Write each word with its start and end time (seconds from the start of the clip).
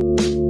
The 0.00 0.49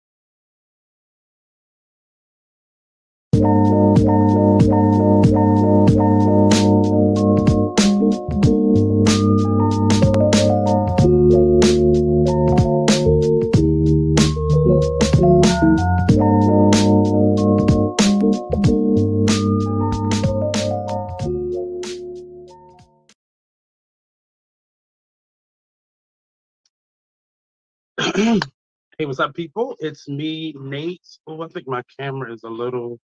What's 29.05 29.19
up, 29.19 29.33
people? 29.33 29.75
It's 29.79 30.07
me, 30.07 30.53
Nate. 30.59 31.01
Oh, 31.25 31.41
I 31.41 31.47
think 31.47 31.67
my 31.67 31.83
camera 31.99 32.33
is 32.33 32.43
a 32.43 32.49
little. 32.49 32.99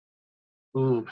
Ooh. 0.78 1.06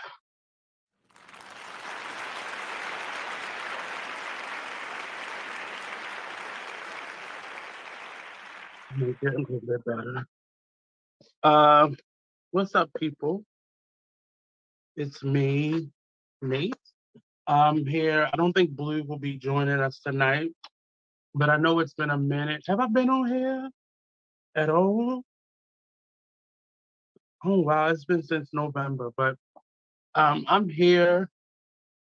Make 8.97 9.16
it 9.22 9.33
a 9.33 9.39
little 9.39 9.61
bit 9.66 9.86
better. 9.86 10.28
Um, 11.44 11.97
what's 12.52 12.75
up, 12.75 12.89
people? 13.00 13.44
It's 14.95 15.23
me, 15.23 15.89
Nate. 16.41 16.75
I'm 17.47 17.86
here. 17.86 18.30
I 18.31 18.38
don't 18.38 18.53
think 18.53 18.72
Blue 18.72 19.03
will 19.03 19.19
be 19.19 19.38
joining 19.38 19.80
us 19.80 20.00
tonight, 20.00 20.52
but 21.33 21.50
I 21.50 21.58
know 21.58 21.80
it's 21.80 21.94
been 21.94 22.11
a 22.11 22.17
minute. 22.17 22.63
Have 22.67 22.80
I 22.80 22.88
been 22.88 23.09
on 23.09 23.28
here 23.28 23.69
at 24.56 24.70
all? 24.70 25.23
Oh 27.44 27.59
wow, 27.59 27.88
it's 27.89 28.06
been 28.06 28.23
since 28.23 28.50
November, 28.53 29.12
but 29.16 29.36
um, 30.16 30.45
I'm 30.47 30.67
here. 30.70 31.30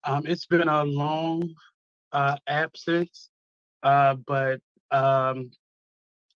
Um, 0.03 0.23
it's 0.25 0.45
been 0.45 0.67
a 0.67 0.83
long 0.83 1.53
uh, 2.11 2.37
absence, 2.47 3.29
uh, 3.83 4.15
but 4.27 4.59
um, 4.91 5.51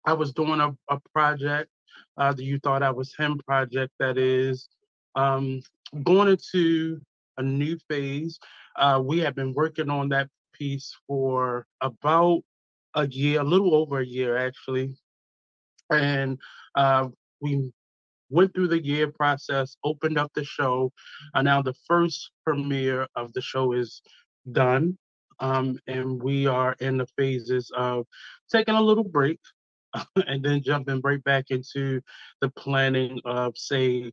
I 0.06 0.14
was 0.14 0.34
doing 0.34 0.60
a, 0.60 0.76
a 0.90 1.00
project, 1.14 1.70
uh, 2.18 2.34
the 2.34 2.44
You 2.44 2.60
Thought 2.60 2.84
I 2.84 2.92
Was 2.92 3.14
Him 3.18 3.40
project, 3.46 3.92
that 4.00 4.18
is 4.18 4.70
um, 5.16 5.62
going 6.04 6.30
into 6.30 7.02
a 7.38 7.44
new 7.44 7.78
phase. 7.90 8.40
Uh, 8.76 9.02
we 9.04 9.20
have 9.20 9.36
been 9.36 9.54
working 9.54 9.90
on 9.90 10.10
that 10.10 10.30
piece 10.54 10.96
for 11.08 11.66
about 11.82 12.42
a 12.94 13.08
year, 13.08 13.42
a 13.42 13.44
little 13.44 13.76
over 13.76 14.00
a 14.00 14.06
year 14.06 14.38
actually, 14.38 14.96
and 15.90 16.40
uh, 16.76 17.08
we 17.42 17.72
went 18.30 18.54
through 18.54 18.68
the 18.68 18.84
year 18.84 19.12
process, 19.12 19.78
opened 19.84 20.18
up 20.18 20.32
the 20.34 20.44
show, 20.44 20.92
and 21.34 21.46
now 21.46 21.62
the 21.62 21.76
first 21.88 22.32
premiere 22.46 23.08
of 23.16 23.34
the 23.34 23.42
show 23.42 23.74
is 23.74 24.02
done. 24.52 24.98
Um, 25.40 25.78
and 25.88 26.22
we 26.22 26.48
are 26.48 26.76
in 26.80 26.98
the 26.98 27.08
phases 27.18 27.72
of 27.76 28.06
taking 28.50 28.76
a 28.76 28.82
little 28.82 29.04
break 29.04 29.40
and 30.28 30.44
then 30.44 30.64
jumping 30.64 31.02
right 31.04 31.24
back 31.24 31.46
into 31.50 32.02
the 32.42 32.50
planning 32.52 33.20
of, 33.26 33.58
say, 33.58 34.12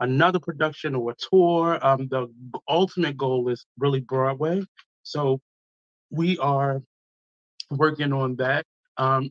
another 0.00 0.38
production 0.38 0.94
or 0.94 1.12
a 1.12 1.14
tour. 1.30 1.78
Um, 1.84 2.08
the 2.08 2.28
ultimate 2.68 3.16
goal 3.16 3.48
is 3.48 3.64
really 3.78 4.00
Broadway. 4.00 4.62
So 5.02 5.40
we 6.10 6.38
are 6.38 6.82
working 7.70 8.12
on 8.12 8.36
that. 8.36 8.64
Um, 8.96 9.30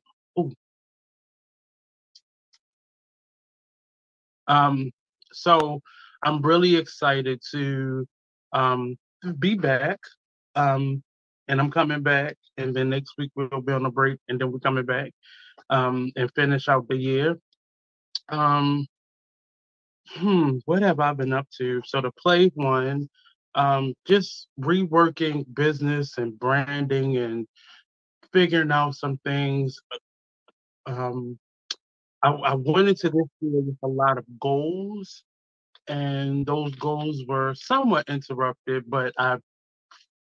Um, 4.47 4.91
so 5.31 5.81
I'm 6.23 6.41
really 6.41 6.75
excited 6.75 7.41
to 7.51 8.05
um, 8.53 8.95
be 9.39 9.55
back. 9.55 9.99
Um, 10.55 11.03
and 11.47 11.61
I'm 11.61 11.71
coming 11.71 12.03
back, 12.03 12.35
and 12.57 12.75
then 12.75 12.89
next 12.89 13.13
week 13.17 13.31
we'll 13.35 13.61
be 13.61 13.73
on 13.73 13.85
a 13.85 13.91
break, 13.91 14.19
and 14.27 14.39
then 14.39 14.51
we're 14.51 14.59
coming 14.59 14.85
back 14.85 15.11
um, 15.69 16.11
and 16.15 16.31
finish 16.35 16.67
out 16.67 16.87
the 16.87 16.97
year. 16.97 17.37
Um, 18.29 18.85
hmm, 20.09 20.57
what 20.65 20.81
have 20.81 20.99
I 20.99 21.13
been 21.13 21.33
up 21.33 21.47
to? 21.57 21.81
So 21.85 22.01
the 22.01 22.11
play 22.11 22.51
one, 22.55 23.09
um, 23.55 23.93
just 24.05 24.47
reworking 24.59 25.45
business 25.53 26.17
and 26.17 26.37
branding 26.37 27.17
and 27.17 27.47
figuring 28.33 28.71
out 28.71 28.95
some 28.95 29.19
things. 29.23 29.79
Um, 30.85 31.39
I, 32.27 32.31
I 32.31 32.53
went 32.55 32.89
into 32.89 33.09
this 33.09 33.27
year 33.39 33.61
with 33.61 33.77
a 33.83 33.87
lot 33.87 34.17
of 34.17 34.25
goals, 34.39 35.23
and 35.87 36.45
those 36.45 36.75
goals 36.75 37.23
were 37.25 37.55
somewhat 37.55 38.09
interrupted, 38.09 38.83
but 38.89 39.13
I 39.17 39.37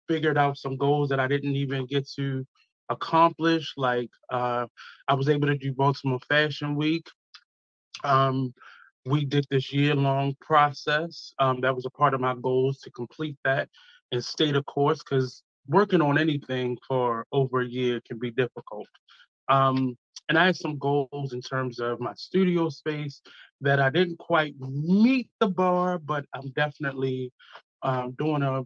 figured 0.06 0.36
out 0.36 0.58
some 0.58 0.76
goals 0.76 1.08
that 1.08 1.20
I 1.20 1.26
didn't 1.26 1.56
even 1.56 1.86
get 1.86 2.06
to 2.16 2.44
accomplish. 2.90 3.72
Like 3.78 4.10
uh, 4.30 4.66
I 5.08 5.14
was 5.14 5.30
able 5.30 5.46
to 5.48 5.56
do 5.56 5.72
Baltimore 5.72 6.20
Fashion 6.28 6.76
Week. 6.76 7.06
Um, 8.04 8.52
we 9.06 9.24
did 9.24 9.46
this 9.50 9.72
year-long 9.72 10.36
process. 10.40 11.32
Um, 11.38 11.62
that 11.62 11.74
was 11.74 11.86
a 11.86 11.90
part 11.90 12.12
of 12.12 12.20
my 12.20 12.34
goals 12.42 12.80
to 12.80 12.90
complete 12.90 13.36
that 13.44 13.70
and 14.12 14.22
stay 14.22 14.52
the 14.52 14.62
course 14.64 14.98
because 14.98 15.42
working 15.66 16.02
on 16.02 16.18
anything 16.18 16.76
for 16.86 17.24
over 17.32 17.62
a 17.62 17.66
year 17.66 18.02
can 18.06 18.18
be 18.18 18.30
difficult. 18.32 18.86
Um, 19.48 19.96
and 20.28 20.38
I 20.38 20.46
had 20.46 20.56
some 20.56 20.78
goals 20.78 21.32
in 21.32 21.40
terms 21.40 21.78
of 21.78 22.00
my 22.00 22.12
studio 22.16 22.68
space 22.68 23.20
that 23.60 23.80
I 23.80 23.90
didn't 23.90 24.18
quite 24.18 24.54
meet 24.58 25.28
the 25.40 25.48
bar, 25.48 25.98
but 25.98 26.24
I'm 26.34 26.50
definitely 26.50 27.32
um, 27.82 28.14
doing 28.18 28.42
a 28.42 28.64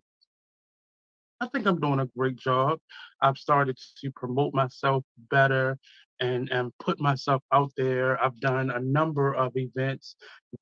I 1.43 1.47
think 1.47 1.67
I'm 1.67 1.81
doing 1.81 2.01
a 2.01 2.07
great 2.19 2.37
job. 2.37 2.79
I've 3.23 3.39
started 3.39 3.79
to 4.03 4.11
promote 4.11 4.53
myself 4.53 5.05
better 5.31 5.79
and 6.21 6.51
and 6.51 6.71
put 6.79 7.01
myself 7.01 7.43
out 7.53 7.73
there. 7.77 8.23
I've 8.23 8.39
done 8.41 8.71
a 8.71 8.79
number 8.81 9.35
of 9.35 9.57
events, 9.57 10.17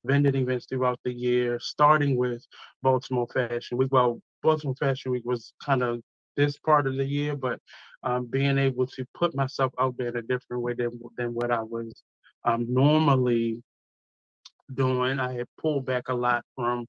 vended 0.05 0.35
events 0.35 0.67
throughout 0.67 0.99
the 1.03 1.13
year, 1.13 1.59
starting 1.59 2.15
with 2.15 2.45
Baltimore 2.81 3.27
Fashion 3.33 3.77
Week. 3.77 3.89
Well, 3.91 4.21
Baltimore 4.41 4.75
Fashion 4.75 5.11
Week 5.11 5.25
was 5.25 5.53
kind 5.61 5.83
of 5.83 6.01
this 6.37 6.57
part 6.57 6.87
of 6.87 6.95
the 6.95 7.05
year, 7.05 7.35
but 7.35 7.59
um, 8.03 8.25
being 8.25 8.57
able 8.57 8.87
to 8.87 9.05
put 9.13 9.35
myself 9.35 9.73
out 9.79 9.95
there 9.97 10.09
in 10.09 10.17
a 10.17 10.21
different 10.21 10.63
way 10.63 10.73
than 10.73 10.99
than 11.17 11.33
what 11.33 11.51
I 11.51 11.61
was 11.61 12.03
um, 12.45 12.65
normally 12.69 13.61
doing. 14.73 15.19
I 15.19 15.33
had 15.33 15.47
pulled 15.59 15.85
back 15.85 16.09
a 16.09 16.13
lot 16.13 16.43
from 16.55 16.85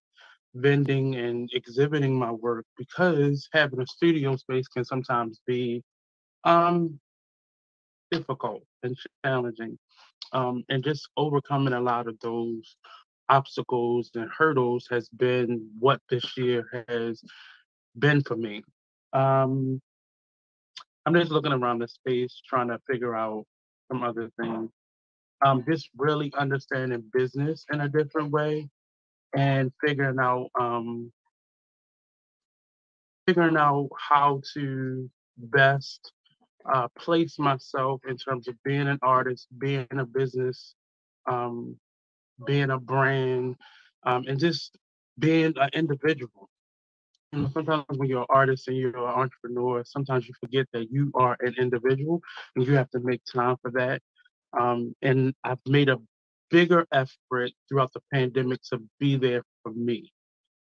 vending 0.55 1.15
and 1.17 1.49
exhibiting 1.53 2.19
my 2.19 2.33
work 2.33 2.67
because 2.77 3.49
having 3.53 3.81
a 3.81 3.87
studio 3.87 4.37
space 4.37 4.69
can 4.69 4.85
sometimes 4.85 5.41
be 5.47 5.83
um, 6.45 6.99
difficult 8.11 8.63
and 8.83 8.97
challenging. 9.25 9.79
Um, 10.33 10.63
and 10.69 10.85
just 10.85 11.09
overcoming 11.17 11.73
a 11.73 11.81
lot 11.81 12.07
of 12.07 12.19
those 12.21 12.77
obstacles 13.29 14.11
and 14.15 14.29
hurdles 14.31 14.87
has 14.91 15.09
been 15.09 15.69
what 15.79 16.01
this 16.09 16.37
year 16.37 16.85
has 16.89 17.23
been 17.99 18.23
for 18.23 18.37
me. 18.37 18.63
Um, 19.13 19.81
I'm 21.07 21.15
just 21.15 21.31
looking 21.31 21.53
around 21.53 21.79
the 21.79 21.89
space 21.89 22.43
trying 22.49 22.69
to 22.69 22.79
figure 22.91 23.15
out 23.15 23.47
some 23.91 24.03
other 24.03 24.31
things. 24.41 24.71
Um, 25.45 25.65
just 25.67 25.89
really 25.97 26.33
understanding 26.37 27.03
business 27.13 27.65
in 27.73 27.81
a 27.81 27.89
different 27.89 28.31
way 28.31 28.69
and 29.35 29.73
figuring 29.83 30.19
out 30.21 30.49
um, 30.61 31.11
figuring 33.27 33.57
out 33.57 33.89
how 33.97 34.43
to 34.53 35.09
best 35.39 36.13
uh, 36.73 36.89
place 36.99 37.39
myself 37.39 38.03
in 38.07 38.17
terms 38.17 38.49
of 38.49 38.55
being 38.65 38.89
an 38.89 38.99
artist, 39.03 39.47
being 39.59 39.87
a 39.93 40.05
business, 40.05 40.75
um, 41.31 41.77
being 42.47 42.71
a 42.71 42.79
brand, 42.79 43.57
um, 44.05 44.25
and 44.29 44.39
just 44.39 44.77
being 45.19 45.55
an 45.57 45.71
individual. 45.73 46.50
Sometimes 47.33 47.85
when 47.97 48.09
you're 48.09 48.23
an 48.23 48.27
artist 48.29 48.67
and 48.69 48.77
you're 48.77 48.97
an 48.97 49.05
entrepreneur, 49.05 49.85
sometimes 49.85 50.27
you 50.27 50.35
forget 50.41 50.67
that 50.73 50.91
you 50.91 51.13
are 51.15 51.37
an 51.41 51.55
individual 51.59 52.21
and 52.57 52.67
you 52.67 52.75
have 52.75 52.91
to 52.91 53.01
make 53.01 53.23
time 53.25 53.57
for 53.63 53.71
that. 53.73 54.03
Um, 54.59 54.95
and 55.01 55.33
I've 55.45 55.61
made 55.67 55.89
a 55.89 55.99
bigger 56.51 56.87
effort 56.93 57.53
throughout 57.69 57.93
the 57.93 58.01
pandemic 58.13 58.61
to 58.71 58.83
be 58.99 59.17
there 59.17 59.45
for 59.63 59.73
me. 59.73 60.13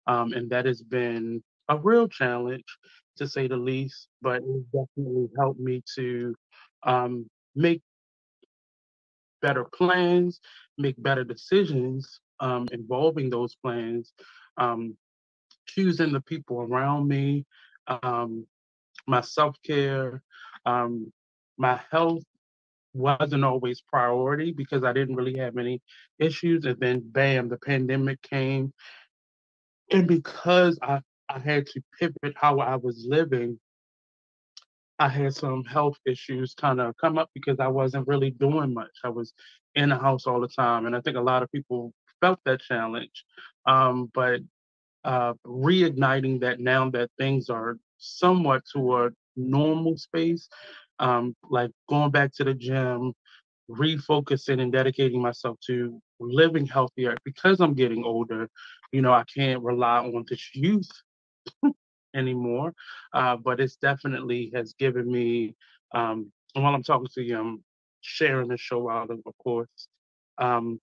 Um, 0.07 0.33
and 0.33 0.51
that 0.51 0.67
has 0.67 0.83
been 0.83 1.43
a 1.69 1.79
real 1.79 2.07
challenge 2.07 2.65
to 3.17 3.27
say 3.27 3.49
the 3.49 3.57
least, 3.57 4.09
but 4.21 4.43
it 4.43 4.65
definitely 4.71 5.29
helped 5.39 5.61
me 5.61 5.83
to 5.97 6.35
um, 6.83 7.27
make 7.57 7.83
better 9.41 9.65
plans, 9.65 10.41
make 10.77 11.03
better 11.03 11.25
decisions 11.25 12.21
um, 12.41 12.67
involving 12.73 13.31
those 13.31 13.57
plans, 13.57 14.13
um, 14.59 14.97
choosing 15.69 16.13
the 16.13 16.21
people 16.21 16.61
around 16.61 17.09
me, 17.09 17.45
um, 17.87 18.47
my 19.07 19.21
self 19.21 19.57
care, 19.65 20.23
um, 20.67 21.13
my 21.57 21.81
health 21.91 22.23
wasn't 22.95 23.45
always 23.45 23.81
priority 23.81 24.53
because 24.53 24.85
I 24.85 24.93
didn't 24.93 25.17
really 25.17 25.39
have 25.39 25.57
any 25.57 25.81
issues. 26.19 26.65
And 26.65 26.79
then, 26.81 27.03
bam, 27.05 27.49
the 27.49 27.59
pandemic 27.59 28.21
came. 28.23 28.73
And 29.91 30.07
because 30.07 30.79
I, 30.83 31.01
I 31.29 31.39
had 31.39 31.67
to 31.67 31.83
pivot 31.99 32.35
how 32.37 32.59
I 32.59 32.77
was 32.77 33.07
living, 33.09 33.59
I 34.99 35.09
had 35.09 35.35
some 35.35 35.65
health 35.65 35.97
issues 36.07 36.55
kind 36.55 36.81
of 36.81 36.97
come 36.97 37.19
up 37.19 37.31
because 37.35 37.61
I 37.61 37.69
wasn't 37.69 38.09
really 38.09 38.31
doing 38.31 38.75
much. 38.75 38.91
I 39.05 39.11
was 39.11 39.33
in 39.75 39.91
the 39.91 39.97
house 39.97 40.27
all 40.27 40.41
the 40.41 40.49
time. 40.49 40.87
And 40.87 40.97
I 40.97 41.01
think 41.01 41.17
a 41.17 41.21
lot 41.23 41.43
of 41.43 41.53
people 41.53 41.93
felt 42.21 42.41
that 42.45 42.61
challenge. 42.61 43.25
Um, 43.67 44.11
but 44.13 44.41
uh, 45.05 45.35
reigniting 45.47 46.41
that 46.41 46.61
now 46.61 46.91
that 46.91 47.11
things 47.19 47.49
are 47.51 47.77
somewhat 47.99 48.63
to 48.75 48.97
a 48.97 49.11
normal 49.37 49.97
space, 49.97 50.49
um, 50.99 51.35
like 51.51 51.71
going 51.89 52.11
back 52.11 52.33
to 52.35 52.45
the 52.45 52.55
gym, 52.55 53.13
refocusing 53.71 54.61
and 54.61 54.73
dedicating 54.73 55.21
myself 55.21 55.59
to 55.67 56.01
living 56.21 56.67
healthier 56.67 57.17
because 57.25 57.61
I'm 57.61 57.75
getting 57.75 58.05
older. 58.05 58.49
You 58.93 59.03
know, 59.03 59.13
I 59.13 59.25
can't 59.33 59.63
rely 59.63 59.99
on 59.99 60.25
this 60.29 60.51
youth 60.55 60.91
anymore, 62.15 62.75
uh, 63.13 63.37
but 63.37 63.61
it's 63.61 63.77
definitely 63.77 64.51
has 64.55 64.75
given 64.79 65.11
me. 65.11 65.55
Um, 65.95 66.33
while 66.55 66.75
I'm 66.75 66.83
talking 66.83 67.09
to 67.15 67.23
you, 67.23 67.39
I'm 67.39 67.65
sharing 68.01 68.49
the 68.49 68.57
show 68.57 68.91
out, 68.91 69.11
of 69.11 69.21
course. 69.43 69.69
Um, 70.39 70.81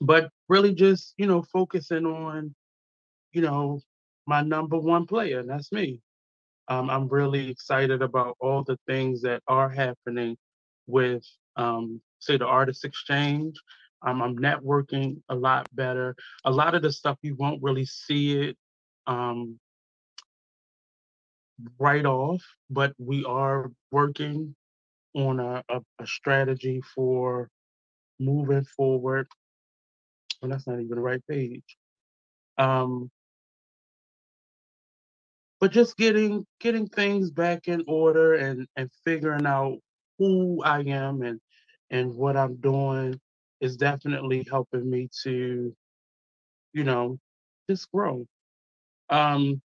but 0.00 0.30
really, 0.48 0.74
just 0.74 1.14
you 1.16 1.26
know, 1.26 1.42
focusing 1.52 2.04
on, 2.06 2.54
you 3.36 3.42
know, 3.42 3.80
my 4.26 4.40
number 4.40 4.78
one 4.78 5.04
player, 5.04 5.40
and 5.40 5.50
that's 5.50 5.70
me. 5.70 6.00
Um, 6.68 6.88
I'm 6.88 7.06
really 7.06 7.50
excited 7.50 8.00
about 8.00 8.34
all 8.40 8.64
the 8.64 8.78
things 8.86 9.20
that 9.22 9.42
are 9.46 9.68
happening 9.68 10.38
with, 10.86 11.22
um, 11.56 12.00
say, 12.18 12.38
the 12.38 12.46
Artist 12.46 12.86
Exchange. 12.86 13.60
Um, 14.00 14.22
I'm 14.22 14.38
networking 14.38 15.20
a 15.28 15.34
lot 15.34 15.68
better. 15.74 16.16
A 16.46 16.50
lot 16.50 16.74
of 16.74 16.80
the 16.80 16.90
stuff 16.90 17.18
you 17.20 17.34
won't 17.34 17.62
really 17.62 17.84
see 17.84 18.38
it 18.38 18.56
um, 19.06 19.60
right 21.78 22.06
off, 22.06 22.42
but 22.70 22.94
we 22.96 23.22
are 23.26 23.70
working 23.90 24.56
on 25.14 25.40
a, 25.40 25.62
a, 25.68 25.80
a 25.98 26.06
strategy 26.06 26.80
for 26.94 27.50
moving 28.18 28.64
forward. 28.64 29.28
And 30.40 30.50
that's 30.50 30.66
not 30.66 30.80
even 30.80 30.96
the 30.96 31.02
right 31.02 31.22
page. 31.28 31.76
Um, 32.56 33.10
but 35.60 35.72
just 35.72 35.96
getting 35.96 36.46
getting 36.60 36.88
things 36.88 37.30
back 37.30 37.68
in 37.68 37.82
order 37.86 38.34
and 38.34 38.66
and 38.76 38.90
figuring 39.04 39.46
out 39.46 39.78
who 40.18 40.62
I 40.62 40.80
am 40.80 41.22
and 41.22 41.40
and 41.90 42.14
what 42.14 42.36
I'm 42.36 42.56
doing 42.56 43.20
is 43.60 43.76
definitely 43.76 44.46
helping 44.50 44.90
me 44.90 45.08
to, 45.22 45.74
you 46.72 46.84
know, 46.84 47.18
just 47.70 47.90
grow. 47.92 48.26
Um, 49.08 49.62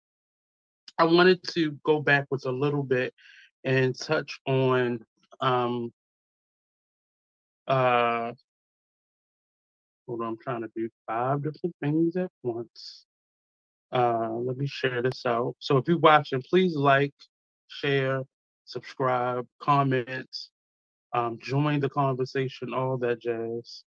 I 0.97 1.05
wanted 1.05 1.41
to 1.49 1.71
go 1.83 2.01
backwards 2.01 2.45
a 2.45 2.51
little 2.51 2.83
bit 2.83 3.13
and 3.63 3.97
touch 3.97 4.39
on 4.45 4.99
um, 5.41 5.93
uh, 7.67 8.33
hold 10.07 10.21
on, 10.21 10.27
I'm 10.29 10.37
trying 10.37 10.61
to 10.61 10.71
do 10.75 10.89
five 11.07 11.43
different 11.43 11.75
things 11.81 12.17
at 12.17 12.31
once. 12.43 13.05
Uh, 13.91 14.31
let 14.33 14.57
me 14.57 14.67
share 14.67 15.01
this 15.01 15.25
out. 15.25 15.55
So 15.59 15.77
if 15.77 15.87
you're 15.87 15.97
watching, 15.99 16.43
please 16.47 16.75
like, 16.75 17.13
share, 17.67 18.23
subscribe, 18.65 19.47
comment, 19.61 20.29
um, 21.13 21.39
join 21.41 21.79
the 21.79 21.89
conversation, 21.89 22.73
all 22.73 22.97
that 22.97 23.21
jazz. 23.21 23.83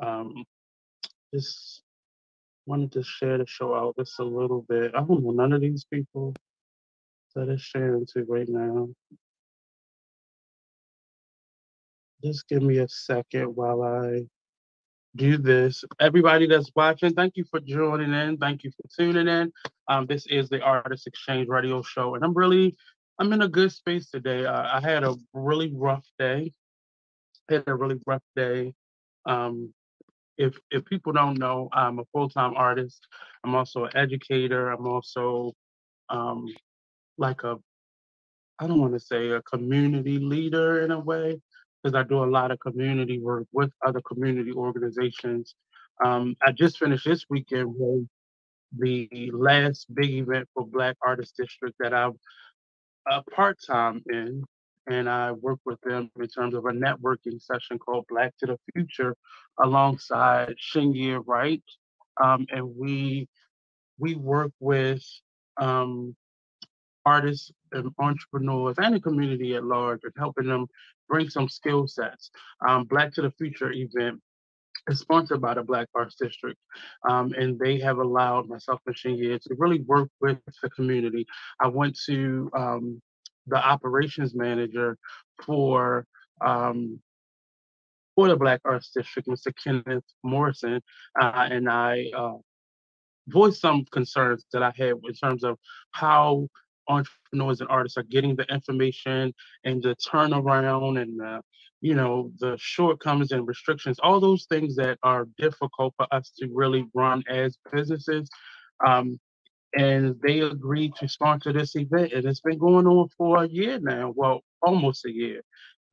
Um, 0.00 0.44
just 1.34 1.82
wanted 2.66 2.92
to 2.92 3.02
share 3.02 3.38
the 3.38 3.46
show 3.46 3.74
out 3.74 3.96
just 3.98 4.18
a 4.20 4.24
little 4.24 4.64
bit. 4.68 4.92
I 4.94 5.00
don't 5.00 5.24
know 5.24 5.32
none 5.32 5.52
of 5.52 5.60
these 5.60 5.86
people 5.92 6.34
that 7.34 7.48
are 7.48 7.58
sharing 7.58 8.06
to 8.14 8.24
right 8.24 8.48
now. 8.48 8.88
Just 12.24 12.48
give 12.48 12.62
me 12.62 12.78
a 12.78 12.88
second 12.88 13.56
while 13.56 13.82
I 13.82 14.26
do 15.16 15.38
this. 15.38 15.84
Everybody 16.00 16.46
that's 16.46 16.70
watching, 16.76 17.14
thank 17.14 17.36
you 17.36 17.44
for 17.50 17.60
joining 17.60 18.12
in. 18.12 18.36
Thank 18.36 18.64
you 18.64 18.70
for 18.70 18.84
tuning 18.96 19.28
in. 19.28 19.52
Um, 19.88 20.06
this 20.06 20.26
is 20.26 20.48
the 20.48 20.60
Artist 20.60 21.06
Exchange 21.06 21.48
Radio 21.48 21.82
Show, 21.82 22.14
and 22.14 22.24
I'm 22.24 22.34
really, 22.34 22.76
I'm 23.18 23.32
in 23.32 23.42
a 23.42 23.48
good 23.48 23.72
space 23.72 24.10
today. 24.10 24.46
Uh, 24.46 24.68
I 24.76 24.80
had 24.80 25.04
a 25.04 25.14
really 25.32 25.72
rough 25.74 26.06
day. 26.18 26.52
Had 27.48 27.64
a 27.66 27.74
really 27.74 28.00
rough 28.06 28.24
day. 28.34 28.74
Um, 29.26 29.72
if 30.38 30.58
if 30.70 30.84
people 30.84 31.12
don't 31.12 31.38
know, 31.38 31.68
I'm 31.72 31.98
a 31.98 32.04
full 32.12 32.28
time 32.28 32.54
artist. 32.56 33.06
I'm 33.44 33.54
also 33.54 33.84
an 33.84 33.96
educator. 33.96 34.70
I'm 34.70 34.86
also 34.86 35.52
um, 36.08 36.46
like 37.18 37.42
a, 37.44 37.56
I 38.58 38.66
don't 38.66 38.80
want 38.80 38.94
to 38.94 39.00
say 39.00 39.30
a 39.30 39.42
community 39.42 40.18
leader 40.18 40.82
in 40.82 40.90
a 40.90 41.00
way, 41.00 41.40
because 41.86 41.96
I 41.96 42.02
do 42.02 42.24
a 42.24 42.26
lot 42.26 42.50
of 42.50 42.58
community 42.58 43.20
work 43.20 43.46
with 43.52 43.70
other 43.86 44.00
community 44.00 44.50
organizations. 44.50 45.54
Um, 46.04 46.34
I 46.44 46.50
just 46.50 46.78
finished 46.78 47.06
this 47.06 47.26
weekend 47.30 47.72
with 47.78 48.08
the 48.76 49.30
last 49.32 49.86
big 49.94 50.10
event 50.10 50.48
for 50.52 50.66
Black 50.66 50.96
Artist 51.06 51.36
District 51.36 51.76
that 51.78 51.94
I'm 51.94 52.14
a 53.08 53.22
part 53.22 53.58
time 53.64 54.02
in, 54.08 54.42
and 54.88 55.08
I 55.08 55.30
work 55.30 55.60
with 55.64 55.80
them 55.82 56.10
in 56.18 56.26
terms 56.26 56.56
of 56.56 56.64
a 56.64 56.72
networking 56.72 57.40
session 57.40 57.78
called 57.78 58.06
Black 58.08 58.34
to 58.38 58.46
the 58.46 58.58
Future, 58.72 59.14
alongside 59.62 60.56
Shingia 60.58 61.22
Wright, 61.24 61.62
um, 62.20 62.46
and 62.50 62.74
we 62.76 63.28
we 64.00 64.16
work 64.16 64.50
with 64.58 65.04
um, 65.56 66.16
artists 67.04 67.52
and 67.72 67.90
entrepreneurs 67.98 68.76
and 68.78 68.94
the 68.94 69.00
community 69.00 69.54
at 69.54 69.64
large 69.64 70.00
and 70.04 70.12
helping 70.16 70.46
them 70.46 70.66
bring 71.08 71.28
some 71.28 71.48
skill 71.48 71.86
sets. 71.86 72.30
Um, 72.66 72.84
Black 72.84 73.12
to 73.14 73.22
the 73.22 73.30
Future 73.32 73.72
event 73.72 74.20
is 74.88 75.00
sponsored 75.00 75.40
by 75.40 75.54
the 75.54 75.62
Black 75.62 75.88
Arts 75.94 76.16
District, 76.16 76.58
um, 77.08 77.32
and 77.36 77.58
they 77.58 77.78
have 77.80 77.98
allowed 77.98 78.48
myself 78.48 78.80
and 78.86 78.94
Shingia 78.94 79.40
to 79.42 79.54
really 79.58 79.80
work 79.80 80.08
with 80.20 80.38
the 80.62 80.70
community. 80.70 81.26
I 81.60 81.68
went 81.68 81.98
to 82.06 82.50
um, 82.56 83.02
the 83.46 83.56
operations 83.56 84.34
manager 84.34 84.96
for 85.44 86.06
um, 86.44 87.00
for 88.14 88.28
the 88.28 88.36
Black 88.36 88.60
Arts 88.64 88.90
District, 88.94 89.28
Mr. 89.28 89.52
Kenneth 89.62 90.04
Morrison, 90.24 90.80
uh, 91.20 91.48
and 91.50 91.68
I 91.68 92.06
uh, 92.16 92.36
voiced 93.28 93.60
some 93.60 93.84
concerns 93.92 94.46
that 94.52 94.62
I 94.62 94.72
had 94.76 94.94
in 95.04 95.14
terms 95.22 95.44
of 95.44 95.58
how 95.90 96.48
entrepreneurs 96.88 97.60
and 97.60 97.70
artists 97.70 97.98
are 97.98 98.02
getting 98.04 98.36
the 98.36 98.44
information 98.44 99.34
and 99.64 99.82
the 99.82 99.96
turnaround 99.96 101.00
and 101.00 101.18
the, 101.18 101.40
you 101.80 101.94
know 101.94 102.30
the 102.38 102.56
shortcomings 102.58 103.32
and 103.32 103.46
restrictions 103.46 103.98
all 104.02 104.20
those 104.20 104.46
things 104.46 104.76
that 104.76 104.98
are 105.02 105.28
difficult 105.38 105.94
for 105.96 106.06
us 106.10 106.32
to 106.38 106.48
really 106.52 106.86
run 106.94 107.22
as 107.28 107.58
businesses 107.72 108.28
um, 108.86 109.18
and 109.76 110.16
they 110.22 110.40
agreed 110.40 110.94
to 110.96 111.08
sponsor 111.08 111.52
this 111.52 111.76
event 111.76 112.12
and 112.12 112.24
it's 112.24 112.40
been 112.40 112.58
going 112.58 112.86
on 112.86 113.08
for 113.16 113.44
a 113.44 113.48
year 113.48 113.78
now 113.80 114.12
well 114.16 114.42
almost 114.62 115.04
a 115.04 115.12
year. 115.12 115.42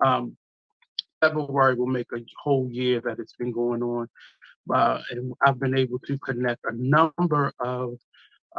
Um, 0.03 0.37
february 1.21 1.75
will 1.75 1.87
make 1.87 2.07
a 2.13 2.19
whole 2.41 2.69
year 2.71 3.01
that 3.01 3.19
it's 3.19 3.35
been 3.35 3.51
going 3.51 3.81
on 3.83 4.07
uh, 4.73 5.01
and 5.11 5.33
i've 5.45 5.59
been 5.59 5.77
able 5.77 5.99
to 5.99 6.17
connect 6.19 6.61
a 6.65 6.73
number 6.73 7.53
of 7.59 7.97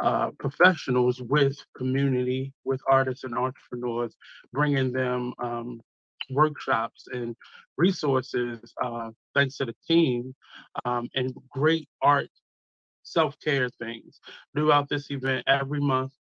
uh, 0.01 0.31
professionals 0.39 1.21
with 1.21 1.57
community, 1.75 2.53
with 2.63 2.81
artists 2.89 3.23
and 3.23 3.35
entrepreneurs, 3.35 4.15
bringing 4.51 4.91
them 4.91 5.33
um, 5.39 5.81
workshops 6.29 7.07
and 7.11 7.35
resources, 7.77 8.73
uh, 8.83 9.09
thanks 9.33 9.57
to 9.57 9.65
the 9.65 9.75
team, 9.87 10.35
um, 10.85 11.07
and 11.15 11.33
great 11.49 11.87
art 12.01 12.29
self 13.03 13.39
care 13.39 13.69
things. 13.69 14.19
Throughout 14.55 14.89
this 14.89 15.11
event, 15.11 15.43
every 15.47 15.79
month, 15.79 16.13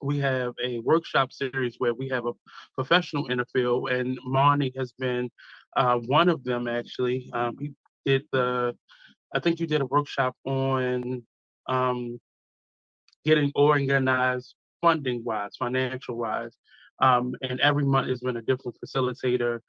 we 0.00 0.18
have 0.18 0.54
a 0.64 0.78
workshop 0.80 1.32
series 1.32 1.76
where 1.78 1.94
we 1.94 2.08
have 2.08 2.26
a 2.26 2.32
professional 2.74 3.26
in 3.28 3.38
the 3.38 3.46
field, 3.46 3.90
and 3.90 4.18
Marnie 4.26 4.76
has 4.76 4.92
been 4.92 5.30
uh, 5.76 5.96
one 5.98 6.28
of 6.28 6.44
them 6.44 6.68
actually. 6.68 7.30
Um, 7.32 7.56
he 7.58 7.72
did 8.06 8.22
the, 8.32 8.76
I 9.34 9.40
think 9.40 9.60
you 9.60 9.66
did 9.66 9.80
a 9.80 9.86
workshop 9.86 10.36
on 10.44 11.22
um, 11.68 12.20
getting 13.28 13.52
organized 13.54 14.54
funding 14.80 15.22
wise, 15.22 15.54
financial 15.58 16.16
wise. 16.16 16.56
Um, 17.02 17.34
and 17.42 17.60
every 17.60 17.84
month 17.84 18.08
has 18.08 18.20
been 18.20 18.38
a 18.38 18.42
different 18.42 18.76
facilitator. 18.82 19.60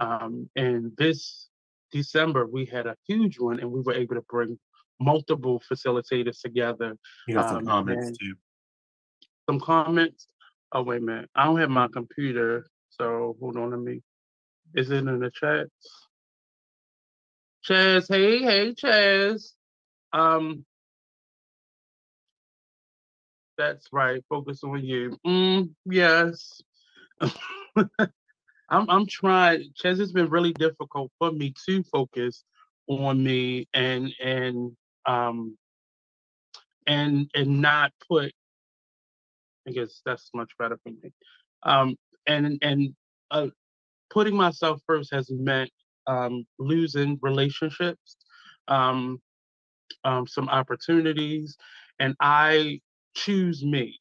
Um, 0.00 0.50
and 0.56 0.90
this 0.98 1.48
December, 1.92 2.44
we 2.44 2.64
had 2.64 2.88
a 2.88 2.96
huge 3.06 3.38
one, 3.38 3.60
and 3.60 3.70
we 3.70 3.82
were 3.82 3.94
able 3.94 4.16
to 4.16 4.24
bring 4.28 4.58
multiple 5.00 5.62
facilitators 5.70 6.40
together. 6.40 6.96
You 7.28 7.36
got 7.36 7.48
some 7.48 7.58
um, 7.58 7.66
comments 7.66 8.18
too. 8.18 8.34
Some 9.48 9.60
comments. 9.60 10.26
Oh 10.72 10.82
wait 10.82 11.02
a 11.02 11.04
minute, 11.04 11.30
I 11.36 11.44
don't 11.44 11.60
have 11.60 11.70
my 11.70 11.86
computer, 11.86 12.66
so 12.88 13.36
hold 13.38 13.56
on. 13.56 13.70
to 13.70 13.76
me. 13.76 14.02
Is 14.74 14.90
it 14.90 15.06
in 15.06 15.20
the 15.20 15.30
chat? 15.30 15.68
Chaz, 17.68 18.06
hey, 18.08 18.42
hey, 18.42 18.74
Chaz. 18.74 19.52
Um, 20.12 20.64
that's 23.56 23.86
right. 23.92 24.22
Focus 24.28 24.62
on 24.64 24.84
you. 24.84 25.18
Mm, 25.26 25.70
yes. 25.86 26.60
I'm 27.20 28.88
I'm 28.90 29.06
trying. 29.06 29.72
Chaz, 29.80 30.00
it's 30.00 30.12
been 30.12 30.30
really 30.30 30.52
difficult 30.52 31.12
for 31.18 31.30
me 31.30 31.54
to 31.66 31.82
focus 31.84 32.44
on 32.88 33.22
me 33.22 33.68
and 33.72 34.12
and 34.22 34.72
um 35.06 35.56
and 36.86 37.30
and 37.34 37.60
not 37.60 37.92
put. 38.08 38.32
I 39.66 39.72
guess 39.72 40.02
that's 40.04 40.30
much 40.34 40.52
better 40.58 40.78
for 40.82 40.90
me. 40.90 41.12
Um 41.62 41.96
and 42.26 42.58
and 42.62 42.94
uh, 43.30 43.48
putting 44.10 44.36
myself 44.36 44.80
first 44.86 45.12
has 45.12 45.30
meant 45.30 45.70
um, 46.06 46.46
losing 46.58 47.18
relationships, 47.22 48.16
um, 48.68 49.20
um, 50.04 50.26
some 50.26 50.48
opportunities, 50.48 51.56
and 51.98 52.14
I 52.20 52.80
choose 53.14 53.64
me 53.64 53.94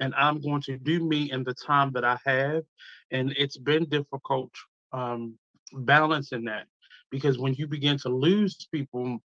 and 0.00 0.14
I'm 0.14 0.40
going 0.40 0.62
to 0.62 0.76
do 0.78 1.04
me 1.06 1.30
in 1.30 1.44
the 1.44 1.54
time 1.54 1.92
that 1.92 2.04
I 2.04 2.18
have. 2.26 2.62
And 3.10 3.32
it's 3.36 3.56
been 3.56 3.88
difficult 3.88 4.50
um, 4.92 5.38
balancing 5.72 6.44
that 6.44 6.66
because 7.10 7.38
when 7.38 7.54
you 7.54 7.66
begin 7.66 7.98
to 7.98 8.08
lose 8.08 8.56
people, 8.72 9.18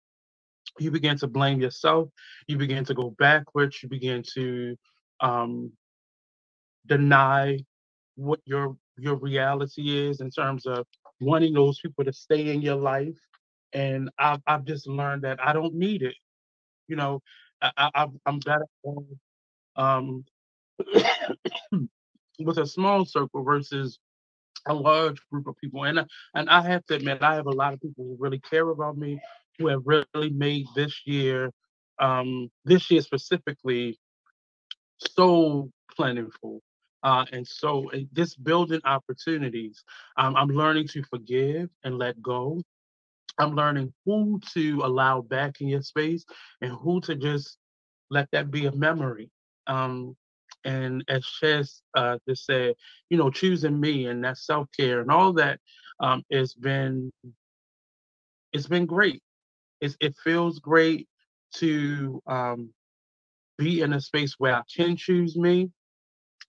you 0.79 0.91
begin 0.91 1.17
to 1.19 1.27
blame 1.27 1.61
yourself, 1.61 2.09
you 2.47 2.57
begin 2.57 2.85
to 2.85 2.93
go 2.93 3.15
backwards, 3.19 3.81
you 3.83 3.89
begin 3.89 4.23
to 4.35 4.77
um, 5.21 5.71
deny 6.87 7.59
what 8.15 8.39
your 8.45 8.77
your 8.97 9.15
reality 9.15 10.07
is 10.07 10.21
in 10.21 10.29
terms 10.31 10.65
of 10.67 10.85
wanting 11.21 11.53
those 11.53 11.79
people 11.81 12.05
to 12.05 12.13
stay 12.13 12.53
in 12.53 12.61
your 12.61 12.75
life. 12.75 13.17
And 13.73 14.09
I've, 14.19 14.41
I've 14.47 14.65
just 14.65 14.87
learned 14.87 15.23
that 15.23 15.39
I 15.45 15.53
don't 15.53 15.75
need 15.75 16.03
it. 16.03 16.15
You 16.87 16.97
know, 16.97 17.21
I, 17.61 17.91
I, 17.93 18.07
I'm 18.25 18.39
better 18.39 18.65
um, 19.75 20.25
with 22.39 22.57
a 22.57 22.67
small 22.67 23.05
circle 23.05 23.43
versus 23.43 23.99
a 24.67 24.73
large 24.73 25.19
group 25.31 25.47
of 25.47 25.55
people. 25.57 25.83
And 25.85 26.05
and 26.33 26.49
I 26.49 26.61
have 26.61 26.85
to 26.87 26.95
admit, 26.95 27.21
I 27.21 27.35
have 27.35 27.47
a 27.47 27.51
lot 27.51 27.73
of 27.73 27.81
people 27.81 28.05
who 28.05 28.17
really 28.19 28.39
care 28.39 28.69
about 28.69 28.97
me, 28.97 29.19
who 29.57 29.67
have 29.67 29.81
really 29.85 30.29
made 30.29 30.67
this 30.75 31.01
year, 31.05 31.51
um, 31.99 32.49
this 32.65 32.89
year 32.91 33.01
specifically, 33.01 33.97
so 34.97 35.69
plentiful. 35.95 36.61
Uh, 37.01 37.25
and 37.31 37.47
so 37.47 37.89
uh, 37.93 37.99
this 38.11 38.35
building 38.35 38.81
opportunities, 38.83 39.83
um, 40.17 40.35
I'm 40.35 40.49
learning 40.49 40.87
to 40.89 41.03
forgive 41.03 41.69
and 41.83 41.97
let 41.97 42.21
go. 42.21 42.61
I'm 43.39 43.55
learning 43.55 43.93
who 44.05 44.39
to 44.53 44.81
allow 44.83 45.21
back 45.21 45.61
in 45.61 45.69
your 45.69 45.83
space 45.83 46.25
and 46.61 46.71
who 46.73 47.01
to 47.01 47.15
just 47.15 47.57
let 48.11 48.29
that 48.33 48.51
be 48.51 48.67
a 48.67 48.73
memory. 48.73 49.31
Um, 49.67 50.17
and 50.65 51.03
as 51.09 51.25
Chaz 51.41 51.81
uh, 51.95 52.17
just 52.27 52.45
said, 52.45 52.75
you 53.09 53.17
know, 53.17 53.31
choosing 53.31 53.79
me 53.79 54.07
and 54.07 54.23
that 54.25 54.37
self 54.37 54.67
care 54.77 55.01
and 55.01 55.11
all 55.11 55.33
that 55.33 55.59
um, 56.01 56.23
has 56.31 56.53
been 56.53 57.11
it's 58.53 58.67
been 58.67 58.85
great. 58.85 59.21
It's, 59.81 59.95
it 60.01 60.15
feels 60.23 60.59
great 60.59 61.07
to 61.57 62.21
um, 62.27 62.71
be 63.57 63.81
in 63.81 63.93
a 63.93 64.01
space 64.01 64.35
where 64.39 64.55
I 64.55 64.63
can 64.75 64.97
choose 64.97 65.37
me 65.37 65.71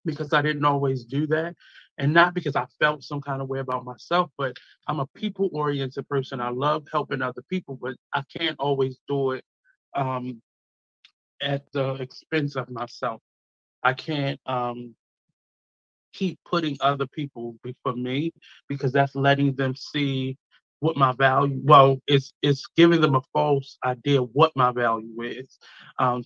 because 0.04 0.32
I 0.32 0.42
didn't 0.42 0.64
always 0.64 1.04
do 1.04 1.26
that. 1.28 1.54
And 2.00 2.14
not 2.14 2.34
because 2.34 2.56
I 2.56 2.66
felt 2.80 3.04
some 3.04 3.22
kind 3.22 3.42
of 3.42 3.48
way 3.48 3.60
about 3.60 3.86
myself, 3.86 4.32
but 4.38 4.56
I'm 4.88 5.00
a 5.00 5.06
people 5.16 5.50
oriented 5.54 6.08
person. 6.08 6.42
I 6.42 6.50
love 6.50 6.86
helping 6.92 7.22
other 7.22 7.44
people, 7.50 7.78
but 7.82 7.96
I 8.14 8.24
can't 8.36 8.56
always 8.60 8.98
do 9.08 9.32
it 9.32 9.44
um, 9.96 10.42
at 11.42 11.64
the 11.72 11.94
expense 11.94 12.56
of 12.56 12.70
myself. 12.70 13.22
I 13.84 13.94
can't 13.94 14.40
um, 14.46 14.94
keep 16.14 16.40
putting 16.46 16.78
other 16.82 17.06
people 17.08 17.56
before 17.64 17.94
me 17.94 18.32
because 18.68 18.92
that's 18.92 19.16
letting 19.16 19.56
them 19.56 19.76
see 19.76 20.38
what 20.80 20.96
my 20.96 21.12
value 21.12 21.60
well 21.64 21.98
it's 22.08 22.34
it's 22.42 22.66
giving 22.76 23.02
them 23.02 23.16
a 23.16 23.22
false 23.34 23.78
idea 23.84 24.20
what 24.22 24.52
my 24.56 24.72
value 24.72 25.22
is 25.22 25.58
um, 26.00 26.24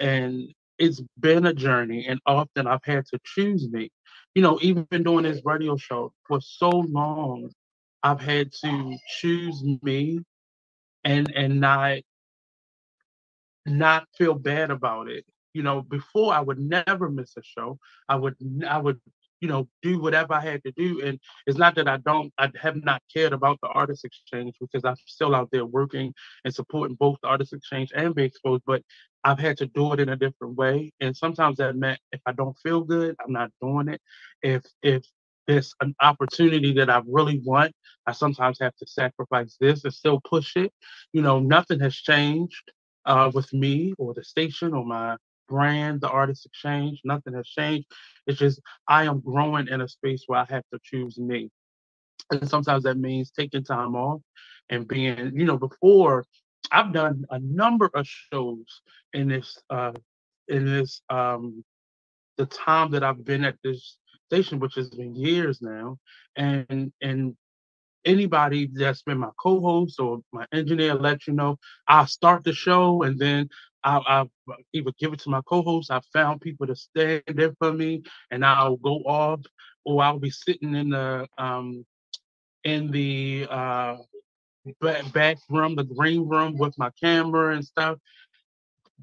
and 0.00 0.52
it's 0.78 1.02
been 1.20 1.46
a 1.46 1.54
journey 1.54 2.06
and 2.08 2.20
often 2.26 2.66
i've 2.66 2.84
had 2.84 3.06
to 3.06 3.20
choose 3.24 3.68
me 3.70 3.90
you 4.34 4.42
know 4.42 4.58
even 4.62 4.86
doing 5.02 5.24
this 5.24 5.42
radio 5.44 5.76
show 5.76 6.12
for 6.26 6.40
so 6.40 6.70
long 6.70 7.50
i've 8.02 8.20
had 8.20 8.52
to 8.52 8.96
choose 9.20 9.62
me 9.82 10.20
and 11.04 11.32
and 11.34 11.60
not 11.60 11.98
not 13.66 14.06
feel 14.16 14.34
bad 14.34 14.70
about 14.70 15.08
it. 15.08 15.24
You 15.54 15.62
know, 15.62 15.82
before 15.82 16.32
I 16.32 16.40
would 16.40 16.58
never 16.58 17.10
miss 17.10 17.36
a 17.36 17.42
show. 17.42 17.78
I 18.08 18.16
would 18.16 18.36
I 18.68 18.78
would 18.78 19.00
you 19.42 19.48
know 19.48 19.68
do 19.82 20.00
whatever 20.00 20.34
I 20.34 20.40
had 20.40 20.62
to 20.64 20.72
do, 20.72 21.02
and 21.04 21.18
it's 21.46 21.58
not 21.58 21.74
that 21.74 21.88
I 21.88 21.98
don't 21.98 22.32
I 22.38 22.50
have 22.60 22.76
not 22.82 23.02
cared 23.12 23.32
about 23.32 23.58
the 23.60 23.68
artist 23.68 24.04
exchange 24.04 24.54
because 24.60 24.84
I'm 24.84 24.96
still 25.06 25.34
out 25.34 25.50
there 25.52 25.66
working 25.66 26.14
and 26.44 26.54
supporting 26.54 26.96
both 26.96 27.18
the 27.22 27.28
artist 27.28 27.52
exchange 27.52 27.90
and 27.94 28.14
Be 28.14 28.24
Exposed, 28.24 28.62
but 28.66 28.82
I've 29.24 29.40
had 29.40 29.58
to 29.58 29.66
do 29.66 29.92
it 29.92 30.00
in 30.00 30.08
a 30.08 30.16
different 30.16 30.56
way, 30.56 30.92
and 31.00 31.16
sometimes 31.16 31.58
that 31.58 31.76
meant 31.76 32.00
if 32.12 32.20
I 32.24 32.32
don't 32.32 32.56
feel 32.62 32.82
good, 32.82 33.16
I'm 33.24 33.32
not 33.32 33.50
doing 33.60 33.88
it. 33.88 34.00
If 34.42 34.62
if 34.82 35.04
there's 35.48 35.74
an 35.80 35.94
opportunity 36.00 36.72
that 36.74 36.88
I 36.88 37.02
really 37.06 37.40
want, 37.44 37.72
I 38.06 38.12
sometimes 38.12 38.58
have 38.60 38.76
to 38.76 38.86
sacrifice 38.86 39.56
this 39.60 39.84
and 39.84 39.92
still 39.92 40.20
push 40.20 40.56
it. 40.56 40.72
You 41.12 41.22
know, 41.22 41.40
nothing 41.40 41.80
has 41.80 41.96
changed 41.96 42.70
uh, 43.06 43.30
with 43.34 43.52
me 43.52 43.94
or 43.98 44.14
the 44.14 44.22
station 44.24 44.72
or 44.72 44.84
my 44.84 45.16
brand, 45.48 46.00
the 46.00 46.08
artist 46.08 46.46
exchange. 46.46 47.00
Nothing 47.04 47.34
has 47.34 47.48
changed. 47.48 47.86
It's 48.26 48.38
just 48.38 48.60
I 48.88 49.04
am 49.04 49.20
growing 49.20 49.68
in 49.68 49.80
a 49.80 49.88
space 49.88 50.24
where 50.26 50.40
I 50.40 50.46
have 50.50 50.64
to 50.72 50.80
choose 50.84 51.18
me. 51.18 51.50
And 52.30 52.48
sometimes 52.48 52.84
that 52.84 52.98
means 52.98 53.30
taking 53.30 53.64
time 53.64 53.94
off 53.96 54.20
and 54.70 54.88
being, 54.88 55.32
you 55.34 55.44
know, 55.44 55.58
before 55.58 56.24
I've 56.72 56.92
done 56.92 57.24
a 57.30 57.38
number 57.40 57.90
of 57.94 58.06
shows 58.06 58.82
in 59.12 59.28
this 59.28 59.58
uh 59.70 59.92
in 60.48 60.66
this 60.66 61.02
um 61.10 61.64
the 62.38 62.46
time 62.46 62.90
that 62.92 63.04
I've 63.04 63.24
been 63.24 63.44
at 63.44 63.56
this 63.64 63.98
station, 64.30 64.60
which 64.60 64.74
has 64.76 64.90
been 64.90 65.14
years 65.14 65.60
now. 65.62 65.98
And 66.36 66.92
and 67.02 67.36
anybody 68.04 68.68
that's 68.72 69.02
been 69.02 69.18
my 69.18 69.30
co-host 69.40 70.00
or 70.00 70.20
my 70.32 70.46
engineer 70.52 70.94
let 70.94 71.26
you 71.26 71.34
know. 71.34 71.58
I'll 71.88 72.06
start 72.06 72.44
the 72.44 72.52
show 72.52 73.02
and 73.02 73.18
then 73.18 73.48
I'll, 73.84 74.04
I'll, 74.06 74.30
either 74.72 74.92
give 74.98 75.12
it 75.12 75.20
to 75.20 75.30
my 75.30 75.40
co-host. 75.46 75.90
I 75.90 76.00
found 76.12 76.40
people 76.40 76.66
to 76.66 76.76
stand 76.76 77.22
there 77.28 77.54
for 77.58 77.72
me, 77.72 78.02
and 78.30 78.44
I'll 78.44 78.76
go 78.76 78.98
off, 79.06 79.40
or 79.84 80.02
I'll 80.02 80.18
be 80.18 80.30
sitting 80.30 80.74
in 80.74 80.90
the 80.90 81.26
um 81.38 81.84
in 82.64 82.90
the 82.90 83.46
uh 83.50 83.96
back, 84.80 85.12
back 85.12 85.38
room, 85.50 85.76
the 85.76 85.84
green 85.84 86.28
room 86.28 86.56
with 86.58 86.76
my 86.78 86.90
camera 87.02 87.54
and 87.54 87.64
stuff. 87.64 87.98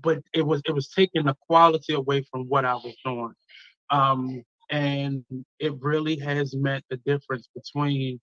But 0.01 0.19
it 0.33 0.43
was 0.43 0.61
it 0.65 0.73
was 0.73 0.89
taking 0.89 1.25
the 1.25 1.35
quality 1.47 1.93
away 1.93 2.25
from 2.31 2.43
what 2.43 2.65
I 2.65 2.75
was 2.75 2.95
doing. 3.05 3.33
Um, 3.91 4.43
and 4.71 5.25
it 5.59 5.73
really 5.81 6.17
has 6.19 6.55
meant 6.55 6.85
the 6.89 6.97
difference 6.97 7.49
between 7.55 8.19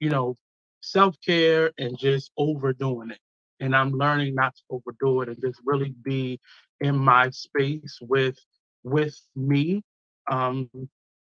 you 0.00 0.10
know, 0.10 0.36
self 0.80 1.16
care 1.24 1.70
and 1.78 1.96
just 1.98 2.32
overdoing 2.36 3.10
it. 3.12 3.18
And 3.60 3.76
I'm 3.76 3.92
learning 3.92 4.34
not 4.34 4.54
to 4.56 4.62
overdo 4.70 5.22
it 5.22 5.28
and 5.28 5.40
just 5.40 5.60
really 5.64 5.94
be 6.04 6.40
in 6.80 6.96
my 6.98 7.30
space 7.30 7.98
with 8.02 8.38
with 8.84 9.16
me 9.36 9.82
um, 10.30 10.68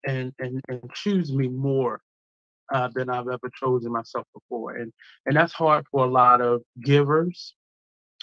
and, 0.07 0.33
and 0.39 0.61
and 0.69 0.83
choose 0.95 1.33
me 1.33 1.49
more 1.49 2.01
uh, 2.75 2.89
than 2.95 3.11
I've 3.11 3.29
ever 3.29 3.51
chosen 3.61 3.93
myself 3.93 4.27
before. 4.35 4.77
And 4.77 4.93
and 5.27 5.37
that's 5.37 5.53
hard 5.53 5.87
for 5.91 6.05
a 6.07 6.11
lot 6.11 6.41
of 6.41 6.63
givers. 6.83 7.55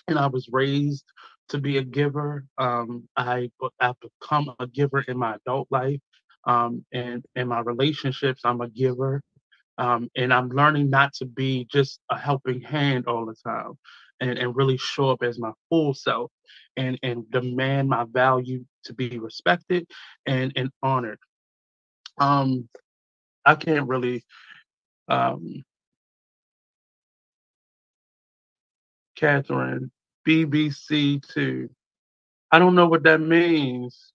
And 0.08 0.20
I 0.20 0.28
was 0.28 0.48
raised 0.52 1.06
to 1.50 1.60
be 1.60 1.78
a 1.78 1.84
giver. 1.84 2.46
Um, 2.60 3.08
I 3.18 3.52
I've 3.80 3.96
become 4.02 4.54
a 4.60 4.68
giver 4.68 5.02
in 5.02 5.18
my 5.18 5.36
adult 5.36 5.68
life. 5.72 6.00
Um, 6.48 6.86
and 6.94 7.24
in 7.36 7.50
my 7.50 7.62
relationships, 7.62 8.42
I'm 8.46 8.62
a 8.62 8.70
giver. 8.70 9.22
Um, 9.80 10.10
and 10.16 10.34
I'm 10.34 10.50
learning 10.50 10.92
not 10.92 11.14
to 11.16 11.26
be 11.26 11.66
just 11.72 12.02
a 12.12 12.18
helping 12.20 12.62
hand 12.62 13.08
all 13.08 13.26
the 13.26 13.36
time 13.36 13.80
and, 14.20 14.38
and 14.38 14.56
really 14.56 14.78
show 14.78 15.10
up 15.10 15.24
as 15.24 15.40
my 15.40 15.54
full 15.70 15.94
self 15.94 16.32
and, 16.78 17.00
and 17.02 17.32
demand 17.32 17.90
my 17.90 18.06
value 18.12 18.66
to 18.84 18.94
be 18.94 19.18
respected 19.18 19.88
and, 20.26 20.54
and 20.58 20.70
honored. 20.84 21.20
Um, 22.20 22.70
I 23.46 23.56
can't 23.56 23.88
really 23.88 24.24
um, 25.08 25.64
Catherine, 29.20 29.92
BBC2. 30.28 31.70
I 32.52 32.60
don't 32.60 32.76
know 32.76 32.88
what 32.88 33.04
that 33.04 33.20
means. 33.20 34.14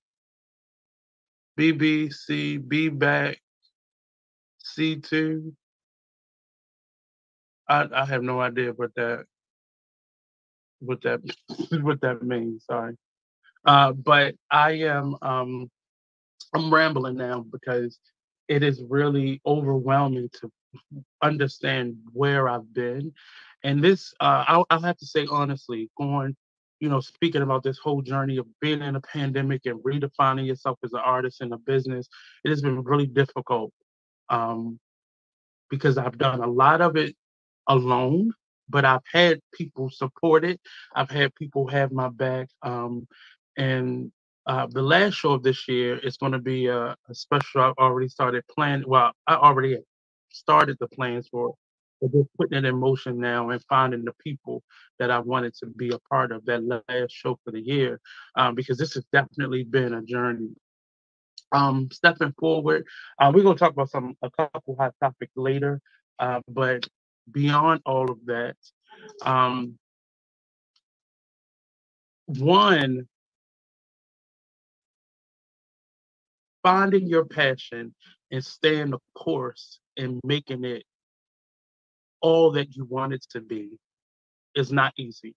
BBC, 1.58 2.66
be 2.66 2.88
back, 2.88 3.38
C2. 4.76 5.52
I, 7.68 7.88
I 7.94 8.04
have 8.04 8.22
no 8.22 8.40
idea 8.40 8.72
what 8.72 8.94
that 8.96 9.24
what 10.80 11.02
that 11.02 11.20
what 11.82 12.00
that 12.02 12.22
means. 12.22 12.64
Sorry, 12.66 12.96
uh, 13.64 13.92
but 13.92 14.34
I 14.50 14.72
am 14.72 15.16
um, 15.22 15.70
I'm 16.54 16.72
rambling 16.72 17.16
now 17.16 17.44
because 17.50 17.98
it 18.48 18.62
is 18.62 18.82
really 18.88 19.40
overwhelming 19.46 20.28
to 20.40 20.50
understand 21.22 21.96
where 22.12 22.48
I've 22.48 22.72
been, 22.74 23.12
and 23.62 23.82
this 23.82 24.12
uh, 24.20 24.44
I'll, 24.46 24.66
I'll 24.70 24.82
have 24.82 24.98
to 24.98 25.06
say 25.06 25.26
honestly, 25.30 25.90
going 25.96 26.36
you 26.80 26.88
know, 26.90 27.00
speaking 27.00 27.40
about 27.40 27.62
this 27.62 27.78
whole 27.78 28.02
journey 28.02 28.36
of 28.36 28.46
being 28.60 28.82
in 28.82 28.96
a 28.96 29.00
pandemic 29.00 29.62
and 29.64 29.82
redefining 29.84 30.46
yourself 30.46 30.78
as 30.84 30.92
an 30.92 31.00
artist 31.02 31.40
in 31.40 31.50
a 31.52 31.56
business, 31.56 32.08
it 32.44 32.50
has 32.50 32.60
been 32.60 32.82
really 32.82 33.06
difficult 33.06 33.72
um, 34.28 34.78
because 35.70 35.98
I've 35.98 36.18
done 36.18 36.40
a 36.40 36.46
lot 36.46 36.80
of 36.80 36.96
it 36.96 37.14
alone, 37.68 38.32
but 38.68 38.84
I've 38.84 39.02
had 39.12 39.40
people 39.52 39.90
support 39.90 40.44
it. 40.44 40.60
I've 40.94 41.10
had 41.10 41.34
people 41.34 41.66
have 41.68 41.92
my 41.92 42.08
back. 42.08 42.48
Um, 42.62 43.06
and 43.56 44.12
uh, 44.46 44.66
the 44.70 44.82
last 44.82 45.14
show 45.14 45.32
of 45.32 45.42
this 45.42 45.66
year 45.68 45.98
is 45.98 46.16
going 46.16 46.32
to 46.32 46.38
be 46.38 46.66
a, 46.66 46.96
a, 47.08 47.14
special. 47.14 47.62
I've 47.62 47.74
already 47.78 48.08
started 48.08 48.44
planning. 48.48 48.84
Well, 48.86 49.12
I 49.26 49.36
already 49.36 49.78
started 50.30 50.76
the 50.80 50.88
plans 50.88 51.28
for 51.28 51.50
it, 51.50 51.54
but 52.00 52.12
just 52.12 52.28
putting 52.36 52.58
it 52.58 52.64
in 52.66 52.78
motion 52.78 53.18
now 53.18 53.50
and 53.50 53.62
finding 53.68 54.04
the 54.04 54.12
people 54.22 54.62
that 54.98 55.10
I 55.10 55.18
wanted 55.18 55.54
to 55.60 55.66
be 55.66 55.90
a 55.90 55.98
part 56.10 56.30
of 56.30 56.44
that 56.44 56.62
last 56.64 57.12
show 57.12 57.38
for 57.42 57.52
the 57.52 57.60
year, 57.60 58.00
um, 58.36 58.54
because 58.54 58.76
this 58.76 58.94
has 58.94 59.04
definitely 59.12 59.64
been 59.64 59.94
a 59.94 60.02
journey. 60.02 60.50
Um, 61.54 61.88
stepping 61.92 62.34
forward, 62.38 62.84
uh, 63.20 63.32
we're 63.34 63.44
gonna 63.44 63.56
talk 63.58 63.72
about 63.72 63.90
some 63.90 64.16
a 64.22 64.30
couple 64.32 64.76
hot 64.76 64.94
topics 65.00 65.32
later, 65.36 65.80
uh, 66.18 66.40
but 66.48 66.88
beyond 67.30 67.82
all 67.86 68.10
of 68.10 68.18
that, 68.26 68.56
um, 69.24 69.78
one, 72.26 73.08
finding 76.64 77.06
your 77.06 77.24
passion 77.26 77.94
and 78.32 78.44
staying 78.44 78.90
the 78.90 78.98
course 79.14 79.80
and 79.96 80.20
making 80.24 80.64
it 80.64 80.84
all 82.22 82.52
that 82.52 82.74
you 82.74 82.84
want 82.86 83.12
it 83.14 83.24
to 83.30 83.40
be 83.40 83.78
is 84.56 84.72
not 84.72 84.92
easy. 84.98 85.34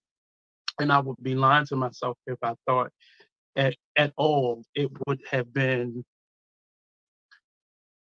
And 0.80 0.92
I 0.92 1.00
would 1.00 1.18
be 1.22 1.36
lying 1.36 1.68
to 1.68 1.76
myself 1.76 2.18
if 2.28 2.38
I 2.44 2.56
thought 2.68 2.92
at, 3.58 3.76
at 3.98 4.14
all 4.18 4.64
it 4.76 4.92
would 5.08 5.22
have 5.32 5.54
been 5.54 6.06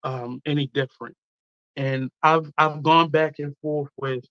um, 0.04 0.42
any 0.46 0.68
different 0.68 1.16
and 1.78 2.10
I've 2.24 2.52
I've 2.58 2.84
gone 2.84 3.10
back 3.10 3.36
and 3.40 3.56
forth 3.62 3.92
with, 3.98 4.26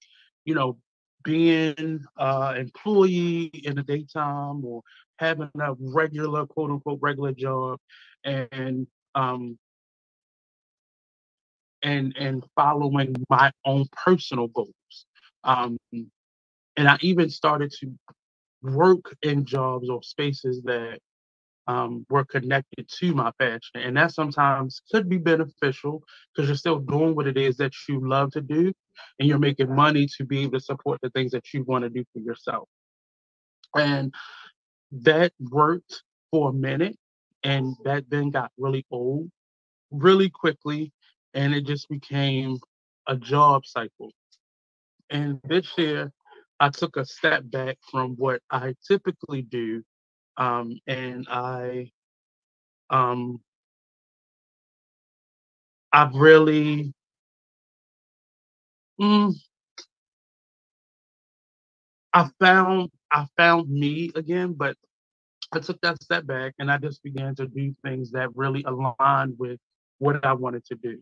you 0.46 0.54
know, 0.54 0.78
being 1.24 2.04
uh 2.18 2.54
employee 2.58 3.46
in 3.64 3.76
the 3.76 3.82
daytime 3.82 4.64
or 4.64 4.82
having 5.18 5.50
a 5.60 5.74
regular 5.80 6.46
quote 6.46 6.70
unquote 6.70 7.00
regular 7.02 7.32
job 7.32 7.78
and 8.24 8.86
um 9.14 9.58
and 11.82 12.14
and 12.18 12.44
following 12.56 13.14
my 13.30 13.50
own 13.64 13.86
personal 13.92 14.48
goals. 14.48 14.72
Um 15.44 15.78
and 16.76 16.88
I 16.88 16.98
even 17.02 17.30
started 17.30 17.72
to 17.80 17.92
work 18.64 19.16
in 19.22 19.44
jobs 19.44 19.88
or 19.88 20.02
spaces 20.02 20.62
that 20.64 20.98
um, 21.66 22.06
were 22.10 22.24
connected 22.24 22.88
to 23.00 23.14
my 23.14 23.30
passion. 23.38 23.76
And 23.76 23.96
that 23.96 24.12
sometimes 24.12 24.82
could 24.92 25.08
be 25.08 25.18
beneficial 25.18 26.02
because 26.34 26.48
you're 26.48 26.56
still 26.56 26.78
doing 26.78 27.14
what 27.14 27.26
it 27.26 27.38
is 27.38 27.56
that 27.58 27.72
you 27.88 28.06
love 28.06 28.32
to 28.32 28.40
do 28.40 28.72
and 29.18 29.28
you're 29.28 29.38
making 29.38 29.74
money 29.74 30.08
to 30.16 30.24
be 30.24 30.40
able 30.40 30.58
to 30.58 30.60
support 30.60 30.98
the 31.02 31.10
things 31.10 31.32
that 31.32 31.52
you 31.54 31.64
want 31.64 31.84
to 31.84 31.90
do 31.90 32.04
for 32.12 32.20
yourself. 32.20 32.68
And 33.76 34.12
that 34.92 35.32
worked 35.40 36.02
for 36.30 36.50
a 36.50 36.52
minute 36.52 36.96
and 37.42 37.74
that 37.84 38.04
then 38.10 38.30
got 38.30 38.50
really 38.58 38.86
old 38.90 39.30
really 39.94 40.30
quickly 40.30 40.92
and 41.34 41.54
it 41.54 41.66
just 41.66 41.88
became 41.88 42.58
a 43.06 43.16
job 43.16 43.66
cycle. 43.66 44.10
And 45.10 45.40
this 45.44 45.66
year, 45.76 46.12
I 46.60 46.70
took 46.70 46.96
a 46.96 47.04
step 47.04 47.42
back 47.46 47.78
from 47.90 48.16
what 48.16 48.42
I 48.50 48.74
typically 48.86 49.42
do 49.42 49.82
um, 50.36 50.78
and 50.86 51.26
I 51.30 51.90
um, 52.90 53.40
I've 55.92 56.14
really 56.14 56.92
mm, 59.00 59.34
I 62.12 62.30
found 62.40 62.90
I 63.12 63.26
found 63.36 63.70
me 63.70 64.10
again, 64.14 64.54
but 64.54 64.76
I 65.52 65.60
took 65.60 65.80
that 65.82 66.02
step 66.02 66.26
back 66.26 66.54
and 66.58 66.70
I 66.70 66.78
just 66.78 67.02
began 67.02 67.34
to 67.36 67.46
do 67.46 67.74
things 67.84 68.10
that 68.12 68.34
really 68.36 68.64
aligned 68.64 69.36
with 69.38 69.60
what 69.98 70.24
I 70.24 70.32
wanted 70.34 70.64
to 70.66 70.76
do. 70.76 71.00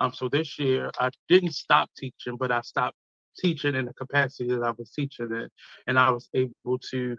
Um, 0.00 0.12
so 0.12 0.28
this 0.28 0.58
year 0.58 0.90
I 0.98 1.10
didn't 1.28 1.54
stop 1.54 1.90
teaching, 1.96 2.36
but 2.36 2.52
I 2.52 2.60
stopped 2.62 2.96
teaching 3.38 3.74
in 3.74 3.86
the 3.86 3.94
capacity 3.94 4.50
that 4.50 4.62
I 4.62 4.72
was 4.72 4.90
teaching 4.90 5.32
it, 5.32 5.50
and 5.86 5.98
I 5.98 6.10
was 6.10 6.28
able 6.34 6.78
to 6.90 7.16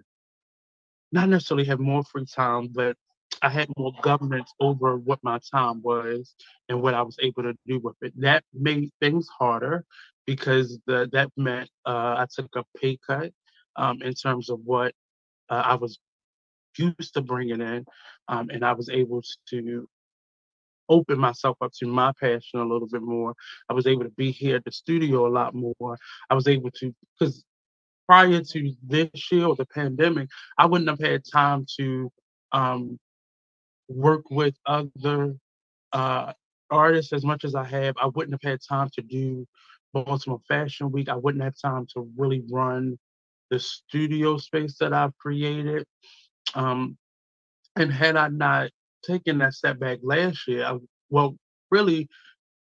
not 1.11 1.29
necessarily 1.29 1.65
have 1.65 1.79
more 1.79 2.03
free 2.03 2.25
time, 2.25 2.69
but 2.73 2.97
I 3.41 3.49
had 3.49 3.69
more 3.77 3.93
governance 4.01 4.51
over 4.59 4.97
what 4.97 5.19
my 5.23 5.39
time 5.53 5.81
was 5.81 6.35
and 6.69 6.81
what 6.81 6.93
I 6.93 7.01
was 7.01 7.17
able 7.21 7.43
to 7.43 7.53
do 7.67 7.79
with 7.79 7.95
it. 8.01 8.13
That 8.19 8.43
made 8.53 8.91
things 8.99 9.27
harder 9.27 9.85
because 10.25 10.79
the, 10.87 11.09
that 11.11 11.29
meant 11.37 11.69
uh, 11.85 12.15
I 12.17 12.27
took 12.33 12.55
a 12.55 12.63
pay 12.79 12.97
cut 13.05 13.31
um, 13.75 14.01
in 14.01 14.13
terms 14.13 14.49
of 14.49 14.59
what 14.63 14.93
uh, 15.49 15.61
I 15.65 15.75
was 15.75 15.99
used 16.77 17.13
to 17.13 17.21
bringing 17.21 17.61
in, 17.61 17.85
um, 18.27 18.49
and 18.49 18.63
I 18.63 18.73
was 18.73 18.89
able 18.89 19.21
to 19.49 19.87
open 20.89 21.19
myself 21.19 21.57
up 21.61 21.71
to 21.79 21.87
my 21.87 22.11
passion 22.19 22.59
a 22.59 22.65
little 22.65 22.87
bit 22.87 23.01
more. 23.01 23.33
I 23.69 23.73
was 23.73 23.87
able 23.87 24.03
to 24.03 24.09
be 24.11 24.31
here 24.31 24.57
at 24.57 24.65
the 24.65 24.71
studio 24.71 25.27
a 25.27 25.29
lot 25.29 25.53
more. 25.53 25.97
I 26.29 26.35
was 26.35 26.47
able 26.47 26.71
to 26.71 26.93
because 27.19 27.43
prior 28.07 28.41
to 28.41 28.73
this 28.83 29.31
year 29.31 29.45
or 29.47 29.55
the 29.55 29.65
pandemic, 29.65 30.29
I 30.57 30.65
wouldn't 30.65 30.89
have 30.89 30.99
had 30.99 31.23
time 31.25 31.65
to 31.77 32.11
um, 32.51 32.99
work 33.87 34.29
with 34.29 34.55
other 34.65 35.35
uh, 35.93 36.33
artists 36.69 37.13
as 37.13 37.23
much 37.23 37.45
as 37.45 37.55
I 37.55 37.63
have. 37.63 37.95
I 38.01 38.07
wouldn't 38.07 38.33
have 38.33 38.51
had 38.51 38.59
time 38.67 38.89
to 38.95 39.01
do 39.01 39.47
Baltimore 39.93 40.41
Fashion 40.47 40.91
Week. 40.91 41.09
I 41.09 41.15
wouldn't 41.15 41.43
have 41.43 41.55
time 41.57 41.87
to 41.93 42.09
really 42.17 42.43
run 42.51 42.97
the 43.49 43.59
studio 43.59 44.37
space 44.37 44.77
that 44.79 44.93
I've 44.93 45.17
created. 45.17 45.85
Um, 46.55 46.97
and 47.75 47.91
had 47.91 48.15
I 48.15 48.27
not 48.27 48.69
taken 49.03 49.37
that 49.39 49.53
step 49.53 49.79
back 49.79 49.99
last 50.01 50.47
year, 50.47 50.65
I, 50.65 50.77
well, 51.09 51.35
really, 51.71 52.07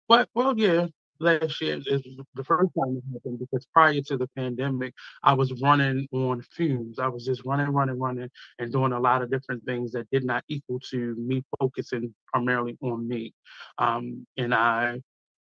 but 0.08 0.30
well, 0.34 0.58
yeah, 0.58 0.88
last 1.20 1.62
year 1.62 1.78
is 1.86 2.04
the 2.36 2.44
first 2.44 2.70
time 2.78 2.98
it 2.98 3.04
happened 3.13 3.39
because 3.39 3.65
prior 3.74 4.02
to 4.02 4.18
the 4.18 4.28
pandemic, 4.36 4.94
I 5.24 5.34
was 5.34 5.62
running 5.62 6.08
on 6.12 6.42
fumes. 6.42 7.00
I 7.00 7.08
was 7.08 7.26
just 7.26 7.44
running, 7.46 7.68
running, 7.68 8.00
running, 8.00 8.30
and 8.58 8.72
doing 8.72 8.94
a 8.94 9.00
lot 9.00 9.22
of 9.22 9.32
different 9.32 9.63
things 9.65 9.92
that 9.92 10.10
did 10.12 10.24
not 10.24 10.44
equal 10.48 10.80
to 10.92 11.15
me 11.15 11.44
focusing 11.60 12.13
primarily 12.32 12.78
on 12.82 13.08
me. 13.08 13.34
Um, 13.78 14.26
and 14.38 14.54
I 14.54 15.02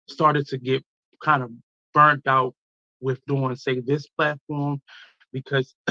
started 0.08 0.48
to 0.48 0.58
get 0.58 0.84
kind 1.24 1.43
of 1.43 1.52
burnt 1.93 2.28
out 2.28 2.54
with 3.02 3.24
doing, 3.26 3.56
say, 3.56 3.80
this 3.80 4.08
platform 4.08 4.82
because 5.32 5.76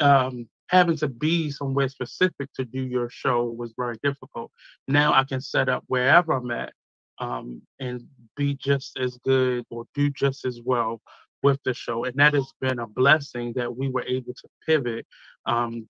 um, 0.00 0.48
having 0.68 0.96
to 0.98 1.08
be 1.08 1.50
somewhere 1.50 1.88
specific 1.88 2.52
to 2.54 2.64
do 2.64 2.80
your 2.80 3.08
show 3.08 3.44
was 3.44 3.72
very 3.76 3.96
difficult. 4.02 4.50
Now 4.88 5.12
I 5.12 5.24
can 5.24 5.40
set 5.40 5.68
up 5.68 5.84
wherever 5.86 6.32
I'm 6.32 6.50
at 6.50 6.72
um, 7.18 7.62
and 7.80 8.02
be 8.36 8.54
just 8.54 8.98
as 8.98 9.18
good 9.18 9.64
or 9.70 9.84
do 9.94 10.10
just 10.10 10.44
as 10.44 10.60
well 10.64 11.00
with 11.42 11.58
the 11.64 11.74
show. 11.74 12.04
And 12.04 12.16
that 12.16 12.34
has 12.34 12.52
been 12.60 12.78
a 12.78 12.86
blessing 12.86 13.52
that 13.56 13.76
we 13.76 13.88
were 13.88 14.04
able 14.04 14.34
to 14.34 14.48
pivot 14.66 15.06
um, 15.46 15.88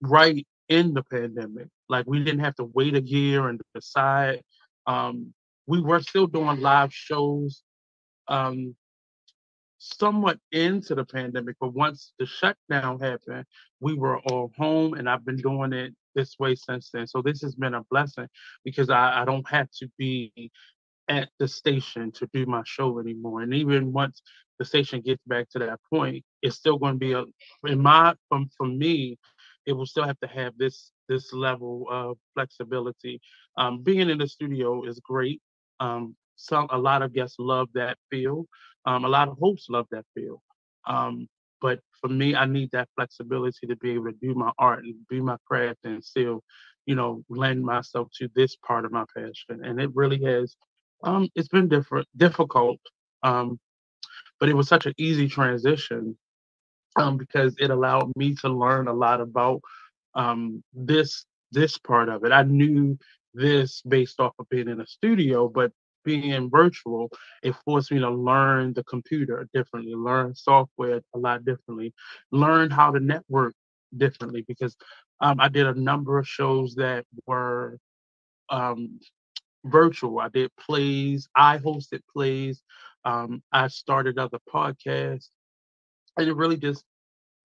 right 0.00 0.46
in 0.68 0.94
the 0.94 1.02
pandemic. 1.04 1.68
Like 1.88 2.06
we 2.06 2.22
didn't 2.22 2.40
have 2.40 2.56
to 2.56 2.70
wait 2.74 2.96
a 2.96 3.02
year 3.02 3.48
and 3.48 3.60
decide. 3.74 4.42
Um, 4.86 5.32
we 5.66 5.80
were 5.80 6.00
still 6.00 6.26
doing 6.26 6.60
live 6.60 6.92
shows 6.92 7.62
um, 8.28 8.74
somewhat 9.82 10.38
into 10.52 10.94
the 10.94 11.04
pandemic, 11.04 11.56
but 11.60 11.74
once 11.74 12.12
the 12.18 12.26
shutdown 12.26 13.00
happened, 13.00 13.44
we 13.80 13.94
were 13.94 14.20
all 14.20 14.52
home, 14.56 14.94
and 14.94 15.08
I've 15.08 15.24
been 15.24 15.36
doing 15.36 15.72
it 15.72 15.92
this 16.14 16.36
way 16.38 16.54
since 16.54 16.90
then. 16.92 17.06
So 17.06 17.20
this 17.20 17.42
has 17.42 17.56
been 17.56 17.74
a 17.74 17.82
blessing 17.90 18.28
because 18.64 18.90
I, 18.90 19.22
I 19.22 19.24
don't 19.24 19.48
have 19.50 19.68
to 19.80 19.88
be 19.98 20.50
at 21.08 21.30
the 21.40 21.48
station 21.48 22.12
to 22.12 22.28
do 22.32 22.46
my 22.46 22.62
show 22.64 23.00
anymore. 23.00 23.42
And 23.42 23.52
even 23.54 23.92
once 23.92 24.22
the 24.58 24.64
station 24.64 25.00
gets 25.00 25.22
back 25.26 25.48
to 25.50 25.58
that 25.58 25.80
point, 25.92 26.24
it's 26.42 26.56
still 26.56 26.78
going 26.78 26.94
to 26.94 26.98
be 26.98 27.12
a 27.12 27.24
in 27.66 27.82
my 27.82 28.14
from 28.28 28.48
for 28.56 28.66
me, 28.66 29.18
it 29.66 29.72
will 29.72 29.86
still 29.86 30.04
have 30.04 30.20
to 30.20 30.28
have 30.28 30.56
this 30.58 30.92
this 31.08 31.32
level 31.32 31.86
of 31.90 32.18
flexibility. 32.34 33.20
Um, 33.58 33.82
being 33.82 34.08
in 34.08 34.18
the 34.18 34.28
studio 34.28 34.84
is 34.84 35.00
great. 35.00 35.40
Um, 35.80 36.14
some 36.36 36.68
a 36.70 36.78
lot 36.78 37.02
of 37.02 37.12
guests 37.12 37.36
love 37.38 37.68
that 37.74 37.98
feel. 38.10 38.46
Um, 38.86 39.04
a 39.04 39.08
lot 39.08 39.28
of 39.28 39.38
hosts 39.38 39.68
love 39.68 39.86
that 39.90 40.04
feel. 40.14 40.42
Um, 40.86 41.28
but 41.60 41.80
for 42.00 42.08
me, 42.08 42.34
I 42.34 42.46
need 42.46 42.70
that 42.72 42.88
flexibility 42.96 43.66
to 43.68 43.76
be 43.76 43.92
able 43.92 44.06
to 44.06 44.18
do 44.20 44.34
my 44.34 44.50
art 44.58 44.84
and 44.84 44.96
do 45.08 45.22
my 45.22 45.36
craft 45.46 45.78
and 45.84 46.02
still, 46.02 46.42
you 46.86 46.94
know, 46.96 47.22
lend 47.28 47.64
myself 47.64 48.08
to 48.18 48.28
this 48.34 48.56
part 48.56 48.84
of 48.84 48.92
my 48.92 49.04
passion. 49.16 49.64
And 49.64 49.80
it 49.80 49.90
really 49.94 50.22
has, 50.24 50.56
um, 51.04 51.28
it's 51.36 51.48
been 51.48 51.68
different, 51.68 52.08
difficult, 52.16 52.80
um, 53.22 53.60
but 54.40 54.48
it 54.48 54.56
was 54.56 54.68
such 54.68 54.86
an 54.86 54.94
easy 54.98 55.28
transition 55.28 56.18
um, 56.96 57.16
because 57.16 57.54
it 57.58 57.70
allowed 57.70 58.10
me 58.16 58.34
to 58.36 58.48
learn 58.48 58.88
a 58.88 58.92
lot 58.92 59.20
about 59.20 59.60
um, 60.14 60.62
this 60.74 61.24
this 61.52 61.78
part 61.78 62.08
of 62.08 62.24
it. 62.24 62.32
I 62.32 62.42
knew 62.42 62.98
this 63.34 63.82
based 63.86 64.20
off 64.20 64.32
of 64.38 64.48
being 64.48 64.68
in 64.68 64.80
a 64.80 64.86
studio, 64.86 65.48
but 65.48 65.70
being 66.04 66.50
virtual, 66.50 67.10
it 67.42 67.54
forced 67.64 67.92
me 67.92 67.98
to 68.00 68.10
learn 68.10 68.72
the 68.74 68.84
computer 68.84 69.48
differently, 69.54 69.94
learn 69.94 70.34
software 70.34 71.00
a 71.14 71.18
lot 71.18 71.44
differently, 71.44 71.92
learn 72.30 72.70
how 72.70 72.90
to 72.90 73.00
network 73.00 73.54
differently 73.96 74.44
because 74.48 74.76
um, 75.20 75.40
I 75.40 75.48
did 75.48 75.66
a 75.66 75.74
number 75.74 76.18
of 76.18 76.26
shows 76.28 76.74
that 76.76 77.04
were 77.26 77.78
um, 78.50 79.00
virtual. 79.64 80.20
I 80.20 80.28
did 80.28 80.50
plays, 80.58 81.28
I 81.36 81.58
hosted 81.58 82.00
plays, 82.12 82.62
um, 83.04 83.42
I 83.52 83.68
started 83.68 84.18
other 84.18 84.38
podcasts, 84.52 85.28
and 86.16 86.28
it 86.28 86.36
really 86.36 86.56
just 86.56 86.84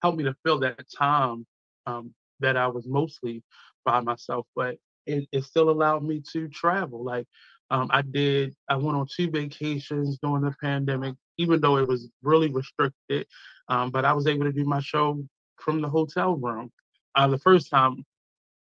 helped 0.02 0.18
me 0.18 0.24
to 0.26 0.36
fill 0.44 0.60
that 0.60 0.86
time 0.98 1.46
um, 1.86 2.14
that 2.40 2.58
I 2.58 2.68
was 2.68 2.88
mostly 2.88 3.44
by 3.86 4.02
myself. 4.02 4.46
But 4.56 4.78
it, 5.06 5.28
it 5.32 5.44
still 5.46 5.70
allowed 5.70 6.04
me 6.04 6.22
to 6.34 6.48
travel. 6.50 7.04
Like 7.04 7.28
um, 7.70 7.90
I 7.92 8.02
did, 8.02 8.56
I 8.70 8.76
went 8.76 8.98
on 8.98 9.08
two 9.14 9.30
vacations 9.30 10.18
during 10.22 10.44
the 10.44 10.56
pandemic, 10.62 11.16
even 11.38 11.60
though 11.60 11.78
it 11.78 11.88
was 11.88 12.10
really 12.24 12.50
restricted. 12.50 13.28
Um, 13.68 13.92
but 13.92 14.06
I 14.06 14.14
was 14.14 14.28
able 14.28 14.46
to 14.46 14.54
do 14.54 14.66
my 14.66 14.80
show 14.80 15.22
from 15.58 15.82
the 15.82 15.90
hotel 15.90 16.36
room. 16.36 16.72
Uh, 17.16 17.28
the 17.28 17.40
first 17.40 17.70
time, 17.70 18.06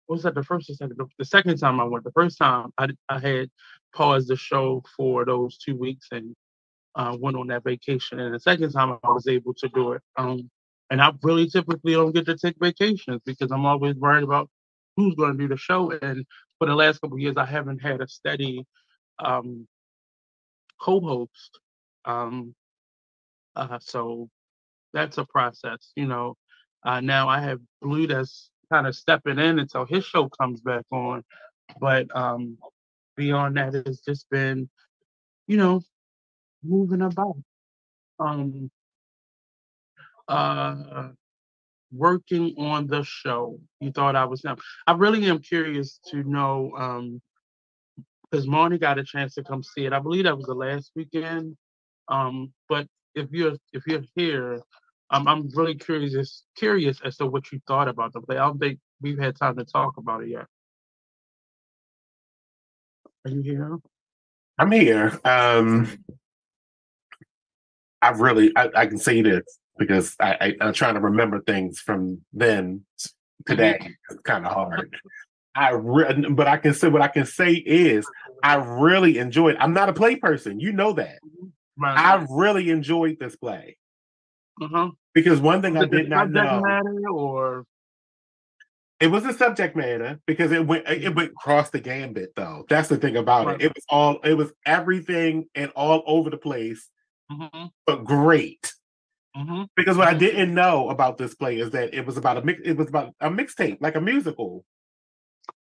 was 0.08 0.24
that 0.24 0.36
the 0.36 0.44
first 0.44 0.70
or 0.70 0.74
second? 0.74 1.00
The 1.18 1.26
second 1.26 1.58
time 1.58 1.80
I 1.80 1.84
went, 1.84 2.04
the 2.04 2.12
first 2.12 2.38
time 2.38 2.72
I, 2.78 2.90
I 3.10 3.20
had 3.20 3.50
paused 3.94 4.28
the 4.28 4.36
show 4.36 4.84
for 4.96 5.26
those 5.26 5.58
two 5.58 5.76
weeks 5.76 6.08
and 6.12 6.36
uh, 6.96 7.16
went 7.20 7.38
on 7.38 7.48
that 7.48 7.64
vacation. 7.64 8.20
And 8.20 8.34
the 8.34 8.40
second 8.40 8.72
time 8.72 8.98
I 9.04 9.10
was 9.10 9.28
able 9.28 9.54
to 9.56 9.68
do 9.70 9.94
it. 9.94 10.02
Um, 10.18 10.50
and 10.90 11.02
I 11.02 11.12
really 11.24 11.50
typically 11.50 11.94
don't 11.94 12.14
get 12.14 12.26
to 12.28 12.38
take 12.38 12.56
vacations 12.60 13.22
because 13.26 13.52
I'm 13.52 13.66
always 13.66 13.96
worried 13.96 14.24
about 14.24 14.50
who's 14.96 15.16
going 15.16 15.34
to 15.34 15.38
do 15.38 15.48
the 15.48 15.58
show. 15.58 15.92
And 15.92 16.26
for 16.58 16.68
the 16.68 16.76
last 16.76 17.02
couple 17.02 17.20
years, 17.20 17.38
I 17.38 17.46
haven't 17.46 17.80
had 17.82 18.02
a 18.02 18.08
steady 18.08 18.66
um, 19.20 19.68
co-host. 20.82 21.60
Um, 22.06 22.56
uh, 23.56 23.80
so 23.80 24.30
that's 24.94 25.18
a 25.18 25.26
process, 25.26 25.92
you 25.96 26.08
know. 26.08 26.36
Uh, 26.84 27.02
now 27.02 27.28
I 27.28 27.42
have 27.42 27.60
Blue 27.82 28.08
that's 28.08 28.52
kind 28.72 28.88
of 28.88 28.96
stepping 28.96 29.40
in 29.40 29.60
until 29.60 29.86
his 29.86 30.06
show 30.06 30.30
comes 30.30 30.62
back 30.62 30.86
on, 30.92 31.24
but 31.80 32.14
um, 32.16 32.58
beyond 33.16 33.58
that, 33.58 33.76
it's 33.76 34.02
just 34.02 34.30
been, 34.30 34.70
you 35.48 35.58
know, 35.58 35.82
moving 36.64 37.02
about. 37.02 37.38
Um, 38.20 38.72
uh, 40.28 41.10
working 41.92 42.56
on 42.58 42.88
the 42.88 43.04
show. 43.04 43.60
You 43.80 43.92
thought 43.92 44.16
I 44.16 44.26
was 44.26 44.44
now. 44.44 44.58
I 44.88 44.94
really 44.94 45.26
am 45.30 45.40
curious 45.40 46.00
to 46.08 46.24
know 46.24 46.72
um, 46.78 47.22
because 48.36 48.50
Marnie 48.50 48.80
got 48.80 49.00
a 49.00 49.04
chance 49.04 49.36
to 49.36 49.44
come 49.44 49.64
see 49.64 49.86
it. 49.86 49.94
I 49.94 50.00
believe 50.00 50.26
that 50.26 50.36
was 50.36 50.46
the 50.46 50.54
last 50.54 50.92
weekend. 50.94 51.56
Um, 52.10 52.52
but 52.68 52.86
if 53.14 53.32
you're 53.32 53.56
if 53.72 53.88
you're 53.88 54.04
here, 54.16 54.62
um, 55.10 55.28
I'm 55.28 55.50
really 55.56 55.76
curious 55.76 56.44
curious 56.58 57.00
as 57.06 57.16
to 57.18 57.28
what 57.28 57.50
you 57.54 57.62
thought 57.66 57.88
about 57.88 58.12
the 58.12 58.20
play. 58.20 58.38
I 58.38 58.46
don't 58.46 58.60
think 58.60 58.80
we've 59.02 59.18
had 59.18 59.38
time 59.38 59.56
to 59.56 59.64
talk 59.64 59.96
about 59.98 60.24
it 60.24 60.30
yet. 60.30 60.48
Are 63.26 63.32
you 63.32 63.42
here? 63.42 63.78
I'm 64.58 64.72
here. 64.72 65.18
Um, 65.24 65.88
I 68.02 68.10
really 68.10 68.52
I, 68.58 68.70
I 68.76 68.86
can 68.86 68.98
say 68.98 69.22
this 69.22 69.44
because 69.78 70.14
I, 70.20 70.56
I 70.60 70.68
am 70.68 70.74
trying 70.74 70.96
to 70.96 71.00
remember 71.00 71.42
things 71.42 71.80
from 71.80 72.20
then 72.34 72.82
today. 73.46 73.78
Mm-hmm. 73.80 73.92
It's 74.10 74.22
kind 74.24 74.46
of 74.46 74.52
hard. 74.52 74.94
I 75.56 75.72
re- 75.72 76.26
but 76.32 76.48
I 76.48 76.58
can 76.58 76.74
say 76.74 76.90
what 76.90 77.02
I 77.02 77.08
can 77.08 77.26
say 77.26 77.54
is 77.54 78.06
I 78.44 78.56
really 78.56 79.18
enjoyed. 79.18 79.56
I'm 79.60 79.74
not 79.74 79.90
a 79.90 79.94
play 79.94 80.18
person, 80.18 80.60
you 80.60 80.74
know 80.74 80.94
that. 80.94 81.20
Right. 81.78 81.98
I 81.98 82.26
really 82.30 82.70
enjoyed 82.70 83.18
this 83.20 83.36
play. 83.36 83.78
Uh-huh. 84.62 84.92
Because 85.14 85.40
one 85.40 85.62
thing 85.62 85.78
I 85.78 85.86
did 85.86 86.10
not 86.10 86.30
know, 86.30 86.62
or 87.12 87.66
it 89.00 89.08
was 89.08 89.26
a 89.26 89.34
subject 89.34 89.76
matter 89.76 90.20
because 90.26 90.52
it 90.52 90.66
went 90.66 90.88
it 90.88 91.14
went 91.16 91.32
across 91.32 91.70
the 91.70 91.80
gambit 91.80 92.34
though. 92.36 92.66
That's 92.70 92.88
the 92.88 92.98
thing 92.98 93.18
about 93.18 93.48
right. 93.48 93.62
it. 93.62 93.66
It 93.66 93.74
was 93.76 93.84
all 93.90 94.20
it 94.24 94.36
was 94.36 94.52
everything 94.66 95.48
and 95.56 95.72
all 95.72 96.04
over 96.06 96.30
the 96.30 96.38
place, 96.38 96.90
mm-hmm. 97.32 97.66
but 97.86 98.06
great. 98.06 98.74
Mm-hmm. 99.36 99.64
Because 99.76 99.98
what 99.98 100.08
I 100.08 100.14
didn't 100.14 100.54
know 100.54 100.90
about 100.90 101.18
this 101.18 101.36
play 101.36 101.60
is 101.60 101.72
that 101.72 101.94
it 101.94 102.06
was 102.06 102.16
about 102.16 102.38
a 102.38 102.42
mix. 102.42 102.62
It 102.64 102.78
was 102.78 102.88
about 102.88 103.14
a 103.20 103.30
mixtape, 103.30 103.78
like 103.82 103.96
a 103.96 104.02
musical. 104.02 104.64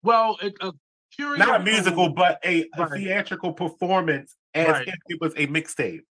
Well, 0.06 0.38
it, 0.42 0.54
a 0.62 0.72
not 1.20 1.62
a 1.62 1.64
musical, 1.64 2.10
but 2.10 2.40
a, 2.46 2.70
a 2.78 2.90
theatrical 2.90 3.54
performance 3.54 4.36
as 4.54 4.68
right. 4.68 4.88
if 4.88 4.96
it 5.08 5.20
was 5.20 5.34
a 5.36 5.48
mixtape. 5.48 6.02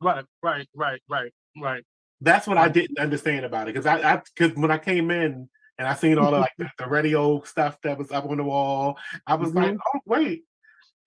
Right, 0.00 0.24
right, 0.42 0.66
right, 0.74 1.02
right, 1.08 1.32
right. 1.60 1.84
That's 2.20 2.46
what 2.46 2.56
right. 2.56 2.64
I 2.64 2.68
didn't 2.68 2.98
understand 2.98 3.44
about 3.44 3.68
it 3.68 3.74
because 3.74 3.86
I, 3.86 4.22
because 4.34 4.56
when 4.56 4.70
I 4.70 4.78
came 4.78 5.10
in 5.10 5.48
and 5.78 5.88
I 5.88 5.94
seen 5.94 6.16
all 6.16 6.30
the 6.30 6.38
like 6.38 6.52
the, 6.78 6.86
radio 6.86 7.42
stuff 7.42 7.76
that 7.82 7.98
was 7.98 8.10
up 8.10 8.24
on 8.24 8.38
the 8.38 8.44
wall, 8.44 8.96
I 9.26 9.34
was 9.34 9.50
mm-hmm. 9.50 9.58
like, 9.58 9.76
oh 9.94 10.00
wait. 10.06 10.44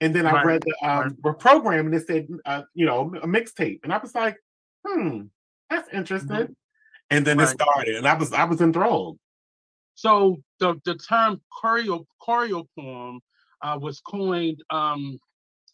And 0.02 0.14
then 0.14 0.28
I 0.28 0.44
read 0.44 0.62
the 0.62 0.88
um, 0.88 1.18
right. 1.24 1.40
program 1.40 1.88
and 1.88 1.96
it 1.96 2.06
said, 2.06 2.28
uh, 2.46 2.64
you 2.74 2.86
know, 2.86 3.14
a 3.24 3.28
mixtape, 3.28 3.80
and 3.84 3.94
I 3.94 3.98
was 3.98 4.14
like, 4.14 4.38
hmm, 4.86 5.22
that's 5.70 5.92
interesting. 5.94 6.36
Mm-hmm. 6.36 6.54
And 7.10 7.26
then 7.26 7.40
it 7.40 7.48
started, 7.48 7.96
and 7.96 8.08
I 8.08 8.16
was 8.16 8.34
I 8.34 8.44
was 8.44 8.62
enthralled. 8.62 9.18
So 9.96 10.42
the 10.60 10.76
the 10.86 10.96
term 10.96 11.42
choreo 11.52 12.06
choreo 12.22 12.68
poem 12.78 13.22
uh, 13.62 13.80
was 13.82 14.02
coined. 14.02 14.62
Um, 14.70 15.20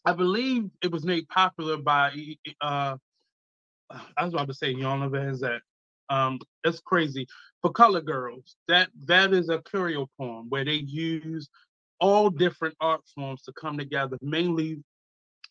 I 0.04 0.12
believe 0.12 0.70
it 0.82 0.90
was 0.90 1.04
made 1.04 1.28
popular 1.28 1.76
by. 1.76 2.36
Uh, 2.60 2.96
I 4.16 4.24
was 4.24 4.32
about 4.32 4.48
to 4.48 4.54
say 4.54 4.74
Iyanla 4.74 5.10
Vanzant. 5.10 5.60
Um, 6.08 6.38
that's 6.64 6.80
crazy. 6.80 7.26
For 7.60 7.70
color 7.70 8.00
girls, 8.00 8.56
that 8.68 8.88
that 9.06 9.32
is 9.32 9.48
a 9.48 9.58
choreo 9.58 10.06
poem 10.18 10.48
where 10.48 10.64
they 10.64 10.74
use 10.74 11.48
all 12.00 12.30
different 12.30 12.74
art 12.80 13.02
forms 13.14 13.42
to 13.42 13.52
come 13.52 13.78
together, 13.78 14.18
mainly 14.20 14.82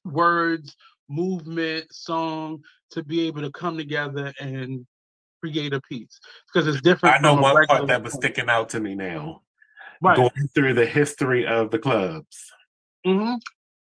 words, 0.06 0.76
movement, 1.10 1.94
song, 1.94 2.62
to 2.92 3.04
be 3.04 3.28
able 3.28 3.42
to 3.42 3.52
come 3.52 3.78
together 3.78 4.34
and 4.40 4.86
create 5.42 5.74
a 5.74 5.82
piece 5.82 6.20
because 6.52 6.68
it's 6.68 6.82
different. 6.82 7.16
I 7.16 7.20
know 7.20 7.36
one 7.36 7.66
part 7.66 7.88
that 7.88 8.04
was 8.04 8.14
sticking 8.14 8.50
out 8.50 8.70
to 8.70 8.80
me 8.80 8.96
now. 8.96 9.42
Right. 10.02 10.18
Going 10.18 10.50
through 10.56 10.74
the 10.74 10.86
history 10.86 11.46
of 11.46 11.70
the 11.70 11.78
clubs. 11.78 12.52
Mm-hmm. 13.06 13.36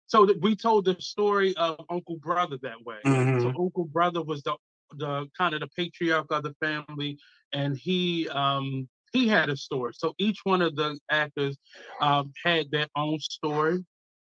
So 0.08 0.26
th- 0.26 0.40
we 0.42 0.56
told 0.56 0.86
the 0.86 0.98
story 1.00 1.56
of 1.56 1.86
Uncle 1.90 2.18
Brother 2.18 2.58
that 2.64 2.84
way. 2.84 2.98
Mm-hmm. 3.06 3.42
So 3.42 3.48
Uncle 3.48 3.86
Brother 3.86 4.22
was 4.22 4.42
the 4.44 4.56
the 4.98 5.28
kind 5.38 5.54
of 5.54 5.62
the 5.62 5.68
patriarch 5.68 6.32
of 6.32 6.44
the 6.44 6.56
family, 6.60 7.20
and 7.54 7.78
he 7.78 8.28
um 8.30 8.90
he 9.14 9.28
had 9.28 9.50
a 9.50 9.58
story. 9.58 9.94
So 9.96 10.14
each 10.18 10.40
one 10.44 10.62
of 10.62 10.76
the 10.76 11.00
actors 11.10 11.58
um, 12.02 12.32
had 12.44 12.70
their 12.72 12.88
own 12.96 13.20
story 13.20 13.84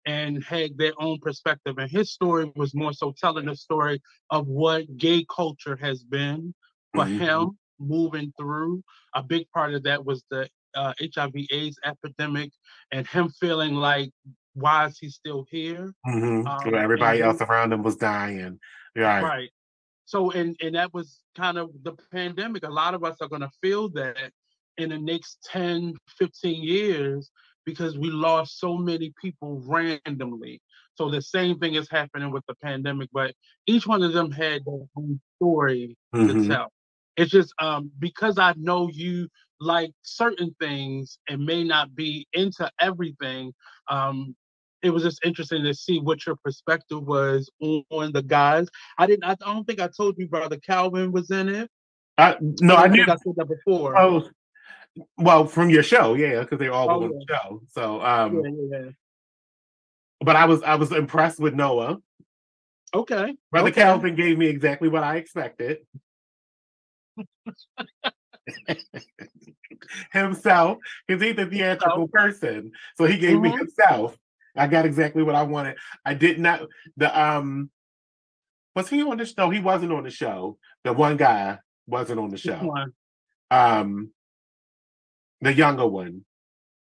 and 0.07 0.43
had 0.43 0.79
their 0.79 0.93
own 0.99 1.19
perspective. 1.19 1.79
And 1.79 1.91
his 1.91 2.13
story 2.13 2.51
was 2.57 2.75
more 2.75 2.93
so 2.93 3.15
telling 3.19 3.47
the 3.47 3.57
story 3.57 4.01
of 4.31 4.47
what 4.47 4.97
gay 4.97 5.25
culture 5.35 5.77
has 5.81 6.03
been 6.03 6.55
for 6.95 7.05
mm-hmm. 7.05 7.19
him 7.19 7.59
moving 7.79 8.33
through. 8.39 8.83
A 9.15 9.23
big 9.23 9.51
part 9.51 9.75
of 9.75 9.83
that 9.85 10.05
was 10.05 10.25
the 10.31 10.49
uh, 10.75 10.93
HIV/AIDS 11.01 11.79
epidemic 11.85 12.53
and 12.93 13.07
him 13.07 13.31
feeling 13.41 13.75
like, 13.75 14.11
why 14.55 14.87
is 14.87 14.99
he 14.99 15.09
still 15.09 15.47
here? 15.51 15.93
Mm-hmm. 16.07 16.47
Um, 16.47 16.75
everybody 16.75 17.23
else 17.23 17.41
around 17.41 17.73
him 17.73 17.83
was 17.83 17.97
dying. 17.97 18.59
Right. 18.97 19.23
Right. 19.23 19.51
So, 20.05 20.31
and 20.31 20.57
and 20.61 20.75
that 20.75 20.93
was 20.95 21.21
kind 21.37 21.59
of 21.59 21.71
the 21.83 21.93
pandemic. 22.13 22.65
A 22.65 22.71
lot 22.71 22.95
of 22.95 23.05
us 23.05 23.17
are 23.21 23.29
going 23.29 23.43
to 23.43 23.51
feel 23.63 23.89
that 23.91 24.33
in 24.79 24.91
the 24.91 24.99
next 24.99 25.39
10, 25.51 25.95
15 26.19 26.63
years 26.63 27.31
because 27.67 27.99
we 27.99 28.11
lost 28.11 28.59
so 28.59 28.79
many 28.79 29.13
people 29.21 29.63
randomly. 29.67 30.63
So 30.95 31.11
the 31.11 31.21
same 31.21 31.59
thing 31.59 31.75
is 31.75 31.89
happening 31.91 32.33
with 32.33 32.45
the 32.49 32.55
pandemic, 32.63 33.11
but 33.13 33.35
each 33.67 33.87
one 33.87 34.03
of 34.03 34.13
them 34.15 34.31
had 34.31 34.65
their 34.65 34.81
own 34.97 35.21
story 35.37 35.97
mm-hmm. 36.15 36.43
to 36.43 36.49
tell. 36.49 36.73
It's 37.19 37.33
just 37.33 37.53
um, 37.61 37.91
because 37.99 38.39
I 38.39 38.55
know 38.57 38.89
you 38.89 39.29
like 39.61 39.91
certain 40.03 40.55
things 40.61 41.19
and 41.29 41.45
may 41.45 41.65
not 41.65 41.95
be 41.95 42.29
into 42.33 42.71
everything. 42.81 43.53
Um, 43.89 44.37
it 44.83 44.91
was 44.91 45.03
just 45.03 45.19
interesting 45.25 45.65
to 45.65 45.75
see 45.75 45.99
what 45.99 46.25
your 46.25 46.37
perspective 46.37 47.03
was 47.03 47.51
on, 47.61 47.83
on 47.91 48.13
the 48.13 48.23
guys. 48.23 48.69
I 48.99 49.09
didn't. 49.09 49.25
I 49.25 49.35
don't 49.35 49.65
think 49.65 49.81
I 49.81 49.89
told 49.89 50.17
you, 50.17 50.29
brother 50.29 50.59
Calvin 50.59 51.11
was 51.11 51.31
in 51.33 51.49
it. 51.49 51.69
I, 52.17 52.37
no, 52.41 52.77
I, 52.77 52.83
I 52.83 52.89
did. 52.89 53.09
I 53.09 53.17
said 53.17 53.35
that 53.37 53.49
before. 53.49 53.99
Oh, 53.99 54.29
well, 55.17 55.47
from 55.47 55.71
your 55.71 55.83
show, 55.83 56.15
yeah, 56.15 56.41
because 56.41 56.61
they 56.61 56.69
all 56.69 56.89
oh, 56.89 57.03
on 57.03 57.11
the 57.11 57.25
show. 57.29 57.63
So, 57.71 58.01
um, 58.01 58.43
yeah, 58.45 58.51
yeah, 58.51 58.85
yeah. 58.85 58.91
But 60.21 60.37
I 60.37 60.45
was 60.45 60.63
I 60.63 60.77
was 60.77 60.93
impressed 60.93 61.41
with 61.41 61.55
Noah. 61.55 61.99
Okay. 62.95 63.37
Brother 63.51 63.69
okay. 63.71 63.83
Calvin 63.83 64.15
gave 64.15 64.39
me 64.39 64.47
exactly 64.47 64.89
what 64.89 65.03
I 65.03 65.17
expected. 65.17 65.79
Himself, 70.13 70.79
because 71.07 71.23
he's 71.23 71.39
a 71.39 71.47
theatrical 71.47 72.09
person. 72.09 72.73
So 72.97 73.05
he 73.05 73.19
gave 73.19 73.37
mm-hmm. 73.37 73.43
me 73.43 73.57
himself. 73.57 74.17
I 74.57 74.67
got 74.67 74.87
exactly 74.87 75.23
what 75.23 75.35
I 75.35 75.43
wanted. 75.43 75.77
I 76.05 76.15
did 76.15 76.39
not 76.39 76.63
the 76.97 77.21
um 77.21 77.71
was 78.75 78.89
he 78.89 79.03
on 79.03 79.17
the 79.17 79.27
show? 79.27 79.51
He 79.51 79.61
wasn't 79.61 79.93
on 79.93 80.05
the 80.05 80.11
show. 80.11 80.59
The 80.85 80.93
one 80.93 81.17
guy 81.17 81.59
wasn't 81.87 82.21
on 82.21 82.31
the 82.31 82.39
show. 82.39 82.75
Um 83.51 84.11
the 85.41 85.53
younger 85.53 85.87
one. 85.87 86.25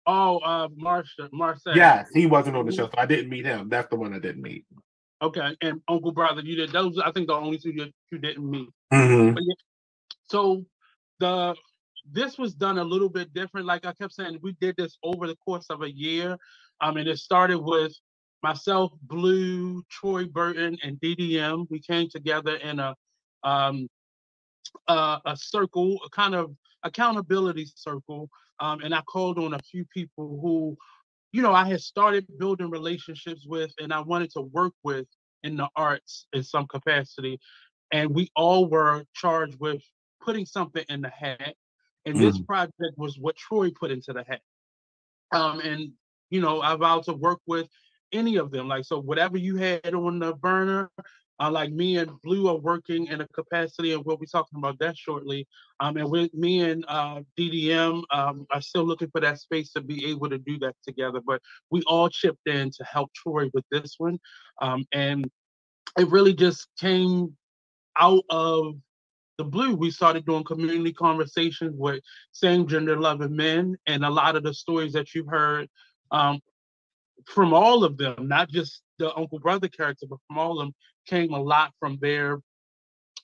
Oh, 0.06 0.40
uh 0.40 0.68
Marsha 0.70 1.30
Marcel. 1.32 1.76
Yes, 1.76 2.10
he 2.14 2.26
wasn't 2.26 2.58
on 2.58 2.66
the 2.66 2.72
show, 2.72 2.88
so 2.88 2.94
I 2.98 3.06
didn't 3.06 3.30
meet 3.30 3.46
him. 3.46 3.70
That's 3.70 3.90
the 3.90 3.96
one 3.96 4.14
I 4.14 4.20
didn't 4.20 4.42
meet. 4.42 4.66
Okay, 5.22 5.56
and 5.62 5.82
Uncle 5.88 6.12
Brother, 6.12 6.42
you 6.42 6.56
did 6.56 6.72
those. 6.72 6.98
I 6.98 7.12
think 7.12 7.28
the 7.28 7.36
only 7.36 7.60
two 7.60 7.70
you, 7.70 7.92
you 8.12 8.18
didn't 8.18 8.50
meet. 8.50 8.68
Mm-hmm. 8.92 9.38
Yeah, 9.38 9.54
so 10.32 10.66
the 11.20 11.56
this 12.12 12.38
was 12.38 12.56
done 12.56 12.80
a 12.80 12.84
little 12.84 13.10
bit 13.10 13.34
different. 13.34 13.68
Like 13.68 13.86
I 13.86 13.94
kept 13.94 14.14
saying, 14.14 14.40
we 14.42 14.54
did 14.54 14.76
this 14.78 14.98
over 15.04 15.28
the 15.28 15.36
course 15.36 15.68
of 15.70 15.84
a 15.84 15.92
year. 15.92 16.38
I 16.80 16.92
mean, 16.92 17.08
it 17.08 17.20
started 17.20 17.60
with 17.60 17.94
myself, 18.42 18.92
Blue, 19.04 19.84
Troy 19.90 20.26
Burton, 20.26 20.78
and 20.84 21.00
DDM. 21.00 21.68
We 21.70 21.80
came 21.80 22.10
together 22.10 22.56
in 22.56 22.80
a 22.80 22.96
um, 23.44 23.88
uh, 24.88 25.20
a 25.26 25.36
circle, 25.36 26.00
a 26.06 26.10
kind 26.10 26.34
of 26.34 26.56
accountability 26.84 27.68
circle, 27.76 28.30
um, 28.60 28.82
and 28.82 28.96
I 28.96 29.02
called 29.02 29.38
on 29.38 29.54
a 29.54 29.60
few 29.60 29.86
people 29.94 30.40
who, 30.42 30.78
you 31.34 31.42
know, 31.42 31.54
I 31.54 31.66
had 31.66 31.82
started 31.82 32.26
building 32.40 32.70
relationships 32.70 33.46
with, 33.46 33.72
and 33.80 33.92
I 33.94 34.00
wanted 34.00 34.32
to 34.32 34.42
work 34.42 34.74
with 34.84 35.08
in 35.44 35.58
the 35.58 35.68
arts 35.76 36.26
in 36.34 36.44
some 36.44 36.68
capacity, 36.68 37.40
and 37.92 38.16
we 38.16 38.32
all 38.36 38.70
were 38.70 39.04
charged 39.14 39.60
with 39.60 39.82
putting 40.24 40.46
something 40.46 40.84
in 40.90 41.02
the 41.02 41.10
hat. 41.10 41.56
And 42.06 42.16
mm. 42.16 42.20
this 42.20 42.40
project 42.42 42.98
was 42.98 43.18
what 43.20 43.36
Troy 43.36 43.72
put 43.72 43.92
into 43.92 44.14
the 44.14 44.24
hat. 44.24 44.42
Um, 45.32 45.60
and 45.60 45.92
you 46.30 46.42
know, 46.42 46.62
I 46.62 46.76
vowed 46.76 47.04
to 47.04 47.14
work 47.14 47.40
with 47.46 47.68
any 48.12 48.38
of 48.38 48.52
them. 48.52 48.68
Like, 48.68 48.86
so 48.86 49.00
whatever 49.00 49.38
you 49.38 49.58
had 49.58 49.94
on 49.94 50.20
the 50.20 50.34
burner, 50.34 50.90
uh, 51.40 51.50
like 51.50 51.72
me 51.72 51.98
and 51.98 52.12
Blue 52.22 52.48
are 52.48 52.58
working 52.58 53.08
in 53.08 53.22
a 53.22 53.28
capacity, 53.30 53.94
and 53.94 54.06
we'll 54.06 54.18
be 54.18 54.28
talking 54.28 54.60
about 54.60 54.78
that 54.80 54.96
shortly. 54.96 55.48
Um, 55.80 55.98
and 55.98 56.10
with 56.10 56.34
me 56.34 56.62
and 56.62 56.86
uh, 56.88 57.22
DDM 57.38 58.04
um, 58.12 58.46
are 58.52 58.62
still 58.62 58.84
looking 58.84 59.10
for 59.10 59.22
that 59.22 59.40
space 59.40 59.72
to 59.74 59.82
be 59.82 60.06
able 60.06 60.30
to 60.30 60.38
do 60.38 60.60
that 60.60 60.76
together. 60.88 61.20
But 61.26 61.42
we 61.72 61.82
all 61.88 62.10
chipped 62.10 62.48
in 62.48 62.70
to 62.72 62.84
help 62.84 63.12
Troy 63.14 63.50
with 63.54 63.66
this 63.72 63.96
one, 63.98 64.20
um, 64.62 64.86
and 64.92 65.26
it 65.98 66.08
really 66.10 66.34
just 66.34 66.68
came 66.80 67.36
out 67.98 68.24
of 68.30 68.76
the 69.38 69.44
blue, 69.44 69.76
we 69.76 69.92
started 69.92 70.26
doing 70.26 70.44
community 70.44 70.94
conversations 70.94 71.76
with 71.78 72.04
same 72.32 72.68
gender 72.68 73.00
loving 73.00 73.36
men, 73.36 73.78
and 73.86 74.06
a 74.06 74.10
lot 74.10 74.36
of 74.36 74.44
the 74.44 74.54
stories 74.54 74.94
that 74.94 75.14
you've 75.14 75.28
heard 75.28 75.70
um, 76.12 76.40
from 77.26 77.54
all 77.54 77.84
of 77.84 77.98
them, 77.98 78.28
not 78.28 78.50
just 78.50 78.82
the 79.00 79.16
uncle 79.16 79.40
brother 79.40 79.68
character, 79.68 80.06
but 80.10 80.20
from 80.28 80.38
all 80.38 80.60
of 80.60 80.66
them, 80.66 80.74
came 81.08 81.34
a 81.34 81.42
lot 81.42 81.74
from 81.80 81.98
their 82.02 82.40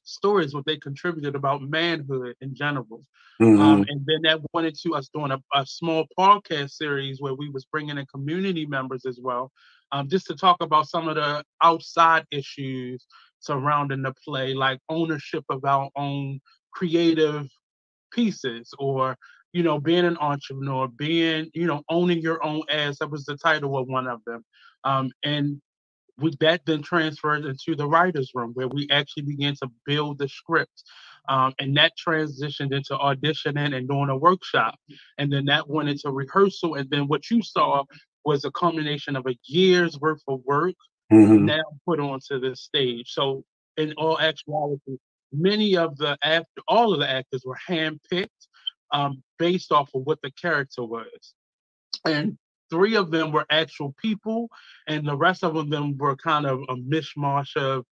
stories, 0.03 0.53
what 0.53 0.65
they 0.65 0.77
contributed 0.77 1.35
about 1.35 1.61
manhood 1.61 2.35
in 2.41 2.55
general. 2.55 3.03
Um, 3.39 3.47
mm-hmm. 3.47 3.61
Um, 3.61 3.85
and 3.87 4.01
then 4.05 4.21
that 4.23 4.39
went 4.53 4.67
into 4.67 4.95
us 4.95 5.09
doing 5.09 5.31
a, 5.31 5.39
a, 5.53 5.65
small 5.65 6.05
podcast 6.17 6.71
series 6.71 7.21
where 7.21 7.35
we 7.35 7.49
was 7.49 7.65
bringing 7.65 7.97
in 7.97 8.05
community 8.07 8.65
members 8.65 9.05
as 9.05 9.19
well, 9.21 9.51
um, 9.91 10.09
just 10.09 10.25
to 10.27 10.35
talk 10.35 10.57
about 10.61 10.87
some 10.87 11.07
of 11.07 11.15
the 11.15 11.43
outside 11.61 12.25
issues 12.31 13.05
surrounding 13.39 14.01
the 14.01 14.13
play, 14.25 14.53
like 14.53 14.79
ownership 14.89 15.43
of 15.49 15.63
our 15.65 15.89
own 15.95 16.39
creative 16.71 17.47
pieces 18.11 18.73
or 18.79 19.17
you 19.53 19.63
know 19.63 19.79
being 19.79 20.05
an 20.05 20.17
entrepreneur 20.17 20.87
being 20.87 21.49
you 21.53 21.65
know 21.65 21.81
owning 21.89 22.19
your 22.19 22.43
own 22.43 22.61
ass 22.69 22.99
that 22.99 23.09
was 23.09 23.25
the 23.25 23.37
title 23.37 23.77
of 23.77 23.87
one 23.87 24.07
of 24.07 24.21
them 24.25 24.43
um, 24.83 25.09
and 25.23 25.61
we, 26.19 26.31
that 26.39 26.61
then 26.65 26.81
transferred 26.81 27.45
into 27.45 27.75
the 27.75 27.87
writers 27.87 28.31
room 28.33 28.51
where 28.53 28.67
we 28.67 28.87
actually 28.91 29.23
began 29.23 29.55
to 29.55 29.69
build 29.85 30.17
the 30.19 30.27
script 30.29 30.83
um, 31.29 31.53
and 31.59 31.75
that 31.75 31.93
transitioned 31.97 32.73
into 32.73 32.95
auditioning 32.95 33.75
and 33.75 33.87
doing 33.87 34.09
a 34.09 34.17
workshop 34.17 34.75
and 35.17 35.31
then 35.31 35.45
that 35.45 35.67
went 35.67 35.89
into 35.89 36.11
rehearsal 36.11 36.75
and 36.75 36.89
then 36.89 37.07
what 37.07 37.29
you 37.29 37.41
saw 37.41 37.83
was 38.25 38.45
a 38.45 38.51
combination 38.51 39.15
of 39.15 39.25
a 39.25 39.37
year's 39.45 39.99
worth 39.99 40.21
of 40.27 40.41
work 40.45 40.75
mm-hmm. 41.11 41.45
now 41.45 41.63
put 41.85 41.99
onto 41.99 42.39
the 42.39 42.55
stage. 42.55 43.11
So 43.11 43.43
in 43.77 43.93
all 43.97 44.19
actuality, 44.19 44.97
many 45.31 45.77
of 45.77 45.97
the 45.97 46.17
act, 46.23 46.47
all 46.67 46.93
of 46.93 46.99
the 46.99 47.09
actors 47.09 47.43
were 47.45 47.57
handpicked 47.69 48.27
um, 48.91 49.21
based 49.37 49.71
off 49.71 49.89
of 49.93 50.03
what 50.03 50.19
the 50.21 50.31
character 50.31 50.83
was, 50.83 51.33
and 52.05 52.37
three 52.69 52.95
of 52.95 53.11
them 53.11 53.31
were 53.31 53.45
actual 53.49 53.93
people, 54.01 54.49
and 54.87 55.07
the 55.07 55.15
rest 55.15 55.43
of 55.43 55.69
them 55.69 55.97
were 55.97 56.15
kind 56.15 56.45
of 56.45 56.61
a 56.69 56.75
mishmash 56.75 57.55
of 57.57 57.85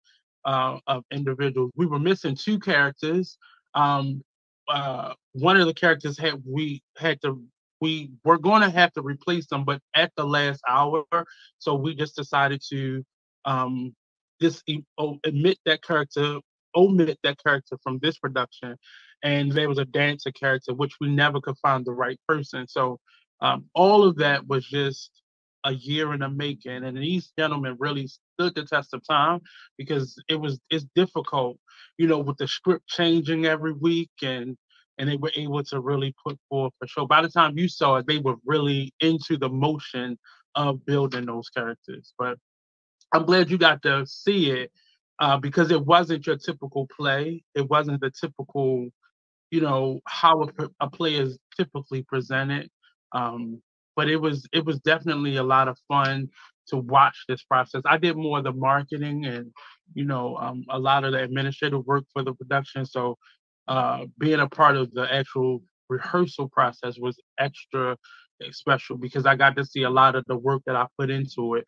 uh, 0.46 0.80
of 0.88 1.04
individuals. 1.12 1.72
We 1.76 1.86
were 1.86 2.00
missing 2.00 2.36
two 2.36 2.60
characters. 2.60 3.38
Um, 3.74 4.22
uh, 4.68 5.14
one 5.34 5.58
of 5.58 5.68
the 5.68 5.74
characters 5.74 6.18
had 6.18 6.42
we 6.46 6.82
had 6.98 7.22
to 7.22 7.42
we 7.82 8.12
were 8.24 8.38
going 8.38 8.62
to 8.62 8.70
have 8.70 8.92
to 8.94 9.02
replace 9.02 9.48
them, 9.48 9.64
but 9.64 9.82
at 9.96 10.12
the 10.16 10.26
last 10.26 10.62
hour, 10.68 11.04
so 11.60 11.76
we 11.76 11.96
just 11.96 12.16
decided 12.16 12.62
to 12.70 13.04
um, 13.46 13.94
just 14.42 14.64
omit 14.98 15.58
that 15.66 15.82
character, 15.84 16.40
omit 16.76 17.20
that 17.24 17.42
character 17.44 17.78
from 17.84 18.00
this 18.02 18.18
production, 18.18 18.76
and 19.24 19.52
there 19.52 19.70
was 19.70 19.78
a 19.78 19.86
dancer 19.86 20.32
character 20.32 20.74
which 20.74 20.94
we 21.02 21.10
never 21.10 21.42
could 21.42 21.58
find 21.58 21.86
the 21.86 21.92
right 21.92 22.20
person. 22.28 22.68
So 22.68 23.00
um, 23.42 23.66
all 23.74 24.04
of 24.04 24.18
that 24.18 24.48
was 24.48 24.66
just 24.66 25.12
a 25.66 25.74
year 25.74 26.14
in 26.14 26.20
the 26.20 26.30
making, 26.30 26.84
and 26.84 26.98
these 26.98 27.32
gentlemen 27.38 27.76
really 27.80 28.08
stood 28.08 28.56
the 28.56 28.66
test 28.66 28.94
of 28.94 29.02
time 29.08 29.42
because 29.78 30.22
it 30.30 30.36
was 30.36 30.60
it's 30.70 30.86
difficult, 30.96 31.58
you 31.98 32.08
know, 32.08 32.20
with 32.20 32.38
the 32.38 32.48
script 32.48 32.88
changing 32.88 33.46
every 33.46 33.74
week 33.74 34.12
and 34.22 34.58
and 34.98 35.10
they 35.10 35.18
were 35.18 35.32
able 35.36 35.64
to 35.64 35.80
really 35.80 36.14
put 36.26 36.38
forth 36.50 36.74
a 36.82 36.88
show. 36.88 37.06
By 37.06 37.22
the 37.22 37.30
time 37.30 37.58
you 37.58 37.68
saw 37.68 37.98
it, 37.98 38.08
they 38.08 38.18
were 38.18 38.36
really 38.46 38.94
into 39.00 39.38
the 39.38 39.50
motion 39.50 40.18
of 40.56 40.86
building 40.86 41.26
those 41.26 41.50
characters. 41.50 42.14
But 42.18 42.38
I'm 43.14 43.26
glad 43.26 43.52
you 43.52 43.58
got 43.58 43.82
to 43.84 44.06
see 44.06 44.52
it 44.52 44.72
uh, 45.20 45.38
because 45.38 45.72
it 45.72 45.86
wasn't 45.86 46.26
your 46.26 46.38
typical 46.38 46.88
play. 46.88 47.44
It 47.56 47.70
wasn't 47.70 48.02
the 48.02 48.12
typical, 48.12 48.90
you 49.52 49.62
know, 49.62 50.00
how 50.06 50.44
a, 50.44 50.70
a 50.80 50.90
play 50.90 51.16
is 51.16 51.38
typically 51.58 52.04
presented. 52.04 52.70
Um, 53.12 53.62
but 53.96 54.10
it 54.10 54.18
was 54.18 54.48
it 54.52 54.66
was 54.66 54.80
definitely 54.80 55.38
a 55.38 55.44
lot 55.44 55.68
of 55.68 55.78
fun 55.88 56.30
to 56.68 56.78
watch 56.78 57.26
this 57.28 57.44
process. 57.44 57.82
I 57.86 57.98
did 57.98 58.18
more 58.18 58.40
of 58.40 58.44
the 58.44 58.52
marketing 58.52 59.26
and 59.26 59.52
you 59.94 60.04
know 60.04 60.36
um, 60.38 60.66
a 60.70 60.80
lot 60.80 61.04
of 61.04 61.14
the 61.14 61.24
administrative 61.24 61.86
work 61.86 62.06
for 62.12 62.24
the 62.24 62.34
production. 62.34 62.86
So 62.86 63.18
uh, 63.68 64.06
being 64.18 64.40
a 64.40 64.50
part 64.50 64.76
of 64.76 64.94
the 64.94 65.12
actual 65.12 65.62
rehearsal 65.90 66.50
process 66.50 66.98
was 67.00 67.20
extra 67.40 67.98
special 68.52 68.98
because 68.98 69.26
I 69.26 69.36
got 69.36 69.56
to 69.56 69.66
see 69.66 69.84
a 69.84 69.90
lot 69.90 70.16
of 70.16 70.26
the 70.28 70.38
work 70.38 70.62
that 70.66 70.76
I 70.76 70.88
put 70.98 71.10
into 71.10 71.56
it. 71.56 71.66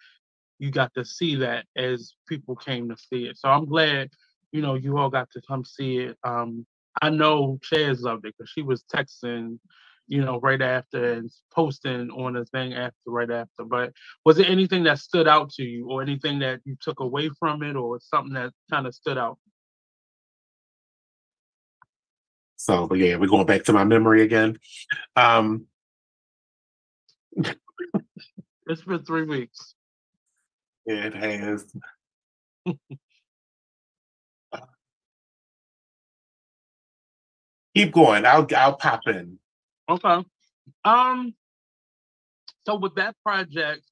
You 0.60 0.72
got 0.72 0.94
to 0.96 1.06
see 1.06 1.36
that 1.38 1.66
as 1.76 2.14
people 2.28 2.56
came 2.56 2.90
to 2.90 2.98
see 2.98 3.26
it. 3.26 3.38
So 3.38 3.50
I'm 3.50 3.66
glad, 3.66 4.10
you 4.52 4.62
know, 4.62 4.76
you 4.76 4.98
all 4.98 5.10
got 5.10 5.30
to 5.32 5.42
come 5.48 5.64
see 5.64 6.00
it. 6.00 6.18
Um, 6.24 6.66
I 7.02 7.10
know 7.10 7.60
Chaz 7.72 8.02
loved 8.02 8.26
it 8.26 8.36
because 8.38 8.50
she 8.50 8.64
was 8.64 8.84
texting, 8.84 9.60
you 10.08 10.24
know, 10.24 10.40
right 10.40 10.62
after 10.62 11.14
and 11.14 11.30
posting 11.54 12.10
on 12.10 12.34
the 12.34 12.46
thing 12.46 12.74
after, 12.74 12.96
right 13.06 13.30
after. 13.30 13.66
But 13.66 13.94
was 14.26 14.38
there 14.38 14.48
anything 14.48 14.84
that 14.84 15.00
stood 15.00 15.28
out 15.28 15.52
to 15.52 15.64
you 15.64 15.90
or 15.90 16.02
anything 16.02 16.40
that 16.40 16.62
you 16.66 16.76
took 16.82 17.00
away 17.00 17.30
from 17.40 17.62
it 17.62 17.76
or 17.76 18.00
something 18.02 18.34
that 18.34 18.52
kind 18.72 18.88
of 18.88 18.96
stood 18.96 19.18
out? 19.18 19.38
So, 22.58 22.88
but 22.88 22.98
yeah, 22.98 23.15
we're 23.15 23.28
going 23.28 23.46
back 23.46 23.63
to 23.65 23.74
my 23.74 23.84
memory 23.84 24.24
again. 24.24 24.58
Um, 25.15 25.67
it's 28.67 28.84
been 28.86 29.06
three 29.06 29.24
weeks. 29.24 29.76
It 30.86 31.13
has. 31.13 31.65
Keep 37.76 37.93
going. 37.93 38.26
I'll 38.26 38.48
I'll 38.58 38.76
pop 38.76 39.02
in. 39.08 39.38
Okay. 39.88 40.26
Um. 40.84 41.36
So 42.65 42.76
with 42.76 42.96
that 42.96 43.15
project 43.24 43.84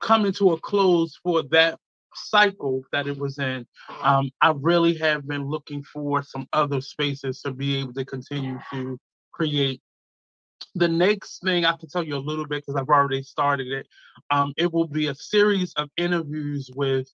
coming 0.00 0.32
to 0.32 0.52
a 0.52 0.60
close 0.60 1.18
for 1.22 1.42
that 1.50 1.78
cycle 2.14 2.82
that 2.92 3.06
it 3.06 3.18
was 3.18 3.38
in, 3.38 3.66
um, 4.02 4.30
I 4.40 4.52
really 4.56 4.96
have 4.98 5.26
been 5.26 5.46
looking 5.46 5.82
for 5.82 6.22
some 6.22 6.46
other 6.52 6.80
spaces 6.80 7.40
to 7.42 7.52
be 7.52 7.78
able 7.78 7.94
to 7.94 8.04
continue 8.04 8.58
to 8.72 8.98
create. 9.32 9.80
The 10.74 10.88
next 10.88 11.42
thing 11.42 11.64
I 11.64 11.76
can 11.76 11.88
tell 11.88 12.04
you 12.04 12.16
a 12.16 12.18
little 12.18 12.46
bit 12.46 12.64
because 12.64 12.80
I've 12.80 12.88
already 12.88 13.22
started 13.22 13.68
it. 13.68 13.86
Um, 14.30 14.52
it 14.56 14.72
will 14.72 14.86
be 14.86 15.08
a 15.08 15.14
series 15.14 15.72
of 15.74 15.90
interviews 15.96 16.70
with 16.74 17.08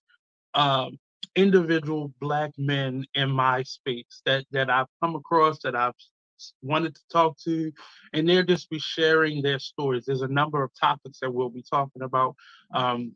um, 0.53 0.97
individual 1.35 2.13
black 2.19 2.51
men 2.57 3.05
in 3.13 3.29
my 3.29 3.63
space 3.63 4.21
that 4.25 4.45
that 4.51 4.69
I've 4.69 4.87
come 5.01 5.15
across 5.15 5.59
that 5.63 5.75
I've 5.75 5.93
wanted 6.61 6.95
to 6.95 7.01
talk 7.11 7.37
to, 7.45 7.71
and 8.13 8.27
they'll 8.27 8.43
just 8.43 8.69
be 8.69 8.79
sharing 8.79 9.41
their 9.41 9.59
stories. 9.59 10.05
There's 10.05 10.21
a 10.21 10.27
number 10.27 10.63
of 10.63 10.71
topics 10.79 11.19
that 11.19 11.33
we'll 11.33 11.49
be 11.49 11.63
talking 11.69 12.01
about. 12.01 12.35
Um, 12.73 13.15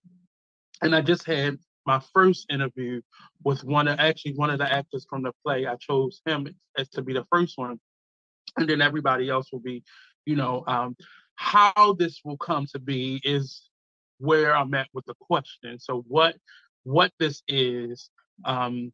and 0.82 0.96
I 0.96 1.02
just 1.02 1.26
had 1.26 1.58
my 1.86 2.02
first 2.14 2.46
interview 2.50 3.02
with 3.44 3.64
one 3.64 3.88
of 3.88 4.00
actually 4.00 4.34
one 4.34 4.50
of 4.50 4.60
the 4.60 4.72
actors 4.72 5.06
from 5.10 5.24
the 5.24 5.32
play. 5.46 5.66
I 5.66 5.76
chose 5.76 6.22
him 6.26 6.48
as 6.78 6.90
to 6.90 7.02
be 7.02 7.14
the 7.14 7.26
first 7.32 7.58
one, 7.58 7.80
and 8.58 8.70
then 8.70 8.82
everybody 8.82 9.30
else 9.30 9.52
will 9.52 9.60
be, 9.60 9.84
you 10.26 10.36
know, 10.36 10.64
um, 10.68 10.96
how 11.36 11.96
this 11.98 12.22
will 12.24 12.38
come 12.38 12.66
to 12.74 12.80
be 12.80 13.22
is 13.24 13.70
where 14.20 14.56
I'm 14.56 14.74
at 14.74 14.88
with 14.94 15.06
the 15.06 15.16
question. 15.20 15.80
So 15.80 16.04
what 16.08 16.36
what 16.84 17.12
this 17.20 17.42
is 17.48 18.10
um, 18.46 18.92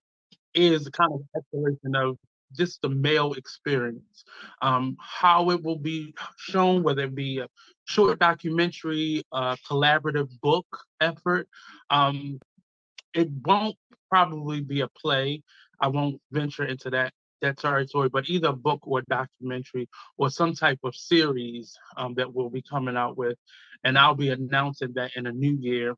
is 0.54 0.88
a 0.88 0.92
kind 0.92 1.12
of 1.14 1.22
exploration 1.36 1.96
of 1.96 2.18
just 2.56 2.82
the 2.82 2.90
male 2.90 3.34
experience. 3.34 4.24
Um, 4.62 4.98
how 5.00 5.52
it 5.52 5.64
will 5.64 5.78
be 5.78 6.14
shown, 6.38 6.84
whether 6.84 7.04
it 7.04 7.16
be 7.16 7.40
a 7.40 7.48
short 7.86 8.20
documentary, 8.20 9.24
a 9.32 9.58
collaborative 9.70 10.30
book 10.42 10.66
effort. 11.02 11.48
Um, 11.90 12.40
it 13.14 13.30
won't 13.46 13.76
probably 14.10 14.62
be 14.62 14.82
a 14.82 14.88
play. 14.88 15.44
I 15.80 15.88
won't 15.88 16.22
venture 16.32 16.66
into 16.66 16.90
that 16.92 17.14
that 17.42 17.58
territory, 17.58 18.10
but 18.10 18.30
either 18.30 18.52
book 18.52 18.82
or 18.84 19.02
documentary 19.04 19.88
or 20.18 20.30
some 20.30 20.54
type 20.54 20.80
of 20.84 20.96
series 20.96 21.78
um, 21.98 22.14
that 22.16 22.34
we'll 22.34 22.50
be 22.50 22.62
coming 22.62 22.98
out 22.98 23.18
with. 23.18 23.38
And 23.84 23.98
I'll 23.98 24.16
be 24.16 24.30
announcing 24.30 24.94
that 24.96 25.12
in 25.16 25.26
a 25.26 25.32
new 25.32 25.58
year. 25.60 25.96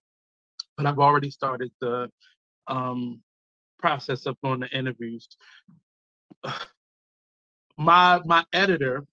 But 0.78 0.86
I've 0.86 1.00
already 1.00 1.32
started 1.32 1.72
the 1.82 2.10
um, 2.68 3.22
process 3.80 4.26
of 4.26 4.38
doing 4.44 4.62
the 4.62 4.70
interviews. 4.70 5.28
My 7.78 8.22
my 8.26 8.46
editor, 8.54 9.06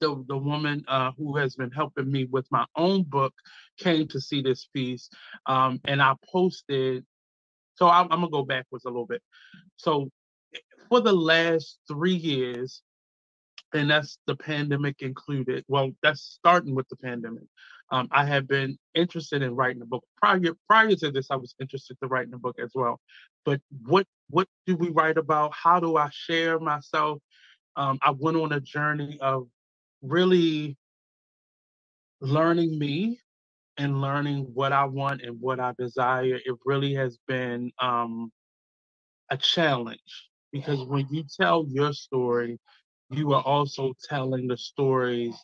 the 0.00 0.24
the 0.28 0.36
woman 0.36 0.84
uh, 0.86 1.12
who 1.18 1.36
has 1.38 1.56
been 1.56 1.72
helping 1.72 2.10
me 2.12 2.24
with 2.24 2.46
my 2.50 2.66
own 2.76 3.02
book, 3.04 3.34
came 3.78 4.06
to 4.08 4.20
see 4.20 4.42
this 4.42 4.68
piece, 4.72 5.10
um, 5.46 5.80
and 5.84 6.00
I 6.00 6.14
posted. 6.32 7.04
So 7.80 7.88
I'm, 7.88 8.04
I'm 8.10 8.20
gonna 8.20 8.30
go 8.30 8.44
backwards 8.44 8.84
a 8.84 8.88
little 8.88 9.06
bit. 9.06 9.22
So 9.76 10.10
for 10.88 11.00
the 11.00 11.12
last 11.12 11.78
three 11.88 12.14
years, 12.14 12.82
and 13.72 13.88
that's 13.88 14.18
the 14.26 14.36
pandemic 14.36 14.96
included. 15.00 15.64
Well, 15.68 15.92
that's 16.02 16.20
starting 16.20 16.74
with 16.74 16.88
the 16.88 16.96
pandemic. 16.96 17.44
Um, 17.92 18.08
I 18.10 18.24
have 18.24 18.46
been 18.46 18.76
interested 18.94 19.42
in 19.42 19.54
writing 19.54 19.82
a 19.82 19.86
book. 19.86 20.04
Prior 20.16 20.40
prior 20.68 20.94
to 20.94 21.10
this, 21.10 21.28
I 21.30 21.36
was 21.36 21.54
interested 21.60 21.96
in 22.02 22.08
writing 22.08 22.34
a 22.34 22.38
book 22.38 22.56
as 22.62 22.72
well. 22.74 23.00
But 23.44 23.60
what 23.86 24.06
what 24.28 24.48
do 24.66 24.76
we 24.76 24.90
write 24.90 25.16
about? 25.16 25.52
How 25.54 25.80
do 25.80 25.96
I 25.96 26.08
share 26.12 26.58
myself? 26.58 27.20
Um, 27.76 27.98
I 28.02 28.10
went 28.10 28.36
on 28.36 28.52
a 28.52 28.60
journey 28.60 29.18
of 29.20 29.46
really 30.02 30.76
learning 32.20 32.78
me 32.78 33.20
and 33.80 34.02
learning 34.02 34.46
what 34.52 34.72
I 34.72 34.84
want 34.84 35.22
and 35.22 35.40
what 35.40 35.58
I 35.58 35.72
desire. 35.78 36.38
It 36.44 36.54
really 36.66 36.94
has 36.94 37.18
been 37.26 37.72
um, 37.80 38.30
a 39.30 39.38
challenge 39.38 40.28
because 40.52 40.84
when 40.84 41.06
you 41.10 41.24
tell 41.40 41.64
your 41.68 41.94
story, 41.94 42.58
you 43.10 43.32
are 43.32 43.42
also 43.42 43.94
telling 44.06 44.46
the 44.46 44.56
stories 44.58 45.34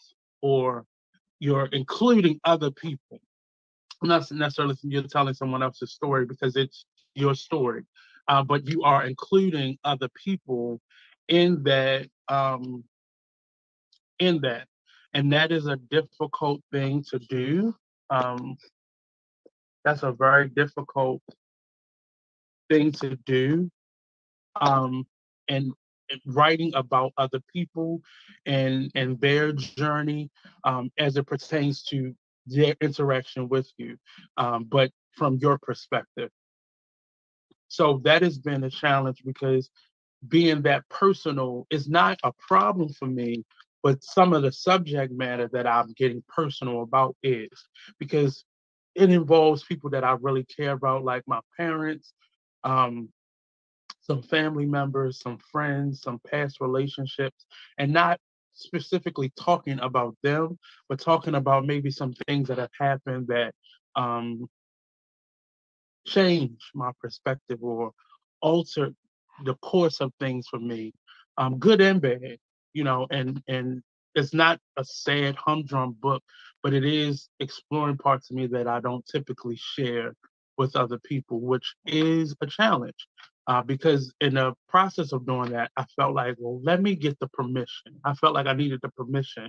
or 0.43 0.85
you're 1.41 1.69
including 1.73 2.39
other 2.45 2.71
people. 2.71 3.21
Not 4.03 4.31
necessarily 4.31 4.77
you're 4.83 5.05
telling 5.05 5.35
someone 5.35 5.63
else's 5.63 5.93
story 5.93 6.27
because 6.27 6.57
it's 6.57 6.85
your 7.15 7.35
story, 7.35 7.85
uh, 8.29 8.43
but 8.43 8.69
you 8.69 8.83
are 8.83 9.07
including 9.07 9.79
other 9.83 10.09
people 10.23 10.81
in 11.29 11.63
that. 11.65 12.09
Um, 12.29 12.85
in 14.19 14.41
that, 14.43 14.67
and 15.15 15.33
that 15.33 15.53
is 15.53 15.67
a 15.67 15.77
difficult 15.91 16.61
thing 16.73 17.05
to 17.11 17.19
do. 17.19 17.75
Um, 18.11 18.57
that's 19.85 20.03
a 20.03 20.13
very 20.13 20.49
difficult 20.49 21.23
thing 22.69 22.93
to 22.93 23.17
do. 23.27 23.71
Um, 24.61 25.07
and 25.49 25.73
writing 26.27 26.73
about 26.75 27.13
other 27.19 27.41
people 27.53 28.01
and 28.47 28.91
and 28.95 29.21
their 29.21 29.53
journey 29.53 30.31
um, 30.65 30.91
as 30.99 31.17
it 31.17 31.27
pertains 31.27 31.83
to 31.85 32.15
their 32.47 32.75
interaction 32.81 33.49
with 33.49 33.69
you, 33.77 33.97
um, 34.37 34.65
but 34.65 34.91
from 35.13 35.37
your 35.39 35.59
perspective. 35.59 36.31
So 37.69 38.01
that 38.05 38.23
has 38.23 38.39
been 38.39 38.65
a 38.65 38.71
challenge 38.71 39.23
because 39.25 39.71
being 40.29 40.63
that 40.63 40.89
personal 40.89 41.67
is 41.71 41.89
not 41.89 42.19
a 42.23 42.33
problem 42.39 42.89
for 42.91 43.07
me, 43.07 43.45
but 43.83 44.03
some 44.03 44.33
of 44.33 44.43
the 44.43 44.53
subject 44.53 45.13
matter 45.13 45.49
that 45.53 45.67
I'm 45.67 45.93
getting 45.93 46.23
personal 46.29 46.83
about 46.83 47.17
is 47.23 47.51
because 47.99 48.45
it 48.95 49.11
involves 49.11 49.63
people 49.65 49.91
that 49.91 50.05
I 50.05 50.17
really 50.21 50.45
care 50.45 50.73
about, 50.73 51.05
like 51.05 51.23
my 51.27 51.41
parents, 51.57 52.13
um, 52.65 53.11
some 54.01 54.23
family 54.23 54.67
members, 54.67 55.21
some 55.21 55.39
friends, 55.53 56.01
some 56.01 56.21
past 56.31 56.61
relationships, 56.61 57.45
and 57.79 57.93
not 57.93 58.19
specifically 58.55 59.33
talking 59.39 59.79
about 59.81 60.17
them, 60.23 60.59
but 60.89 60.99
talking 60.99 61.35
about 61.35 61.67
maybe 61.67 61.91
some 61.91 62.15
things 62.27 62.49
that 62.49 62.59
have 62.59 62.71
happened 62.79 63.27
that 63.29 63.53
um, 63.97 64.49
change 66.07 66.71
my 66.75 66.91
perspective 67.01 67.59
or 67.63 67.93
alter 68.41 68.93
the 69.45 69.55
course 69.57 70.01
of 70.01 70.13
things 70.19 70.47
for 70.49 70.59
me, 70.59 70.93
um, 71.37 71.59
good 71.59 71.81
and 71.81 72.01
bad, 72.01 72.39
you 72.77 72.85
know, 72.85 73.07
and 73.11 73.43
and 73.49 73.83
it's 74.15 74.35
not 74.35 74.61
a 74.77 74.85
sad 74.85 75.35
humdrum 75.37 75.97
book, 76.01 76.23
but 76.63 76.75
it 76.75 76.85
is 76.85 77.31
exploring 77.41 77.97
parts 77.97 78.31
of 78.31 78.37
me 78.37 78.47
that 78.49 78.69
I 78.69 78.81
don't 78.81 79.07
typically 79.07 79.57
share 79.57 80.13
with 80.59 80.77
other 80.77 80.99
people, 80.99 81.41
which 81.41 81.75
is 81.87 82.37
a 82.43 82.47
challenge. 82.47 83.09
Uh, 83.49 83.63
because 83.63 84.13
in 84.21 84.35
the 84.35 84.53
process 84.69 85.13
of 85.13 85.27
doing 85.27 85.53
that, 85.53 85.71
I 85.77 85.85
felt 85.97 86.15
like, 86.15 86.35
well, 86.39 86.61
let 86.65 86.83
me 86.83 86.97
get 86.97 87.19
the 87.21 87.29
permission. 87.29 87.93
I 88.05 88.15
felt 88.15 88.35
like 88.35 88.47
I 88.47 88.55
needed 88.55 88.81
the 88.83 88.91
permission 88.91 89.49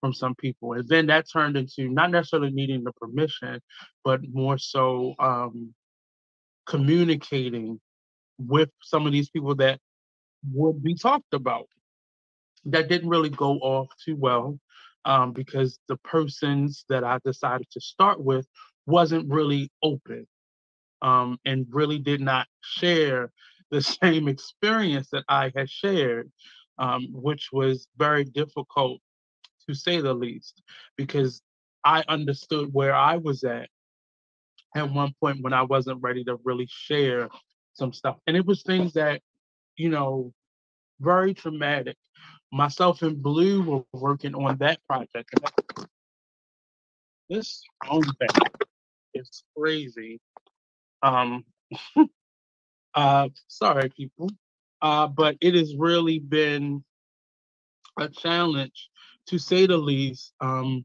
from 0.00 0.12
some 0.12 0.34
people. 0.34 0.74
And 0.74 0.88
then 0.88 1.06
that 1.06 1.26
turned 1.32 1.56
into 1.56 1.88
not 1.88 2.10
necessarily 2.10 2.50
needing 2.50 2.84
the 2.84 2.92
permission, 2.92 3.60
but 4.04 4.20
more 4.32 4.58
so 4.58 5.14
um, 5.20 5.74
communicating 6.66 7.80
with 8.38 8.70
some 8.82 9.06
of 9.06 9.12
these 9.12 9.30
people 9.30 9.54
that 9.56 9.78
would 10.52 10.82
be 10.82 10.94
talked 10.94 11.34
about. 11.34 11.68
That 12.66 12.88
didn't 12.88 13.10
really 13.10 13.30
go 13.30 13.54
off 13.60 13.88
too 14.04 14.16
well 14.16 14.58
um, 15.06 15.32
because 15.32 15.78
the 15.88 15.96
persons 15.98 16.84
that 16.90 17.04
I 17.04 17.18
decided 17.24 17.68
to 17.72 17.80
start 17.80 18.20
with 18.22 18.46
wasn't 18.86 19.30
really 19.32 19.70
open 19.82 20.26
um, 21.02 21.38
and 21.44 21.66
really 21.70 21.98
did 21.98 22.20
not 22.20 22.46
share 22.62 23.32
the 23.70 23.82
same 24.02 24.28
experience 24.28 25.08
that 25.12 25.24
I 25.28 25.52
had 25.56 25.70
shared. 25.70 26.30
um, 26.78 27.08
which 27.12 27.50
was 27.52 27.88
very 27.98 28.24
difficult 28.24 29.00
to 29.68 29.74
say 29.74 30.00
the 30.00 30.14
least, 30.14 30.62
because 30.96 31.42
I 31.84 32.04
understood 32.08 32.70
where 32.72 32.94
I 32.94 33.16
was 33.18 33.44
at 33.44 33.68
at 34.76 34.92
one 34.92 35.12
point 35.20 35.42
when 35.42 35.52
I 35.52 35.62
wasn't 35.62 36.02
ready 36.02 36.24
to 36.24 36.38
really 36.44 36.68
share 36.70 37.28
some 37.74 37.92
stuff. 37.92 38.18
And 38.26 38.36
it 38.36 38.46
was 38.46 38.62
things 38.62 38.92
that, 38.94 39.22
you 39.76 39.88
know, 39.90 40.32
very 41.00 41.34
traumatic. 41.34 41.96
Myself 42.52 43.02
and 43.02 43.20
Blue 43.22 43.62
were 43.62 43.84
working 43.92 44.34
on 44.34 44.56
that 44.58 44.78
project. 44.88 45.30
This 47.28 47.62
phone 47.84 48.02
thing 48.02 48.50
is 49.14 49.42
crazy. 49.56 50.20
Um, 51.02 51.44
uh, 52.94 53.28
sorry, 53.48 53.90
people. 53.90 54.30
Uh, 54.80 55.08
but 55.08 55.36
it 55.40 55.54
has 55.54 55.74
really 55.76 56.18
been 56.18 56.84
a 57.98 58.08
challenge, 58.08 58.90
to 59.26 59.38
say 59.38 59.66
the 59.66 59.76
least, 59.76 60.32
um, 60.40 60.84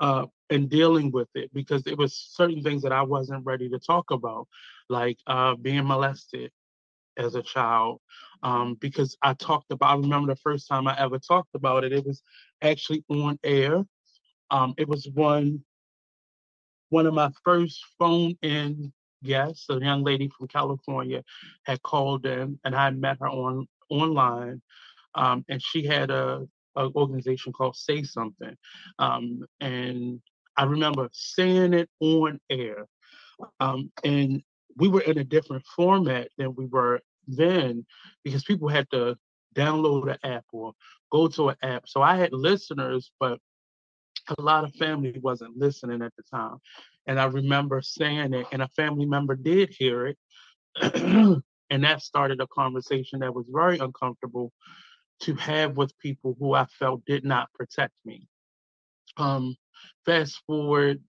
uh, 0.00 0.26
in 0.50 0.66
dealing 0.66 1.10
with 1.12 1.28
it 1.34 1.50
because 1.54 1.86
it 1.86 1.96
was 1.96 2.14
certain 2.14 2.62
things 2.62 2.82
that 2.82 2.92
I 2.92 3.02
wasn't 3.02 3.46
ready 3.46 3.68
to 3.68 3.78
talk 3.78 4.10
about, 4.10 4.48
like 4.88 5.18
uh, 5.26 5.54
being 5.54 5.86
molested 5.86 6.50
as 7.16 7.34
a 7.34 7.42
child. 7.42 8.00
Um, 8.42 8.74
because 8.80 9.16
I 9.22 9.34
talked 9.34 9.70
about, 9.70 9.90
I 9.90 10.00
remember 10.00 10.32
the 10.32 10.40
first 10.40 10.66
time 10.66 10.88
I 10.88 10.98
ever 10.98 11.18
talked 11.18 11.54
about 11.54 11.84
it, 11.84 11.92
it 11.92 12.06
was 12.06 12.22
actually 12.62 13.04
on 13.10 13.38
air. 13.44 13.84
Um, 14.50 14.74
it 14.78 14.88
was 14.88 15.08
one 15.12 15.62
one 16.90 17.06
of 17.06 17.14
my 17.14 17.30
first 17.44 17.84
phone 17.98 18.36
in 18.42 18.92
guests, 19.24 19.66
a 19.70 19.78
young 19.78 20.04
lady 20.04 20.28
from 20.36 20.48
California, 20.48 21.22
had 21.64 21.82
called 21.82 22.26
in, 22.26 22.58
and 22.64 22.74
I 22.74 22.90
met 22.90 23.18
her 23.20 23.28
on 23.28 23.66
online, 23.88 24.60
um, 25.14 25.44
and 25.48 25.62
she 25.62 25.86
had 25.86 26.10
a, 26.10 26.46
a, 26.76 26.88
organization 26.94 27.52
called 27.52 27.76
Say 27.76 28.02
Something, 28.02 28.56
um, 28.98 29.44
and 29.60 30.20
I 30.56 30.64
remember 30.64 31.08
saying 31.12 31.74
it 31.74 31.88
on 32.00 32.40
air, 32.50 32.86
um, 33.60 33.90
and 34.04 34.42
we 34.76 34.88
were 34.88 35.00
in 35.02 35.18
a 35.18 35.24
different 35.24 35.64
format 35.76 36.28
than 36.38 36.54
we 36.54 36.66
were 36.66 37.00
then 37.26 37.84
because 38.24 38.44
people 38.44 38.68
had 38.68 38.88
to 38.90 39.16
download 39.54 40.10
an 40.10 40.18
app 40.30 40.44
or 40.52 40.72
go 41.10 41.28
to 41.28 41.50
an 41.50 41.56
app. 41.62 41.88
So 41.88 42.02
I 42.02 42.16
had 42.16 42.32
listeners, 42.32 43.10
but 43.18 43.38
a 44.38 44.42
lot 44.42 44.64
of 44.64 44.74
family 44.74 45.18
wasn't 45.22 45.56
listening 45.56 46.02
at 46.02 46.12
the 46.16 46.22
time. 46.30 46.58
And 47.06 47.18
I 47.20 47.24
remember 47.24 47.82
saying 47.82 48.34
it, 48.34 48.46
and 48.52 48.62
a 48.62 48.68
family 48.68 49.06
member 49.06 49.34
did 49.34 49.74
hear 49.76 50.06
it. 50.06 50.18
and 51.70 51.84
that 51.84 52.02
started 52.02 52.40
a 52.40 52.46
conversation 52.46 53.20
that 53.20 53.34
was 53.34 53.46
very 53.50 53.78
uncomfortable 53.78 54.52
to 55.20 55.34
have 55.34 55.76
with 55.76 55.98
people 55.98 56.36
who 56.38 56.54
I 56.54 56.66
felt 56.78 57.04
did 57.04 57.24
not 57.24 57.52
protect 57.54 57.94
me. 58.04 58.26
Um, 59.16 59.56
fast 60.06 60.40
forward 60.46 61.00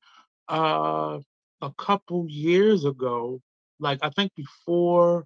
uh, 0.49 1.19
a 1.61 1.71
couple 1.77 2.25
years 2.27 2.85
ago, 2.85 3.41
like 3.81 3.99
I 4.03 4.09
think 4.11 4.33
before 4.35 5.25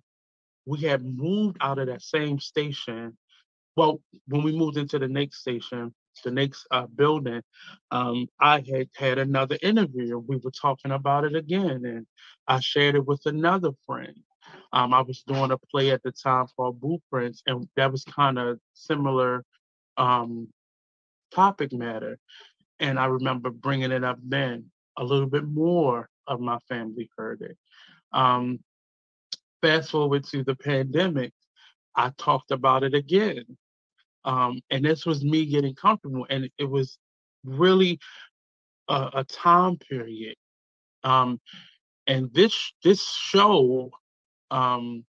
we 0.66 0.80
had 0.82 1.06
moved 1.06 1.58
out 1.62 1.80
of 1.80 1.88
that 1.88 2.02
same 2.02 2.40
station. 2.40 3.18
Well, 3.76 4.02
when 4.28 4.44
we 4.44 4.58
moved 4.58 4.78
into 4.78 5.00
the 5.00 5.08
next 5.08 5.42
station, 5.42 5.94
the 6.24 6.32
next 6.32 6.66
uh, 6.72 6.88
building, 6.88 7.42
um, 7.92 8.28
I 8.40 8.64
had 8.72 8.90
had 8.96 9.18
another 9.20 9.58
interview. 9.62 10.18
We 10.18 10.38
were 10.38 10.52
talking 10.52 10.92
about 10.92 11.26
it 11.26 11.36
again, 11.36 11.86
and 11.86 12.08
I 12.48 12.60
shared 12.62 12.96
it 12.96 13.06
with 13.06 13.22
another 13.26 13.72
friend. 13.86 14.16
Um, 14.74 14.94
I 14.94 15.02
was 15.02 15.24
doing 15.28 15.52
a 15.52 15.58
play 15.58 15.92
at 15.92 16.04
the 16.04 16.12
time 16.12 16.48
called 16.56 16.80
Blueprints, 16.80 17.44
and 17.48 17.68
that 17.76 17.92
was 17.92 18.06
kind 18.06 18.40
of 18.40 18.60
similar 18.74 19.44
um, 19.98 20.50
topic 21.34 21.74
matter. 21.74 22.18
And 22.80 23.00
I 23.00 23.06
remember 23.06 23.50
bringing 23.50 23.92
it 23.92 24.04
up 24.04 24.20
then. 24.24 24.66
A 24.98 25.04
little 25.04 25.28
bit 25.28 25.46
more 25.46 26.10
of 26.28 26.40
my 26.40 26.60
family 26.70 27.10
heard 27.18 27.42
it. 27.42 27.58
Um, 28.16 28.60
fast 29.62 29.92
forward 29.92 30.24
to 30.32 30.44
the 30.44 30.56
pandemic, 30.56 31.34
I 31.96 32.12
talked 32.18 32.52
about 32.52 32.84
it 32.84 32.94
again. 32.96 33.46
Um, 34.24 34.62
and 34.72 34.84
this 34.84 35.06
was 35.06 35.24
me 35.24 35.46
getting 35.46 35.76
comfortable, 35.76 36.26
and 36.30 36.50
it 36.58 36.64
was 36.66 36.98
really 37.44 38.00
a, 38.88 39.10
a 39.14 39.24
time 39.26 39.78
period. 39.78 40.36
Um, 41.04 41.40
and 42.08 42.34
this 42.34 42.74
this 42.84 43.08
show 43.08 43.92
um, 44.50 45.06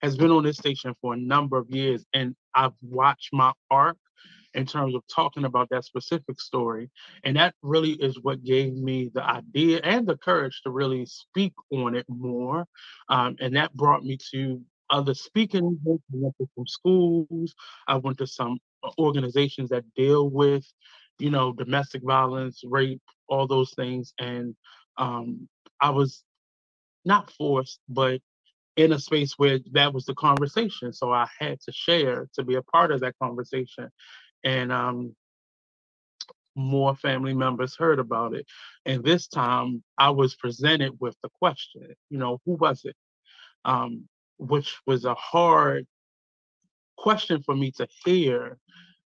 has 0.00 0.16
been 0.16 0.30
on 0.30 0.44
this 0.44 0.56
station 0.56 0.94
for 1.02 1.12
a 1.12 1.18
number 1.18 1.58
of 1.58 1.68
years, 1.68 2.06
and 2.14 2.34
I've 2.54 2.72
watched 2.80 3.34
my 3.34 3.52
arc 3.70 3.98
in 4.54 4.66
terms 4.66 4.94
of 4.94 5.02
talking 5.14 5.44
about 5.44 5.68
that 5.70 5.84
specific 5.84 6.40
story. 6.40 6.90
And 7.24 7.36
that 7.36 7.54
really 7.62 7.92
is 7.92 8.18
what 8.22 8.42
gave 8.44 8.74
me 8.74 9.10
the 9.12 9.22
idea 9.22 9.80
and 9.84 10.06
the 10.06 10.16
courage 10.16 10.60
to 10.64 10.70
really 10.70 11.06
speak 11.06 11.52
on 11.70 11.94
it 11.94 12.06
more. 12.08 12.64
Um, 13.08 13.36
and 13.40 13.56
that 13.56 13.74
brought 13.74 14.04
me 14.04 14.18
to 14.32 14.60
other 14.90 15.14
speaking 15.14 15.78
I 15.86 15.98
went 16.10 16.34
to 16.38 16.48
some 16.56 16.66
schools. 16.66 17.54
I 17.86 17.96
went 17.96 18.18
to 18.18 18.26
some 18.26 18.58
uh, 18.82 18.90
organizations 18.98 19.68
that 19.70 19.84
deal 19.94 20.30
with, 20.30 20.64
you 21.18 21.30
know, 21.30 21.52
domestic 21.52 22.02
violence, 22.02 22.62
rape, 22.64 23.02
all 23.28 23.46
those 23.46 23.72
things. 23.74 24.14
And 24.18 24.54
um, 24.96 25.48
I 25.80 25.90
was 25.90 26.24
not 27.04 27.30
forced, 27.32 27.80
but 27.88 28.20
in 28.76 28.92
a 28.92 28.98
space 28.98 29.34
where 29.36 29.58
that 29.72 29.92
was 29.92 30.04
the 30.04 30.14
conversation. 30.14 30.92
So 30.92 31.12
I 31.12 31.26
had 31.38 31.60
to 31.62 31.72
share 31.72 32.28
to 32.34 32.44
be 32.44 32.54
a 32.54 32.62
part 32.62 32.92
of 32.92 33.00
that 33.00 33.14
conversation. 33.20 33.90
And 34.44 34.72
um, 34.72 35.14
more 36.54 36.94
family 36.96 37.34
members 37.34 37.76
heard 37.76 37.98
about 37.98 38.34
it. 38.34 38.46
And 38.84 39.04
this 39.04 39.28
time 39.28 39.82
I 39.96 40.10
was 40.10 40.34
presented 40.34 40.98
with 41.00 41.16
the 41.22 41.28
question, 41.40 41.94
you 42.10 42.18
know, 42.18 42.40
who 42.44 42.54
was 42.54 42.84
it? 42.84 42.96
Um, 43.64 44.08
which 44.38 44.76
was 44.86 45.04
a 45.04 45.14
hard 45.14 45.86
question 46.96 47.42
for 47.42 47.54
me 47.54 47.70
to 47.72 47.86
hear 48.04 48.58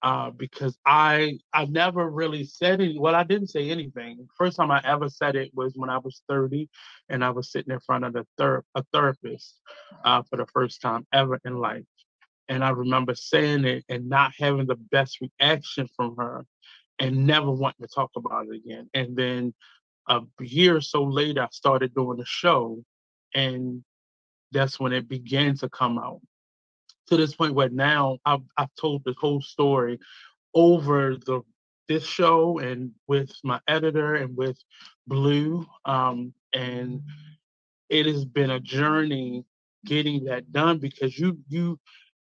uh, 0.02 0.30
because 0.32 0.78
I 0.86 1.40
I 1.54 1.66
never 1.66 2.10
really 2.10 2.46
said 2.46 2.82
it. 2.82 3.00
Well, 3.00 3.16
I 3.16 3.24
didn't 3.24 3.50
say 3.50 3.70
anything. 3.70 4.28
First 4.38 4.58
time 4.58 4.72
I 4.72 4.82
ever 4.86 5.10
said 5.10 5.36
it 5.36 5.52
was 5.54 5.74
when 5.76 5.90
I 5.90 5.98
was 5.98 6.22
30, 6.30 6.70
and 7.10 7.24
I 7.24 7.32
was 7.32 7.52
sitting 7.52 7.74
in 7.74 7.80
front 7.82 8.06
of 8.06 8.14
the 8.14 8.26
ther- 8.38 8.64
a 8.76 8.84
therapist 8.94 9.60
uh, 10.06 10.24
for 10.30 10.38
the 10.38 10.46
first 10.48 10.82
time 10.82 11.06
ever 11.12 11.40
in 11.44 11.58
life. 11.58 11.84
And 12.50 12.64
I 12.64 12.72
remember 12.72 13.16
saying 13.16 13.64
it 13.64 13.86
and 13.88 14.10
not 14.10 14.34
having 14.38 14.66
the 14.66 14.76
best 14.76 15.20
reaction 15.22 15.88
from 15.96 16.16
her, 16.18 16.46
and 17.00 17.26
never 17.26 17.50
wanting 17.50 17.88
to 17.88 17.94
talk 17.94 18.12
about 18.18 18.48
it 18.48 18.56
again. 18.56 18.90
And 18.94 19.16
then 19.16 19.54
a 20.10 20.22
year 20.42 20.76
or 20.76 20.82
so 20.82 21.04
later, 21.04 21.44
I 21.44 21.48
started 21.52 21.94
doing 21.94 22.18
the 22.18 22.26
show, 22.26 22.84
and 23.34 23.84
that's 24.52 24.80
when 24.80 24.92
it 24.92 25.08
began 25.08 25.56
to 25.58 25.70
come 25.70 25.98
out. 25.98 26.20
To 27.08 27.18
this 27.18 27.36
point 27.36 27.56
where 27.56 27.70
now 27.70 28.18
I've, 28.26 28.42
I've 28.58 28.74
told 28.80 29.04
the 29.06 29.16
whole 29.20 29.42
story 29.42 30.00
over 30.54 31.16
the 31.16 31.42
this 31.88 32.06
show 32.06 32.60
and 32.60 32.92
with 33.08 33.32
my 33.44 33.60
editor 33.68 34.16
and 34.16 34.38
with 34.38 34.58
Blue. 35.08 35.66
Um, 35.86 36.34
and 36.54 37.02
it 37.90 38.06
has 38.06 38.26
been 38.26 38.52
a 38.52 38.60
journey 38.60 39.44
getting 39.86 40.26
that 40.26 40.52
done 40.52 40.78
because 40.78 41.18
you 41.18 41.40
you 41.50 41.80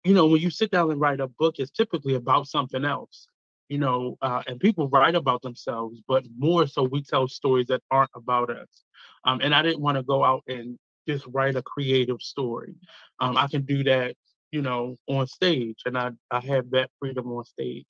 you 0.07 0.14
know 0.14 0.26
when 0.26 0.40
you 0.40 0.50
sit 0.50 0.70
down 0.70 0.90
and 0.90 1.00
write 1.00 1.20
a 1.20 1.28
book, 1.28 1.57
it's 1.59 1.70
typically 1.72 2.14
about 2.14 2.46
something 2.46 2.84
else. 2.84 3.28
You 3.68 3.78
know, 3.78 4.16
uh, 4.22 4.42
and 4.46 4.61
people 4.61 4.88
write 4.88 5.16
about 5.16 5.42
themselves, 5.42 6.00
but 6.07 6.24
more 6.38 6.68
so 6.68 6.84
we 6.84 7.02
tell 7.02 7.26
stories 7.26 7.66
that 7.66 7.82
aren't 7.90 8.12
about 8.14 8.48
us. 8.50 8.84
Um, 9.24 9.40
and 9.42 9.52
I 9.52 9.62
didn't 9.62 9.80
want 9.80 9.96
to 9.96 10.04
go 10.04 10.24
out 10.24 10.44
and 10.46 10.78
just 11.09 11.26
write 11.28 11.57
a 11.57 11.62
creative 11.62 12.22
story. 12.22 12.76
Um, 13.20 13.36
I 13.36 13.48
can 13.48 13.62
do 13.62 13.82
that, 13.84 14.14
you 14.52 14.62
know, 14.62 14.96
on 15.09 15.26
stage, 15.26 15.78
and 15.84 15.98
I, 15.98 16.12
I 16.30 16.40
have 16.40 16.70
that 16.70 16.90
freedom 17.00 17.26
on 17.32 17.44
stage. 17.44 17.86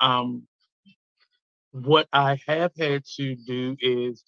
Um, 0.00 0.44
what 1.72 2.08
I 2.12 2.40
have 2.46 2.72
had 2.78 3.04
to 3.16 3.36
do 3.36 3.76
is 3.80 4.24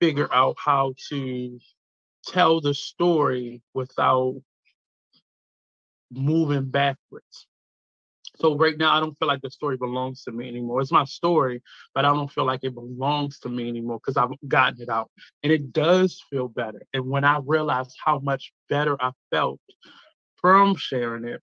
figure 0.00 0.32
out 0.32 0.56
how 0.58 0.94
to 1.10 1.58
tell 2.26 2.60
the 2.60 2.74
story 2.74 3.62
without 3.74 4.36
moving 6.12 6.70
backwards. 6.70 7.46
So 8.38 8.56
right 8.56 8.76
now, 8.76 8.94
I 8.94 9.00
don't 9.00 9.16
feel 9.18 9.28
like 9.28 9.40
the 9.40 9.50
story 9.50 9.76
belongs 9.78 10.22
to 10.24 10.32
me 10.32 10.46
anymore. 10.48 10.80
It's 10.82 10.92
my 10.92 11.04
story, 11.04 11.62
but 11.94 12.04
I 12.04 12.12
don't 12.12 12.30
feel 12.30 12.44
like 12.44 12.64
it 12.64 12.74
belongs 12.74 13.38
to 13.40 13.48
me 13.48 13.68
anymore 13.68 13.98
because 13.98 14.16
I've 14.16 14.36
gotten 14.46 14.82
it 14.82 14.88
out, 14.90 15.10
and 15.42 15.52
it 15.52 15.72
does 15.72 16.22
feel 16.28 16.48
better. 16.48 16.82
And 16.92 17.06
when 17.06 17.24
I 17.24 17.38
realized 17.44 17.96
how 18.04 18.18
much 18.18 18.52
better 18.68 18.96
I 19.02 19.12
felt 19.30 19.60
from 20.36 20.76
sharing 20.76 21.24
it, 21.24 21.40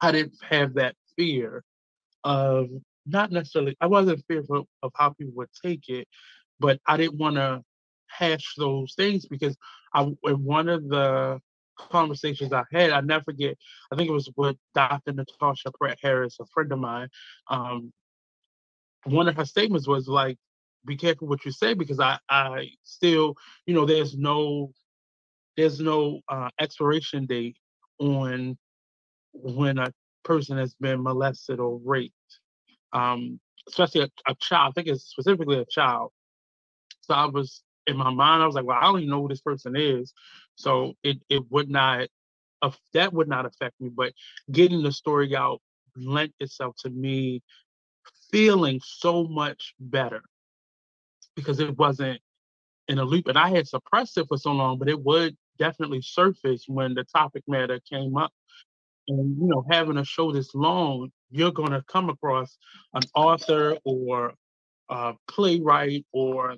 I 0.00 0.12
didn't 0.12 0.36
have 0.48 0.74
that 0.74 0.94
fear 1.16 1.64
of 2.22 2.68
not 3.06 3.32
necessarily. 3.32 3.76
I 3.80 3.86
wasn't 3.86 4.24
fearful 4.28 4.68
of 4.82 4.92
how 4.94 5.10
people 5.10 5.34
would 5.36 5.48
take 5.64 5.88
it, 5.88 6.06
but 6.60 6.80
I 6.86 6.96
didn't 6.96 7.18
want 7.18 7.36
to 7.36 7.62
hash 8.08 8.54
those 8.56 8.94
things 8.94 9.26
because 9.26 9.56
I 9.92 10.02
one 10.22 10.68
of 10.68 10.88
the 10.88 11.40
conversations 11.76 12.52
I 12.52 12.64
had. 12.72 12.90
I 12.90 13.00
never 13.00 13.24
forget. 13.24 13.56
I 13.92 13.96
think 13.96 14.08
it 14.08 14.12
was 14.12 14.30
with 14.36 14.56
Dr. 14.74 15.12
Natasha 15.12 15.70
Pratt 15.78 15.98
Harris, 16.02 16.36
a 16.40 16.46
friend 16.46 16.72
of 16.72 16.78
mine. 16.78 17.08
Um, 17.50 17.92
one 19.04 19.28
of 19.28 19.36
her 19.36 19.44
statements 19.44 19.86
was 19.88 20.08
like, 20.08 20.38
"Be 20.86 20.96
careful 20.96 21.28
what 21.28 21.44
you 21.44 21.52
say 21.52 21.74
because 21.74 22.00
I, 22.00 22.18
I 22.28 22.70
still, 22.82 23.36
you 23.66 23.74
know, 23.74 23.86
there's 23.86 24.16
no, 24.16 24.72
there's 25.56 25.80
no 25.80 26.20
uh, 26.28 26.50
expiration 26.60 27.26
date 27.26 27.56
on 27.98 28.56
when 29.32 29.78
a 29.78 29.92
person 30.24 30.58
has 30.58 30.74
been 30.74 31.02
molested 31.02 31.60
or 31.60 31.80
raped, 31.84 32.14
um, 32.92 33.40
especially 33.68 34.02
a, 34.02 34.10
a 34.28 34.34
child. 34.40 34.72
I 34.72 34.80
think 34.80 34.88
it's 34.88 35.04
specifically 35.04 35.58
a 35.58 35.66
child. 35.66 36.10
So 37.02 37.14
I 37.14 37.26
was 37.26 37.62
in 37.86 37.96
my 37.96 38.10
mind, 38.10 38.42
I 38.42 38.46
was 38.46 38.54
like, 38.54 38.64
well, 38.64 38.78
I 38.80 38.84
don't 38.84 38.98
even 38.98 39.10
know 39.10 39.22
who 39.22 39.28
this 39.28 39.40
person 39.40 39.74
is. 39.76 40.12
So 40.56 40.94
it 41.02 41.18
it 41.28 41.50
would 41.50 41.70
not 41.70 42.08
that 42.94 43.12
would 43.12 43.28
not 43.28 43.46
affect 43.46 43.80
me. 43.80 43.90
But 43.94 44.12
getting 44.50 44.82
the 44.82 44.92
story 44.92 45.36
out 45.36 45.60
lent 45.96 46.34
itself 46.40 46.74
to 46.80 46.90
me 46.90 47.42
feeling 48.30 48.80
so 48.84 49.24
much 49.24 49.74
better 49.78 50.22
because 51.34 51.60
it 51.60 51.76
wasn't 51.78 52.20
in 52.88 52.98
a 52.98 53.04
loop. 53.04 53.28
And 53.28 53.38
I 53.38 53.50
had 53.50 53.68
suppressed 53.68 54.18
it 54.18 54.26
for 54.28 54.38
so 54.38 54.52
long, 54.52 54.78
but 54.78 54.88
it 54.88 55.00
would 55.00 55.36
definitely 55.58 56.02
surface 56.02 56.64
when 56.66 56.94
the 56.94 57.04
topic 57.04 57.42
matter 57.46 57.80
came 57.90 58.16
up. 58.16 58.32
And 59.08 59.36
you 59.40 59.46
know, 59.46 59.64
having 59.70 59.98
a 59.98 60.04
show 60.04 60.32
this 60.32 60.54
long, 60.54 61.10
you're 61.30 61.52
gonna 61.52 61.82
come 61.86 62.10
across 62.10 62.56
an 62.94 63.02
author 63.14 63.76
or 63.84 64.34
a 64.88 65.14
playwright 65.28 66.04
or 66.12 66.56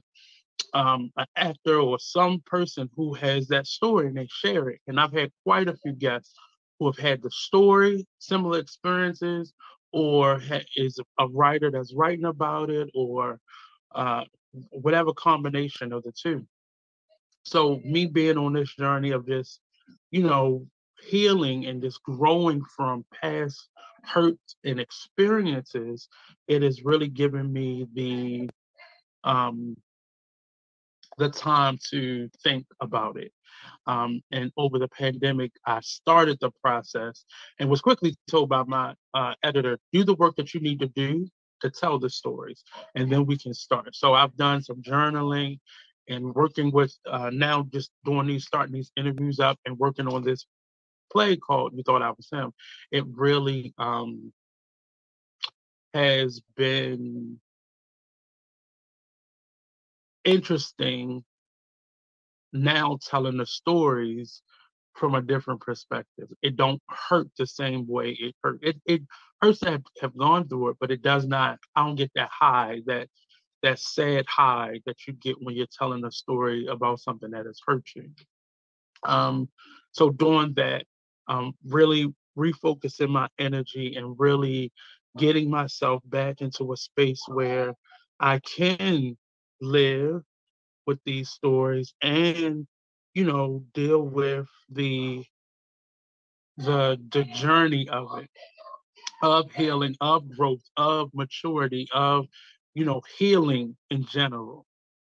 um, 0.74 1.10
an 1.16 1.26
actor 1.36 1.78
or 1.80 1.98
some 1.98 2.42
person 2.46 2.88
who 2.96 3.14
has 3.14 3.48
that 3.48 3.66
story 3.66 4.06
and 4.08 4.16
they 4.16 4.28
share 4.30 4.68
it. 4.70 4.80
And 4.86 5.00
I've 5.00 5.12
had 5.12 5.30
quite 5.44 5.68
a 5.68 5.76
few 5.76 5.92
guests 5.92 6.34
who 6.78 6.86
have 6.86 6.98
had 6.98 7.22
the 7.22 7.30
story, 7.30 8.06
similar 8.18 8.58
experiences, 8.58 9.52
or 9.92 10.38
ha- 10.38 10.64
is 10.76 10.98
a 11.18 11.26
writer 11.28 11.70
that's 11.70 11.94
writing 11.94 12.26
about 12.26 12.70
it, 12.70 12.90
or 12.94 13.40
uh, 13.94 14.24
whatever 14.70 15.12
combination 15.12 15.92
of 15.92 16.02
the 16.02 16.12
two. 16.12 16.46
So, 17.44 17.80
me 17.84 18.06
being 18.06 18.36
on 18.36 18.52
this 18.52 18.74
journey 18.74 19.10
of 19.10 19.24
this, 19.24 19.60
you 20.10 20.22
know, 20.22 20.66
healing 21.02 21.66
and 21.66 21.80
just 21.82 22.02
growing 22.02 22.62
from 22.76 23.04
past 23.22 23.68
hurts 24.04 24.56
and 24.64 24.78
experiences, 24.78 26.08
it 26.46 26.62
has 26.62 26.84
really 26.84 27.08
given 27.08 27.52
me 27.52 27.86
the 27.94 28.50
um, 29.24 29.76
the 31.18 31.28
time 31.28 31.78
to 31.90 32.28
think 32.42 32.66
about 32.80 33.18
it. 33.18 33.32
Um, 33.86 34.20
and 34.30 34.52
over 34.56 34.78
the 34.78 34.88
pandemic, 34.88 35.52
I 35.66 35.80
started 35.80 36.38
the 36.40 36.50
process 36.62 37.24
and 37.58 37.68
was 37.68 37.80
quickly 37.80 38.16
told 38.30 38.48
by 38.48 38.62
my 38.64 38.94
uh, 39.14 39.34
editor, 39.42 39.78
do 39.92 40.04
the 40.04 40.14
work 40.14 40.36
that 40.36 40.54
you 40.54 40.60
need 40.60 40.80
to 40.80 40.88
do 40.88 41.26
to 41.60 41.70
tell 41.70 41.98
the 41.98 42.08
stories, 42.08 42.62
and 42.94 43.10
then 43.10 43.26
we 43.26 43.36
can 43.36 43.52
start. 43.52 43.96
So 43.96 44.14
I've 44.14 44.36
done 44.36 44.62
some 44.62 44.80
journaling 44.80 45.58
and 46.08 46.34
working 46.34 46.70
with 46.70 46.94
uh, 47.06 47.30
now 47.32 47.66
just 47.72 47.90
doing 48.04 48.28
these, 48.28 48.44
starting 48.44 48.74
these 48.74 48.92
interviews 48.96 49.40
up 49.40 49.58
and 49.66 49.78
working 49.78 50.06
on 50.06 50.22
this 50.22 50.46
play 51.12 51.36
called 51.36 51.72
You 51.74 51.82
Thought 51.82 52.02
I 52.02 52.10
Was 52.10 52.28
Him. 52.30 52.52
It 52.92 53.04
really 53.08 53.74
um, 53.76 54.32
has 55.94 56.40
been 56.56 57.40
interesting 60.24 61.24
now 62.52 62.98
telling 63.08 63.36
the 63.36 63.46
stories 63.46 64.42
from 64.94 65.14
a 65.14 65.22
different 65.22 65.60
perspective. 65.60 66.28
It 66.42 66.56
don't 66.56 66.82
hurt 66.88 67.28
the 67.38 67.46
same 67.46 67.86
way 67.86 68.10
it 68.18 68.34
hurt. 68.42 68.58
It 68.62 68.80
it 68.84 69.02
hurts 69.40 69.60
to 69.60 69.72
have, 69.72 69.82
have 70.00 70.16
gone 70.16 70.48
through 70.48 70.70
it, 70.70 70.76
but 70.80 70.90
it 70.90 71.02
does 71.02 71.26
not. 71.26 71.58
I 71.76 71.84
don't 71.84 71.94
get 71.94 72.10
that 72.16 72.30
high, 72.32 72.82
that 72.86 73.08
that 73.62 73.78
sad 73.78 74.24
high 74.28 74.80
that 74.86 75.06
you 75.06 75.12
get 75.14 75.36
when 75.40 75.54
you're 75.54 75.66
telling 75.76 76.04
a 76.04 76.10
story 76.10 76.66
about 76.66 77.00
something 77.00 77.30
that 77.30 77.46
has 77.46 77.60
hurt 77.66 77.84
you. 77.94 78.10
Um, 79.04 79.48
so 79.92 80.10
doing 80.10 80.54
that, 80.56 80.84
um, 81.28 81.52
really 81.66 82.12
refocusing 82.36 83.10
my 83.10 83.28
energy 83.38 83.96
and 83.96 84.14
really 84.18 84.72
getting 85.16 85.50
myself 85.50 86.02
back 86.06 86.40
into 86.40 86.72
a 86.72 86.76
space 86.76 87.22
where 87.26 87.74
I 88.20 88.38
can 88.40 89.16
live 89.60 90.22
with 90.86 90.98
these 91.04 91.30
stories 91.30 91.94
and 92.02 92.66
you 93.14 93.24
know 93.24 93.64
deal 93.74 94.02
with 94.02 94.46
the 94.70 95.24
the 96.58 96.98
the 97.12 97.24
journey 97.24 97.88
of 97.88 98.18
it 98.18 98.28
of 99.22 99.50
healing 99.52 99.96
of 100.00 100.28
growth 100.36 100.62
of 100.76 101.10
maturity 101.14 101.88
of 101.92 102.26
you 102.74 102.84
know 102.84 103.00
healing 103.18 103.76
in 103.90 104.04
general. 104.04 104.66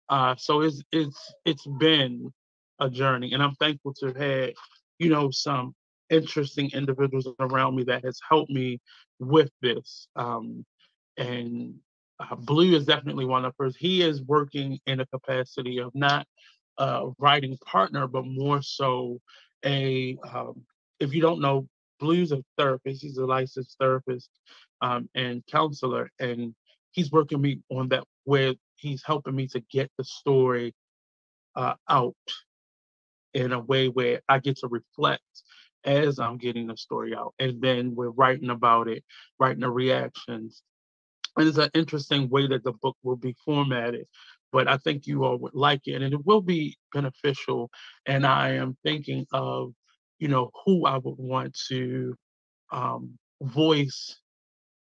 Uh 0.09 0.35
so 0.35 0.61
it's 0.61 0.81
it's 0.91 1.33
it's 1.45 1.65
been 1.79 2.31
a 2.79 2.89
journey 2.89 3.33
and 3.33 3.43
i'm 3.43 3.55
thankful 3.55 3.93
to 3.93 4.07
have 4.07 4.15
had 4.17 4.53
you 4.99 5.09
know 5.09 5.29
some 5.31 5.73
interesting 6.09 6.69
individuals 6.73 7.27
around 7.39 7.75
me 7.75 7.83
that 7.83 8.03
has 8.03 8.19
helped 8.29 8.51
me 8.51 8.79
with 9.19 9.49
this 9.61 10.07
um 10.15 10.65
and 11.17 11.75
uh, 12.21 12.35
Blue 12.35 12.75
is 12.75 12.85
definitely 12.85 13.25
one 13.25 13.45
of 13.45 13.53
hers. 13.57 13.75
He 13.77 14.01
is 14.01 14.21
working 14.21 14.79
in 14.85 14.99
a 14.99 15.05
capacity 15.05 15.79
of 15.79 15.93
not 15.95 16.27
a 16.77 17.09
writing 17.19 17.57
partner, 17.65 18.07
but 18.07 18.25
more 18.25 18.61
so 18.61 19.19
a. 19.65 20.17
Um, 20.33 20.63
if 20.99 21.13
you 21.13 21.21
don't 21.21 21.41
know, 21.41 21.67
Blue's 21.99 22.31
a 22.31 22.43
therapist. 22.57 23.01
He's 23.01 23.17
a 23.17 23.25
licensed 23.25 23.77
therapist 23.79 24.29
um, 24.81 25.09
and 25.15 25.45
counselor, 25.47 26.11
and 26.19 26.53
he's 26.91 27.11
working 27.11 27.41
me 27.41 27.59
on 27.69 27.89
that. 27.89 28.03
Where 28.23 28.53
he's 28.75 29.03
helping 29.03 29.35
me 29.35 29.47
to 29.47 29.59
get 29.71 29.91
the 29.97 30.03
story 30.03 30.73
uh, 31.55 31.73
out 31.89 32.15
in 33.33 33.51
a 33.51 33.59
way 33.59 33.87
where 33.87 34.21
I 34.27 34.39
get 34.39 34.57
to 34.57 34.67
reflect 34.67 35.23
as 35.83 36.19
I'm 36.19 36.37
getting 36.37 36.67
the 36.67 36.77
story 36.77 37.15
out, 37.15 37.33
and 37.39 37.59
then 37.61 37.95
we're 37.95 38.11
writing 38.11 38.51
about 38.51 38.87
it, 38.87 39.03
writing 39.39 39.61
the 39.61 39.71
reactions, 39.71 40.61
and 41.37 41.47
it's 41.47 41.57
an 41.57 41.69
interesting 41.73 42.29
way 42.29 42.47
that 42.47 42.63
the 42.63 42.73
book 42.73 42.97
will 43.03 43.15
be 43.15 43.35
formatted 43.45 44.05
but 44.51 44.67
i 44.67 44.77
think 44.77 45.07
you 45.07 45.23
all 45.23 45.37
would 45.37 45.55
like 45.55 45.81
it 45.87 46.01
and 46.01 46.13
it 46.13 46.25
will 46.25 46.41
be 46.41 46.77
beneficial 46.93 47.69
and 48.05 48.25
i 48.25 48.51
am 48.51 48.77
thinking 48.83 49.25
of 49.33 49.73
you 50.19 50.27
know 50.27 50.51
who 50.65 50.85
i 50.85 50.97
would 50.97 51.17
want 51.17 51.57
to 51.69 52.15
um, 52.71 53.17
voice 53.41 54.19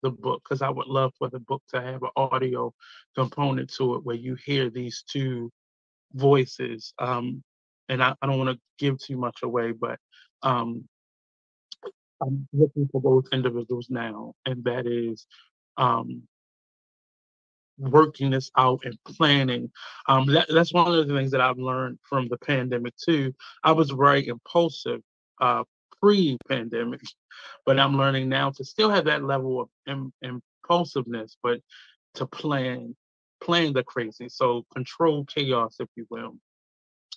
the 0.04 0.12
book 0.12 0.42
because 0.44 0.62
i 0.62 0.70
would 0.70 0.88
love 0.88 1.14
for 1.18 1.30
the 1.30 1.40
book 1.40 1.64
to 1.70 1.82
have 1.82 2.04
an 2.04 2.10
audio 2.18 2.74
component 3.16 3.72
to 3.74 3.96
it 3.96 4.06
where 4.06 4.16
you 4.16 4.36
hear 4.46 4.70
these 4.70 5.04
two 5.12 5.52
voices 6.14 6.94
um, 7.00 7.44
and 7.90 8.04
i, 8.04 8.16
I 8.22 8.28
don't 8.28 8.40
want 8.40 8.52
to 8.52 8.60
give 8.80 9.00
too 9.00 9.18
much 9.18 9.40
away 9.44 9.74
but 9.74 10.00
um, 10.44 10.86
i'm 12.22 12.48
looking 12.54 12.90
for 12.92 13.02
those 13.02 13.26
individuals 13.34 13.88
now 13.90 14.34
and 14.46 14.64
that 14.66 14.88
is 14.88 15.26
um, 15.78 16.24
working 17.78 18.32
this 18.32 18.52
out 18.58 18.82
and 18.86 18.98
planning. 19.06 19.72
Um, 20.08 20.28
that, 20.28 20.48
that's 20.50 20.74
one 20.74 20.94
of 20.94 21.08
the 21.08 21.14
things 21.16 21.32
that 21.32 21.42
I've 21.42 21.58
learned 21.58 22.00
from 22.04 22.28
the 22.28 22.38
pandemic 22.38 22.96
too. 22.98 23.34
I 23.64 23.72
was 23.72 23.92
very 23.92 24.28
impulsive 24.28 25.02
uh, 25.40 25.64
pre-pandemic, 26.02 27.02
but 27.66 27.80
I'm 27.80 27.98
learning 27.98 28.30
now 28.30 28.52
to 28.52 28.64
still 28.64 28.90
have 28.90 29.06
that 29.06 29.24
level 29.24 29.62
of 29.62 29.70
Im- 29.88 30.14
impulsiveness, 30.22 31.38
but 31.42 31.60
to 32.16 32.26
plan, 32.26 32.96
plan 33.42 33.74
the 33.74 33.84
crazy. 33.84 34.30
So 34.30 34.66
control 34.74 35.26
chaos, 35.26 35.78
if 35.80 35.90
you 35.96 36.06
will. 36.10 36.36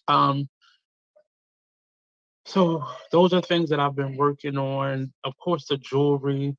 Um, 0.08 0.48
so 2.46 2.84
those 3.10 3.32
are 3.32 3.40
things 3.40 3.70
that 3.70 3.80
I've 3.80 3.96
been 3.96 4.16
working 4.16 4.58
on. 4.58 5.12
Of 5.24 5.36
course, 5.38 5.66
the 5.66 5.78
jewelry. 5.78 6.56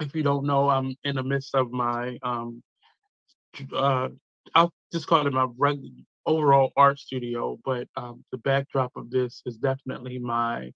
If 0.00 0.14
you 0.14 0.22
don't 0.22 0.46
know, 0.46 0.68
I'm 0.68 0.94
in 1.04 1.16
the 1.16 1.22
midst 1.22 1.54
of 1.54 1.70
my 1.70 2.18
um, 2.22 2.62
uh, 3.74 4.08
I'll 4.54 4.72
just 4.92 5.06
call 5.06 5.26
it 5.26 5.32
my 5.32 5.46
regular 5.56 5.90
overall 6.26 6.72
art 6.76 6.98
studio, 6.98 7.58
but 7.64 7.88
um, 7.96 8.24
the 8.32 8.38
backdrop 8.38 8.92
of 8.96 9.10
this 9.10 9.42
is 9.46 9.56
definitely 9.56 10.18
my 10.18 10.72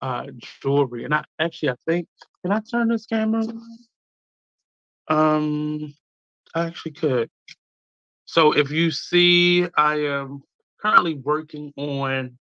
uh, 0.00 0.26
jewelry. 0.62 1.04
And 1.04 1.14
I 1.14 1.24
actually, 1.38 1.70
I 1.70 1.76
think, 1.86 2.08
can 2.42 2.52
I 2.52 2.60
turn 2.60 2.88
this 2.88 3.06
camera? 3.06 3.44
Um, 5.08 5.94
I 6.54 6.66
actually 6.66 6.92
could. 6.92 7.30
So 8.24 8.52
if 8.52 8.70
you 8.70 8.90
see, 8.90 9.68
I 9.76 9.96
am 9.96 10.42
currently 10.80 11.14
working 11.14 11.72
on 11.76 12.38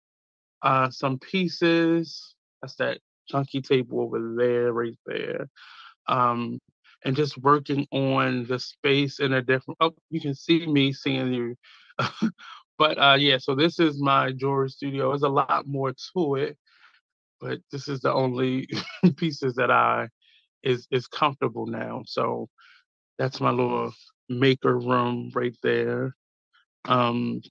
uh, 0.61 0.89
some 0.89 1.19
pieces. 1.19 2.35
That's 2.61 2.75
that 2.75 2.99
chunky 3.29 3.61
table 3.61 4.01
over 4.01 4.35
there, 4.35 4.73
right 4.73 4.97
there. 5.05 5.47
Um, 6.07 6.59
and 7.05 7.15
just 7.15 7.37
working 7.39 7.87
on 7.91 8.45
the 8.47 8.59
space 8.59 9.19
in 9.19 9.33
a 9.33 9.41
different 9.41 9.77
oh 9.81 9.93
you 10.09 10.21
can 10.21 10.35
see 10.35 10.65
me 10.67 10.93
seeing 10.93 11.33
you 11.33 11.55
but 12.79 12.97
uh 12.99 13.17
yeah 13.19 13.37
so 13.37 13.55
this 13.55 13.79
is 13.79 14.01
my 14.01 14.31
jewelry 14.33 14.69
studio 14.69 15.09
there's 15.09 15.23
a 15.23 15.29
lot 15.29 15.65
more 15.67 15.93
to 16.15 16.35
it 16.35 16.57
but 17.41 17.59
this 17.71 17.87
is 17.89 18.01
the 18.01 18.13
only 18.13 18.67
pieces 19.17 19.55
that 19.55 19.71
I 19.71 20.09
is 20.63 20.87
is 20.91 21.07
comfortable 21.07 21.67
now. 21.67 22.03
So 22.05 22.49
that's 23.19 23.41
my 23.41 23.51
little 23.51 23.93
maker 24.29 24.77
room 24.79 25.31
right 25.35 25.55
there. 25.63 26.15
Um, 26.85 27.41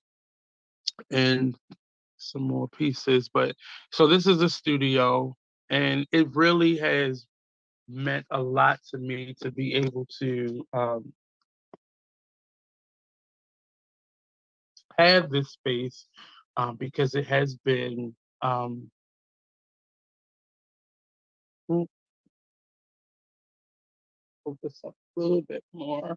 and 1.11 1.57
some 2.19 2.43
more 2.43 2.69
pieces. 2.69 3.31
But 3.33 3.57
so 3.93 4.07
this 4.07 4.27
is 4.27 4.39
the 4.39 4.51
studio, 4.51 5.37
and 5.71 6.07
it 6.13 6.35
really 6.35 6.79
has 6.79 7.27
meant 7.89 8.27
a 8.31 8.41
lot 8.41 8.79
to 8.91 8.99
me 8.99 9.35
to 9.43 9.51
be 9.51 9.75
able 9.75 10.07
to 10.21 10.67
um, 10.73 11.13
have 14.99 15.31
this 15.31 15.51
space 15.53 16.07
um, 16.57 16.77
because 16.77 17.15
it 17.15 17.27
has 17.27 17.57
been 17.65 18.15
um, 18.43 18.91
focus 24.45 24.81
up 24.87 24.95
a 25.17 25.21
little 25.21 25.43
bit 25.43 25.63
more. 25.73 26.17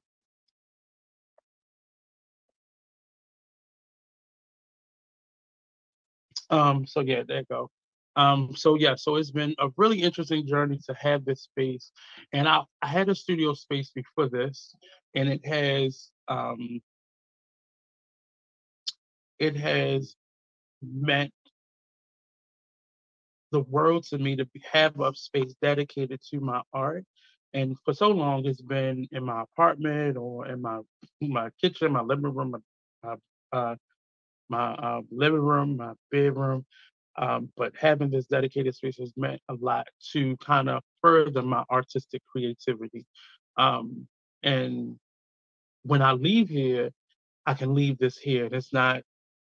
Um, 6.50 6.86
so 6.86 7.02
yeah, 7.02 7.24
there 7.28 7.40
you 7.40 7.46
go. 7.50 7.70
Um, 8.16 8.56
so 8.56 8.76
yeah, 8.76 8.96
so 8.96 9.16
it's 9.16 9.32
been 9.32 9.56
a 9.60 9.70
really 9.78 10.02
interesting 10.02 10.46
journey 10.46 10.80
to 10.88 10.96
have 10.96 11.26
this 11.26 11.44
space. 11.44 11.92
And 12.34 12.48
I, 12.48 12.62
I 12.82 12.88
had 12.88 13.10
a 13.10 13.16
studio 13.16 13.54
space 13.54 13.92
before 13.92 14.30
this, 14.30 14.76
and 15.16 15.30
it 15.30 15.46
has 15.46 16.10
um 16.28 16.82
it 19.40 19.56
has 19.58 20.16
meant 20.84 21.34
the 23.52 23.62
world 23.62 24.04
to 24.06 24.18
me 24.18 24.36
to 24.36 24.48
have 24.72 25.00
a 25.00 25.14
space 25.16 25.56
dedicated 25.62 26.22
to 26.32 26.40
my 26.40 26.62
art. 26.74 27.06
And 27.54 27.78
for 27.86 27.94
so 27.94 28.10
long, 28.10 28.46
it's 28.46 28.62
been 28.62 29.08
in 29.12 29.26
my 29.26 29.44
apartment 29.44 30.18
or 30.18 30.48
in 30.48 30.62
my 30.62 30.80
my 31.22 31.50
kitchen, 31.62 31.94
my 31.94 32.02
living 32.02 32.34
room, 32.34 32.56
my 33.04 33.16
uh, 33.54 33.76
my 34.50 34.74
uh, 34.74 35.02
living 35.12 35.42
room, 35.42 35.78
my 35.78 35.94
bedroom. 36.12 36.66
Um, 37.18 37.50
but 37.58 37.74
having 37.78 38.10
this 38.10 38.26
dedicated 38.28 38.76
space 38.76 38.98
has 38.98 39.14
meant 39.18 39.42
a 39.50 39.56
lot 39.56 39.88
to 40.14 40.38
kind 40.38 40.70
of 40.70 40.82
further 41.02 41.42
my 41.42 41.64
artistic 41.70 42.22
creativity. 42.26 43.06
Um, 43.58 44.08
and 44.44 44.98
when 45.84 46.02
I 46.02 46.14
leave 46.14 46.50
here, 46.50 46.92
I 47.46 47.54
can 47.54 47.74
leave 47.74 47.98
this 47.98 48.18
here. 48.18 48.46
And 48.46 48.54
it's 48.54 48.72
not, 48.72 49.02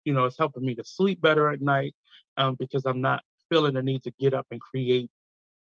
you 0.05 0.13
know, 0.13 0.25
it's 0.25 0.37
helping 0.37 0.65
me 0.65 0.75
to 0.75 0.83
sleep 0.83 1.21
better 1.21 1.49
at 1.49 1.61
night 1.61 1.95
um, 2.37 2.55
because 2.55 2.85
I'm 2.85 3.01
not 3.01 3.23
feeling 3.49 3.73
the 3.73 3.81
need 3.81 4.03
to 4.03 4.11
get 4.19 4.33
up 4.33 4.45
and 4.51 4.61
create. 4.61 5.09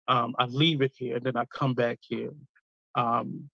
Um, 0.09 0.35
I 0.39 0.45
leave 0.47 0.83
it 0.83 0.93
here 0.97 1.17
and 1.17 1.25
then 1.25 1.37
I 1.37 1.45
come 1.47 1.75
back 1.75 1.99
here. 2.01 2.31
Um, 2.95 3.49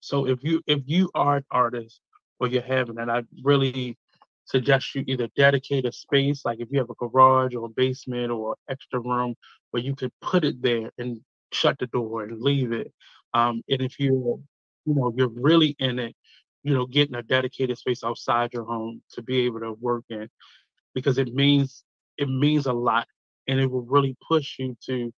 so 0.00 0.26
if 0.26 0.42
you 0.42 0.60
if 0.66 0.80
you 0.86 1.10
are 1.14 1.36
an 1.36 1.44
artist 1.50 2.00
or 2.40 2.48
you're 2.48 2.62
having 2.62 2.98
it, 2.98 3.08
I 3.08 3.22
really 3.44 3.96
suggest 4.44 4.94
you 4.94 5.04
either 5.06 5.28
dedicate 5.36 5.86
a 5.86 5.92
space, 5.92 6.44
like 6.44 6.60
if 6.60 6.68
you 6.70 6.78
have 6.78 6.90
a 6.90 6.94
garage 6.94 7.54
or 7.54 7.66
a 7.66 7.68
basement 7.68 8.30
or 8.30 8.56
extra 8.68 9.00
room, 9.00 9.34
where 9.70 9.82
you 9.82 9.94
could 9.94 10.12
put 10.20 10.44
it 10.44 10.60
there 10.60 10.90
and 10.98 11.20
shut 11.52 11.78
the 11.78 11.86
door 11.86 12.24
and 12.24 12.40
leave 12.40 12.72
it. 12.72 12.92
Um, 13.34 13.62
and 13.68 13.80
if 13.80 13.98
you're, 13.98 14.38
you 14.84 14.94
know, 14.94 15.12
you're 15.16 15.28
really 15.28 15.76
in 15.78 15.98
it, 15.98 16.14
you 16.62 16.74
know, 16.74 16.86
getting 16.86 17.14
a 17.14 17.22
dedicated 17.22 17.78
space 17.78 18.04
outside 18.04 18.52
your 18.52 18.64
home 18.64 19.02
to 19.12 19.22
be 19.22 19.40
able 19.46 19.60
to 19.60 19.72
work 19.72 20.04
in, 20.10 20.28
because 20.94 21.18
it 21.18 21.32
means 21.34 21.84
it 22.18 22.28
means 22.28 22.66
a 22.66 22.72
lot, 22.72 23.06
and 23.48 23.58
it 23.58 23.70
will 23.70 23.82
really 23.82 24.16
push 24.28 24.58
you 24.58 24.76
to 24.86 25.12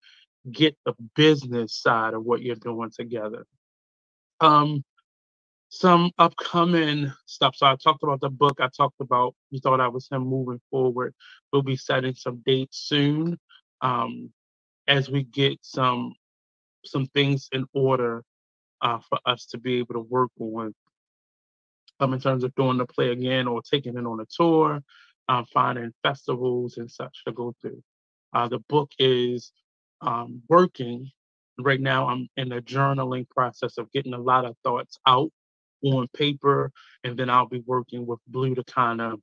get 0.52 0.78
the 0.86 0.94
business 1.16 1.76
side 1.76 2.14
of 2.14 2.24
what 2.24 2.42
you're 2.42 2.56
doing 2.56 2.92
together. 2.96 3.46
Um, 4.40 4.84
some 5.74 6.12
upcoming 6.20 7.12
stuff. 7.26 7.56
So 7.56 7.66
I 7.66 7.76
talked 7.76 8.04
about 8.04 8.22
the 8.22 8.30
book. 8.30 8.60
I 8.62 8.70
talked 8.78 9.02
about 9.02 9.34
you 9.50 9.60
thought 9.60 9.82
I 9.82 9.88
was 9.88 10.08
him 10.08 10.22
moving 10.22 10.62
forward. 10.70 11.16
We'll 11.52 11.64
be 11.64 11.76
setting 11.76 12.14
some 12.14 12.44
dates 12.46 12.78
soon 12.78 13.40
um, 13.82 14.32
as 14.88 15.10
we 15.10 15.24
get 15.24 15.58
some 15.64 16.14
some 16.86 17.08
things 17.08 17.50
in 17.52 17.66
order 17.74 18.24
uh, 18.82 19.00
for 19.10 19.18
us 19.26 19.48
to 19.48 19.58
be 19.58 19.80
able 19.80 19.96
to 19.96 20.02
work 20.02 20.30
on. 20.40 20.76
Um, 22.00 22.14
in 22.14 22.20
terms 22.20 22.44
of 22.44 22.54
doing 22.54 22.78
the 22.78 22.86
play 22.86 23.10
again 23.12 23.48
or 23.48 23.62
taking 23.64 23.98
it 23.98 24.06
on 24.06 24.20
a 24.20 24.26
tour, 24.26 24.80
um, 25.28 25.46
finding 25.52 25.92
festivals 26.04 26.78
and 26.78 26.90
such 26.92 27.24
to 27.26 27.32
go 27.32 27.56
through. 27.62 27.82
Uh, 28.34 28.48
the 28.48 28.60
book 28.70 28.92
is 29.00 29.52
um, 30.02 30.44
working 30.50 31.10
right 31.58 31.82
now. 31.82 32.08
I'm 32.08 32.28
in 32.38 32.50
the 32.50 32.62
journaling 32.62 33.28
process 33.30 33.80
of 33.80 33.92
getting 33.92 34.14
a 34.14 34.20
lot 34.20 34.46
of 34.46 34.56
thoughts 34.64 35.00
out 35.08 35.32
on 35.84 36.08
paper, 36.16 36.72
and 37.04 37.18
then 37.18 37.30
I'll 37.30 37.48
be 37.48 37.64
working 37.66 38.06
with 38.06 38.20
Blue 38.28 38.56
to 38.56 38.64
kind 38.64 39.02
of 39.02 39.20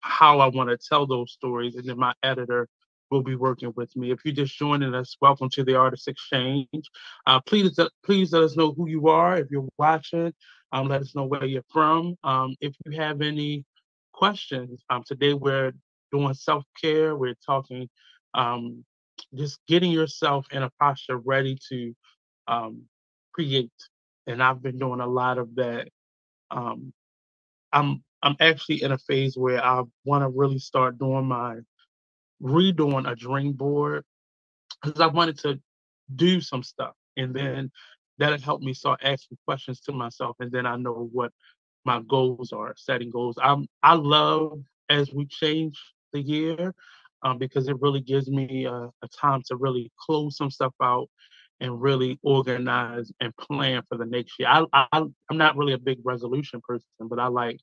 how 0.00 0.40
I 0.40 0.46
want 0.48 0.70
to 0.70 0.78
tell 0.78 1.06
those 1.06 1.32
stories, 1.32 1.76
and 1.76 1.86
then 1.86 1.98
my 1.98 2.14
editor 2.22 2.68
will 3.10 3.22
be 3.22 3.36
working 3.36 3.72
with 3.76 3.94
me. 3.96 4.10
If 4.10 4.20
you're 4.24 4.34
just 4.34 4.56
joining 4.56 4.94
us, 4.94 5.16
welcome 5.20 5.48
to 5.50 5.64
the 5.64 5.76
Artist 5.76 6.08
Exchange. 6.08 6.68
Uh, 7.26 7.40
please, 7.40 7.78
please 8.04 8.32
let 8.32 8.42
us 8.42 8.56
know 8.56 8.72
who 8.72 8.88
you 8.88 9.08
are. 9.08 9.38
If 9.38 9.48
you're 9.50 9.68
watching, 9.78 10.32
um, 10.72 10.88
let 10.88 11.00
us 11.00 11.14
know 11.14 11.24
where 11.24 11.44
you're 11.44 11.64
from. 11.72 12.16
Um, 12.22 12.54
if 12.60 12.74
you 12.84 13.00
have 13.00 13.22
any 13.22 13.64
questions, 14.12 14.82
um, 14.90 15.04
today 15.06 15.32
we're 15.32 15.72
doing 16.12 16.34
self 16.34 16.64
care. 16.80 17.16
We're 17.16 17.36
talking 17.46 17.88
um, 18.34 18.84
just 19.34 19.58
getting 19.66 19.90
yourself 19.90 20.46
in 20.52 20.62
a 20.62 20.70
posture 20.80 21.18
ready 21.18 21.58
to 21.70 21.94
um, 22.46 22.82
create 23.32 23.72
and 24.28 24.42
I've 24.42 24.62
been 24.62 24.78
doing 24.78 25.00
a 25.00 25.06
lot 25.06 25.38
of 25.38 25.54
that. 25.56 25.88
Um, 26.50 26.92
I'm 27.72 28.04
I'm 28.22 28.36
actually 28.40 28.82
in 28.82 28.92
a 28.92 28.98
phase 28.98 29.36
where 29.36 29.64
I 29.64 29.82
want 30.04 30.22
to 30.22 30.28
really 30.28 30.58
start 30.58 30.98
doing 30.98 31.26
my 31.26 31.56
redoing 32.42 33.10
a 33.10 33.16
dream 33.16 33.52
board 33.52 34.04
because 34.82 35.00
I 35.00 35.06
wanted 35.06 35.38
to 35.40 35.60
do 36.14 36.40
some 36.40 36.62
stuff, 36.62 36.94
and 37.16 37.34
then 37.34 37.70
that'll 38.18 38.40
help 38.40 38.62
me 38.62 38.74
start 38.74 39.00
asking 39.02 39.38
questions 39.46 39.80
to 39.82 39.92
myself, 39.92 40.36
and 40.40 40.52
then 40.52 40.66
I 40.66 40.76
know 40.76 41.08
what 41.12 41.32
my 41.84 42.02
goals 42.08 42.52
are, 42.52 42.74
setting 42.76 43.10
goals. 43.10 43.38
I'm 43.42 43.66
I 43.82 43.94
love 43.94 44.60
as 44.90 45.12
we 45.12 45.26
change 45.26 45.78
the 46.12 46.20
year 46.20 46.74
um, 47.22 47.38
because 47.38 47.68
it 47.68 47.80
really 47.80 48.00
gives 48.00 48.28
me 48.28 48.66
a, 48.66 48.72
a 48.74 49.08
time 49.20 49.42
to 49.46 49.56
really 49.56 49.90
close 49.98 50.36
some 50.36 50.50
stuff 50.50 50.74
out 50.82 51.08
and 51.60 51.80
really 51.80 52.18
organize 52.22 53.10
and 53.20 53.36
plan 53.36 53.82
for 53.88 53.98
the 53.98 54.06
next 54.06 54.38
year. 54.38 54.48
I, 54.48 54.64
I 54.72 54.86
I'm 54.92 55.36
not 55.36 55.56
really 55.56 55.72
a 55.72 55.78
big 55.78 55.98
resolution 56.04 56.60
person, 56.66 56.86
but 57.00 57.18
I 57.18 57.26
like, 57.26 57.60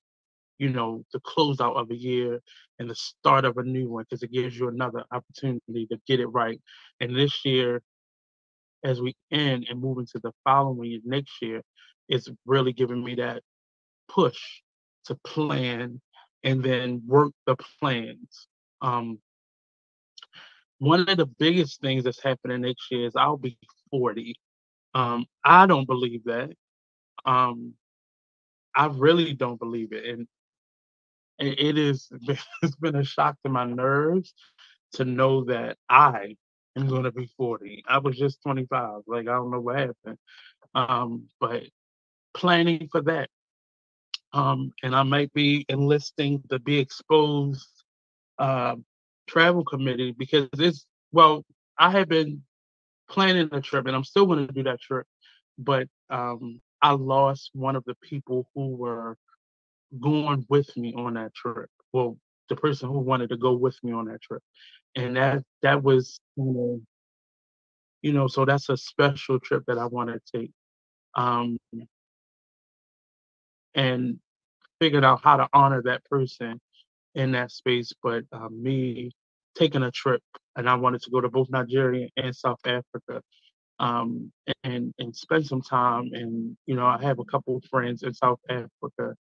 you 0.58 0.70
know, 0.70 1.04
the 1.14 1.20
closeout 1.20 1.76
of 1.76 1.89
a 1.91 1.96
year 1.96 2.41
and 2.80 2.89
the 2.89 2.96
start 2.96 3.46
of 3.46 3.58
a 3.58 3.64
new 3.64 3.89
one 3.89 4.04
because 4.04 4.24
it 4.24 4.32
gives 4.32 4.58
you 4.58 4.68
another 4.68 5.04
opportunity 5.12 5.88
to 5.88 6.00
get 6.08 6.20
it 6.20 6.28
right. 6.28 6.60
And 7.00 7.16
this 7.16 7.46
year, 7.46 7.82
as 8.84 9.02
we 9.02 9.16
end 9.32 9.68
and 9.70 9.82
move 9.82 9.98
into 9.98 10.20
the 10.20 10.32
following 10.43 10.91
year, 10.91 11.00
next 11.04 11.41
year, 11.41 11.62
it's 12.08 12.30
really 12.46 12.74
giving 12.74 13.04
me 13.04 13.16
that 13.16 13.41
push 14.08 14.39
to 15.06 15.16
plan 15.26 16.02
and 16.43 16.64
then 16.64 17.02
work 17.08 17.32
the 17.48 17.56
plans. 17.80 18.48
Um, 18.82 19.20
one 20.80 21.08
of 21.08 21.18
the 21.18 21.26
biggest 21.26 21.82
things 21.82 22.04
that's 22.04 22.22
happening 22.22 22.62
next 22.62 22.91
year 22.91 23.08
is 23.08 23.16
I'll 23.16 23.38
be 23.38 23.58
40. 23.91 24.36
Um, 24.93 25.25
I 25.43 25.65
don't 25.65 25.88
believe 25.88 26.23
that. 26.25 26.51
Um, 27.25 27.73
I 28.75 28.88
really 28.88 29.33
don't 29.33 29.59
believe 29.59 29.93
it. 29.93 30.05
And 30.05 30.27
it 31.39 31.77
is 31.77 32.09
it's 32.61 32.75
been 32.77 32.95
a 32.95 33.03
shock 33.03 33.36
to 33.43 33.49
my 33.49 33.65
nerves 33.65 34.33
to 34.93 35.05
know 35.05 35.43
that 35.45 35.77
I 35.89 36.36
am 36.77 36.88
going 36.88 37.03
to 37.03 37.11
be 37.11 37.29
40. 37.38 37.83
I 37.88 37.99
was 37.99 38.17
just 38.17 38.41
25. 38.43 39.01
Like 39.07 39.27
I 39.27 39.33
don't 39.33 39.51
know 39.51 39.59
what 39.59 39.77
happened. 39.79 40.17
Um, 40.73 41.29
but 41.39 41.63
planning 42.36 42.89
for 42.91 43.01
that. 43.03 43.29
Um, 44.33 44.73
and 44.83 44.95
I 44.95 45.03
might 45.03 45.31
be 45.33 45.65
enlisting 45.69 46.43
the 46.49 46.59
Be 46.59 46.77
Exposed 46.79 47.67
uh, 48.38 48.75
travel 49.27 49.63
committee 49.63 50.13
because 50.17 50.49
it's 50.57 50.86
well, 51.11 51.45
I 51.77 51.91
have 51.91 52.09
been 52.09 52.43
planning 53.10 53.49
a 53.51 53.62
trip, 53.62 53.86
and 53.86 53.95
I'm 53.95 54.03
still 54.03 54.26
going 54.26 54.45
to 54.47 54.53
do 54.53 54.64
that 54.64 54.82
trip. 54.82 55.06
But 55.58 55.88
um, 56.10 56.62
I 56.82 56.91
lost 56.91 57.51
one 57.53 57.76
of 57.76 57.84
the 57.86 57.95
people 58.01 58.49
who 58.56 58.76
were 58.76 59.18
going 59.99 60.45
with 60.49 60.76
me 60.78 60.93
on 60.95 61.14
that 61.16 61.34
trip. 61.34 61.70
Well, 61.93 62.18
the 62.49 62.56
person 62.56 62.89
who 62.89 62.99
wanted 62.99 63.30
to 63.30 63.38
go 63.38 63.53
with 63.53 63.78
me 63.84 63.91
on 63.91 64.06
that 64.06 64.22
trip, 64.22 64.41
and 64.95 65.16
that 65.16 65.43
that 65.62 65.84
was 65.84 66.20
you 66.36 66.45
know, 66.45 66.82
you 68.01 68.14
know, 68.14 68.28
so 68.28 68.45
that's 68.45 68.70
a 68.70 68.78
special 68.78 69.39
trip 69.39 69.64
that 69.68 69.78
I 69.78 69.86
want 69.86 70.10
to 70.10 70.20
take. 70.38 70.51
Um, 71.16 71.58
and 73.74 74.20
figured 74.80 75.06
out 75.06 75.22
how 75.24 75.38
to 75.38 75.47
honor 75.53 75.82
that 75.84 76.03
person 76.06 76.60
in 77.14 77.32
that 77.34 77.51
space. 77.51 77.93
But 78.01 78.26
uh, 78.32 78.49
me 78.49 79.12
taking 79.56 79.84
a 79.84 79.91
trip, 79.91 80.22
and 80.56 80.70
I 80.70 80.76
wanted 80.76 81.01
to 81.03 81.10
go 81.10 81.22
to 81.22 81.30
both 81.30 81.49
Nigeria 81.49 82.08
and 82.18 82.36
South 82.36 82.60
Africa, 82.66 83.22
um, 83.80 84.32
and 84.64 84.93
and 84.99 85.16
spend 85.16 85.45
some 85.45 85.62
time. 85.62 86.10
And 86.14 86.58
you 86.66 86.76
know, 86.76 86.86
I 86.86 87.01
have 87.01 87.20
a 87.20 87.26
couple 87.26 87.58
of 87.58 87.64
friends 87.66 88.03
in 88.03 88.14
South 88.14 88.39
Africa. 88.49 89.16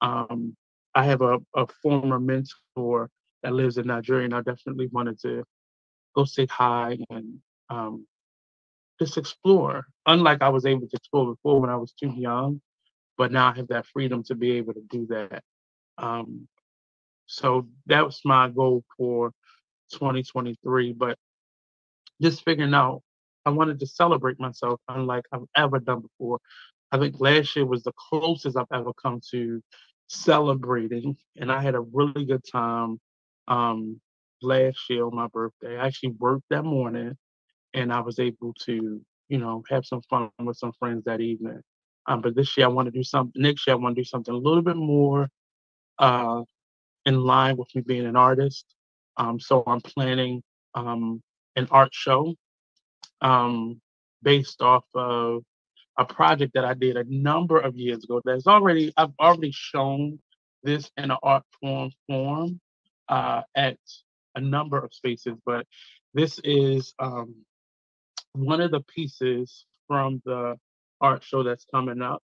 Um, 0.00 0.56
I 0.94 1.04
have 1.04 1.22
a, 1.22 1.38
a 1.54 1.66
former 1.82 2.18
mentor 2.18 3.10
that 3.42 3.52
lives 3.52 3.78
in 3.78 3.86
Nigeria, 3.86 4.24
and 4.24 4.34
I 4.34 4.42
definitely 4.42 4.88
wanted 4.92 5.20
to 5.20 5.44
go 6.14 6.24
say 6.24 6.46
hi 6.46 6.98
and 7.10 7.38
um, 7.70 8.06
just 9.00 9.16
explore. 9.18 9.86
Unlike 10.06 10.42
I 10.42 10.48
was 10.48 10.66
able 10.66 10.88
to 10.88 10.96
explore 10.96 11.34
before 11.34 11.60
when 11.60 11.70
I 11.70 11.76
was 11.76 11.92
too 11.92 12.12
young, 12.16 12.60
but 13.16 13.32
now 13.32 13.50
I 13.50 13.56
have 13.56 13.68
that 13.68 13.86
freedom 13.86 14.22
to 14.24 14.34
be 14.34 14.52
able 14.52 14.74
to 14.74 14.82
do 14.88 15.06
that. 15.10 15.42
Um, 15.98 16.48
so 17.26 17.68
that 17.86 18.04
was 18.04 18.20
my 18.24 18.48
goal 18.48 18.84
for 18.96 19.32
2023. 19.92 20.92
But 20.92 21.18
just 22.20 22.44
figuring 22.44 22.74
out, 22.74 23.02
I 23.46 23.50
wanted 23.50 23.80
to 23.80 23.86
celebrate 23.86 24.40
myself 24.40 24.80
unlike 24.88 25.24
I've 25.32 25.46
ever 25.56 25.78
done 25.78 26.00
before. 26.00 26.38
I 26.92 26.98
think 26.98 27.16
last 27.20 27.54
year 27.56 27.66
was 27.66 27.82
the 27.82 27.92
closest 28.10 28.56
I've 28.56 28.66
ever 28.72 28.92
come 28.94 29.20
to 29.30 29.62
celebrating, 30.08 31.16
and 31.36 31.52
I 31.52 31.60
had 31.62 31.74
a 31.74 31.80
really 31.80 32.24
good 32.24 32.42
time 32.50 32.98
um, 33.46 34.00
last 34.42 34.78
year 34.88 35.06
on 35.06 35.14
my 35.14 35.26
birthday. 35.28 35.76
I 35.76 35.86
actually 35.86 36.14
worked 36.18 36.46
that 36.50 36.64
morning, 36.64 37.16
and 37.74 37.92
I 37.92 38.00
was 38.00 38.18
able 38.18 38.54
to, 38.66 39.00
you 39.28 39.38
know, 39.38 39.62
have 39.70 39.84
some 39.86 40.02
fun 40.08 40.30
with 40.38 40.56
some 40.56 40.72
friends 40.78 41.04
that 41.04 41.20
evening. 41.20 41.60
Um, 42.06 42.22
but 42.22 42.34
this 42.34 42.56
year 42.56 42.66
I 42.66 42.70
want 42.70 42.86
to 42.86 42.92
do 42.92 43.04
something. 43.04 43.40
Next 43.40 43.66
year 43.66 43.76
I 43.76 43.78
want 43.78 43.94
to 43.96 44.00
do 44.00 44.04
something 44.04 44.34
a 44.34 44.38
little 44.38 44.62
bit 44.62 44.76
more 44.76 45.28
uh, 45.98 46.42
in 47.04 47.20
line 47.20 47.56
with 47.56 47.68
me 47.74 47.82
being 47.82 48.06
an 48.06 48.16
artist. 48.16 48.64
Um, 49.18 49.40
so 49.40 49.62
I'm 49.66 49.80
planning 49.80 50.42
um, 50.74 51.22
an 51.56 51.68
art 51.70 51.90
show 51.92 52.34
um, 53.20 53.80
based 54.22 54.62
off 54.62 54.84
of 54.94 55.42
a 55.98 56.04
project 56.04 56.52
that 56.54 56.64
I 56.64 56.74
did 56.74 56.96
a 56.96 57.04
number 57.08 57.58
of 57.58 57.76
years 57.76 58.04
ago. 58.04 58.22
That's 58.24 58.46
already 58.46 58.92
I've 58.96 59.12
already 59.20 59.50
shown 59.52 60.20
this 60.62 60.90
in 60.96 61.10
an 61.10 61.16
art 61.22 61.42
form 61.60 61.90
form 62.06 62.60
uh, 63.08 63.42
at 63.56 63.78
a 64.36 64.40
number 64.40 64.78
of 64.78 64.94
spaces, 64.94 65.34
but 65.44 65.66
this 66.14 66.40
is 66.44 66.94
um, 67.00 67.34
one 68.32 68.60
of 68.60 68.70
the 68.70 68.80
pieces 68.80 69.66
from 69.88 70.22
the 70.24 70.56
art 71.00 71.24
show 71.24 71.42
that's 71.42 71.64
coming 71.64 72.02
up. 72.02 72.22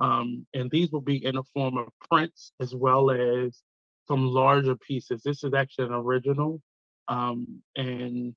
Um, 0.00 0.46
and 0.52 0.70
these 0.70 0.90
will 0.90 1.00
be 1.00 1.24
in 1.24 1.36
the 1.36 1.44
form 1.54 1.78
of 1.78 1.88
prints 2.10 2.52
as 2.60 2.74
well 2.74 3.10
as 3.10 3.62
some 4.06 4.26
larger 4.26 4.76
pieces. 4.76 5.22
This 5.22 5.44
is 5.44 5.54
actually 5.54 5.86
an 5.86 5.94
original. 5.94 6.60
Um, 7.08 7.62
and 7.76 8.34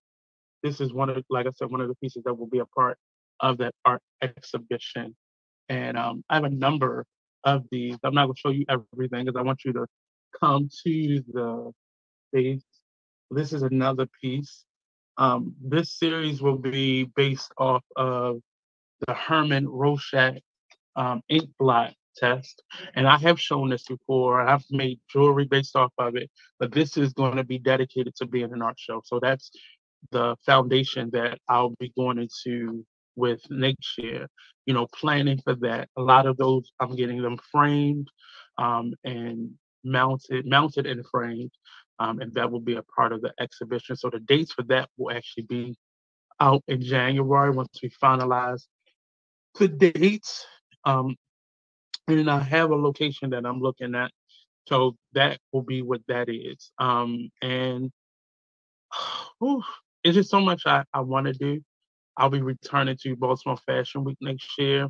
this 0.64 0.82
is 0.82 0.94
one 0.94 1.10
of, 1.10 1.24
like 1.30 1.48
I 1.48 1.52
said, 1.56 1.70
one 1.70 1.82
of 1.82 1.88
the 1.88 1.96
pieces 1.96 2.24
that 2.26 2.34
will 2.34 2.48
be 2.48 2.60
a 2.60 2.66
part 2.66 2.98
of 3.40 3.58
that 3.60 3.74
art 3.86 4.02
exhibition. 4.22 5.16
And 5.70 5.98
um, 5.98 6.24
I 6.30 6.36
have 6.36 6.44
a 6.46 6.50
number 6.50 7.06
of 7.44 7.64
these. 7.72 7.98
I'm 8.04 8.14
not 8.14 8.26
going 8.26 8.36
to 8.36 8.40
show 8.40 8.50
you 8.50 8.66
everything 8.70 9.26
because 9.26 9.38
I 9.38 9.44
want 9.44 9.62
you 9.66 9.74
to 9.74 9.86
come 10.40 10.70
to 10.86 11.24
the 11.34 11.72
space. 12.30 12.64
This 13.32 13.54
is 13.54 13.64
another 13.64 14.08
piece. 14.22 14.66
Um, 15.18 15.56
this 15.62 15.98
series 15.98 16.42
will 16.42 16.58
be 16.58 17.06
based 17.16 17.52
off 17.58 17.84
of 17.96 18.40
the 19.06 19.14
Herman 19.14 19.68
Rorschach 19.68 20.42
um, 20.96 21.22
ink 21.30 21.50
blot 21.60 21.94
test. 22.18 22.64
And 22.96 23.08
I 23.08 23.18
have 23.18 23.40
shown 23.40 23.70
this 23.70 23.84
before. 23.84 24.42
I've 24.42 24.66
made 24.70 25.00
jewelry 25.12 25.46
based 25.46 25.76
off 25.76 25.94
of 25.98 26.16
it, 26.16 26.30
but 26.60 26.72
this 26.72 26.98
is 26.98 27.14
going 27.14 27.38
to 27.38 27.44
be 27.44 27.60
dedicated 27.60 28.16
to 28.16 28.26
being 28.26 28.52
an 28.54 28.62
art 28.62 28.80
show. 28.80 29.02
So 29.06 29.20
that's 29.20 29.52
the 30.12 30.36
foundation 30.46 31.10
that 31.12 31.40
I'll 31.50 31.76
be 31.80 31.92
going 31.98 32.18
into 32.20 32.86
with 33.16 33.42
next 33.50 33.98
year. 33.98 34.28
You 34.66 34.74
know, 34.74 34.88
planning 34.88 35.40
for 35.44 35.56
that. 35.56 35.90
A 35.98 36.02
lot 36.02 36.26
of 36.26 36.38
those 36.38 36.72
I'm 36.80 36.96
getting 36.96 37.22
them 37.22 37.38
framed 37.52 38.08
um, 38.58 38.94
and 39.04 39.52
mounted, 39.84 40.46
mounted 40.46 40.86
and 40.86 41.06
framed, 41.10 41.52
um, 42.00 42.20
and 42.20 42.34
that 42.34 42.52
will 42.52 42.60
be 42.60 42.76
a 42.76 42.84
part 42.84 43.14
of 43.14 43.22
the 43.22 43.34
exhibition. 43.40 43.96
So 43.96 44.10
the 44.10 44.20
dates 44.20 44.54
for 44.54 44.64
that 44.64 44.90
will 44.98 45.16
actually 45.16 45.44
be 45.44 45.78
out 46.40 46.64
in 46.68 46.82
January 46.82 47.50
once 47.52 47.80
we 47.82 47.90
finalize 47.90 48.64
the 49.58 49.68
dates. 49.68 50.46
Um, 50.84 51.16
and 52.08 52.30
I 52.30 52.40
have 52.40 52.72
a 52.72 52.76
location 52.76 53.32
that 53.32 53.46
I'm 53.46 53.60
looking 53.60 53.96
at. 53.96 54.12
So 54.68 54.96
that 55.14 55.40
will 55.52 55.64
be 55.64 55.82
what 55.82 56.02
that 56.08 56.30
is. 56.30 56.72
Um, 56.78 57.30
and 57.42 57.92
whew, 59.40 59.64
it's 60.04 60.16
just 60.16 60.30
so 60.30 60.42
much 60.42 60.64
I, 60.66 60.84
I 60.94 61.02
want 61.02 61.28
to 61.28 61.34
do. 61.34 61.62
I'll 62.18 62.30
be 62.30 62.42
returning 62.42 62.98
to 63.04 63.16
Baltimore 63.16 63.60
Fashion 63.66 64.04
Week 64.04 64.18
next 64.22 64.50
year. 64.58 64.88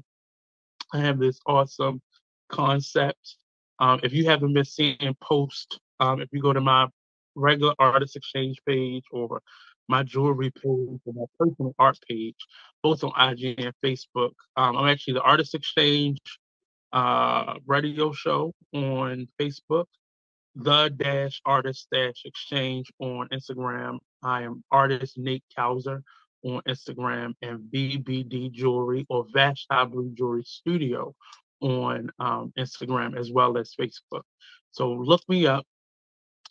I 0.94 1.00
have 1.00 1.20
this 1.20 1.40
awesome 1.46 2.02
concept. 2.50 3.38
Um, 3.80 4.00
if 4.04 4.14
you 4.14 4.26
haven't 4.26 4.54
been 4.54 4.66
seeing 4.66 5.16
posts, 5.22 5.78
um, 6.00 6.22
if 6.22 6.30
you 6.32 6.42
go 6.42 6.54
to 6.54 6.62
my 6.62 6.88
regular 7.36 7.74
artist 7.80 8.16
exchange 8.16 8.58
page 8.66 9.04
or 9.12 9.42
my 9.90 10.04
jewelry 10.04 10.52
page 10.52 11.00
or 11.06 11.14
my 11.14 11.26
personal 11.38 11.76
art 11.78 11.98
page, 12.10 12.36
both 12.84 13.04
on 13.04 13.12
IG 13.18 13.60
and 13.60 13.74
Facebook. 13.84 14.32
Um, 14.56 14.76
I'm 14.78 14.88
actually 14.88 15.16
the 15.16 15.22
Artist 15.22 15.56
Exchange 15.56 16.20
uh, 16.98 17.54
radio 17.68 18.12
show 18.12 18.52
on 18.74 19.28
Facebook, 19.40 19.86
the 20.56 20.90
dash 20.90 21.40
artist 21.46 21.88
dash 21.94 22.24
exchange 22.26 22.92
on 22.98 23.28
Instagram. 23.32 24.00
I 24.24 24.42
am 24.42 24.64
artist 24.72 25.16
Nate 25.16 25.44
Kauser 25.56 26.02
on 26.44 26.62
Instagram 26.68 27.36
and 27.44 27.60
VBD 27.72 28.52
Jewelry 28.52 29.06
or 29.10 29.28
Vashti 29.32 29.86
Blue 29.92 30.12
Jewelry 30.16 30.42
Studio 30.44 31.14
on 31.62 32.10
um, 32.18 32.52
Instagram 32.58 33.16
as 33.16 33.32
well 33.32 33.60
as 33.60 33.76
Facebook. 33.80 34.24
So 34.72 34.92
look 34.92 35.22
me 35.30 35.46
up 35.46 35.66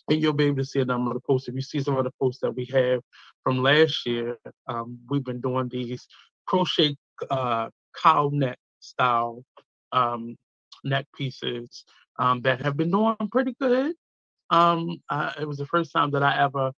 and 0.08 0.22
you'll 0.22 0.32
be 0.32 0.44
able 0.44 0.58
to 0.58 0.64
see 0.64 0.78
a 0.78 0.84
number 0.84 1.10
of 1.10 1.14
the 1.16 1.26
posts. 1.26 1.48
If 1.48 1.56
you 1.56 1.60
see 1.60 1.80
some 1.80 1.96
of 1.96 2.04
the 2.04 2.12
posts 2.22 2.40
that 2.42 2.52
we 2.52 2.66
have 2.66 3.00
from 3.42 3.64
last 3.64 4.06
year, 4.06 4.36
um, 4.68 5.00
we've 5.10 5.24
been 5.24 5.40
doing 5.40 5.68
these 5.68 6.06
crochet 6.46 6.94
uh, 7.30 7.68
cow 8.00 8.30
neck 8.32 8.58
style 8.78 9.42
um, 9.96 10.36
neck 10.84 11.06
pieces 11.16 11.84
um, 12.18 12.42
that 12.42 12.60
have 12.60 12.76
been 12.76 12.90
doing 12.90 13.16
pretty 13.32 13.56
good. 13.60 13.94
Um, 14.50 15.02
it 15.40 15.48
was 15.48 15.56
the 15.56 15.66
first 15.66 15.92
time 15.92 16.10
that 16.12 16.22
I 16.22 16.42
ever 16.42 16.72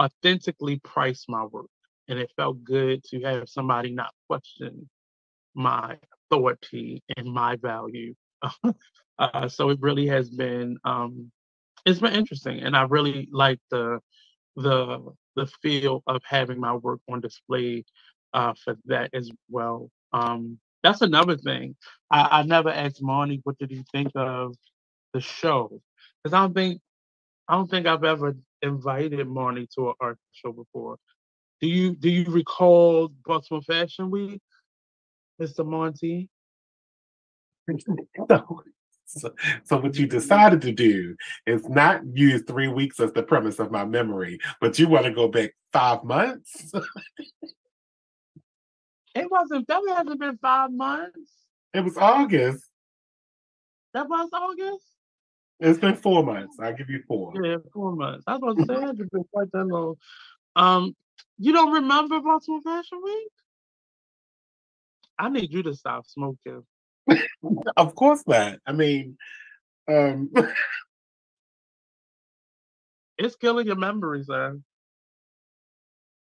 authentically 0.00 0.80
priced 0.80 1.28
my 1.28 1.44
work, 1.44 1.70
and 2.08 2.18
it 2.18 2.30
felt 2.36 2.62
good 2.62 3.02
to 3.04 3.20
have 3.22 3.48
somebody 3.48 3.90
not 3.90 4.12
question 4.28 4.88
my 5.54 5.98
authority 6.30 7.02
and 7.16 7.26
my 7.26 7.56
value. 7.56 8.14
uh, 9.18 9.48
so 9.48 9.70
it 9.70 9.78
really 9.80 10.06
has 10.06 10.30
been 10.30 10.78
um, 10.84 11.30
it's 11.86 12.00
been 12.00 12.14
interesting, 12.14 12.60
and 12.60 12.76
I 12.76 12.82
really 12.82 13.28
like 13.32 13.60
the 13.70 14.00
the 14.56 15.12
the 15.36 15.46
feel 15.62 16.02
of 16.06 16.22
having 16.24 16.60
my 16.60 16.74
work 16.74 17.00
on 17.10 17.20
display 17.20 17.84
uh, 18.32 18.54
for 18.62 18.76
that 18.86 19.10
as 19.14 19.30
well. 19.48 19.90
Um, 20.12 20.58
that's 20.84 21.00
another 21.00 21.36
thing. 21.36 21.74
I, 22.10 22.40
I 22.40 22.42
never 22.42 22.68
asked 22.68 23.02
Marnie 23.02 23.40
what 23.42 23.58
did 23.58 23.70
he 23.70 23.84
think 23.90 24.12
of 24.14 24.54
the 25.14 25.20
show 25.20 25.80
because 26.22 26.34
I 26.34 26.42
don't 26.42 26.54
think 26.54 26.80
I 27.48 27.54
don't 27.54 27.68
think 27.68 27.86
I've 27.86 28.04
ever 28.04 28.36
invited 28.62 29.26
Marnie 29.26 29.68
to 29.74 29.88
an 29.88 29.94
art 30.00 30.18
show 30.32 30.52
before. 30.52 30.98
Do 31.60 31.68
you 31.68 31.96
do 31.96 32.10
you 32.10 32.30
recall 32.30 33.10
Baltimore 33.24 33.62
Fashion 33.62 34.10
Week, 34.10 34.40
Mr. 35.40 35.66
Monty? 35.66 36.28
no. 38.28 38.62
So, 39.06 39.34
so, 39.64 39.76
what 39.76 39.96
you 39.96 40.06
decided 40.06 40.62
to 40.62 40.72
do 40.72 41.14
is 41.46 41.68
not 41.68 42.00
use 42.14 42.42
three 42.46 42.68
weeks 42.68 42.98
as 43.00 43.12
the 43.12 43.22
premise 43.22 43.58
of 43.58 43.70
my 43.70 43.84
memory, 43.84 44.38
but 44.60 44.78
you 44.78 44.88
want 44.88 45.04
to 45.04 45.12
go 45.12 45.28
back 45.28 45.52
five 45.72 46.02
months. 46.04 46.72
it 49.14 49.30
wasn't. 49.30 49.68
That 49.68 49.82
hasn't 49.96 50.20
been 50.20 50.38
five 50.38 50.72
months. 50.72 51.30
It 51.72 51.84
was 51.84 51.96
August. 51.96 52.64
That 53.92 54.08
was 54.08 54.28
August. 54.32 54.84
It's 55.60 55.78
been 55.78 55.94
four 55.94 56.24
months. 56.24 56.56
I'll 56.60 56.74
give 56.74 56.90
you 56.90 57.02
four. 57.06 57.32
Yeah, 57.42 57.56
four 57.72 57.94
months. 57.94 58.24
I 58.26 58.36
was 58.36 58.56
to 58.56 58.66
say 58.66 58.74
it 58.74 59.10
been 59.10 59.24
quite 59.32 59.50
that 59.52 59.64
long. 59.64 59.94
Um, 60.56 60.96
you 61.38 61.52
don't 61.52 61.72
remember 61.72 62.20
Baltimore 62.20 62.60
Fashion 62.62 63.00
Week? 63.02 63.28
I 65.18 65.28
need 65.28 65.52
you 65.52 65.62
to 65.62 65.74
stop 65.74 66.06
smoking. 66.06 66.64
of 67.76 67.94
course 67.94 68.24
not. 68.26 68.58
I 68.66 68.72
mean, 68.72 69.16
um 69.88 70.32
it's 73.18 73.36
killing 73.36 73.66
your 73.66 73.76
memories, 73.76 74.28
man. 74.28 74.64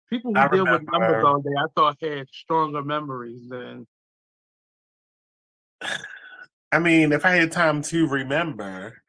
People 0.09 0.33
who 0.33 0.39
I 0.39 0.47
deal 0.47 0.65
remember, 0.65 0.79
with 0.79 0.91
numbers 0.91 1.23
all 1.25 1.41
day, 1.41 1.51
I 1.57 1.65
thought 1.75 1.97
had 2.01 2.27
stronger 2.31 2.83
memories 2.83 3.49
than. 3.49 3.87
I 6.71 6.79
mean, 6.79 7.11
if 7.11 7.25
I 7.25 7.31
had 7.31 7.51
time 7.51 7.81
to 7.83 8.07
remember, 8.07 9.01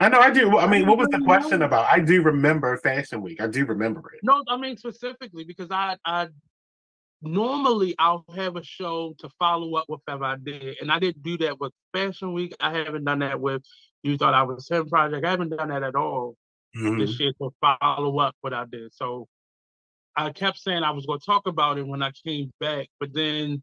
I 0.00 0.08
know 0.08 0.18
I 0.18 0.30
do. 0.30 0.58
I 0.58 0.66
mean, 0.66 0.86
what 0.86 0.98
was 0.98 1.08
the 1.08 1.20
question 1.20 1.62
about? 1.62 1.86
I 1.90 2.00
do 2.00 2.22
remember 2.22 2.76
Fashion 2.78 3.22
Week. 3.22 3.40
I 3.40 3.46
do 3.46 3.64
remember 3.64 4.12
it. 4.12 4.20
No, 4.22 4.42
I 4.48 4.56
mean 4.56 4.76
specifically 4.76 5.44
because 5.44 5.70
I 5.70 5.96
I 6.04 6.28
normally 7.22 7.94
I'll 7.98 8.24
have 8.34 8.56
a 8.56 8.64
show 8.64 9.14
to 9.20 9.30
follow 9.38 9.76
up 9.76 9.86
with 9.88 10.00
whatever 10.04 10.24
I 10.24 10.36
did, 10.36 10.78
and 10.80 10.90
I 10.90 10.98
didn't 10.98 11.22
do 11.22 11.38
that 11.38 11.60
with 11.60 11.72
Fashion 11.94 12.34
Week. 12.34 12.54
I 12.60 12.76
haven't 12.76 13.04
done 13.04 13.20
that 13.20 13.40
with 13.40 13.62
You 14.02 14.18
Thought 14.18 14.34
I 14.34 14.42
Was 14.42 14.68
Him 14.68 14.88
Project. 14.88 15.24
I 15.24 15.30
haven't 15.30 15.56
done 15.56 15.68
that 15.68 15.82
at 15.82 15.94
all 15.94 16.36
mm-hmm. 16.76 16.98
this 16.98 17.18
year 17.18 17.32
to 17.40 17.50
follow 17.60 18.18
up 18.18 18.34
what 18.40 18.52
I 18.52 18.64
did. 18.64 18.92
So 18.94 19.28
I 20.16 20.30
kept 20.30 20.58
saying 20.58 20.82
I 20.82 20.90
was 20.90 21.06
going 21.06 21.20
to 21.20 21.26
talk 21.26 21.46
about 21.46 21.78
it 21.78 21.86
when 21.86 22.02
I 22.02 22.10
came 22.24 22.52
back, 22.60 22.88
but 23.00 23.12
then 23.12 23.62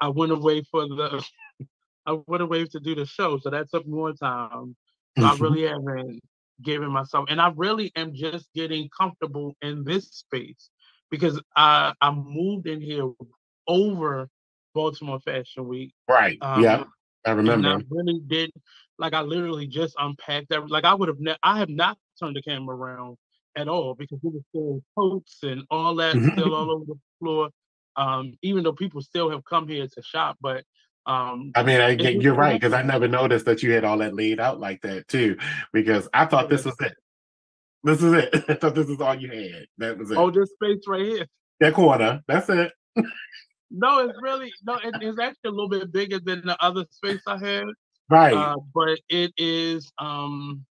I 0.00 0.08
went 0.08 0.32
away 0.32 0.62
for 0.70 0.86
the 0.86 1.24
I 2.06 2.18
went 2.26 2.42
away 2.42 2.64
to 2.64 2.80
do 2.80 2.94
the 2.94 3.04
show, 3.04 3.38
so 3.38 3.50
that 3.50 3.70
took 3.70 3.86
more 3.86 4.12
time. 4.12 4.74
So 5.18 5.24
I 5.24 5.30
mm-hmm. 5.30 5.42
really 5.42 5.62
haven't 5.66 6.20
given 6.62 6.90
myself, 6.90 7.26
and 7.28 7.40
I 7.40 7.52
really 7.54 7.92
am 7.96 8.14
just 8.14 8.48
getting 8.54 8.88
comfortable 8.96 9.56
in 9.60 9.84
this 9.84 10.08
space 10.08 10.70
because 11.10 11.40
I 11.56 11.92
I 12.00 12.10
moved 12.10 12.66
in 12.66 12.80
here 12.80 13.10
over 13.66 14.28
Baltimore 14.74 15.20
Fashion 15.20 15.68
Week. 15.68 15.92
Right. 16.08 16.38
Um, 16.40 16.62
yeah. 16.62 16.84
I 17.26 17.32
remember. 17.32 17.68
I 17.68 17.80
really 17.90 18.20
did 18.26 18.52
like 18.98 19.12
I 19.12 19.20
literally 19.20 19.66
just 19.66 19.94
unpacked 19.98 20.48
that. 20.50 20.70
Like 20.70 20.84
I 20.84 20.94
would 20.94 21.08
have 21.08 21.20
ne- 21.20 21.36
I 21.42 21.58
have 21.58 21.68
not 21.68 21.98
turned 22.18 22.36
the 22.36 22.42
camera 22.42 22.76
around 22.76 23.16
at 23.56 23.68
all 23.68 23.94
because 23.94 24.18
we 24.22 24.30
were 24.30 24.40
still 24.50 24.82
coats 24.96 25.38
and 25.42 25.62
all 25.70 25.94
that 25.96 26.14
mm-hmm. 26.14 26.32
still 26.32 26.54
all 26.54 26.70
over 26.70 26.84
the 26.86 26.98
floor. 27.18 27.50
Um, 27.96 28.34
even 28.42 28.62
though 28.62 28.72
people 28.72 29.02
still 29.02 29.30
have 29.30 29.44
come 29.44 29.66
here 29.66 29.86
to 29.86 30.02
shop, 30.02 30.36
but 30.40 30.64
um, 31.08 31.52
I 31.54 31.62
mean, 31.62 31.80
I, 31.80 31.90
you're 31.90 32.34
right 32.34 32.60
because 32.60 32.74
I 32.74 32.82
never 32.82 33.08
noticed 33.08 33.46
that 33.46 33.62
you 33.62 33.72
had 33.72 33.82
all 33.82 33.98
that 33.98 34.14
laid 34.14 34.38
out 34.38 34.60
like 34.60 34.82
that 34.82 35.08
too. 35.08 35.38
Because 35.72 36.06
I 36.12 36.26
thought 36.26 36.50
this 36.50 36.66
was 36.66 36.76
it. 36.80 36.94
This 37.82 38.02
is 38.02 38.12
it. 38.12 38.44
I 38.48 38.54
thought 38.54 38.74
this 38.74 38.88
is 38.88 39.00
all 39.00 39.14
you 39.14 39.30
had. 39.30 39.66
That 39.78 39.98
was 39.98 40.10
it. 40.10 40.18
Oh, 40.18 40.30
this 40.30 40.50
space 40.50 40.82
right 40.86 41.06
here. 41.06 41.26
That 41.60 41.72
corner. 41.72 42.22
That's 42.28 42.48
it. 42.50 42.72
no, 43.70 44.06
it's 44.06 44.18
really 44.20 44.52
no. 44.64 44.74
It, 44.74 44.94
it's 45.00 45.18
actually 45.18 45.48
a 45.48 45.50
little 45.50 45.70
bit 45.70 45.90
bigger 45.90 46.20
than 46.20 46.42
the 46.44 46.62
other 46.62 46.84
space 46.90 47.22
I 47.26 47.38
had. 47.38 47.64
Right. 48.10 48.34
Uh, 48.34 48.56
but 48.74 48.98
it 49.08 49.32
is. 49.38 49.90
Um, 49.98 50.66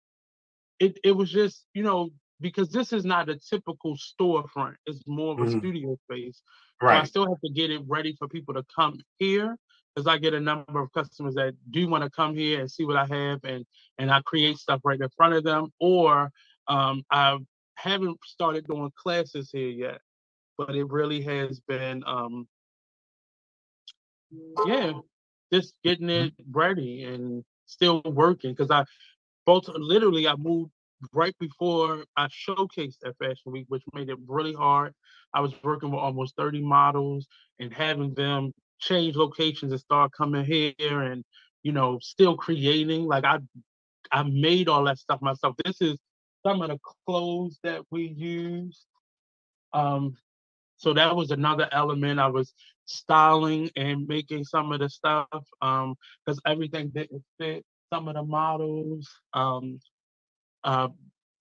it 0.79 0.97
it 1.03 1.11
was 1.11 1.31
just 1.31 1.65
you 1.73 1.83
know 1.83 2.09
because 2.39 2.69
this 2.69 2.93
is 2.93 3.03
not 3.03 3.29
a 3.29 3.37
typical 3.37 3.97
storefront. 3.97 4.75
It's 4.85 5.01
more 5.07 5.33
of 5.33 5.39
a 5.39 5.43
mm-hmm. 5.43 5.59
studio 5.59 5.97
space. 6.03 6.41
Right. 6.81 6.97
So 6.97 7.01
I 7.01 7.03
still 7.05 7.27
have 7.27 7.41
to 7.43 7.51
get 7.51 7.71
it 7.71 7.81
ready 7.87 8.15
for 8.17 8.27
people 8.27 8.53
to 8.53 8.63
come 8.75 8.99
here 9.17 9.57
because 9.95 10.07
I 10.07 10.19
get 10.19 10.35
a 10.35 10.39
number 10.39 10.79
of 10.79 10.91
customers 10.93 11.33
that 11.35 11.55
do 11.71 11.87
want 11.87 12.03
to 12.03 12.09
come 12.11 12.35
here 12.35 12.59
and 12.59 12.69
see 12.69 12.85
what 12.85 12.97
I 12.97 13.05
have 13.05 13.39
and 13.43 13.65
and 13.97 14.11
I 14.11 14.21
create 14.21 14.57
stuff 14.57 14.81
right 14.83 14.99
in 14.99 15.09
front 15.17 15.33
of 15.33 15.43
them 15.43 15.73
or 15.79 16.31
um, 16.67 17.03
I 17.09 17.37
haven't 17.75 18.17
started 18.25 18.67
doing 18.67 18.91
classes 18.95 19.49
here 19.51 19.69
yet, 19.69 19.99
but 20.57 20.75
it 20.75 20.89
really 20.89 21.21
has 21.21 21.59
been, 21.61 22.03
um, 22.05 22.47
yeah, 24.65 24.93
just 25.53 25.73
getting 25.83 26.09
it 26.09 26.33
ready 26.51 27.03
and 27.05 27.43
still 27.65 28.01
working 28.03 28.51
because 28.51 28.71
I 28.71 28.83
both 29.47 29.69
literally 29.69 30.27
I 30.27 30.35
moved 30.35 30.71
right 31.13 31.35
before 31.39 32.03
I 32.17 32.27
showcased 32.27 32.97
at 33.05 33.17
Fashion 33.17 33.53
Week, 33.53 33.65
which 33.69 33.83
made 33.93 34.09
it 34.09 34.17
really 34.27 34.53
hard. 34.53 34.93
I 35.33 35.39
was 35.39 35.53
working 35.63 35.89
with 35.91 36.01
almost 36.01 36.35
30 36.37 36.61
models 36.61 37.27
and 37.59 37.73
having 37.73 38.13
them 38.13 38.51
change 38.79 39.15
locations 39.15 39.71
and 39.71 39.81
start 39.81 40.11
coming 40.11 40.45
here 40.45 40.73
and 41.01 41.23
you 41.63 41.71
know 41.71 41.97
still 42.01 42.37
creating 42.37 43.05
like 43.05 43.23
I 43.23 43.39
I 44.11 44.23
made 44.23 44.69
all 44.69 44.83
that 44.85 44.99
stuff 44.99 45.21
myself. 45.21 45.55
This 45.63 45.81
is 45.81 45.97
some 46.45 46.61
of 46.61 46.69
the 46.69 46.77
clothes 47.07 47.57
that 47.63 47.81
we 47.89 48.03
used. 48.03 48.85
Um, 49.73 50.15
so 50.77 50.93
that 50.93 51.15
was 51.15 51.31
another 51.31 51.67
element. 51.71 52.19
I 52.19 52.27
was 52.27 52.53
styling 52.85 53.69
and 53.75 54.07
making 54.07 54.43
some 54.45 54.71
of 54.71 54.79
the 54.79 54.89
stuff 54.89 55.27
because 55.31 55.43
um, 55.61 55.95
everything 56.45 56.89
didn't 56.89 57.23
fit. 57.39 57.65
Some 57.93 58.07
of 58.07 58.15
the 58.15 58.23
models 58.23 59.09
um, 59.33 59.79
uh, 60.63 60.89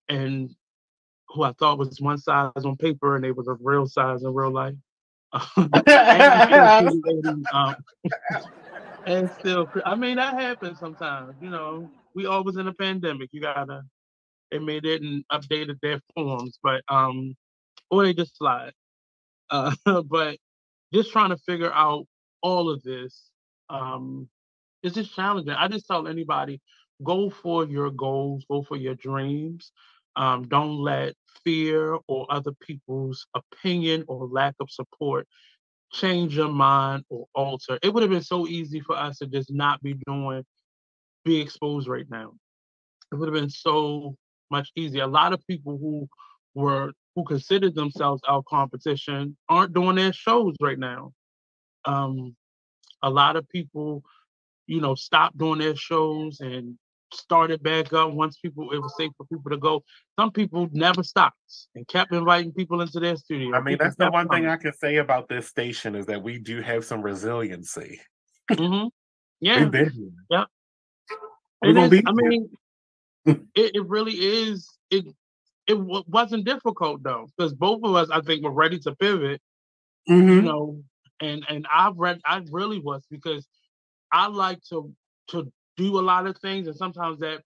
and 0.08 0.54
who 1.28 1.42
I 1.42 1.52
thought 1.52 1.78
was 1.78 2.00
one 2.00 2.18
size 2.18 2.52
on 2.56 2.76
paper 2.76 3.16
and 3.16 3.24
they 3.24 3.32
was 3.32 3.48
a 3.48 3.56
real 3.60 3.86
size 3.86 4.22
in 4.22 4.32
real 4.32 4.52
life. 4.52 4.74
and, 5.56 7.46
um, 7.52 7.76
and 9.06 9.30
still, 9.38 9.68
I 9.84 9.94
mean, 9.94 10.16
that 10.16 10.34
happens 10.34 10.78
sometimes. 10.78 11.34
You 11.40 11.50
know, 11.50 11.90
we 12.14 12.26
always 12.26 12.56
in 12.56 12.68
a 12.68 12.72
pandemic. 12.72 13.30
You 13.32 13.40
gotta 13.40 13.82
they 14.50 14.58
made 14.58 14.84
it 14.84 15.02
and 15.02 15.24
updated 15.32 15.80
their 15.80 16.00
forms, 16.14 16.58
but 16.62 16.82
um, 16.88 17.36
or 17.90 18.04
they 18.04 18.14
just 18.14 18.36
slide. 18.36 18.72
Uh, 19.50 19.74
but 20.02 20.38
just 20.92 21.12
trying 21.12 21.30
to 21.30 21.36
figure 21.38 21.72
out 21.72 22.06
all 22.42 22.70
of 22.70 22.82
this, 22.82 23.30
um, 23.70 24.28
it's 24.82 24.94
just 24.94 25.14
challenging. 25.14 25.54
I 25.54 25.68
just 25.68 25.86
tell 25.86 26.08
anybody, 26.08 26.60
go 27.02 27.30
for 27.30 27.66
your 27.66 27.90
goals, 27.90 28.44
go 28.48 28.62
for 28.62 28.76
your 28.76 28.94
dreams. 28.94 29.72
Um, 30.16 30.44
don't 30.48 30.78
let 30.78 31.14
fear 31.44 31.98
or 32.08 32.26
other 32.30 32.52
people's 32.62 33.26
opinion 33.34 34.04
or 34.08 34.26
lack 34.26 34.54
of 34.60 34.70
support 34.70 35.26
change 35.92 36.36
your 36.36 36.48
mind 36.48 37.04
or 37.10 37.26
alter. 37.34 37.78
It 37.82 37.92
would 37.92 38.02
have 38.02 38.10
been 38.10 38.22
so 38.22 38.46
easy 38.46 38.80
for 38.80 38.96
us 38.96 39.18
to 39.18 39.26
just 39.26 39.52
not 39.52 39.82
be 39.82 39.94
doing, 40.06 40.44
be 41.24 41.40
exposed 41.40 41.88
right 41.88 42.06
now. 42.10 42.32
It 43.12 43.16
would 43.16 43.28
have 43.28 43.34
been 43.34 43.50
so 43.50 44.16
much 44.50 44.70
easier. 44.76 45.04
A 45.04 45.08
lot 45.08 45.32
of 45.32 45.46
people 45.46 45.78
who 45.78 46.08
were 46.54 46.92
who 47.14 47.24
considered 47.24 47.74
themselves 47.74 48.22
our 48.28 48.42
competition 48.48 49.36
aren't 49.48 49.74
doing 49.74 49.96
their 49.96 50.12
shows 50.12 50.54
right 50.60 50.78
now. 50.78 51.12
Um, 51.86 52.36
a 53.02 53.10
lot 53.10 53.36
of 53.36 53.48
people, 53.48 54.02
you 54.66 54.80
know, 54.80 54.94
stopped 54.94 55.38
doing 55.38 55.58
their 55.58 55.76
shows 55.76 56.40
and 56.40 56.76
started 57.12 57.62
back 57.62 57.92
up 57.92 58.12
once 58.12 58.36
people 58.38 58.72
it 58.72 58.78
was 58.78 58.94
safe 58.96 59.12
for 59.16 59.26
people 59.26 59.50
to 59.50 59.56
go. 59.56 59.82
Some 60.18 60.32
people 60.32 60.68
never 60.72 61.02
stopped 61.02 61.36
and 61.74 61.86
kept 61.88 62.12
inviting 62.12 62.52
people 62.52 62.80
into 62.80 63.00
their 63.00 63.16
studio. 63.16 63.54
I 63.56 63.60
mean, 63.60 63.74
people 63.74 63.86
that's 63.86 63.96
the 63.96 64.10
one 64.10 64.28
coming. 64.28 64.44
thing 64.44 64.50
I 64.50 64.56
can 64.56 64.72
say 64.72 64.96
about 64.96 65.28
this 65.28 65.46
station 65.46 65.94
is 65.94 66.06
that 66.06 66.22
we 66.22 66.38
do 66.38 66.60
have 66.60 66.84
some 66.84 67.02
resiliency. 67.02 68.00
Mm-hmm. 68.50 68.88
Yeah. 69.38 69.68
Yeah. 70.30 70.44
It 71.62 71.76
is, 71.92 72.02
I 72.06 72.12
mean, 72.12 72.48
it, 73.26 73.40
it 73.54 73.86
really 73.86 74.14
is. 74.14 74.66
It 74.90 75.04
it 75.66 75.74
w- 75.74 76.04
wasn't 76.06 76.46
difficult 76.46 77.02
though, 77.02 77.26
because 77.36 77.52
both 77.52 77.80
of 77.84 77.94
us, 77.94 78.08
I 78.10 78.22
think, 78.22 78.42
were 78.42 78.50
ready 78.50 78.78
to 78.78 78.94
pivot. 78.96 79.42
Mm-hmm. 80.08 80.28
You 80.30 80.42
know, 80.42 80.82
and 81.20 81.44
and 81.50 81.66
I've 81.70 81.98
read, 81.98 82.20
I 82.24 82.42
really 82.50 82.78
was 82.78 83.04
because 83.10 83.46
I 84.12 84.28
like 84.28 84.60
to 84.70 84.92
to 85.28 85.52
do 85.76 85.98
a 85.98 86.02
lot 86.02 86.26
of 86.26 86.38
things, 86.38 86.66
and 86.66 86.76
sometimes 86.76 87.20
that 87.20 87.42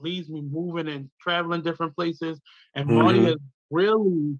leaves 0.00 0.28
me 0.28 0.42
moving 0.42 0.88
and 0.88 1.10
traveling 1.20 1.62
different 1.62 1.94
places. 1.94 2.40
And 2.74 2.88
mm-hmm. 2.88 3.02
Marty 3.02 3.24
has 3.24 3.36
really 3.70 4.38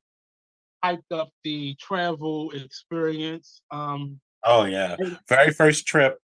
hyped 0.84 1.12
up 1.12 1.30
the 1.44 1.76
travel 1.80 2.50
experience. 2.50 3.62
Um, 3.70 4.20
oh 4.44 4.64
yeah, 4.64 4.96
very 5.28 5.52
first 5.52 5.86
trip 5.86 6.18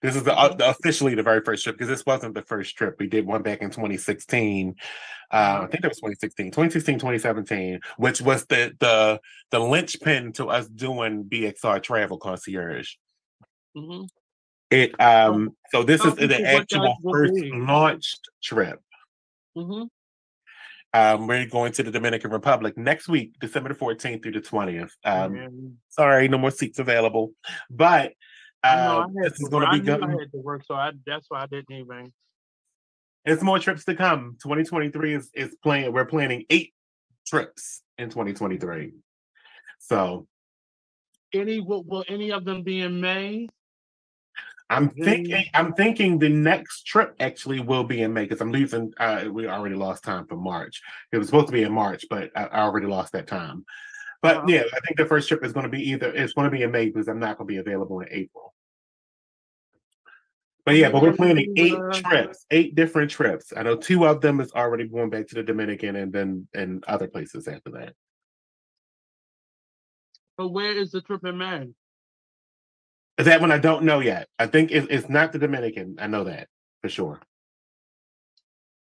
this 0.00 0.14
is 0.14 0.22
the, 0.22 0.36
uh, 0.36 0.54
the, 0.54 0.68
officially 0.70 1.14
the 1.14 1.22
very 1.22 1.40
first 1.40 1.64
trip 1.64 1.76
because 1.76 1.88
this 1.88 2.06
wasn't 2.06 2.34
the 2.34 2.42
first 2.42 2.76
trip. 2.76 2.96
We 2.98 3.08
did 3.08 3.26
one 3.26 3.42
back 3.42 3.62
in 3.62 3.70
2016. 3.70 4.76
Uh, 5.30 5.34
I 5.34 5.38
mm-hmm. 5.38 5.70
think 5.70 5.84
it 5.84 5.88
was 5.88 5.98
2016, 5.98 6.46
2016, 6.52 6.94
2017, 6.98 7.80
which 7.96 8.20
was 8.20 8.46
the 8.46 8.72
the 8.78 9.20
the 9.50 9.58
linchpin 9.58 10.32
to 10.34 10.46
us 10.46 10.68
doing 10.68 11.24
BXR 11.24 11.82
Travel 11.82 12.18
Concierge. 12.18 12.94
Mm-hmm. 13.76 14.04
It 14.70 15.00
um 15.00 15.56
so 15.70 15.82
this 15.82 16.04
is 16.04 16.14
the 16.14 16.42
actual 16.44 16.96
first 17.10 17.34
launched 17.52 18.28
trip. 18.42 18.80
Mm-hmm. 19.56 19.84
Um, 20.94 21.26
we're 21.26 21.46
going 21.46 21.72
to 21.72 21.82
the 21.82 21.90
Dominican 21.90 22.30
Republic 22.30 22.78
next 22.78 23.08
week, 23.08 23.34
December 23.40 23.74
14th 23.74 24.22
through 24.22 24.32
the 24.32 24.40
20th. 24.40 24.90
Um, 25.04 25.76
sorry, 25.90 26.28
no 26.28 26.38
more 26.38 26.50
seats 26.50 26.78
available. 26.78 27.32
But 27.70 28.14
I 28.62 28.76
know 28.76 29.02
um, 29.02 29.14
I 29.20 29.24
had, 29.24 29.34
to, 29.34 29.56
I, 29.58 29.78
good. 29.78 30.02
I 30.02 30.10
had 30.10 30.32
to 30.32 30.38
work, 30.38 30.64
so 30.64 30.74
I, 30.74 30.92
that's 31.06 31.26
why 31.28 31.42
I 31.42 31.46
didn't 31.46 31.70
even. 31.70 32.12
It's 33.24 33.42
more 33.42 33.58
trips 33.58 33.84
to 33.84 33.94
come. 33.94 34.36
2023 34.42 35.14
is 35.14 35.30
is 35.34 35.54
playing. 35.62 35.92
We're 35.92 36.06
planning 36.06 36.44
eight 36.48 36.72
trips 37.26 37.82
in 37.98 38.08
2023. 38.08 38.92
So, 39.78 40.26
any 41.34 41.60
will, 41.60 41.84
will 41.84 42.04
any 42.08 42.32
of 42.32 42.44
them 42.44 42.62
be 42.62 42.80
in 42.80 43.00
May? 43.00 43.48
I'm 44.70 44.90
thinking. 44.90 45.44
I'm 45.54 45.72
thinking 45.72 46.18
the 46.18 46.28
next 46.28 46.82
trip 46.82 47.14
actually 47.20 47.60
will 47.60 47.84
be 47.84 48.02
in 48.02 48.12
May 48.12 48.24
because 48.24 48.40
I'm 48.40 48.52
leaving. 48.52 48.92
Uh, 48.98 49.24
we 49.30 49.46
already 49.46 49.74
lost 49.74 50.04
time 50.04 50.26
for 50.26 50.36
March. 50.36 50.82
It 51.10 51.18
was 51.18 51.28
supposed 51.28 51.46
to 51.46 51.52
be 51.52 51.62
in 51.62 51.72
March, 51.72 52.04
but 52.10 52.30
I, 52.36 52.44
I 52.44 52.60
already 52.60 52.86
lost 52.86 53.12
that 53.12 53.26
time. 53.26 53.64
But 54.20 54.38
uh-huh. 54.38 54.46
yeah, 54.48 54.62
I 54.72 54.80
think 54.80 54.98
the 54.98 55.06
first 55.06 55.28
trip 55.28 55.44
is 55.44 55.52
going 55.52 55.64
to 55.64 55.70
be 55.70 55.90
either 55.90 56.12
it's 56.12 56.34
going 56.34 56.50
to 56.50 56.56
be 56.56 56.62
in 56.62 56.70
May 56.70 56.86
because 56.86 57.08
I'm 57.08 57.18
not 57.18 57.38
going 57.38 57.48
to 57.48 57.52
be 57.52 57.58
available 57.58 58.00
in 58.00 58.08
April. 58.10 58.54
But 60.66 60.76
yeah, 60.76 60.90
but 60.90 61.00
we're 61.00 61.14
planning 61.14 61.54
eight 61.56 61.78
trips, 61.94 62.44
eight 62.50 62.74
different 62.74 63.10
trips. 63.10 63.54
I 63.56 63.62
know 63.62 63.74
two 63.74 64.06
of 64.06 64.20
them 64.20 64.38
is 64.38 64.52
already 64.52 64.86
going 64.86 65.08
back 65.08 65.26
to 65.28 65.34
the 65.34 65.42
Dominican 65.42 65.96
and 65.96 66.12
then 66.12 66.46
and 66.52 66.84
other 66.84 67.08
places 67.08 67.48
after 67.48 67.70
that. 67.70 67.94
But 70.36 70.48
where 70.48 70.72
is 70.72 70.90
the 70.90 71.00
trip 71.00 71.24
in 71.24 71.38
May? 71.38 71.68
That 73.18 73.40
one 73.40 73.50
I 73.50 73.58
don't 73.58 73.82
know 73.82 73.98
yet. 73.98 74.28
I 74.38 74.46
think 74.46 74.70
it, 74.70 74.86
it's 74.90 75.08
not 75.08 75.32
the 75.32 75.38
Dominican. 75.38 75.96
I 75.98 76.06
know 76.06 76.24
that 76.24 76.48
for 76.80 76.88
sure. 76.88 77.20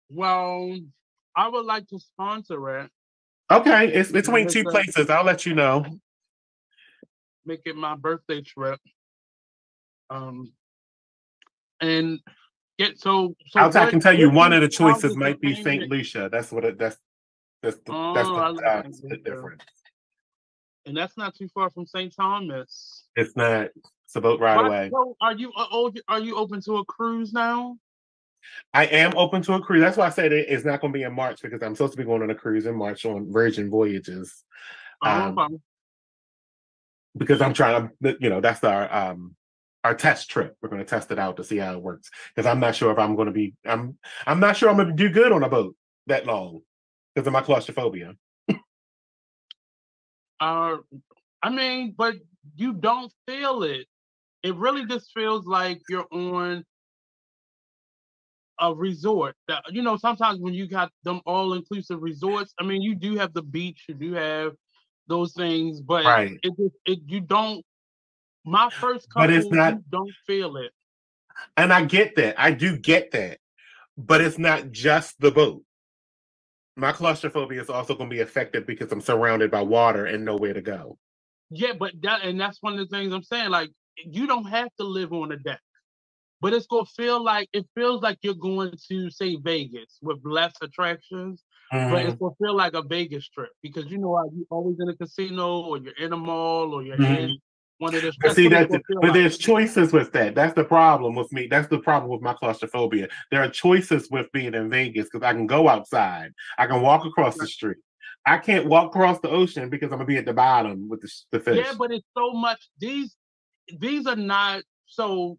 Well, 0.09 0.79
I 1.37 1.49
would 1.49 1.67
like 1.67 1.89
to 1.89 1.99
sponsor 1.99 2.79
it. 2.81 2.91
Okay, 3.51 3.89
it's 3.89 4.11
between 4.11 4.49
two 4.49 4.65
places. 4.65 5.11
I'll 5.11 5.25
let 5.25 5.45
you 5.45 5.55
know. 5.55 5.85
Make 7.45 7.61
it 7.67 7.77
my 7.77 7.95
birthday 7.97 8.41
trip. 8.41 8.81
Um, 10.09 10.53
and 11.81 12.21
get 12.79 12.99
so. 12.99 13.37
so 13.49 13.61
I 13.61 13.91
can 13.91 14.01
tell 14.01 14.19
you 14.19 14.31
one 14.31 14.55
of 14.55 14.63
the 14.63 14.69
choices 14.69 15.17
might 15.17 15.41
be 15.41 15.63
Saint 15.63 15.91
Lucia. 15.91 16.31
That's 16.33 16.51
what 16.51 16.65
it. 16.65 16.79
That's 16.79 16.97
that's 17.63 17.77
the, 17.85 17.93
oh, 17.93 18.15
that's 18.15 19.01
the, 19.01 19.09
uh, 19.09 19.09
the 19.09 19.17
difference. 19.19 19.63
And 20.87 20.97
that's 20.97 21.17
not 21.17 21.35
too 21.35 21.49
far 21.49 21.71
from 21.71 21.87
St. 21.87 22.15
Thomas. 22.15 23.05
It's 23.17 23.35
not. 23.37 23.69
It's 24.15 24.19
a 24.19 24.21
boat 24.21 24.39
ride 24.39 24.65
away. 24.65 24.91
So 24.93 25.17
are 25.21 25.35
you 25.35 25.53
uh, 25.57 25.91
are 26.07 26.21
you 26.21 26.37
open 26.37 26.61
to 26.63 26.77
a 26.77 26.85
cruise 26.85 27.33
now? 27.33 27.77
I 28.73 28.87
am 28.87 29.13
open 29.17 29.43
to 29.43 29.55
a 29.55 29.61
cruise. 29.61 29.81
That's 29.81 29.97
why 29.97 30.07
I 30.07 30.11
said 30.11 30.33
it, 30.33 30.47
it's 30.49 30.65
not 30.65 30.81
going 30.81 30.93
to 30.93 30.97
be 30.97 31.03
in 31.03 31.13
March 31.13 31.43
because 31.43 31.61
I'm 31.65 31.75
supposed 31.75 31.95
to 31.95 31.97
be 31.97 32.05
going 32.05 32.23
on 32.23 32.31
a 32.31 32.35
cruise 32.37 32.67
in 32.67 32.77
March 32.77 33.05
on 33.07 33.33
Virgin 33.33 33.69
Voyages. 33.69 34.45
Oh, 35.03 35.11
um, 35.11 35.61
because 37.17 37.41
I'm 37.41 37.55
trying 37.55 37.91
to, 38.05 38.17
you 38.21 38.31
know, 38.31 38.41
that's 38.41 38.63
our 38.63 38.95
um 38.95 39.35
our 39.83 39.97
test 39.97 40.31
trip. 40.31 40.57
We're 40.63 40.69
going 40.69 40.81
to 40.81 40.89
test 40.89 41.11
it 41.11 41.19
out 41.19 41.39
to 41.39 41.45
see 41.45 41.57
how 41.57 41.73
it 41.73 41.83
works 41.83 42.09
because 42.37 42.49
I'm 42.49 42.61
not 42.61 42.77
sure 42.77 42.93
if 42.93 43.01
I'm 43.01 43.17
going 43.17 43.27
to 43.27 43.33
be. 43.33 43.55
I'm 43.67 43.99
I'm 44.29 44.39
not 44.39 44.57
sure 44.57 44.71
I'm 44.71 44.77
going 44.77 44.91
to 44.91 44.95
do 44.95 45.11
good 45.11 45.33
on 45.33 45.43
a 45.43 45.49
boat 45.49 45.75
that 46.07 46.25
long 46.25 46.61
because 47.13 47.27
of 47.27 47.33
my 47.33 47.41
claustrophobia. 47.41 48.13
uh, 50.39 50.77
I 51.43 51.51
mean, 51.51 51.97
but 51.99 52.15
you 52.55 52.75
don't 52.75 53.13
feel 53.27 53.65
it. 53.65 53.89
It 54.45 54.55
really 54.57 54.85
just 54.85 55.11
feels 55.13 55.47
like 55.47 55.81
you're 55.89 56.07
on 56.13 56.65
a 58.61 58.75
resort. 58.75 59.35
That, 59.49 59.65
you 59.71 59.83
know, 59.83 59.97
sometimes 59.97 60.39
when 60.39 60.53
you 60.53 60.69
got 60.69 60.93
them 61.03 61.23
all 61.25 61.55
inclusive 61.55 62.03
resorts, 62.03 62.53
I 62.61 62.65
mean, 62.65 62.83
you 62.83 62.95
do 62.95 63.17
have 63.17 63.33
the 63.33 63.43
beach, 63.43 63.85
you 63.89 63.95
do 63.95 64.13
have 64.13 64.53
those 65.09 65.33
things, 65.33 65.81
but 65.81 66.05
right. 66.05 66.39
it, 66.43 66.53
it 66.85 66.99
you 67.07 67.21
don't. 67.21 67.65
My 68.45 68.69
first 68.69 69.09
couple, 69.09 69.29
but 69.29 69.35
it's 69.35 69.47
not. 69.47 69.79
don't 69.91 70.13
feel 70.27 70.59
it. 70.59 70.71
And 71.57 71.73
I 71.73 71.87
get 71.87 72.15
that. 72.17 72.39
I 72.39 72.51
do 72.51 72.77
get 72.77 73.13
that, 73.13 73.39
but 73.97 74.21
it's 74.21 74.39
not 74.39 74.71
just 74.71 75.19
the 75.19 75.31
boat. 75.31 75.63
My 76.77 76.93
claustrophobia 76.93 77.63
is 77.63 77.71
also 77.71 77.95
going 77.95 78.11
to 78.11 78.15
be 78.15 78.21
affected 78.21 78.67
because 78.67 78.93
I'm 78.93 79.01
surrounded 79.01 79.51
by 79.51 79.63
water 79.63 80.05
and 80.05 80.25
nowhere 80.25 80.53
to 80.53 80.61
go. 80.61 80.99
Yeah, 81.49 81.73
but 81.73 81.93
that 82.03 82.23
and 82.23 82.39
that's 82.39 82.59
one 82.61 82.75
of 82.75 82.79
the 82.79 82.95
things 82.95 83.13
I'm 83.15 83.23
saying. 83.23 83.51
Like, 83.51 83.71
you 83.97 84.27
don't 84.27 84.47
have 84.47 84.69
to 84.79 84.85
live 84.85 85.13
on 85.13 85.33
a 85.33 85.37
deck 85.37 85.61
but 86.45 86.53
it's 86.53 86.67
gonna 86.67 86.85
feel 86.85 87.25
like 87.25 87.49
it 87.55 87.65
feels 87.75 88.03
like 88.03 88.19
you're 88.21 88.35
going 88.35 88.77
to 88.91 89.09
say 89.09 89.37
Vegas 89.37 89.99
with 90.03 90.19
less 90.25 90.53
attractions, 90.61 91.43
mm-hmm. 91.73 91.91
but 91.91 92.03
it's 92.03 92.15
mm-hmm. 92.17 92.25
gonna 92.25 92.35
feel 92.39 92.55
like 92.55 92.75
a 92.75 92.83
Vegas 92.83 93.27
trip 93.31 93.49
because 93.63 93.87
you 93.87 93.97
know 93.97 94.23
you're 94.35 94.45
always 94.51 94.77
in 94.79 94.91
a 94.91 94.95
casino 94.95 95.61
or 95.61 95.79
you're 95.79 95.97
in 95.97 96.13
a 96.13 96.17
mall 96.19 96.75
or 96.75 96.83
you're 96.83 96.99
mm-hmm. 96.99 97.15
in 97.15 97.39
one 97.79 97.95
of 97.95 98.03
the. 98.03 98.13
But 98.21 98.37
see 98.37 98.49
that, 98.49 98.69
but 98.69 98.83
like. 99.03 99.15
there's 99.15 99.39
choices 99.39 99.95
with 99.95 100.13
that. 100.13 100.35
That's 100.35 100.53
the 100.53 100.65
problem 100.65 101.15
with 101.15 101.33
me. 101.33 101.47
That's 101.47 101.69
the 101.69 101.79
problem 101.79 102.11
with 102.11 102.21
my 102.21 102.35
claustrophobia. 102.35 103.09
There 103.31 103.43
are 103.43 103.49
choices 103.49 104.11
with 104.11 104.31
being 104.33 104.53
in 104.53 104.69
Vegas 104.69 105.07
because 105.11 105.27
I 105.27 105.33
can 105.33 105.47
go 105.47 105.67
outside, 105.67 106.33
I 106.59 106.67
can 106.67 106.83
walk 106.83 107.07
across 107.07 107.39
the 107.39 107.47
street. 107.47 107.79
I 108.27 108.37
can't 108.37 108.67
walk 108.67 108.89
across 108.89 109.19
the 109.21 109.31
ocean 109.31 109.71
because 109.71 109.87
I'm 109.87 109.99
gonna 109.99 110.05
be 110.05 110.19
at 110.19 110.27
the 110.27 110.35
bottom 110.35 110.91
with 110.91 111.01
the, 111.01 111.11
the 111.33 111.41
fish. 111.41 111.65
Yeah, 111.65 111.73
but 111.79 111.91
it's 111.91 112.07
so 112.15 112.33
much. 112.33 112.69
These 112.79 113.17
these 113.79 114.07
are 114.07 114.17
not 114.17 114.63
so 114.87 115.39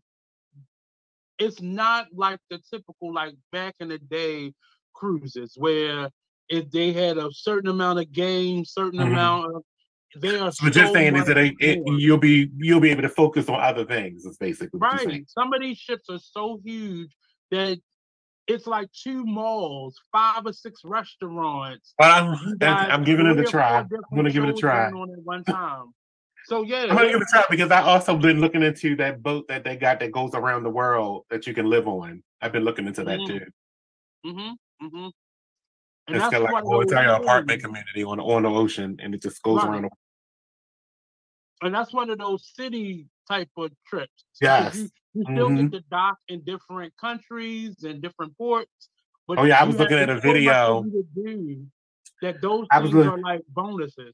it's 1.37 1.61
not 1.61 2.07
like 2.13 2.39
the 2.49 2.59
typical 2.71 3.13
like 3.13 3.35
back 3.51 3.75
in 3.79 3.89
the 3.89 3.99
day 3.99 4.53
cruises 4.93 5.53
where 5.57 6.09
if 6.49 6.69
they 6.71 6.93
had 6.93 7.17
a 7.17 7.29
certain 7.31 7.69
amount 7.69 7.99
of 7.99 8.11
games, 8.11 8.71
certain 8.71 8.99
mm-hmm. 8.99 9.11
amount 9.11 9.55
of 9.55 9.63
they 10.17 10.39
are. 10.39 10.51
So, 10.51 10.65
so 10.65 10.69
just 10.69 10.93
saying 10.93 11.15
is 11.15 11.25
that 11.25 11.37
it, 11.37 11.81
you'll 11.85 12.17
be 12.17 12.49
you'll 12.57 12.79
be 12.79 12.91
able 12.91 13.01
to 13.01 13.09
focus 13.09 13.49
on 13.49 13.59
other 13.59 13.85
things. 13.85 14.25
Is 14.25 14.37
basically 14.37 14.79
right. 14.79 15.23
Some 15.27 15.53
of 15.53 15.61
these 15.61 15.77
ships 15.77 16.09
are 16.09 16.19
so 16.19 16.59
huge 16.63 17.13
that 17.51 17.79
it's 18.47 18.67
like 18.67 18.87
two 18.93 19.25
malls, 19.25 19.95
five 20.11 20.45
or 20.45 20.53
six 20.53 20.81
restaurants. 20.85 21.93
I'm, 21.99 22.37
I'm 22.61 23.03
giving 23.03 23.25
it 23.25 23.39
a 23.39 23.43
try. 23.43 23.79
I'm 23.79 23.89
gonna 24.15 24.31
give 24.31 24.43
it 24.43 24.51
a 24.51 24.53
try. 24.53 24.87
On 24.89 25.11
at 25.11 25.23
one 25.23 25.43
time. 25.43 25.93
So 26.45 26.61
yeah, 26.63 26.83
I'm 26.83 26.89
gonna 26.89 27.07
give 27.07 27.21
it 27.21 27.23
a 27.23 27.25
try 27.31 27.43
because 27.49 27.71
I 27.71 27.81
also 27.81 28.15
been 28.15 28.39
looking 28.39 28.61
into 28.61 28.95
that 28.97 29.23
boat 29.23 29.47
that 29.47 29.63
they 29.63 29.75
got 29.75 29.99
that 29.99 30.11
goes 30.11 30.35
around 30.35 30.63
the 30.63 30.69
world 30.69 31.25
that 31.31 31.47
you 31.47 31.53
can 31.55 31.67
live 31.67 31.87
on. 31.87 32.21
I've 32.41 32.51
been 32.51 32.63
looking 32.63 32.85
into 32.85 33.03
that 33.03 33.19
mm-hmm. 33.19 33.37
too. 33.37 33.45
Mm-hmm. 34.27 34.85
Mm-hmm. 34.85 35.07
And 36.07 36.15
it's 36.15 36.29
got 36.29 36.43
like 36.43 36.63
a 36.63 36.65
whole 36.65 36.81
entire 36.81 37.13
apartment 37.13 37.63
community 37.63 38.03
on 38.03 38.19
on 38.19 38.43
the 38.43 38.49
ocean, 38.49 38.99
and 39.01 39.15
it 39.15 39.23
just 39.23 39.41
goes 39.41 39.57
right. 39.57 39.69
around. 39.69 39.83
The- 39.83 39.89
and 41.63 41.73
that's 41.73 41.93
one 41.93 42.11
of 42.11 42.19
those 42.19 42.51
city 42.55 43.07
type 43.27 43.49
of 43.57 43.71
trips. 43.87 44.25
Yes, 44.39 44.75
you, 44.75 44.89
you 45.15 45.23
still 45.23 45.49
mm-hmm. 45.49 45.67
get 45.67 45.79
to 45.79 45.83
dock 45.89 46.17
in 46.27 46.41
different 46.41 46.93
countries 46.97 47.83
and 47.83 48.03
different 48.03 48.37
ports. 48.37 48.89
But 49.27 49.39
oh 49.39 49.45
yeah, 49.45 49.59
I 49.59 49.63
was 49.63 49.77
looking 49.77 49.97
at 49.97 50.09
a 50.09 50.19
video. 50.19 50.85
That 52.21 52.39
those 52.41 52.67
things 52.71 52.93
looking- 52.93 53.09
are 53.09 53.17
like 53.17 53.41
bonuses 53.49 54.13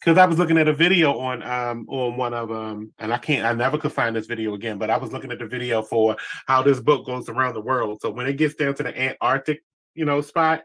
because 0.00 0.18
I 0.18 0.26
was 0.26 0.38
looking 0.38 0.58
at 0.58 0.68
a 0.68 0.72
video 0.72 1.18
on 1.18 1.42
um 1.42 1.86
on 1.88 2.16
one 2.16 2.34
of 2.34 2.50
um 2.50 2.92
and 2.98 3.12
I 3.12 3.18
can't 3.18 3.44
I 3.44 3.52
never 3.52 3.78
could 3.78 3.92
find 3.92 4.14
this 4.14 4.26
video 4.26 4.54
again, 4.54 4.78
but 4.78 4.90
I 4.90 4.96
was 4.96 5.12
looking 5.12 5.32
at 5.32 5.38
the 5.38 5.46
video 5.46 5.82
for 5.82 6.16
how 6.46 6.62
this 6.62 6.80
boat 6.80 7.06
goes 7.06 7.28
around 7.28 7.54
the 7.54 7.60
world. 7.60 8.00
So 8.00 8.10
when 8.10 8.26
it 8.26 8.34
gets 8.34 8.54
down 8.54 8.74
to 8.74 8.82
the 8.82 8.98
Antarctic, 8.98 9.62
you 9.94 10.04
know, 10.04 10.20
spot, 10.20 10.62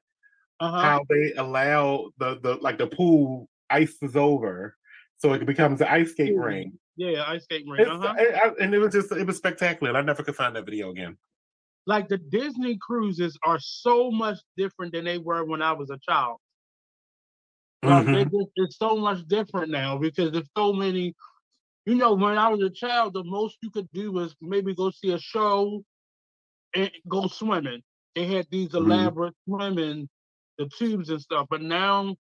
uh-huh. 0.59 0.81
how 0.81 1.05
they 1.09 1.33
allow 1.33 2.09
the 2.17 2.39
the 2.41 2.55
like 2.55 2.77
the 2.77 2.87
pool 2.87 3.47
ices 3.69 4.15
over, 4.15 4.75
so 5.17 5.33
it 5.33 5.45
becomes 5.45 5.81
an 5.81 5.87
ice 5.87 6.11
skate 6.11 6.35
ring. 6.35 6.73
Yeah, 6.97 7.23
ice 7.25 7.43
skate 7.43 7.65
ring. 7.67 7.85
Uh-huh. 7.85 8.13
It, 8.17 8.53
and 8.59 8.73
it 8.73 8.79
was 8.79 8.93
just 8.93 9.11
it 9.11 9.25
was 9.25 9.37
spectacular. 9.37 9.97
I 9.97 10.01
never 10.01 10.23
could 10.23 10.35
find 10.35 10.55
that 10.55 10.65
video 10.65 10.91
again. 10.91 11.17
Like 11.87 12.09
the 12.09 12.17
Disney 12.17 12.77
cruises 12.77 13.39
are 13.43 13.59
so 13.59 14.11
much 14.11 14.37
different 14.55 14.93
than 14.93 15.03
they 15.03 15.17
were 15.17 15.43
when 15.45 15.61
I 15.63 15.71
was 15.71 15.89
a 15.89 15.97
child. 15.97 16.37
Mm-hmm. 17.83 18.45
it's 18.55 18.77
so 18.77 18.95
much 18.95 19.27
different 19.27 19.71
now 19.71 19.97
because 19.97 20.31
there's 20.31 20.49
so 20.55 20.73
many. 20.73 21.15
You 21.85 21.95
know, 21.95 22.13
when 22.13 22.37
I 22.37 22.47
was 22.49 22.61
a 22.61 22.69
child, 22.69 23.13
the 23.13 23.23
most 23.23 23.57
you 23.63 23.71
could 23.71 23.89
do 23.91 24.11
was 24.11 24.35
maybe 24.39 24.75
go 24.75 24.91
see 24.91 25.13
a 25.13 25.19
show 25.19 25.83
and 26.75 26.91
go 27.07 27.27
swimming. 27.27 27.81
They 28.15 28.27
had 28.27 28.45
these 28.51 28.69
mm-hmm. 28.69 28.91
elaborate 28.91 29.33
swimming, 29.47 30.07
the 30.59 30.69
tubes 30.77 31.09
and 31.09 31.19
stuff. 31.19 31.47
But 31.49 31.63
now 31.63 32.15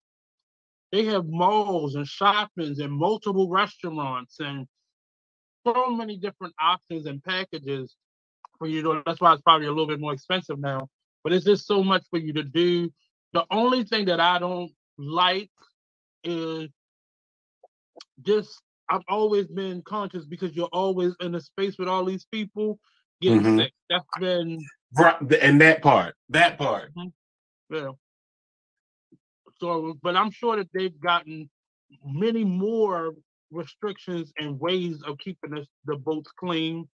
they 0.93 1.05
have 1.07 1.27
malls 1.27 1.95
and 1.95 2.07
shoppings 2.07 2.79
and 2.79 2.93
multiple 2.93 3.51
restaurants 3.51 4.37
and 4.41 4.67
so 5.67 5.91
many 5.91 6.17
different 6.17 6.55
options 6.61 7.05
and 7.05 7.23
packages 7.23 7.95
for 8.59 8.67
you 8.67 8.83
to. 8.83 9.03
That's 9.05 9.21
why 9.21 9.35
it's 9.35 9.43
probably 9.43 9.67
a 9.67 9.71
little 9.71 9.87
bit 9.87 10.01
more 10.01 10.15
expensive 10.15 10.59
now. 10.59 10.89
But 11.23 11.35
it's 11.35 11.45
just 11.45 11.67
so 11.67 11.85
much 11.85 12.05
for 12.11 12.19
you 12.19 12.33
to 12.33 12.43
do. 12.43 12.91
The 13.35 13.45
only 13.51 13.85
thing 13.85 14.07
that 14.07 14.21
I 14.21 14.39
don't 14.39 14.73
like 15.01 15.51
is 16.25 16.69
just 18.23 18.61
I've 18.89 19.03
always 19.09 19.47
been 19.47 19.83
conscious 19.83 20.27
because 20.27 20.55
you're 20.55 20.69
always 20.73 21.15
in 21.21 21.35
a 21.35 21.41
space 21.41 21.79
with 21.79 21.89
all 21.89 22.05
these 22.05 22.27
people 22.33 22.79
getting 23.21 23.43
mm-hmm. 23.43 23.59
sick. 23.59 23.73
That's 23.89 24.05
been 24.19 24.59
right, 24.97 25.17
and 25.41 25.61
that 25.61 25.81
part, 25.83 26.15
that 26.31 26.59
part. 26.59 26.93
Mm-hmm. 26.95 27.75
Yeah. 27.75 27.91
So, 29.61 29.97
but 30.03 30.17
I'm 30.17 30.31
sure 30.31 30.57
that 30.57 30.69
they've 30.75 30.99
gotten 31.01 31.49
many 32.05 32.45
more 32.45 33.15
restrictions 33.51 34.33
and 34.39 34.59
ways 34.59 35.03
of 35.03 35.19
keeping 35.19 35.51
the, 35.51 35.67
the 35.85 35.97
boats 35.97 36.31
clean. 36.37 36.89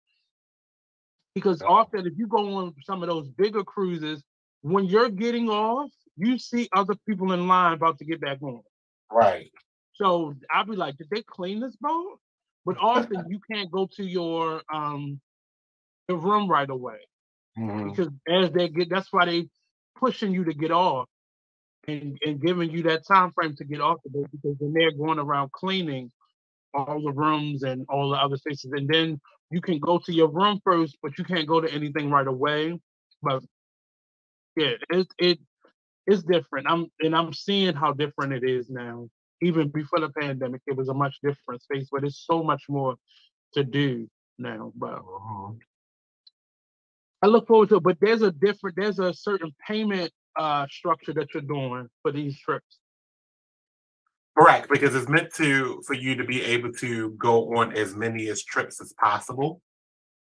Because 1.35 1.63
often, 1.63 2.07
if 2.07 2.15
you 2.17 2.27
go 2.27 2.57
on 2.57 2.75
some 2.85 3.03
of 3.03 3.09
those 3.09 3.29
bigger 3.29 3.65
cruises, 3.65 4.23
when 4.63 4.87
you're 4.87 5.11
getting 5.11 5.49
off, 5.49 5.91
you 6.17 6.39
see 6.39 6.69
other 6.75 6.95
people 7.07 7.33
in 7.33 7.49
line 7.49 7.73
about 7.73 7.99
to 7.99 8.05
get 8.05 8.21
back 8.21 8.43
on. 8.43 8.63
Right. 9.11 9.51
So 9.95 10.35
I'd 10.53 10.67
be 10.67 10.77
like, 10.77 10.97
did 10.97 11.09
they 11.11 11.23
clean 11.23 11.61
this 11.61 11.77
boat? 11.77 12.19
But 12.65 12.77
often 12.81 13.25
you 13.29 13.41
can't 13.51 13.71
go 13.71 13.89
to 13.97 14.05
your 14.05 14.63
um 14.73 15.21
the 16.09 16.17
room 16.17 16.49
right 16.49 16.69
away. 16.69 16.99
Mm-hmm. 17.59 17.91
Because 17.91 18.09
as 18.29 18.51
they 18.51 18.69
get 18.69 18.91
that's 18.91 19.13
why 19.13 19.27
they 19.27 19.49
pushing 19.99 20.33
you 20.33 20.45
to 20.45 20.55
get 20.55 20.71
off 20.71 21.09
and, 21.87 22.19
and 22.25 22.41
giving 22.41 22.71
you 22.71 22.83
that 22.85 23.07
time 23.07 23.31
frame 23.33 23.55
to 23.57 23.65
get 23.65 23.81
off 23.81 23.99
the 24.05 24.11
boat 24.11 24.29
because 24.33 24.57
then 24.59 24.73
they're 24.73 24.93
going 24.93 25.19
around 25.19 25.53
cleaning 25.53 26.11
all 26.73 27.01
the 27.01 27.13
rooms 27.13 27.63
and 27.63 27.87
all 27.89 28.11
the 28.11 28.17
other 28.17 28.37
spaces. 28.37 28.73
And 28.73 28.89
then 28.89 29.21
you 29.51 29.61
can 29.61 29.79
go 29.79 29.99
to 29.99 30.13
your 30.13 30.29
room 30.29 30.61
first, 30.65 30.99
but 31.03 31.17
you 31.19 31.25
can't 31.25 31.47
go 31.47 31.61
to 31.61 31.73
anything 31.73 32.11
right 32.11 32.27
away. 32.27 32.79
But 33.23 33.45
yeah, 34.57 34.73
it 34.91 35.07
it 35.19 35.39
it's 36.07 36.23
different. 36.23 36.67
I'm 36.69 36.87
and 37.01 37.15
I'm 37.17 37.33
seeing 37.33 37.75
how 37.75 37.93
different 37.93 38.33
it 38.33 38.45
is 38.45 38.71
now. 38.71 39.09
Even 39.43 39.69
before 39.69 40.01
the 40.01 40.11
pandemic, 40.11 40.63
it 40.67 40.77
was 40.77 40.89
a 40.89 40.95
much 40.95 41.17
different 41.23 41.63
space, 41.63 41.89
but 41.91 42.05
it's 42.05 42.25
so 42.27 42.43
much 42.43 42.65
more 42.69 42.95
to 43.55 43.65
do 43.65 44.09
now. 44.39 44.73
But 44.77 44.95
uh-huh. 44.95 45.53
I 47.23 47.27
look 47.27 47.47
forward 47.47 47.71
to 47.71 47.77
it. 47.77 47.83
But 47.83 47.99
there's 48.01 48.23
a 48.23 48.31
different, 48.31 48.77
there's 48.77 48.99
a 48.99 49.13
certain 49.13 49.55
payment 49.67 50.11
uh, 50.37 50.67
structure 50.71 51.13
that 51.15 51.33
you're 51.35 51.43
doing 51.43 51.89
for 52.03 52.13
these 52.13 52.39
trips. 52.39 52.79
Correct, 54.37 54.69
because 54.69 54.95
it's 54.95 55.09
meant 55.09 55.33
to 55.35 55.81
for 55.87 55.95
you 55.95 56.17
to 56.17 56.25
be 56.25 56.43
able 56.43 56.73
to 56.73 57.11
go 57.11 57.57
on 57.57 57.73
as 57.77 57.95
many 57.95 58.29
as 58.29 58.43
trips 58.43 58.81
as 58.81 58.93
possible. 58.95 59.61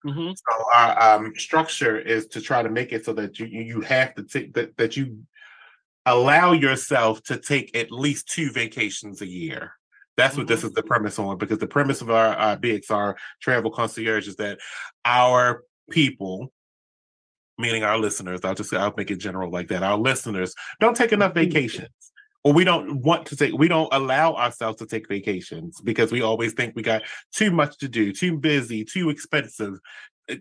Mm-hmm. 0.06 0.32
So 0.36 0.66
our 0.76 1.16
um, 1.16 1.34
structure 1.36 1.98
is 1.98 2.28
to 2.28 2.42
try 2.42 2.62
to 2.62 2.70
make 2.70 2.92
it 2.92 3.06
so 3.06 3.14
that 3.14 3.40
you 3.40 3.48
you 3.48 3.82
have 3.82 4.14
to 4.16 4.24
take 4.24 4.54
that 4.54 4.78
that 4.78 4.96
you 4.96 5.18
allow 6.06 6.52
yourself 6.52 7.24
to 7.24 7.38
take 7.38 7.76
at 7.76 7.92
least 7.92 8.28
two 8.28 8.52
vacations 8.52 9.22
a 9.22 9.28
year. 9.28 9.74
That's 10.16 10.36
what 10.38 10.46
mm-hmm. 10.46 10.54
this 10.54 10.64
is 10.64 10.74
the 10.74 10.84
premise 10.84 11.18
on, 11.18 11.38
because 11.38 11.58
the 11.58 11.68
premise 11.68 12.02
of 12.02 12.12
our, 12.12 12.36
our 12.36 12.58
BXR 12.58 13.16
travel 13.42 13.72
concierge 13.72 14.28
is 14.28 14.36
that 14.36 14.60
our 15.06 15.64
people, 15.90 16.52
meaning 17.58 17.84
our 17.84 17.98
listeners, 17.98 18.42
I'll 18.44 18.56
just 18.56 18.74
I'll 18.74 18.94
make 18.96 19.12
it 19.12 19.18
general 19.18 19.50
like 19.52 19.70
that. 19.70 19.84
Our 19.84 19.98
listeners 19.98 20.54
don't 20.80 20.96
take 20.96 21.14
enough 21.14 21.34
mm-hmm. 21.34 21.52
vacations. 21.52 21.90
Or 22.46 22.52
we 22.52 22.66
don't 22.66 23.02
want 23.02 23.28
to 23.28 23.38
take, 23.38 23.54
we 23.54 23.70
don't 23.70 23.88
allow 23.94 24.34
ourselves 24.34 24.78
to 24.80 24.86
take 24.86 25.08
vacations 25.08 25.80
because 25.80 26.12
we 26.12 26.22
always 26.22 26.52
think 26.52 26.76
we 26.76 26.82
got 26.82 27.04
too 27.32 27.52
much 27.52 27.78
to 27.78 27.88
do, 27.88 28.12
too 28.12 28.38
busy, 28.38 28.84
too 28.84 29.10
expensive, 29.10 29.80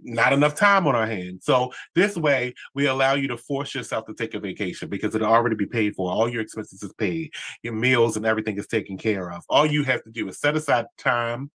not 0.02 0.32
enough 0.32 0.54
time 0.54 0.86
on 0.86 0.94
our 0.94 1.06
hands. 1.06 1.44
So 1.44 1.72
this 1.94 2.16
way, 2.16 2.54
we 2.74 2.86
allow 2.86 3.14
you 3.14 3.28
to 3.28 3.36
force 3.36 3.74
yourself 3.74 4.06
to 4.06 4.14
take 4.14 4.34
a 4.34 4.40
vacation 4.40 4.88
because 4.88 5.14
it'll 5.14 5.28
already 5.28 5.56
be 5.56 5.66
paid 5.66 5.94
for. 5.94 6.10
All 6.10 6.28
your 6.28 6.42
expenses 6.42 6.82
is 6.82 6.92
paid, 6.94 7.32
your 7.62 7.74
meals 7.74 8.16
and 8.16 8.26
everything 8.26 8.58
is 8.58 8.66
taken 8.66 8.96
care 8.96 9.32
of. 9.32 9.44
All 9.48 9.66
you 9.66 9.82
have 9.84 10.02
to 10.04 10.10
do 10.10 10.28
is 10.28 10.38
set 10.38 10.56
aside 10.56 10.86
time 10.98 11.50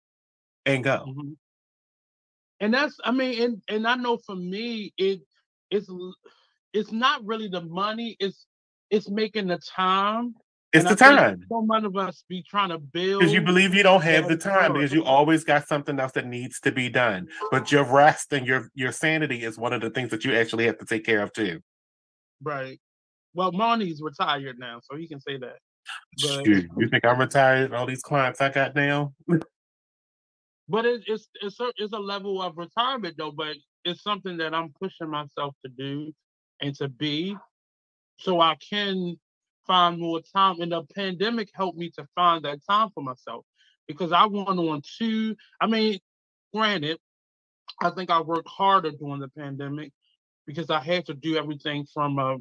and 0.65 0.83
go. 0.83 1.05
Mm-hmm. 1.09 1.33
And 2.61 2.75
that's, 2.75 2.99
I 3.05 3.13
mean, 3.13 3.43
and 3.43 3.63
and 3.69 3.87
I 3.87 3.97
know 3.97 4.17
for 4.17 4.35
me, 4.35 4.93
it 4.97 5.21
it's 5.71 5.91
it's 6.73 6.91
not 6.91 7.25
really 7.25 7.49
the 7.49 7.61
money. 7.61 8.17
It's 8.19 8.47
it's 8.91 9.11
making 9.11 9.49
the 9.49 9.59
time 9.59 10.35
it's 10.73 10.85
and 10.85 10.93
the 10.93 10.97
time. 10.97 11.45
So 11.49 11.63
many 11.63 11.87
of 11.87 11.97
us 11.97 12.25
be 12.29 12.43
trying 12.43 12.71
to 12.71 12.79
build 12.79 13.21
because 13.21 13.33
you 13.33 13.41
believe 13.41 13.75
you 13.75 13.83
don't 13.83 14.03
have 14.03 14.29
the 14.29 14.37
time 14.37 14.73
because 14.73 14.93
you 14.93 15.05
always 15.05 15.45
got 15.45 15.67
something 15.69 15.99
else 15.99 16.13
that 16.13 16.27
needs 16.27 16.61
to 16.61 16.73
be 16.73 16.89
done. 16.89 17.29
But 17.51 17.71
your 17.71 17.87
oh. 17.87 17.93
rest 17.93 18.33
and 18.33 18.47
your 18.47 18.71
your 18.75 18.93
sanity 18.93 19.45
is 19.45 19.59
one 19.59 19.73
of 19.73 19.81
the 19.81 19.91
things 19.91 20.11
that 20.11 20.25
you 20.25 20.35
actually 20.35 20.67
have 20.67 20.79
to 20.79 20.85
take 20.85 21.05
care 21.05 21.23
of 21.23 21.33
too. 21.33 21.61
Right. 22.43 22.81
Well, 23.35 23.53
Marnie's 23.53 24.01
retired 24.03 24.59
now, 24.59 24.81
so 24.83 24.97
he 24.97 25.07
can 25.07 25.21
say 25.21 25.37
that. 25.39 25.59
But, 26.23 26.45
Shoot, 26.45 26.69
you 26.77 26.89
think 26.89 27.05
I'm 27.05 27.21
retired? 27.21 27.73
All 27.73 27.87
these 27.87 28.03
clients 28.03 28.41
I 28.41 28.49
got 28.49 28.75
now. 28.75 29.13
but 30.69 30.85
it, 30.85 31.03
it's 31.07 31.29
it's 31.43 31.61
a, 31.61 31.73
it's 31.77 31.93
a 31.93 31.99
level 31.99 32.43
of 32.43 32.57
retirement 32.57 33.15
though. 33.17 33.31
But 33.33 33.57
it's 33.85 34.03
something 34.03 34.37
that 34.39 34.53
I'm 34.53 34.73
pushing 34.81 35.11
myself 35.11 35.55
to 35.65 35.71
do 35.71 36.13
and 36.61 36.75
to 36.77 36.89
be, 36.89 37.37
so 38.19 38.41
I 38.41 38.57
can 38.69 39.17
find 39.67 40.01
more 40.01 40.21
time. 40.21 40.61
And 40.61 40.73
the 40.73 40.83
pandemic 40.95 41.51
helped 41.55 41.79
me 41.79 41.91
to 41.91 42.07
find 42.15 42.45
that 42.45 42.61
time 42.69 42.91
for 42.95 43.03
myself 43.03 43.45
because 43.87 44.13
I 44.13 44.27
went 44.27 44.49
on 44.49 44.83
two. 44.99 45.37
I 45.61 45.67
mean, 45.67 45.99
granted, 46.55 46.99
I 47.83 47.91
think 47.91 48.11
I 48.11 48.21
worked 48.21 48.49
harder 48.49 48.91
during 48.91 49.21
the 49.21 49.29
pandemic 49.29 49.93
because 50.47 50.71
I 50.71 50.81
had 50.81 51.07
to 51.07 51.15
do 51.15 51.37
everything 51.37 51.87
from 51.93 52.19
a, 52.19 52.39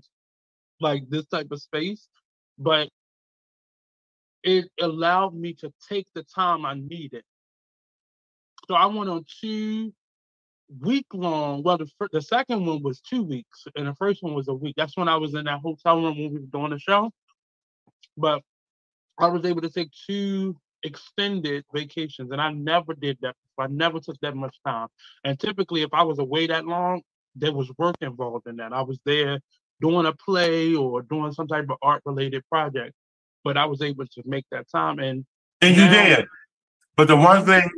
like 0.79 1.09
this 1.09 1.25
type 1.25 1.51
of 1.51 1.61
space, 1.61 2.07
but 2.57 2.89
it 4.43 4.69
allowed 4.79 5.33
me 5.33 5.53
to 5.53 5.73
take 5.89 6.07
the 6.13 6.23
time 6.23 6.65
I 6.65 6.75
needed. 6.75 7.23
So 8.67 8.75
I 8.75 8.85
went 8.85 9.09
on 9.09 9.25
two 9.41 9.93
week 10.81 11.05
long. 11.13 11.63
Well, 11.63 11.77
the, 11.77 11.87
the 12.11 12.21
second 12.21 12.65
one 12.65 12.81
was 12.81 13.01
two 13.01 13.23
weeks, 13.23 13.65
and 13.75 13.87
the 13.87 13.95
first 13.95 14.23
one 14.23 14.33
was 14.33 14.47
a 14.47 14.53
week. 14.53 14.75
That's 14.77 14.97
when 14.97 15.07
I 15.07 15.17
was 15.17 15.33
in 15.33 15.45
that 15.45 15.59
hotel 15.59 16.01
room 16.01 16.17
when 16.17 16.33
we 16.33 16.39
were 16.39 16.47
doing 16.47 16.71
the 16.71 16.79
show. 16.79 17.11
But 18.17 18.41
I 19.19 19.27
was 19.27 19.45
able 19.45 19.61
to 19.61 19.69
take 19.69 19.89
two 20.07 20.55
extended 20.83 21.65
vacations, 21.73 22.31
and 22.31 22.41
I 22.41 22.51
never 22.51 22.93
did 22.93 23.17
that. 23.21 23.35
I 23.57 23.67
never 23.67 23.99
took 23.99 24.19
that 24.21 24.35
much 24.35 24.57
time. 24.65 24.87
And 25.23 25.39
typically, 25.39 25.81
if 25.81 25.93
I 25.93 26.03
was 26.03 26.19
away 26.19 26.47
that 26.47 26.65
long, 26.65 27.01
there 27.35 27.53
was 27.53 27.71
work 27.77 27.95
involved 28.01 28.47
in 28.47 28.57
that. 28.57 28.73
I 28.73 28.81
was 28.81 28.99
there 29.05 29.39
doing 29.81 30.05
a 30.05 30.13
play 30.13 30.73
or 30.73 31.01
doing 31.01 31.31
some 31.33 31.47
type 31.47 31.65
of 31.69 31.77
art 31.81 32.01
related 32.05 32.43
project, 32.49 32.93
but 33.43 33.57
I 33.57 33.65
was 33.65 33.81
able 33.81 34.05
to 34.05 34.23
make 34.25 34.45
that 34.51 34.69
time. 34.69 34.99
And 34.99 35.25
and 35.61 35.75
now, 35.75 35.83
you 35.83 36.15
did. 36.15 36.25
But 36.95 37.07
the 37.07 37.15
one 37.15 37.45
thing 37.45 37.69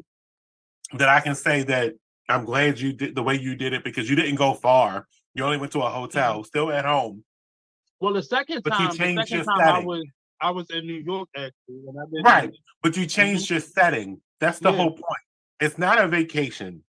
that 0.94 1.10
I 1.10 1.20
can 1.20 1.36
say 1.36 1.64
that 1.64 1.94
I'm 2.30 2.46
glad 2.46 2.80
you 2.80 2.94
did 2.94 3.16
the 3.16 3.24
way 3.24 3.36
you 3.36 3.56
did 3.56 3.74
it 3.74 3.84
because 3.84 4.10
you 4.10 4.16
didn't 4.16 4.36
go 4.36 4.54
far. 4.54 5.08
You 5.34 5.44
only 5.44 5.58
went 5.58 5.72
to 5.74 5.82
a 5.82 5.90
hotel, 5.90 6.36
mm-hmm. 6.36 6.44
still 6.44 6.72
at 6.72 6.86
home. 6.86 7.24
Well, 8.00 8.14
the 8.14 8.24
second 8.24 8.64
but 8.64 8.72
time, 8.72 8.90
the 8.90 8.94
second 8.96 9.46
time 9.46 9.58
setting. 9.60 9.84
I 9.84 9.86
was 9.86 10.06
I 10.42 10.52
was 10.52 10.70
in 10.70 10.86
New 10.86 11.02
York 11.06 11.30
actually, 11.36 12.24
right. 12.24 12.52
But 12.84 12.98
you 12.98 13.06
changed 13.06 13.46
mm-hmm. 13.46 13.56
your 13.56 13.62
setting. 13.62 14.22
That's 14.40 14.60
the 14.60 14.72
yeah. 14.72 14.78
whole 14.78 14.92
point. 14.92 15.26
It's 15.60 15.78
not 15.78 16.00
a 16.00 16.08
vacation. 16.08 16.84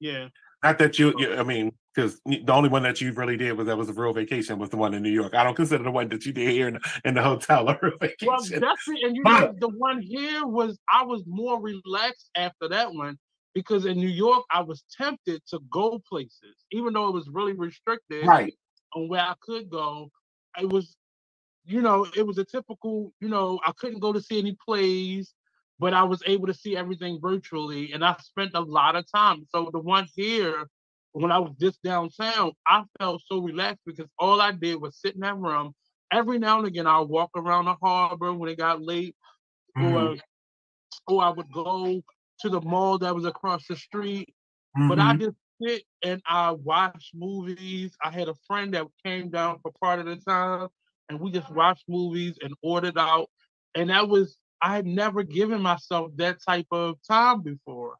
Yeah. 0.00 0.28
Not 0.64 0.78
that 0.78 0.98
you, 0.98 1.14
you 1.18 1.34
I 1.34 1.44
mean, 1.44 1.72
because 1.94 2.20
the 2.24 2.52
only 2.52 2.68
one 2.68 2.82
that 2.82 3.00
you 3.00 3.12
really 3.12 3.36
did 3.36 3.52
was 3.52 3.66
that 3.66 3.76
was 3.76 3.88
a 3.88 3.92
real 3.92 4.12
vacation 4.12 4.58
was 4.58 4.70
the 4.70 4.76
one 4.76 4.94
in 4.94 5.02
New 5.02 5.10
York. 5.10 5.34
I 5.34 5.44
don't 5.44 5.54
consider 5.54 5.84
the 5.84 5.90
one 5.90 6.08
that 6.08 6.26
you 6.26 6.32
did 6.32 6.50
here 6.50 6.68
in, 6.68 6.80
in 7.04 7.14
the 7.14 7.22
hotel 7.22 7.68
a 7.68 7.78
real 7.80 7.98
vacation. 8.00 8.26
Well, 8.26 8.40
that's 8.40 8.88
it. 8.88 9.04
And 9.04 9.16
you 9.16 9.22
but, 9.22 9.40
know, 9.40 9.54
the 9.60 9.68
one 9.68 10.00
here 10.00 10.44
was 10.46 10.78
I 10.92 11.04
was 11.04 11.22
more 11.26 11.60
relaxed 11.60 12.30
after 12.34 12.68
that 12.68 12.92
one 12.92 13.18
because 13.54 13.84
in 13.84 13.98
New 13.98 14.08
York, 14.08 14.44
I 14.50 14.62
was 14.62 14.84
tempted 14.96 15.42
to 15.48 15.60
go 15.70 16.00
places, 16.08 16.56
even 16.70 16.92
though 16.92 17.08
it 17.08 17.14
was 17.14 17.28
really 17.28 17.54
restricted 17.54 18.26
right. 18.26 18.54
on 18.94 19.08
where 19.08 19.22
I 19.22 19.34
could 19.40 19.70
go. 19.70 20.10
It 20.60 20.70
was, 20.70 20.96
you 21.64 21.82
know, 21.82 22.06
it 22.16 22.26
was 22.26 22.38
a 22.38 22.44
typical, 22.44 23.12
you 23.20 23.28
know, 23.28 23.60
I 23.64 23.72
couldn't 23.72 24.00
go 24.00 24.12
to 24.12 24.20
see 24.20 24.38
any 24.38 24.56
plays, 24.64 25.34
but 25.78 25.94
I 25.94 26.02
was 26.04 26.22
able 26.26 26.46
to 26.46 26.54
see 26.54 26.76
everything 26.76 27.18
virtually. 27.20 27.92
And 27.92 28.04
I 28.04 28.16
spent 28.20 28.52
a 28.54 28.60
lot 28.60 28.96
of 28.96 29.10
time. 29.10 29.46
So 29.50 29.70
the 29.72 29.80
one 29.80 30.06
here, 30.14 30.66
when 31.12 31.32
I 31.32 31.38
was 31.38 31.52
just 31.60 31.82
downtown, 31.82 32.52
I 32.66 32.84
felt 32.98 33.22
so 33.26 33.38
relaxed 33.38 33.82
because 33.86 34.06
all 34.18 34.40
I 34.40 34.52
did 34.52 34.80
was 34.80 34.96
sit 34.96 35.14
in 35.14 35.20
that 35.20 35.36
room. 35.36 35.74
Every 36.12 36.38
now 36.38 36.58
and 36.58 36.66
again, 36.66 36.86
I'll 36.86 37.06
walk 37.06 37.30
around 37.36 37.66
the 37.66 37.74
harbor 37.82 38.32
when 38.32 38.48
it 38.48 38.56
got 38.56 38.82
late, 38.82 39.14
mm-hmm. 39.76 39.94
or 39.94 40.16
or 41.06 41.22
I 41.22 41.30
would 41.30 41.50
go 41.52 42.02
to 42.40 42.48
the 42.48 42.60
mall 42.60 42.98
that 42.98 43.14
was 43.14 43.24
across 43.24 43.66
the 43.66 43.76
street. 43.76 44.34
Mm-hmm. 44.76 44.88
But 44.88 44.98
I 44.98 45.12
mm-hmm. 45.12 45.24
just 45.24 45.36
sit 45.62 45.82
and 46.02 46.22
I 46.26 46.52
watch 46.52 47.10
movies. 47.14 47.92
I 48.02 48.10
had 48.10 48.28
a 48.28 48.34
friend 48.46 48.74
that 48.74 48.86
came 49.04 49.30
down 49.30 49.58
for 49.62 49.72
part 49.80 49.98
of 49.98 50.06
the 50.06 50.16
time, 50.16 50.68
and 51.08 51.20
we 51.20 51.30
just 51.30 51.50
watched 51.50 51.84
movies 51.88 52.38
and 52.42 52.54
ordered 52.62 52.98
out. 52.98 53.28
And 53.74 53.90
that 53.90 54.08
was 54.08 54.36
I 54.60 54.74
had 54.74 54.86
never 54.86 55.22
given 55.22 55.62
myself 55.62 56.10
that 56.16 56.38
type 56.46 56.66
of 56.70 56.96
time 57.08 57.42
before. 57.42 57.96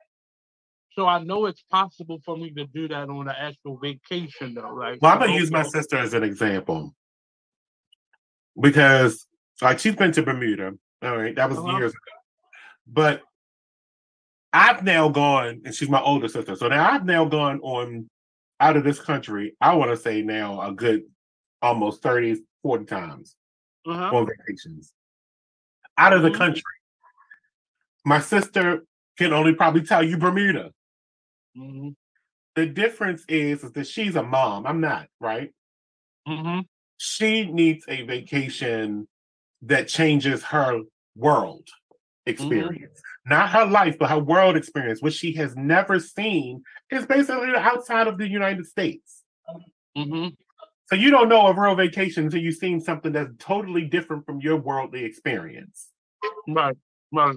So 0.92 1.06
I 1.06 1.22
know 1.22 1.46
it's 1.46 1.62
possible 1.70 2.20
for 2.24 2.36
me 2.36 2.50
to 2.54 2.66
do 2.66 2.88
that 2.88 3.08
on 3.08 3.28
an 3.28 3.34
actual 3.36 3.78
vacation 3.78 4.54
though. 4.54 4.74
Like 4.74 4.98
well, 5.00 5.12
I'm 5.12 5.20
gonna 5.20 5.34
use 5.34 5.50
my 5.50 5.62
sister 5.62 5.96
as 5.96 6.14
an 6.14 6.24
example. 6.24 6.94
Because 8.60 9.26
like 9.62 9.78
she's 9.78 9.94
been 9.94 10.12
to 10.12 10.22
Bermuda. 10.22 10.74
All 11.02 11.16
right, 11.16 11.34
that 11.36 11.48
was 11.48 11.58
uh-huh. 11.58 11.76
years 11.76 11.92
ago. 11.92 12.00
But 12.88 13.22
I've 14.52 14.82
now 14.82 15.08
gone, 15.08 15.62
and 15.64 15.74
she's 15.74 15.90
my 15.90 16.00
older 16.00 16.28
sister. 16.28 16.56
So 16.56 16.68
now 16.68 16.90
I've 16.90 17.04
now 17.04 17.24
gone 17.26 17.60
on 17.60 18.08
out 18.60 18.76
of 18.76 18.84
this 18.84 19.00
country, 19.00 19.54
I 19.60 19.74
want 19.74 19.90
to 19.90 19.96
say 19.96 20.22
now 20.22 20.60
a 20.60 20.72
good 20.72 21.02
almost 21.62 22.02
30, 22.02 22.42
40 22.62 22.84
times 22.86 23.36
uh-huh. 23.86 24.16
on 24.16 24.26
vacations. 24.26 24.92
Out 25.96 26.12
of 26.12 26.22
the 26.22 26.28
mm-hmm. 26.28 26.38
country. 26.38 26.62
My 28.04 28.20
sister 28.20 28.84
can 29.16 29.32
only 29.32 29.54
probably 29.54 29.82
tell 29.82 30.02
you 30.02 30.16
Bermuda. 30.16 30.72
Mm-hmm. 31.56 31.90
The 32.54 32.66
difference 32.66 33.24
is, 33.28 33.62
is 33.62 33.72
that 33.72 33.86
she's 33.86 34.16
a 34.16 34.22
mom. 34.22 34.66
I'm 34.66 34.80
not, 34.80 35.08
right? 35.20 35.52
Mm-hmm. 36.26 36.60
She 36.96 37.44
needs 37.46 37.84
a 37.88 38.02
vacation 38.02 39.06
that 39.62 39.88
changes 39.88 40.42
her 40.44 40.80
world 41.16 41.68
mm-hmm. 41.68 42.30
experience 42.30 43.00
not 43.28 43.50
her 43.50 43.66
life, 43.66 43.96
but 43.98 44.10
her 44.10 44.18
world 44.18 44.56
experience, 44.56 45.02
which 45.02 45.14
she 45.14 45.32
has 45.34 45.56
never 45.56 45.98
seen, 45.98 46.62
is 46.90 47.06
basically 47.06 47.54
outside 47.56 48.06
of 48.06 48.18
the 48.18 48.28
United 48.28 48.66
States. 48.66 49.22
Mm-hmm. 49.96 50.28
So 50.86 50.96
you 50.96 51.10
don't 51.10 51.28
know 51.28 51.46
a 51.46 51.60
real 51.60 51.74
vacation 51.74 52.24
until 52.24 52.40
you've 52.40 52.56
seen 52.56 52.80
something 52.80 53.12
that's 53.12 53.32
totally 53.38 53.84
different 53.84 54.24
from 54.24 54.40
your 54.40 54.56
worldly 54.56 55.04
experience. 55.04 55.88
Right, 56.48 56.76
right. 57.12 57.36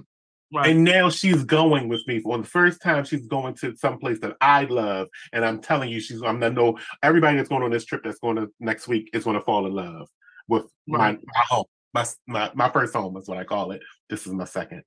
Right. 0.54 0.70
And 0.70 0.84
now 0.84 1.08
she's 1.08 1.44
going 1.44 1.88
with 1.88 2.06
me 2.06 2.20
for 2.20 2.36
the 2.36 2.44
first 2.44 2.82
time. 2.82 3.04
She's 3.04 3.26
going 3.26 3.54
to 3.56 3.74
some 3.74 3.98
place 3.98 4.18
that 4.20 4.36
I 4.42 4.64
love, 4.64 5.08
and 5.32 5.46
I'm 5.46 5.62
telling 5.62 5.88
you, 5.88 5.98
she's. 5.98 6.22
I'm 6.22 6.38
not 6.38 6.52
know 6.52 6.78
everybody 7.02 7.38
that's 7.38 7.48
going 7.48 7.62
on 7.62 7.70
this 7.70 7.86
trip 7.86 8.02
that's 8.04 8.18
going 8.18 8.36
to 8.36 8.50
next 8.60 8.86
week 8.86 9.08
is 9.14 9.24
going 9.24 9.38
to 9.38 9.44
fall 9.44 9.64
in 9.64 9.72
love 9.72 10.08
with 10.48 10.64
right. 10.90 11.14
my, 11.14 11.20
my 11.24 11.44
home. 11.48 11.64
My, 11.94 12.06
my 12.26 12.50
my 12.54 12.68
first 12.68 12.92
home 12.92 13.16
is 13.16 13.28
what 13.28 13.38
I 13.38 13.44
call 13.44 13.70
it. 13.70 13.80
This 14.10 14.26
is 14.26 14.32
my 14.34 14.44
second. 14.44 14.82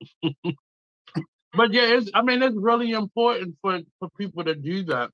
but 0.22 1.72
yeah, 1.72 1.96
it's, 1.96 2.10
I 2.14 2.22
mean, 2.22 2.42
it's 2.42 2.56
really 2.56 2.92
important 2.92 3.56
for 3.62 3.80
for 3.98 4.08
people 4.18 4.44
to 4.44 4.54
do 4.54 4.84
that. 4.84 5.10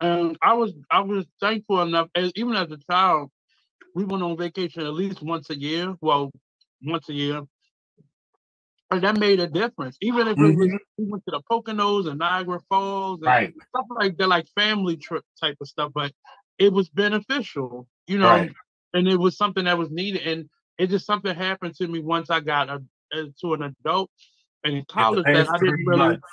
And 0.00 0.36
I 0.42 0.54
was 0.54 0.72
I 0.90 1.00
was 1.00 1.26
thankful 1.40 1.82
enough, 1.82 2.08
as, 2.14 2.32
even 2.36 2.54
as 2.54 2.70
a 2.70 2.78
child, 2.90 3.30
we 3.94 4.04
went 4.04 4.22
on 4.22 4.36
vacation 4.36 4.82
at 4.82 4.94
least 4.94 5.22
once 5.22 5.50
a 5.50 5.58
year. 5.58 5.94
Well, 6.00 6.30
once 6.82 7.08
a 7.08 7.14
year 7.14 7.42
and 8.90 9.02
that 9.02 9.18
made 9.18 9.40
a 9.40 9.46
difference. 9.46 9.96
Even 10.00 10.28
if 10.28 10.36
mm-hmm. 10.36 10.58
was, 10.58 10.80
we 10.98 11.04
went 11.04 11.24
to 11.24 11.32
the 11.32 11.42
Poconos 11.50 12.08
and 12.08 12.18
Niagara 12.18 12.60
Falls 12.68 13.18
and 13.18 13.26
right. 13.26 13.54
stuff 13.68 13.86
like 13.90 14.16
that, 14.18 14.28
like 14.28 14.46
family 14.54 14.96
trip 14.96 15.24
type 15.40 15.56
of 15.60 15.68
stuff, 15.68 15.92
but 15.94 16.12
it 16.58 16.72
was 16.72 16.88
beneficial, 16.88 17.86
you 18.06 18.18
know, 18.18 18.28
right. 18.28 18.52
and 18.94 19.08
it 19.08 19.16
was 19.16 19.36
something 19.36 19.64
that 19.64 19.78
was 19.78 19.90
needed. 19.90 20.22
And 20.22 20.48
it 20.78 20.90
just 20.90 21.06
something 21.06 21.34
happened 21.34 21.74
to 21.76 21.88
me 21.88 22.00
once 22.00 22.30
I 22.30 22.40
got 22.40 22.68
a, 22.68 22.74
a 22.76 22.80
to 23.12 23.54
an 23.54 23.62
adult 23.62 24.10
and 24.64 24.74
in 24.74 24.84
college 24.88 25.24
that 25.24 25.48
I 25.48 25.58
didn't 25.58 25.86
really 25.86 25.98
months. 25.98 26.28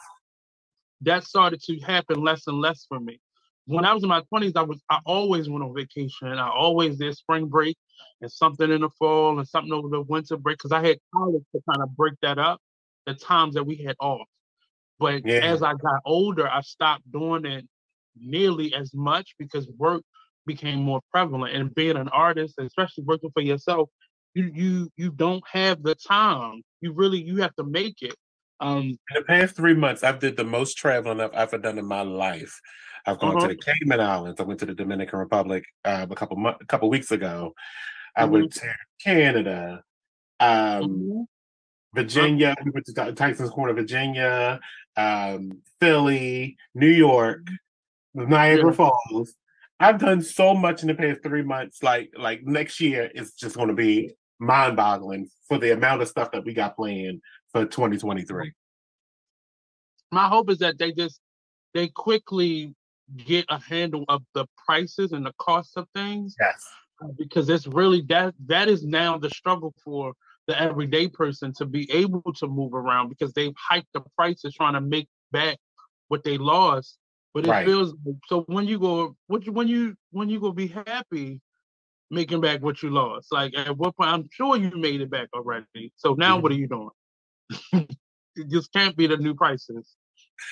that 1.01 1.23
started 1.23 1.61
to 1.63 1.79
happen 1.79 2.21
less 2.21 2.47
and 2.47 2.59
less 2.59 2.85
for 2.87 2.99
me 2.99 3.19
when 3.65 3.85
I 3.85 3.93
was 3.93 4.03
in 4.03 4.09
my 4.09 4.21
twenties, 4.29 4.53
I 4.55 4.61
was 4.61 4.81
I 4.89 4.99
always 5.05 5.49
went 5.49 5.63
on 5.63 5.73
vacation. 5.73 6.27
I 6.27 6.49
always 6.49 6.97
did 6.97 7.15
spring 7.15 7.47
break 7.47 7.77
and 8.21 8.31
something 8.31 8.69
in 8.69 8.81
the 8.81 8.89
fall 8.99 9.37
and 9.37 9.47
something 9.47 9.71
over 9.71 9.87
the 9.89 10.01
winter 10.01 10.37
break 10.37 10.57
because 10.57 10.71
I 10.71 10.85
had 10.85 10.97
college 11.13 11.43
to 11.55 11.61
kind 11.69 11.81
of 11.81 11.95
break 11.95 12.13
that 12.21 12.37
up, 12.37 12.59
the 13.05 13.13
times 13.13 13.55
that 13.55 13.63
we 13.63 13.77
had 13.77 13.95
off. 13.99 14.27
But 14.99 15.25
yeah. 15.25 15.39
as 15.39 15.63
I 15.63 15.73
got 15.73 16.01
older, 16.05 16.47
I 16.47 16.61
stopped 16.61 17.09
doing 17.11 17.45
it 17.45 17.65
nearly 18.19 18.73
as 18.73 18.93
much 18.93 19.33
because 19.39 19.67
work 19.77 20.03
became 20.45 20.81
more 20.81 21.01
prevalent. 21.11 21.55
And 21.55 21.73
being 21.73 21.95
an 21.95 22.09
artist, 22.09 22.55
especially 22.59 23.05
working 23.05 23.31
for 23.31 23.41
yourself, 23.41 23.89
you 24.33 24.51
you 24.53 24.91
you 24.97 25.11
don't 25.11 25.43
have 25.51 25.83
the 25.83 25.95
time. 25.95 26.61
You 26.81 26.93
really 26.93 27.21
you 27.21 27.41
have 27.41 27.55
to 27.55 27.63
make 27.63 28.01
it. 28.01 28.15
Um, 28.59 28.81
in 28.81 28.97
the 29.15 29.23
past 29.23 29.55
three 29.55 29.73
months, 29.73 30.03
I've 30.03 30.19
did 30.19 30.37
the 30.37 30.43
most 30.43 30.75
traveling 30.75 31.19
I've 31.19 31.33
ever 31.33 31.57
done 31.57 31.77
in 31.77 31.85
my 31.85 32.01
life. 32.01 32.59
I've 33.05 33.19
gone 33.19 33.37
uh-huh. 33.37 33.47
to 33.47 33.55
the 33.55 33.61
Cayman 33.61 33.99
Islands. 33.99 34.39
I 34.39 34.43
went 34.43 34.59
to 34.61 34.65
the 34.65 34.73
Dominican 34.73 35.19
Republic 35.19 35.65
uh, 35.83 36.07
a 36.09 36.15
couple 36.15 36.37
mo- 36.37 36.55
a 36.59 36.65
couple 36.65 36.89
weeks 36.89 37.11
ago. 37.11 37.53
I 38.15 38.23
mm-hmm. 38.23 38.31
went 38.31 38.53
to 38.53 38.73
Canada, 39.03 39.83
um, 40.39 40.49
mm-hmm. 40.49 41.21
Virginia. 41.93 42.55
We 42.63 42.71
went 42.71 42.85
to 42.85 43.11
Tyson's 43.13 43.49
Corner, 43.49 43.73
Virginia, 43.73 44.59
um, 44.95 45.61
Philly, 45.81 46.57
New 46.73 46.87
York, 46.87 47.47
Niagara 48.13 48.71
yeah. 48.71 48.71
Falls. 48.71 49.33
I've 49.79 49.99
done 49.99 50.21
so 50.21 50.53
much 50.53 50.81
in 50.83 50.87
the 50.87 50.95
past 50.95 51.23
three 51.23 51.41
months. 51.41 51.83
Like 51.83 52.11
like 52.17 52.43
next 52.43 52.79
year 52.79 53.11
is 53.13 53.33
just 53.33 53.57
going 53.57 53.67
to 53.67 53.73
be 53.73 54.13
mind 54.43 54.75
boggling 54.75 55.29
for 55.47 55.57
the 55.57 55.71
amount 55.71 56.01
of 56.01 56.07
stuff 56.07 56.31
that 56.31 56.43
we 56.43 56.53
got 56.53 56.75
planned 56.75 57.21
for 57.51 57.65
2023. 57.65 58.51
My 60.11 60.27
hope 60.27 60.49
is 60.49 60.59
that 60.59 60.77
they 60.77 60.91
just 60.91 61.19
they 61.73 61.87
quickly 61.87 62.75
get 63.17 63.45
a 63.49 63.59
handle 63.59 64.05
of 64.07 64.21
the 64.33 64.45
prices 64.65 65.11
and 65.11 65.25
the 65.25 65.33
cost 65.39 65.75
of 65.75 65.87
things. 65.95 66.35
Yes. 66.39 66.65
Uh, 67.03 67.07
because 67.17 67.49
it's 67.49 67.67
really 67.67 68.01
that 68.01 68.33
that 68.45 68.67
is 68.67 68.83
now 68.83 69.17
the 69.17 69.29
struggle 69.29 69.73
for 69.83 70.13
the 70.47 70.59
everyday 70.61 71.07
person 71.07 71.53
to 71.53 71.65
be 71.65 71.89
able 71.91 72.21
to 72.33 72.47
move 72.47 72.73
around 72.73 73.09
because 73.09 73.33
they've 73.33 73.55
hiked 73.57 73.87
the 73.93 74.01
prices 74.15 74.53
trying 74.53 74.73
to 74.73 74.81
make 74.81 75.07
back 75.31 75.57
what 76.09 76.23
they 76.23 76.37
lost. 76.37 76.97
But 77.33 77.45
it 77.45 77.49
right. 77.49 77.65
feels 77.65 77.95
so 78.27 78.41
when 78.41 78.67
you 78.67 78.77
go 78.77 79.15
what 79.27 79.47
when 79.49 79.67
you 79.67 79.95
when 80.11 80.29
you 80.29 80.39
go 80.39 80.51
be 80.51 80.67
happy 80.67 81.41
making 82.13 82.41
back 82.41 82.61
what 82.61 82.81
you 82.81 82.89
lost. 82.89 83.31
Like 83.31 83.57
at 83.57 83.77
what 83.77 83.95
point 83.97 84.09
I'm 84.09 84.29
sure 84.31 84.57
you 84.57 84.71
made 84.75 85.01
it 85.01 85.09
back 85.09 85.29
already. 85.33 85.91
So 85.95 86.13
now 86.13 86.35
mm-hmm. 86.35 86.43
what 86.43 86.51
are 86.51 86.55
you 86.55 86.67
doing? 86.67 86.89
it 88.35 88.49
just 88.49 88.71
can't 88.73 88.95
be 88.95 89.07
the 89.07 89.17
new 89.17 89.35
prices. 89.35 89.95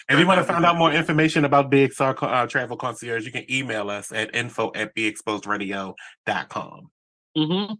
If 0.09 0.19
you 0.19 0.27
want 0.27 0.39
to 0.39 0.43
find 0.43 0.65
out 0.65 0.77
more 0.77 0.91
information 0.93 1.45
about 1.45 1.71
BXR 1.71 2.21
uh, 2.21 2.47
Travel 2.47 2.77
Concierge, 2.77 3.25
you 3.25 3.31
can 3.31 3.49
email 3.51 3.89
us 3.89 4.11
at 4.11 4.35
info 4.35 4.71
at 4.75 4.95
beexposedradio.com. 4.95 6.89
Mm-hmm. 7.37 7.73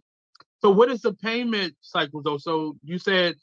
So, 0.62 0.70
what 0.70 0.90
is 0.90 1.02
the 1.02 1.14
payment 1.14 1.74
cycle, 1.80 2.22
though? 2.22 2.38
So, 2.38 2.76
you 2.84 2.98
said. 2.98 3.36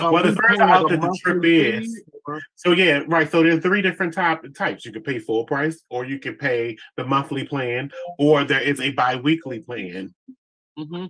Uh, 0.00 0.10
well, 0.12 0.22
the 0.22 0.32
first 0.32 0.60
out 0.60 0.88
that 0.88 1.00
the 1.00 1.18
trip 1.22 1.44
is. 1.44 2.02
So, 2.54 2.72
yeah, 2.72 3.02
right. 3.08 3.30
So, 3.30 3.42
there's 3.42 3.62
three 3.62 3.82
different 3.82 4.14
type, 4.14 4.42
types. 4.54 4.84
You 4.84 4.92
can 4.92 5.02
pay 5.02 5.18
full 5.18 5.44
price, 5.44 5.82
or 5.90 6.04
you 6.04 6.18
can 6.18 6.36
pay 6.36 6.76
the 6.96 7.04
monthly 7.04 7.44
plan, 7.44 7.90
or 8.18 8.44
there 8.44 8.60
is 8.60 8.80
a 8.80 8.92
bi 8.92 9.16
weekly 9.16 9.60
plan. 9.60 10.14
Mm-hmm. 10.78 11.06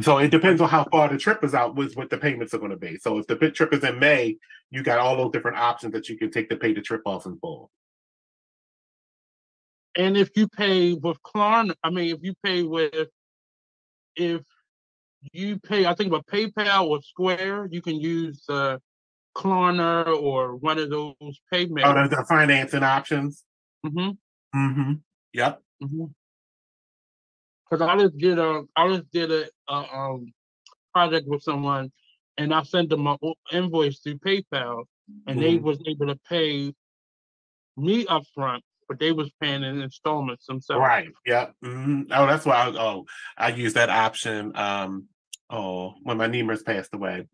So 0.00 0.18
it 0.18 0.30
depends 0.30 0.62
on 0.62 0.70
how 0.70 0.84
far 0.90 1.08
the 1.08 1.18
trip 1.18 1.44
is 1.44 1.54
out 1.54 1.74
with 1.74 1.94
what 1.96 2.08
the 2.08 2.16
payments 2.16 2.54
are 2.54 2.58
going 2.58 2.70
to 2.70 2.78
be. 2.78 2.96
So 2.96 3.18
if 3.18 3.26
the 3.26 3.36
trip 3.50 3.74
is 3.74 3.84
in 3.84 3.98
May, 3.98 4.38
you 4.70 4.82
got 4.82 4.98
all 4.98 5.16
those 5.16 5.32
different 5.32 5.58
options 5.58 5.92
that 5.92 6.08
you 6.08 6.16
can 6.16 6.30
take 6.30 6.48
to 6.48 6.56
pay 6.56 6.72
the 6.72 6.80
trip 6.80 7.02
off 7.04 7.26
in 7.26 7.38
full. 7.38 7.70
And 9.96 10.16
if 10.16 10.30
you 10.34 10.48
pay 10.48 10.94
with 10.94 11.18
Klarna, 11.22 11.74
I 11.84 11.90
mean, 11.90 12.14
if 12.14 12.20
you 12.22 12.32
pay 12.42 12.62
with, 12.62 13.08
if 14.16 14.40
you 15.32 15.58
pay, 15.58 15.86
I 15.86 15.94
think 15.94 16.12
with 16.12 16.26
PayPal 16.26 16.88
or 16.88 17.02
Square, 17.02 17.68
you 17.70 17.82
can 17.82 17.96
use 17.96 18.44
uh, 18.48 18.78
Klarna 19.36 20.06
or 20.06 20.56
one 20.56 20.78
of 20.78 20.90
those 20.90 21.40
payment. 21.52 21.86
Oh, 21.86 22.08
the 22.08 22.24
financing 22.28 22.82
options. 22.82 23.44
Mm-hmm. 23.84 24.10
Mm-hmm. 24.58 24.92
Yep. 25.32 25.62
Mm-hmm 25.82 26.04
because 27.72 27.88
I 27.88 27.96
just 27.98 28.18
did 28.18 28.38
a 28.38 28.62
I 28.76 28.88
just 28.88 29.10
did 29.12 29.32
a, 29.32 29.48
a 29.68 29.74
um, 29.74 30.32
project 30.92 31.26
with 31.26 31.42
someone, 31.42 31.90
and 32.36 32.52
I 32.52 32.62
sent 32.64 32.90
them 32.90 33.06
an 33.06 33.16
invoice 33.50 34.00
through 34.00 34.18
PayPal, 34.18 34.84
and 35.26 35.38
mm-hmm. 35.38 35.40
they 35.40 35.56
was 35.56 35.78
able 35.86 36.06
to 36.08 36.18
pay 36.28 36.74
me 37.78 38.04
upfront, 38.04 38.60
but 38.88 38.98
they 38.98 39.12
was 39.12 39.30
paying 39.40 39.62
in 39.62 39.80
installments 39.80 40.46
themselves. 40.46 40.80
Right. 40.80 41.08
Yeah. 41.24 41.46
Mm-hmm. 41.64 42.12
Oh, 42.12 42.26
that's 42.26 42.44
why. 42.44 42.56
I, 42.56 42.68
oh, 42.68 43.06
I 43.38 43.48
used 43.48 43.76
that 43.76 43.88
option. 43.88 44.54
Um. 44.54 45.08
Oh, 45.52 45.94
when 46.02 46.16
my 46.16 46.26
Nemers 46.26 46.62
passed 46.62 46.94
away. 46.94 47.28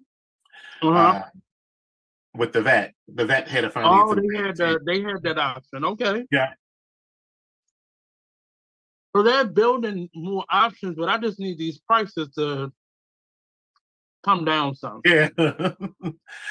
Uh-huh. 0.82 0.98
Uh, 0.98 1.22
with 2.34 2.52
the 2.52 2.62
vet, 2.62 2.94
the 3.12 3.24
vet 3.24 3.48
had 3.48 3.64
a 3.64 3.70
finance. 3.70 3.94
Oh, 3.96 4.14
they 4.14 4.36
had 4.36 4.56
that. 4.56 4.80
They 4.84 5.00
had 5.02 5.22
that 5.22 5.38
option. 5.38 5.84
Okay. 5.84 6.24
Yeah. 6.30 6.50
So 9.14 9.22
they're 9.22 9.44
building 9.46 10.08
more 10.14 10.44
options, 10.50 10.96
but 10.96 11.08
I 11.08 11.18
just 11.18 11.38
need 11.38 11.58
these 11.58 11.78
prices 11.78 12.28
to 12.34 12.72
come 14.24 14.44
down 14.44 14.74
some. 14.74 15.00
Yeah. 15.04 15.30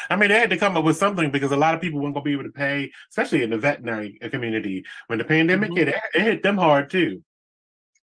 I 0.09 0.15
mean, 0.15 0.29
they 0.29 0.39
had 0.39 0.49
to 0.49 0.57
come 0.57 0.75
up 0.75 0.83
with 0.83 0.97
something 0.97 1.31
because 1.31 1.51
a 1.51 1.57
lot 1.57 1.75
of 1.75 1.81
people 1.81 1.99
weren't 1.99 2.15
going 2.15 2.23
to 2.23 2.29
be 2.29 2.33
able 2.33 2.43
to 2.43 2.49
pay, 2.49 2.91
especially 3.11 3.43
in 3.43 3.51
the 3.51 3.57
veterinary 3.57 4.17
community. 4.31 4.83
When 5.07 5.19
the 5.19 5.25
pandemic 5.25 5.69
mm-hmm. 5.69 5.77
hit, 5.77 5.95
it 6.15 6.21
hit 6.21 6.43
them 6.43 6.57
hard 6.57 6.89
too. 6.89 7.23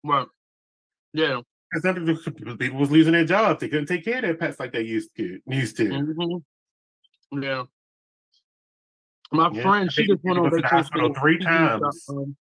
Well, 0.04 0.28
yeah. 1.12 1.40
Because 1.72 2.18
people 2.58 2.78
was 2.78 2.90
losing 2.90 3.12
their 3.12 3.24
jobs. 3.24 3.60
They 3.60 3.68
couldn't 3.68 3.86
take 3.86 4.04
care 4.04 4.16
of 4.16 4.22
their 4.22 4.34
pets 4.34 4.60
like 4.60 4.72
they 4.72 4.82
used 4.82 5.16
to. 5.16 5.40
Used 5.46 5.76
to. 5.78 5.84
Mm-hmm. 5.84 7.42
Yeah. 7.42 7.64
My 9.32 9.50
yeah. 9.52 9.62
friend, 9.62 9.92
she 9.92 10.06
just 10.06 10.22
went 10.22 10.38
on 10.38 10.50
vacation. 10.50 10.68
hospital 10.68 11.14
three 11.14 11.38
times. 11.38 12.06
Um, 12.10 12.36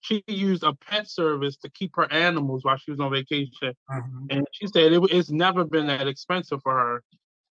she 0.00 0.24
used 0.26 0.64
a 0.64 0.74
pet 0.74 1.08
service 1.08 1.56
to 1.58 1.70
keep 1.70 1.94
her 1.94 2.12
animals 2.12 2.64
while 2.64 2.76
she 2.76 2.90
was 2.90 2.98
on 2.98 3.12
vacation, 3.12 3.72
mm-hmm. 3.88 4.26
and 4.30 4.46
she 4.50 4.66
said 4.66 4.92
it, 4.92 5.02
it's 5.12 5.30
never 5.30 5.64
been 5.64 5.86
that 5.86 6.08
expensive 6.08 6.60
for 6.62 6.72
her, 6.72 7.02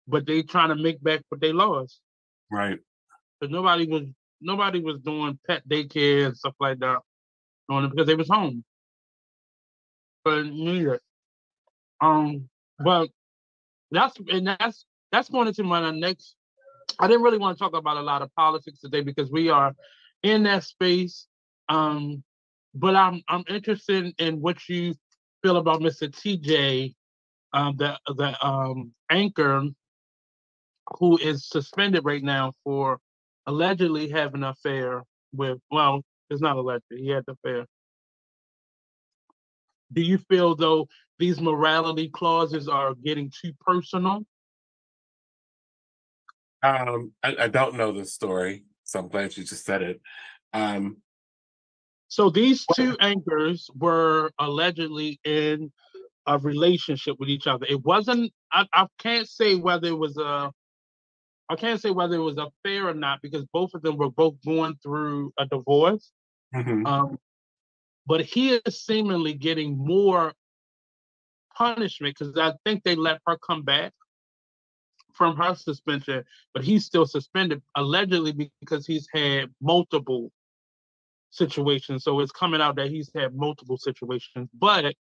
but 0.08 0.26
they 0.26 0.42
trying 0.42 0.70
to 0.70 0.76
make 0.76 1.04
back 1.04 1.22
what 1.28 1.42
they 1.42 1.52
lost. 1.52 2.00
Right. 2.50 2.80
But 3.42 3.52
nobody 3.52 3.86
was 3.86 4.04
nobody 4.40 4.80
was 4.80 5.00
doing 5.02 5.38
pet 5.46 5.68
daycare 5.68 6.28
and 6.28 6.38
stuff 6.38 6.56
like 6.62 6.80
that 6.80 7.00
on 7.70 7.84
it 7.84 7.92
because 7.92 8.08
they 8.08 8.16
was 8.16 8.30
home. 8.30 8.64
But 10.24 10.46
neither. 10.46 11.02
Um, 12.02 12.50
but 12.80 13.10
that's 13.92 14.18
and 14.32 14.48
that's 14.48 14.86
that's 15.12 15.30
going 15.30 15.48
into 15.48 15.64
my 15.64 15.92
next. 15.92 16.36
I 17.00 17.08
didn't 17.08 17.24
really 17.24 17.38
want 17.38 17.58
to 17.58 17.64
talk 17.64 17.76
about 17.76 17.98
a 17.98 18.02
lot 18.02 18.22
of 18.22 18.34
politics 18.36 18.80
today 18.80 19.02
because 19.02 19.30
we 19.30 19.50
are 19.50 19.74
in 20.24 20.44
that 20.44 20.64
space. 20.64 21.28
Um, 21.70 22.24
but 22.74 22.96
I'm 22.96 23.22
I'm 23.28 23.44
interested 23.50 24.14
in 24.20 24.42
what 24.42 24.68
you 24.70 24.94
feel 25.44 25.58
about 25.58 25.82
Mr. 25.82 26.10
TJ, 26.10 26.94
um, 27.54 27.76
the 27.78 27.98
the 28.08 28.46
um, 28.46 28.92
anchor 29.10 29.64
who 31.00 31.18
is 31.18 31.48
suspended 31.48 32.06
right 32.06 32.24
now 32.24 32.54
for 32.64 33.00
allegedly 33.46 34.10
having 34.10 34.44
an 34.44 34.50
affair 34.50 35.04
with 35.34 35.60
well, 35.72 36.04
it's 36.30 36.42
not 36.42 36.58
alleged, 36.58 36.84
he 36.90 37.10
had 37.10 37.24
an 37.28 37.36
affair. 37.44 37.66
Do 39.94 40.02
you 40.02 40.18
feel 40.18 40.56
though 40.56 40.88
these 41.20 41.42
morality 41.42 42.10
clauses 42.10 42.68
are 42.68 42.94
getting 42.94 43.32
too 43.42 43.54
personal? 43.66 44.26
Um, 46.64 47.12
I, 47.24 47.36
I 47.42 47.48
don't 47.48 47.76
know 47.76 47.92
the 47.92 48.06
story, 48.06 48.64
so 48.84 49.00
I'm 49.00 49.08
glad 49.08 49.36
you 49.38 49.44
just 49.44 49.66
said 49.66 49.82
it. 49.82 50.02
Um, 50.54 50.98
so 52.08 52.30
these 52.30 52.66
two 52.76 52.96
anchors 53.00 53.70
were 53.76 54.32
allegedly 54.40 55.20
in 55.24 55.72
a 56.26 56.38
relationship 56.38 57.18
with 57.20 57.30
each 57.30 57.48
other. 57.48 57.66
It 57.70 57.84
wasn't. 57.84 58.32
I, 58.52 58.66
I 58.74 58.88
can't 59.00 59.28
say 59.28 59.56
whether 59.56 59.88
it 59.88 59.98
was 59.98 60.18
a. 60.18 60.52
I 61.50 61.56
can't 61.56 61.80
say 61.82 61.92
whether 61.92 62.16
it 62.16 62.24
was 62.24 62.38
a 62.38 62.50
fair 62.64 62.88
or 62.90 62.94
not 62.94 63.22
because 63.22 63.46
both 63.54 63.74
of 63.74 63.82
them 63.82 63.98
were 63.98 64.10
both 64.10 64.36
going 64.46 64.76
through 64.84 65.32
a 65.40 65.46
divorce. 65.46 66.12
mhm. 66.54 66.86
Um, 66.86 67.18
but 68.06 68.22
he 68.22 68.56
is 68.56 68.84
seemingly 68.84 69.34
getting 69.34 69.78
more 69.78 70.34
punishment 71.58 72.16
because 72.18 72.38
I 72.38 72.54
think 72.66 72.84
they 72.84 72.96
let 72.96 73.20
her 73.26 73.38
come 73.38 73.64
back 73.64 73.94
from 75.14 75.36
her 75.38 75.56
suspension, 75.56 76.24
but 76.54 76.64
he's 76.64 76.86
still 76.86 77.06
suspended 77.06 77.62
allegedly 77.76 78.52
because 78.62 78.86
he's 78.86 79.08
had 79.14 79.50
multiple 79.62 80.32
situations. 81.32 82.04
So 82.04 82.20
it's 82.20 82.32
coming 82.32 82.62
out 82.62 82.76
that 82.76 82.90
he's 82.92 83.10
had 83.16 83.36
multiple 83.36 83.78
situations, 83.78 84.50
but 84.54 84.94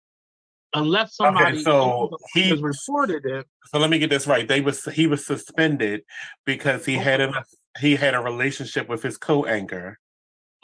unless 0.75 1.17
somebody 1.17 1.63
so 1.65 2.17
he- 2.33 2.51
has 2.51 2.61
reported 2.63 3.25
it, 3.27 3.47
So 3.73 3.79
let 3.79 3.91
me 3.91 3.99
get 3.99 4.11
this 4.11 4.27
right. 4.27 4.47
They 4.47 4.61
was 4.61 4.85
he 4.85 5.07
was 5.07 5.27
suspended 5.27 6.03
because 6.45 6.85
he 6.87 6.95
had 6.95 7.21
a 7.21 7.45
he 7.81 7.97
had 7.97 8.15
a 8.15 8.21
relationship 8.21 8.89
with 8.89 9.03
his 9.03 9.17
co-anchor. 9.17 9.99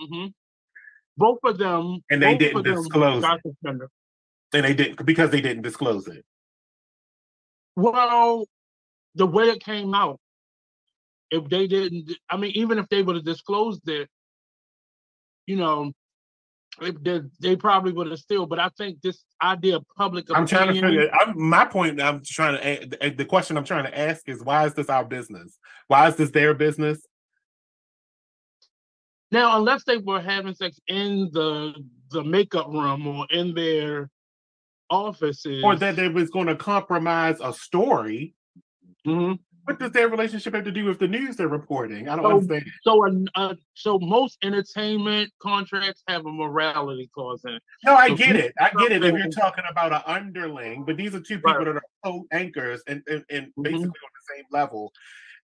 mhm, 0.01 0.33
both 1.17 1.39
of 1.45 1.59
them 1.59 2.05
And 2.11 2.23
they 2.23 2.37
didn't 2.37 2.63
disclose 2.63 3.23
got 3.23 3.37
it. 3.39 3.43
suspended. 3.47 3.89
And 4.53 4.65
they 4.65 4.75
didn't 4.75 5.05
because 5.07 5.31
they 5.31 5.41
didn't 5.41 5.63
disclose 5.63 6.09
it. 6.09 6.25
Well, 7.77 8.47
the 9.15 9.27
way 9.27 9.45
it 9.45 9.63
came 9.65 9.95
out, 9.95 10.19
if 11.31 11.49
they 11.49 11.67
didn't, 11.69 12.13
I 12.29 12.37
mean, 12.37 12.53
even 12.55 12.79
if 12.79 12.89
they 12.89 13.03
would 13.03 13.17
have 13.17 13.25
disclosed 13.25 13.89
it, 13.89 14.09
you 15.47 15.57
know, 15.57 15.93
they, 16.81 17.21
they 17.41 17.57
probably 17.57 17.93
would 17.93 18.09
have 18.11 18.19
still. 18.19 18.47
But 18.47 18.59
I 18.59 18.71
think 18.77 19.01
this 19.03 19.23
idea 19.43 19.77
of 19.77 19.85
public 19.97 20.27
I'm 20.35 20.47
trying 20.47 20.75
to 20.75 20.81
figure. 20.81 21.11
I'm, 21.13 21.35
my 21.41 21.65
point. 21.65 22.01
I'm 22.01 22.23
trying 22.25 22.57
to. 22.57 22.67
a- 22.67 22.87
the- 22.87 23.15
The 23.17 23.25
question 23.25 23.57
I'm 23.57 23.65
trying 23.65 23.85
to 23.85 23.97
ask 23.99 24.29
is 24.29 24.43
why 24.43 24.67
is 24.67 24.75
this 24.75 24.89
our 24.89 25.05
business? 25.05 25.59
Why 25.89 26.09
is 26.09 26.17
this 26.17 26.31
their 26.31 26.55
business? 26.55 27.05
Now, 29.33 29.59
unless 29.59 29.85
they 29.85 29.99
were 29.99 30.21
having 30.21 30.55
sex 30.55 30.79
in 30.89 31.31
the 31.33 31.75
the 32.11 32.25
makeup 32.25 32.67
room 32.69 33.07
or 33.07 33.27
in 33.31 33.55
their 33.55 34.11
offices, 34.91 35.63
Or 35.65 35.77
that 35.77 35.97
they 35.97 36.09
was 36.09 36.31
going 36.31 36.47
to 36.49 36.57
compromise 36.57 37.39
a 37.43 37.53
story? 37.53 38.35
Mhm. 39.07 39.39
What 39.65 39.79
does 39.79 39.93
their 39.93 40.09
relationship 40.09 40.55
have 40.55 40.65
to 40.65 40.73
do 40.73 40.85
with 40.87 40.99
the 40.99 41.07
news 41.07 41.37
they're 41.37 41.47
reporting? 41.47 42.09
I 42.09 42.17
don't 42.17 42.25
So- 42.25 42.31
understand. 42.33 42.65
So, 42.83 43.25
uh, 43.37 43.55
so 43.75 43.99
most 44.01 44.39
entertainment 44.43 45.33
contracts 45.41 46.03
have 46.09 46.27
a 46.27 46.33
morality 46.33 47.09
clause 47.15 47.45
in 47.45 47.55
it. 47.55 47.63
No, 47.85 47.95
I 47.95 48.09
So 48.09 48.17
get 48.17 48.37
it. 48.37 48.53
I 48.59 48.71
get 48.79 48.91
it. 48.93 49.05
If 49.05 49.15
you're 49.17 49.29
talking 49.29 49.65
about 49.71 49.93
an 49.93 50.03
underling, 50.07 50.85
but 50.85 50.97
these 50.97 51.15
are 51.15 51.21
two 51.21 51.37
people 51.37 51.53
Right. 51.55 51.65
that 51.67 51.77
are 51.77 51.83
co-anchors 52.05 52.83
and, 52.89 53.03
and, 53.07 53.25
and 53.31 53.47
Mhm. 53.49 53.63
basically 53.63 53.85
on 53.85 53.91
the 53.93 54.35
same 54.35 54.45
level. 54.51 54.93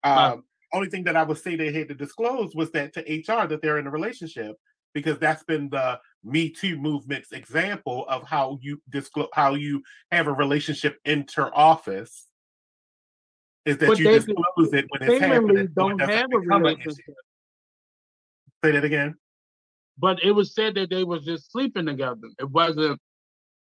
Right. 0.05 0.31
Um, 0.33 0.43
only 0.73 0.89
thing 0.89 1.03
that 1.05 1.15
I 1.17 1.23
would 1.23 1.37
say 1.37 1.55
they 1.55 1.71
had 1.71 1.87
to 1.89 1.95
disclose 1.95 2.53
was 2.53 2.69
that 2.71 2.93
to 2.93 3.01
HR 3.11 3.47
that 3.47 3.61
they're 3.61 3.77
in 3.79 3.87
a 3.87 3.91
relationship 3.91 4.55
because 4.93 5.17
that's 5.19 5.43
been 5.43 5.69
the 5.69 5.99
Me 6.23 6.49
Too 6.49 6.77
movement's 6.77 7.31
example 7.31 8.05
of 8.07 8.27
how 8.27 8.59
you 8.61 8.81
disclose 8.89 9.29
how 9.33 9.55
you 9.55 9.81
have 10.11 10.27
a 10.27 10.33
relationship 10.33 10.99
inter 11.05 11.49
office. 11.53 12.27
Is 13.65 13.77
that 13.77 13.87
But 13.87 13.99
you 13.99 14.05
disclose 14.09 14.73
it 14.73 14.85
when 14.89 15.03
it's 15.09 15.21
happening? 15.21 15.67
don't 15.75 15.97
doesn't 15.97 16.13
have 16.15 16.25
a 16.33 16.39
become 16.39 16.65
an 16.65 16.71
issue. 16.79 16.89
relationship, 16.89 17.15
Say 18.63 18.71
that 18.71 18.83
again. 18.85 19.15
but 19.97 20.23
it 20.23 20.31
was 20.31 20.53
said 20.53 20.75
that 20.75 20.89
they 20.89 21.03
was 21.03 21.23
just 21.25 21.51
sleeping 21.51 21.85
together. 21.87 22.27
It 22.39 22.49
wasn't. 22.49 22.99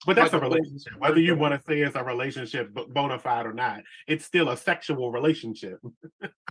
But 0.05 0.16
that's 0.16 0.32
Like 0.32 0.43
a 0.43 0.44
relationship. 0.47 0.94
Whether 0.98 1.20
you 1.20 1.36
want 1.36 1.55
to 1.55 1.62
say 1.69 1.81
it's 1.81 1.94
a 1.94 2.02
relationship 2.02 2.74
bona 2.89 3.20
fide 3.20 3.47
or 3.47 3.52
not, 3.52 3.82
it's 4.09 4.24
still 4.24 4.48
a 4.51 4.56
sexual 4.56 5.12
relationship. 5.12 5.78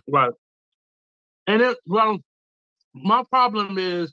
Right. 0.08 0.32
And 1.46 1.60
it 1.60 1.76
well, 1.86 2.18
my 2.94 3.24
problem 3.30 3.76
is 3.78 4.12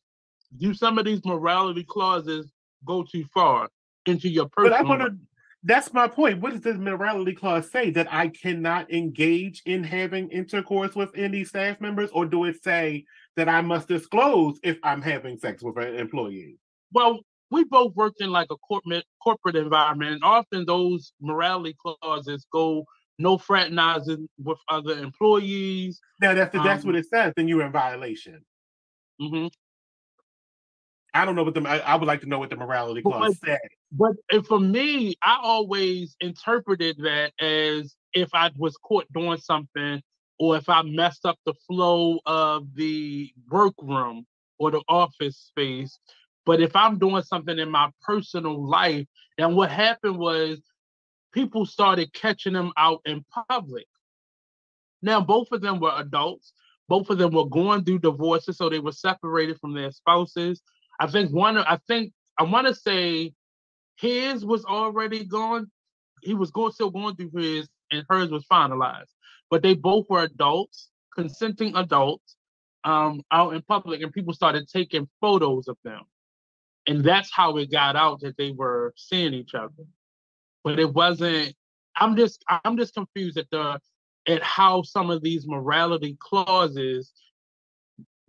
do 0.58 0.74
some 0.74 0.98
of 0.98 1.06
these 1.06 1.24
morality 1.26 1.84
clauses 1.84 2.52
go 2.86 3.04
too 3.04 3.26
far 3.34 3.70
into 4.06 4.30
your 4.30 4.48
personal. 4.50 4.78
But 4.78 4.86
I 4.86 4.90
want 4.90 5.02
to. 5.02 5.18
That's 5.64 5.92
my 5.92 6.08
point. 6.08 6.40
What 6.40 6.54
does 6.54 6.62
this 6.62 6.78
morality 6.78 7.34
clause 7.34 7.70
say? 7.70 7.90
That 7.92 8.08
I 8.12 8.30
cannot 8.30 8.92
engage 8.94 9.62
in 9.66 9.84
having 9.84 10.30
intercourse 10.30 10.96
with 10.96 11.12
any 11.16 11.44
staff 11.44 11.82
members, 11.82 12.10
or 12.12 12.26
do 12.26 12.46
it 12.46 12.64
say 12.64 13.06
that 13.36 13.50
I 13.50 13.62
must 13.62 13.90
disclose 13.90 14.58
if 14.64 14.78
I'm 14.84 15.02
having 15.02 15.38
sex 15.38 15.62
with 15.62 15.78
an 15.78 15.96
employee? 15.96 16.58
Well, 16.94 17.20
we 17.52 17.66
both 17.66 17.94
worked 17.96 18.22
in 18.22 18.30
like 18.30 18.48
a 18.52 18.58
corporate 18.58 19.04
corporate 19.22 19.58
environment, 19.58 20.14
and 20.14 20.24
often 20.24 20.66
those 20.66 21.12
morality 21.20 21.76
clauses 21.82 22.48
go 22.54 22.86
no 23.18 23.38
fraternizing 23.38 24.30
with 24.42 24.60
other 24.70 24.98
employees. 24.98 26.00
Now, 26.22 26.34
that's 26.34 26.54
that's 26.54 26.86
what 26.86 26.96
Um, 26.96 27.02
it 27.02 27.10
says. 27.10 27.34
Then 27.36 27.50
you're 27.50 27.66
in 27.66 27.72
violation. 27.74 28.46
hmm 29.20 29.48
I 31.14 31.26
don't 31.26 31.36
know 31.36 31.44
what 31.44 31.54
the. 31.54 31.68
I, 31.68 31.78
I 31.80 31.96
would 31.96 32.08
like 32.08 32.22
to 32.22 32.28
know 32.28 32.40
what 32.40 32.50
the 32.50 32.56
morality 32.56 33.02
But 33.02 33.12
clause 33.12 33.38
says. 33.44 33.60
But 33.92 34.14
for 34.46 34.60
me, 34.60 35.16
I 35.24 35.40
always 35.42 36.16
interpreted 36.22 36.98
that 37.00 37.34
as 37.40 37.96
if 38.14 38.30
I 38.34 38.52
was 38.56 38.78
caught 38.78 39.12
doing 39.14 39.40
something 39.40 40.02
or 40.40 40.56
if 40.58 40.70
I 40.70 40.84
messed 40.84 41.26
up 41.26 41.38
the 41.46 41.54
flow 41.68 42.20
of 42.26 42.74
the 42.76 43.32
workroom 43.50 44.26
or 44.58 44.72
the 44.72 44.82
office 44.88 45.38
space. 45.38 45.98
But 46.46 46.62
if 46.62 46.76
I'm 46.76 46.98
doing 46.98 47.24
something 47.24 47.58
in 47.58 47.70
my 47.70 47.90
personal 48.02 48.66
life, 48.66 49.06
and 49.38 49.56
what 49.56 49.72
happened 49.72 50.18
was 50.18 50.62
people 51.34 51.66
started 51.66 52.14
catching 52.14 52.54
them 52.54 52.72
out 52.78 53.02
in 53.06 53.26
public. 53.48 53.86
Now, 55.02 55.22
both 55.22 55.52
of 55.52 55.62
them 55.62 55.80
were 55.80 55.94
adults. 55.96 56.54
Both 56.88 57.10
of 57.10 57.18
them 57.18 57.32
were 57.32 57.46
going 57.46 57.84
through 57.84 58.00
divorces, 58.00 58.58
so 58.58 58.70
they 58.70 58.80
were 58.80 58.92
separated 58.92 59.60
from 59.60 59.74
their 59.74 59.92
spouses. 59.92 60.62
I 61.00 61.08
think 61.08 61.32
one, 61.32 61.58
I 61.58 61.78
think 61.88 62.14
I 62.38 62.44
want 62.44 62.68
to 62.68 62.76
say 62.76 63.34
his 63.98 64.46
was 64.46 64.66
already 64.66 65.24
gone. 65.26 65.72
He 66.22 66.34
was 66.34 66.52
going 66.52 66.72
still 66.74 66.90
going 66.90 67.16
through 67.16 67.32
his, 67.34 67.70
and 67.92 68.06
hers 68.10 68.30
was 68.30 68.46
finalized. 68.52 69.14
But 69.50 69.62
they 69.62 69.74
both 69.74 70.06
were 70.10 70.24
adults, 70.24 70.90
consenting 71.16 71.76
adults, 71.76 72.36
um, 72.84 73.22
out 73.32 73.54
in 73.54 73.62
public, 73.62 74.02
and 74.02 74.14
people 74.14 74.34
started 74.34 74.68
taking 74.68 75.10
photos 75.22 75.68
of 75.68 75.78
them, 75.84 76.02
and 76.88 77.04
that's 77.04 77.32
how 77.32 77.58
it 77.58 77.72
got 77.72 77.96
out 77.96 78.22
that 78.22 78.38
they 78.38 78.52
were 78.52 78.94
seeing 78.96 79.34
each 79.34 79.54
other. 79.54 79.86
But 80.64 80.80
it 80.80 80.94
wasn't. 80.94 81.56
I'm 81.98 82.16
just 82.16 82.44
I'm 82.48 82.78
just 82.78 82.94
confused 82.94 83.38
at 83.38 83.50
the 83.50 83.80
at 84.28 84.44
how 84.44 84.84
some 84.84 85.10
of 85.10 85.22
these 85.22 85.48
morality 85.48 86.18
clauses, 86.20 87.12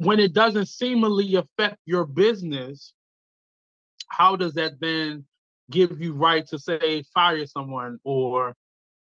when 0.01 0.19
it 0.19 0.33
doesn't 0.33 0.67
seemingly 0.67 1.35
affect 1.35 1.77
your 1.85 2.07
business, 2.07 2.95
how 4.09 4.35
does 4.35 4.55
that 4.55 4.81
then 4.81 5.27
give 5.71 6.01
you 6.01 6.15
right 6.15 6.47
to 6.49 6.59
say 6.59 7.05
fire 7.15 7.47
someone 7.47 7.99
or 8.03 8.55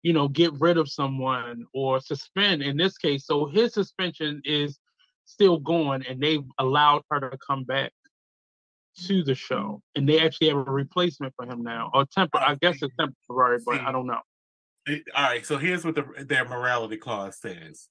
you 0.04 0.14
know 0.14 0.28
get 0.28 0.54
rid 0.60 0.78
of 0.78 0.88
someone 0.88 1.66
or 1.74 2.00
suspend 2.00 2.62
in 2.62 2.78
this 2.78 2.96
case? 3.00 3.26
So 3.26 3.48
his 3.48 3.74
suspension 3.74 4.44
is 4.46 4.78
still 5.26 5.58
going 5.58 6.06
and 6.08 6.22
they've 6.22 6.46
allowed 6.60 7.02
her 7.10 7.20
to 7.20 7.38
come 7.40 7.64
back 7.64 7.92
to 9.08 9.24
the 9.24 9.34
show 9.34 9.82
and 9.96 10.08
they 10.08 10.20
actually 10.20 10.50
have 10.50 10.58
a 10.58 10.72
replacement 10.72 11.34
for 11.36 11.48
him 11.48 11.64
now 11.64 11.90
or 11.96 12.06
temper 12.06 12.38
i 12.38 12.54
guess 12.62 12.78
it's 12.84 12.94
temporary 13.00 13.58
but 13.66 13.82
i 13.82 13.92
don't 13.92 14.06
know. 14.06 14.20
all 14.88 15.24
right, 15.24 15.44
so 15.44 15.58
here's 15.58 15.84
what 15.84 15.96
the, 15.96 16.06
their 16.26 16.46
morality 16.48 16.98
clause 16.98 17.40
says. 17.40 17.88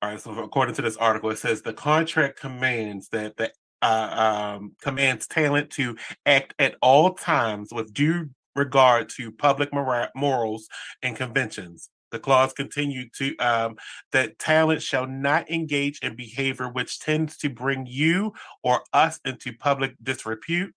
All 0.00 0.10
right, 0.10 0.20
so 0.20 0.38
according 0.38 0.74
to 0.76 0.82
this 0.82 0.96
article, 0.96 1.30
it 1.30 1.38
says 1.38 1.62
the 1.62 1.72
contract 1.72 2.38
commands 2.38 3.08
that 3.08 3.36
the 3.36 3.50
uh, 3.82 4.56
um, 4.58 4.72
commands 4.82 5.26
talent 5.26 5.70
to 5.70 5.96
act 6.26 6.54
at 6.58 6.74
all 6.82 7.14
times 7.14 7.68
with 7.72 7.92
due 7.92 8.28
regard 8.56 9.08
to 9.08 9.32
public 9.32 9.72
mora- 9.72 10.10
morals 10.14 10.68
and 11.02 11.16
conventions. 11.16 11.88
The 12.10 12.18
clause 12.18 12.52
continued 12.52 13.12
to 13.18 13.36
um, 13.36 13.76
that 14.12 14.38
talent 14.38 14.82
shall 14.82 15.06
not 15.06 15.50
engage 15.50 16.00
in 16.00 16.16
behavior 16.16 16.68
which 16.68 17.00
tends 17.00 17.36
to 17.38 17.50
bring 17.50 17.86
you 17.86 18.32
or 18.62 18.82
us 18.92 19.20
into 19.24 19.52
public 19.52 19.94
disrepute, 20.02 20.74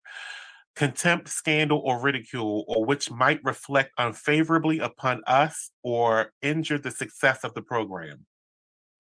contempt, 0.76 1.30
scandal, 1.30 1.82
or 1.86 2.02
ridicule, 2.02 2.66
or 2.68 2.86
which 2.86 3.10
might 3.10 3.40
reflect 3.44 3.92
unfavorably 3.98 4.80
upon 4.80 5.22
us 5.26 5.72
or 5.84 6.34
injure 6.42 6.78
the 6.78 6.92
success 6.92 7.44
of 7.44 7.54
the 7.54 7.62
program. 7.62 8.26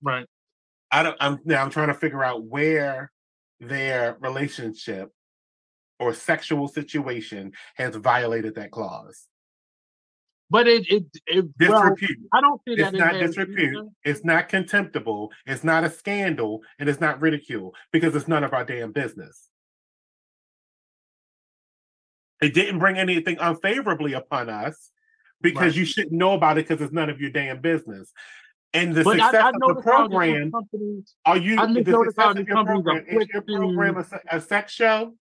Right 0.01 0.27
I 0.91 1.03
don't. 1.03 1.17
I'm 1.19 1.39
now. 1.45 1.63
I'm 1.63 1.69
trying 1.69 1.87
to 1.87 1.93
figure 1.93 2.23
out 2.23 2.43
where 2.43 3.11
their 3.59 4.17
relationship 4.19 5.11
or 5.99 6.13
sexual 6.13 6.67
situation 6.67 7.53
has 7.75 7.95
violated 7.95 8.55
that 8.55 8.71
clause. 8.71 9.27
But 10.49 10.67
it 10.67 10.85
it, 10.89 11.05
it 11.27 11.45
well, 11.69 11.95
I 12.33 12.41
don't 12.41 12.61
see 12.67 12.75
that. 12.75 12.93
It's 12.93 12.99
not 12.99 13.13
disrepute. 13.13 13.77
Either. 13.77 13.87
It's 14.03 14.25
not 14.25 14.49
contemptible. 14.49 15.31
It's 15.45 15.63
not 15.63 15.85
a 15.85 15.89
scandal, 15.89 16.61
and 16.77 16.89
it's 16.89 16.99
not 16.99 17.21
ridicule 17.21 17.73
because 17.93 18.13
it's 18.13 18.27
none 18.27 18.43
of 18.43 18.53
our 18.53 18.65
damn 18.65 18.91
business. 18.91 19.47
It 22.41 22.53
didn't 22.53 22.79
bring 22.79 22.97
anything 22.97 23.37
unfavorably 23.39 24.13
upon 24.13 24.49
us 24.49 24.91
because 25.41 25.73
right. 25.73 25.75
you 25.75 25.85
shouldn't 25.85 26.11
know 26.11 26.33
about 26.33 26.57
it 26.57 26.67
because 26.67 26.83
it's 26.83 26.91
none 26.91 27.09
of 27.09 27.21
your 27.21 27.29
damn 27.29 27.61
business. 27.61 28.11
And 28.73 28.95
the 28.95 29.03
but 29.03 29.17
success 29.17 29.33
I, 29.35 29.47
I 29.47 29.49
of 29.49 29.75
the 29.75 29.81
program, 29.81 30.51
are 31.25 31.37
you 31.37 31.55
the 31.55 32.03
success 32.05 32.37
of 32.37 32.47
your 32.47 32.63
program, 32.63 33.05
is 33.07 33.27
your 33.27 33.41
program 33.41 33.97
a, 33.97 34.37
a 34.37 34.41
sex 34.41 34.71
show? 34.71 35.13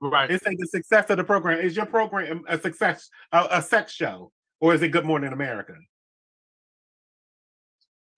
Right. 0.00 0.30
It's 0.30 0.44
like 0.44 0.58
the 0.58 0.66
success 0.66 1.06
of 1.08 1.16
the 1.16 1.24
program. 1.24 1.60
Is 1.60 1.76
your 1.76 1.86
program 1.86 2.44
a 2.46 2.58
success, 2.60 3.08
a, 3.32 3.46
a 3.52 3.62
sex 3.62 3.92
show, 3.92 4.32
or 4.60 4.74
is 4.74 4.82
it 4.82 4.88
Good 4.88 5.06
Morning 5.06 5.32
America? 5.32 5.74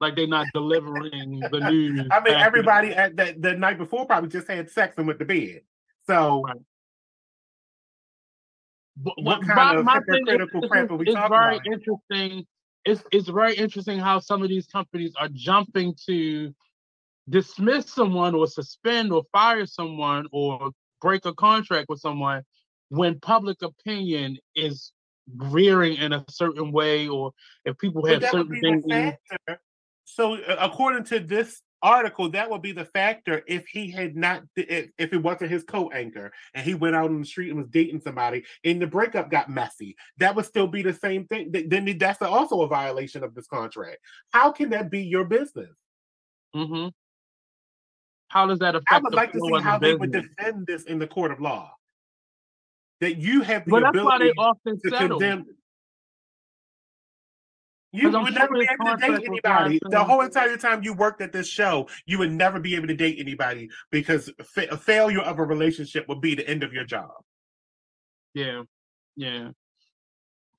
Like 0.01 0.17
they're 0.17 0.27
not 0.27 0.47
delivering 0.53 1.41
the 1.51 1.61
news. 1.71 2.09
I 2.11 2.21
mean, 2.21 2.35
everybody 2.35 2.89
at 2.89 3.17
that 3.17 3.41
the 3.41 3.55
night 3.55 3.79
before 3.79 4.05
probably 4.05 4.31
just 4.31 4.49
had 4.49 4.71
sex 4.71 4.95
and 4.99 5.07
went 5.07 5.21
to 5.21 5.25
bed. 5.25 5.61
So, 6.09 6.43
right. 6.43 6.57
what 9.19 9.47
kind 9.47 9.85
my, 9.85 9.97
of 9.97 10.03
hypocritical 10.09 10.69
crap 10.69 10.91
are 10.91 10.97
we 10.97 11.07
talking 11.07 11.29
very 11.31 11.57
about? 11.57 11.67
interesting. 11.67 12.47
It's 12.87 13.03
it's 13.11 13.29
very 13.29 13.55
interesting 13.55 13.99
how 13.99 14.21
some 14.21 14.43
of 14.43 14.49
these 14.49 14.67
companies 14.67 15.13
are 15.21 15.29
jumping 15.33 15.95
to 16.07 16.55
dismiss 17.29 17.93
someone 17.93 18.35
or 18.35 18.47
suspend 18.47 19.13
or 19.13 19.25
fire 19.33 19.67
someone 19.67 20.27
or 20.33 20.71
break 21.03 21.27
a 21.27 21.35
contract 21.35 21.89
with 21.89 22.01
someone 22.01 22.43
when 22.89 23.19
public 23.19 23.61
opinion 23.63 24.39
is 24.55 24.93
rearing 25.37 25.97
in 25.97 26.13
a 26.13 26.25
certain 26.31 26.71
way 26.71 27.09
or 27.09 27.33
if 27.65 27.77
people 27.79 28.07
have 28.07 28.23
certain 28.23 28.61
things. 28.61 28.85
So 30.05 30.35
uh, 30.35 30.57
according 30.61 31.05
to 31.07 31.19
this 31.19 31.61
article, 31.83 32.31
that 32.31 32.51
would 32.51 32.63
be 32.63 32.73
the 32.73 32.85
factor 32.85 33.43
if 33.47 33.67
he 33.67 33.91
had 33.91 34.17
not 34.17 34.43
if, 34.57 34.91
if 34.99 35.13
it 35.13 35.23
wasn't 35.23 35.51
his 35.51 35.65
co-anchor 35.65 36.33
and 36.55 36.65
he 36.65 36.75
went 36.75 36.97
out 36.97 37.11
on 37.11 37.21
the 37.21 37.27
street 37.27 37.51
and 37.51 37.59
was 37.59 37.69
dating 37.69 38.01
somebody 38.01 38.45
and 38.65 38.81
the 38.81 38.87
breakup 38.87 39.31
got 39.31 39.51
messy. 39.51 39.97
That 40.19 40.35
would 40.35 40.47
still 40.47 40.67
be 40.67 40.83
the 40.83 40.93
same 40.93 41.27
thing. 41.27 41.53
Then 41.53 41.97
that's 41.99 42.23
also 42.23 42.63
a 42.63 42.69
violation 42.69 43.23
of 43.23 43.35
this 43.35 43.47
contract. 43.47 43.99
How 44.33 44.53
can 44.53 44.71
that 44.71 44.91
be 44.91 45.03
your 45.03 45.25
business? 45.25 45.75
Mm-hmm. 46.55 46.89
How 48.29 48.47
does 48.47 48.59
that 48.59 48.75
affect? 48.75 48.93
I 48.93 48.99
would 48.99 49.15
like 49.15 49.33
to 49.33 49.41
see 49.41 49.61
how 49.61 49.79
they 49.79 49.95
would 49.95 50.13
defend 50.13 50.67
this 50.67 50.85
in 50.85 50.99
the 50.99 51.07
court 51.07 51.31
of 51.31 51.41
law. 51.41 51.73
That 53.01 53.19
you 53.19 53.43
have 53.43 53.67
the 53.67 53.73
but 53.73 53.89
ability 53.89 54.33
to 54.33 54.79
settle. 54.89 55.19
condemn. 55.19 55.45
You 57.97 58.11
would 58.11 58.35
never 58.35 58.55
be 58.55 58.69
able 58.71 58.97
to 58.97 58.97
date 58.97 59.27
anybody. 59.27 59.81
The 59.83 60.05
whole 60.05 60.21
entire 60.21 60.57
time 60.57 60.83
you 60.83 60.93
worked 60.93 61.21
at 61.23 61.33
this 61.33 61.49
show, 61.49 61.89
you 62.05 62.19
would 62.19 62.33
never 62.33 62.61
be 62.61 62.77
able 62.77 62.89
to 62.89 62.95
date 62.95 63.17
anybody 63.19 63.71
because 63.91 64.31
fa- 64.45 64.69
a 64.71 64.77
failure 64.77 65.21
of 65.21 65.39
a 65.39 65.45
relationship 65.45 66.07
would 66.09 66.21
be 66.21 66.35
the 66.35 66.49
end 66.49 66.63
of 66.63 66.73
your 66.73 66.85
job. 66.85 67.11
Yeah, 68.35 68.63
yeah. 69.17 69.51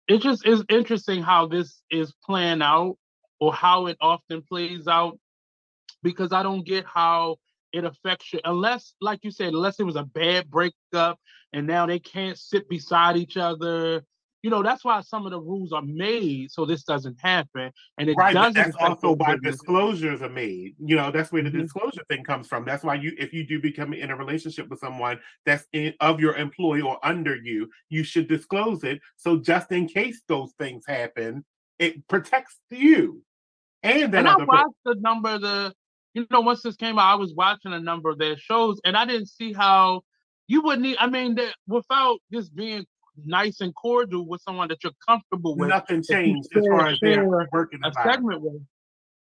It 0.08 0.22
just 0.22 0.46
is 0.48 0.64
interesting 0.70 1.22
how 1.22 1.48
this 1.48 1.82
is 1.92 2.14
playing 2.26 2.62
out 2.62 2.98
or 3.40 3.54
how 3.54 3.88
it 3.88 3.98
often 4.02 4.42
plays 4.42 4.88
out 4.88 5.20
because 6.02 6.32
I 6.32 6.44
don't 6.44 6.66
get 6.66 6.86
how 6.86 7.38
it 7.74 7.84
affects 7.84 8.34
you 8.34 8.40
unless, 8.46 8.94
like 9.02 9.20
you 9.24 9.32
said, 9.32 9.54
unless 9.54 9.80
it 9.80 9.84
was 9.84 9.98
a 9.98 10.04
bad 10.04 10.50
breakup 10.50 11.20
and 11.54 11.68
now 11.68 11.86
they 11.86 12.00
can't 12.00 12.38
sit 12.38 12.70
beside 12.70 13.18
each 13.18 13.38
other. 13.38 14.04
You 14.48 14.52
know, 14.52 14.64
that's 14.64 14.86
why 14.86 15.02
some 15.02 15.26
of 15.26 15.34
the 15.34 15.42
rules 15.42 15.74
are 15.74 15.82
made 15.82 16.52
so 16.52 16.66
this 16.66 16.84
doesn't 16.84 17.18
happen. 17.20 17.70
And 17.98 18.10
it 18.10 18.14
right, 18.14 18.34
doesn't. 18.34 18.54
that's 18.54 18.78
also 18.80 19.14
why 19.14 19.36
disclosures 19.44 20.22
are 20.22 20.30
made. 20.30 20.74
You 20.80 20.96
know, 20.96 21.12
that's 21.12 21.34
where 21.34 21.44
the 21.44 21.50
mm-hmm. 21.50 21.64
disclosure 21.64 22.02
thing 22.08 22.24
comes 22.24 22.48
from. 22.48 22.64
That's 22.64 22.82
why 22.82 22.96
you, 22.96 23.12
if 23.18 23.34
you 23.34 23.46
do 23.46 23.60
become 23.60 23.92
in 23.92 24.10
a 24.10 24.16
relationship 24.16 24.70
with 24.70 24.80
someone 24.80 25.20
that's 25.46 25.66
in, 25.74 25.96
of 26.00 26.22
your 26.22 26.38
employee 26.38 26.80
or 26.80 26.98
under 27.06 27.36
you, 27.36 27.70
you 27.90 28.06
should 28.06 28.30
disclose 28.30 28.86
it. 28.86 29.02
So 29.18 29.36
just 29.36 29.70
in 29.74 29.86
case 29.86 30.22
those 30.30 30.54
things 30.58 30.86
happen, 30.88 31.44
it 31.78 32.08
protects 32.08 32.56
you. 32.70 33.22
And 33.84 34.14
then 34.14 34.28
I 34.28 34.38
watched 34.38 34.76
the 34.86 34.96
number 34.96 35.40
the 35.40 35.74
you 36.14 36.26
know, 36.32 36.40
once 36.40 36.62
this 36.62 36.78
came 36.78 36.98
out, 36.98 37.12
I 37.12 37.16
was 37.16 37.34
watching 37.34 37.74
a 37.74 37.82
number 37.82 38.10
of 38.10 38.18
their 38.18 38.38
shows, 38.38 38.80
and 38.86 38.96
I 38.96 39.04
didn't 39.04 39.28
see 39.28 39.52
how 39.52 40.04
you 40.48 40.62
wouldn't. 40.62 40.84
Need, 40.84 40.98
I 41.02 41.08
mean, 41.08 41.36
that 41.36 41.54
without 41.68 42.20
just 42.32 42.56
being 42.56 42.86
nice 43.26 43.62
and 43.62 43.74
cordial 43.76 44.28
with 44.28 44.42
someone 44.42 44.68
that 44.70 44.84
you're 44.84 44.94
comfortable 45.08 45.56
with, 45.56 45.70
nothing 45.70 46.04
changed 46.04 46.50
as 46.56 46.66
far 46.68 46.88
as 46.88 47.00
their 47.02 47.28
working 47.52 47.80
a 47.84 47.92
segment 48.04 48.42
with 48.42 48.62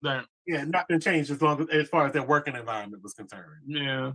them. 0.03 0.25
Yeah, 0.47 0.65
nothing 0.65 1.01
changed 1.01 1.31
as 1.31 1.43
long 1.43 1.63
as, 1.63 1.69
as 1.69 1.89
far 1.89 2.07
as 2.07 2.13
their 2.13 2.23
working 2.23 2.55
environment 2.55 3.03
was 3.03 3.15
concerned. 3.15 3.63
Yeah. 3.67 4.13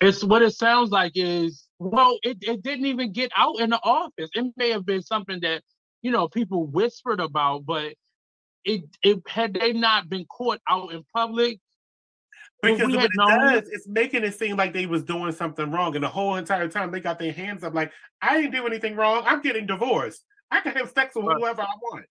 It's 0.00 0.22
what 0.22 0.42
it 0.42 0.54
sounds 0.54 0.90
like 0.90 1.12
is 1.14 1.64
well, 1.78 2.18
it, 2.22 2.38
it 2.42 2.62
didn't 2.62 2.86
even 2.86 3.12
get 3.12 3.30
out 3.36 3.60
in 3.60 3.70
the 3.70 3.80
office. 3.82 4.30
It 4.34 4.52
may 4.56 4.70
have 4.70 4.84
been 4.84 5.02
something 5.02 5.40
that, 5.40 5.62
you 6.02 6.10
know, 6.10 6.28
people 6.28 6.66
whispered 6.66 7.20
about, 7.20 7.64
but 7.64 7.94
it 8.64 8.84
it 9.02 9.22
had 9.26 9.54
they 9.54 9.72
not 9.72 10.08
been 10.08 10.26
caught 10.26 10.60
out 10.68 10.92
in 10.92 11.04
public. 11.14 11.60
Because 12.62 12.94
what 12.94 13.04
it 13.04 13.10
does, 13.16 13.68
it's 13.70 13.86
making 13.86 14.24
it 14.24 14.34
seem 14.36 14.56
like 14.56 14.72
they 14.72 14.86
was 14.86 15.04
doing 15.04 15.32
something 15.32 15.70
wrong, 15.70 15.94
and 15.94 16.02
the 16.02 16.08
whole 16.08 16.36
entire 16.36 16.68
time 16.68 16.90
they 16.90 17.00
got 17.00 17.18
their 17.18 17.32
hands 17.32 17.62
up, 17.62 17.74
like 17.74 17.92
I 18.22 18.40
didn't 18.40 18.52
do 18.52 18.66
anything 18.66 18.96
wrong. 18.96 19.22
I'm 19.26 19.42
getting 19.42 19.66
divorced. 19.66 20.24
I 20.50 20.60
can 20.60 20.72
have 20.72 20.90
sex 20.90 21.14
with 21.14 21.24
whoever 21.24 21.62
I 21.62 21.74
want. 21.82 22.06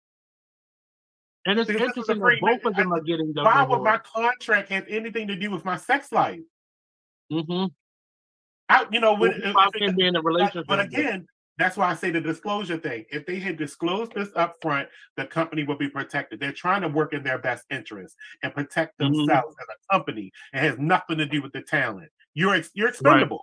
And 1.47 1.59
it's 1.59 1.67
because 1.67 1.89
interesting 1.89 2.19
that 2.19 2.37
both 2.41 2.65
of 2.65 2.75
them 2.75 2.91
are 2.91 3.01
getting 3.01 3.33
divorced. 3.33 3.55
Why 3.55 3.63
would 3.63 3.81
my 3.81 3.97
contract 3.99 4.69
have 4.69 4.85
anything 4.87 5.27
to 5.27 5.35
do 5.35 5.51
with 5.51 5.63
my 5.63 5.77
sex 5.77 6.11
life? 6.11 6.39
Mm-hmm. 7.31 7.65
I, 8.67 8.85
you 8.91 8.99
know, 8.99 9.13
when, 9.13 9.41
well, 9.53 9.69
if, 9.75 9.89
if, 9.89 9.95
be 9.95 10.07
in 10.07 10.15
a 10.15 10.21
relationship. 10.21 10.65
But 10.67 10.79
again, 10.79 11.27
that's 11.57 11.77
why 11.77 11.89
I 11.89 11.95
say 11.95 12.11
the 12.11 12.19
disclosure 12.19 12.77
thing. 12.77 13.05
If 13.09 13.25
they 13.25 13.39
had 13.39 13.57
disclosed 13.57 14.13
this 14.13 14.29
up 14.35 14.55
front, 14.61 14.89
the 15.15 15.25
company 15.25 15.63
would 15.63 15.77
be 15.77 15.89
protected. 15.89 16.39
They're 16.39 16.51
trying 16.51 16.81
to 16.81 16.89
work 16.89 17.13
in 17.13 17.23
their 17.23 17.37
best 17.37 17.65
interest 17.69 18.15
and 18.43 18.53
protect 18.53 18.99
mm-hmm. 18.99 19.13
themselves 19.13 19.55
mm-hmm. 19.55 19.71
as 19.71 19.77
a 19.89 19.93
company. 19.93 20.31
It 20.53 20.59
has 20.59 20.77
nothing 20.77 21.17
to 21.17 21.25
do 21.25 21.41
with 21.41 21.53
the 21.53 21.61
talent. 21.61 22.09
You're 22.33 22.61
you're 22.73 22.89
expendable. 22.89 23.41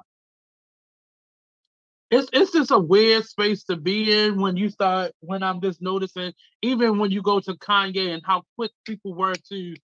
Right. 2.11 2.21
It's 2.21 2.29
it's 2.35 2.53
just 2.53 2.71
a 2.71 2.79
weird 2.79 3.25
space 3.25 3.65
to 3.65 3.77
be 3.77 4.13
in 4.13 4.39
when 4.39 4.59
you 4.59 4.69
start 4.69 5.13
when 5.21 5.43
I'm 5.43 5.63
just 5.63 5.81
noticing, 5.81 6.35
even 6.61 6.99
when 6.99 7.11
you 7.11 7.23
go 7.23 7.41
to 7.41 7.55
Kanye 7.55 8.13
and 8.13 8.23
how 8.27 8.43
quick 8.57 8.73
people 8.85 9.15
were 9.15 9.35
to 9.49 9.75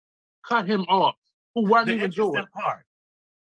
cut 0.47 0.67
him 0.67 0.83
off, 0.83 1.15
who 1.55 1.65
weren't 1.65 1.87
the 1.87 1.95
even 1.95 2.11
doing 2.11 2.45
part. 2.55 2.85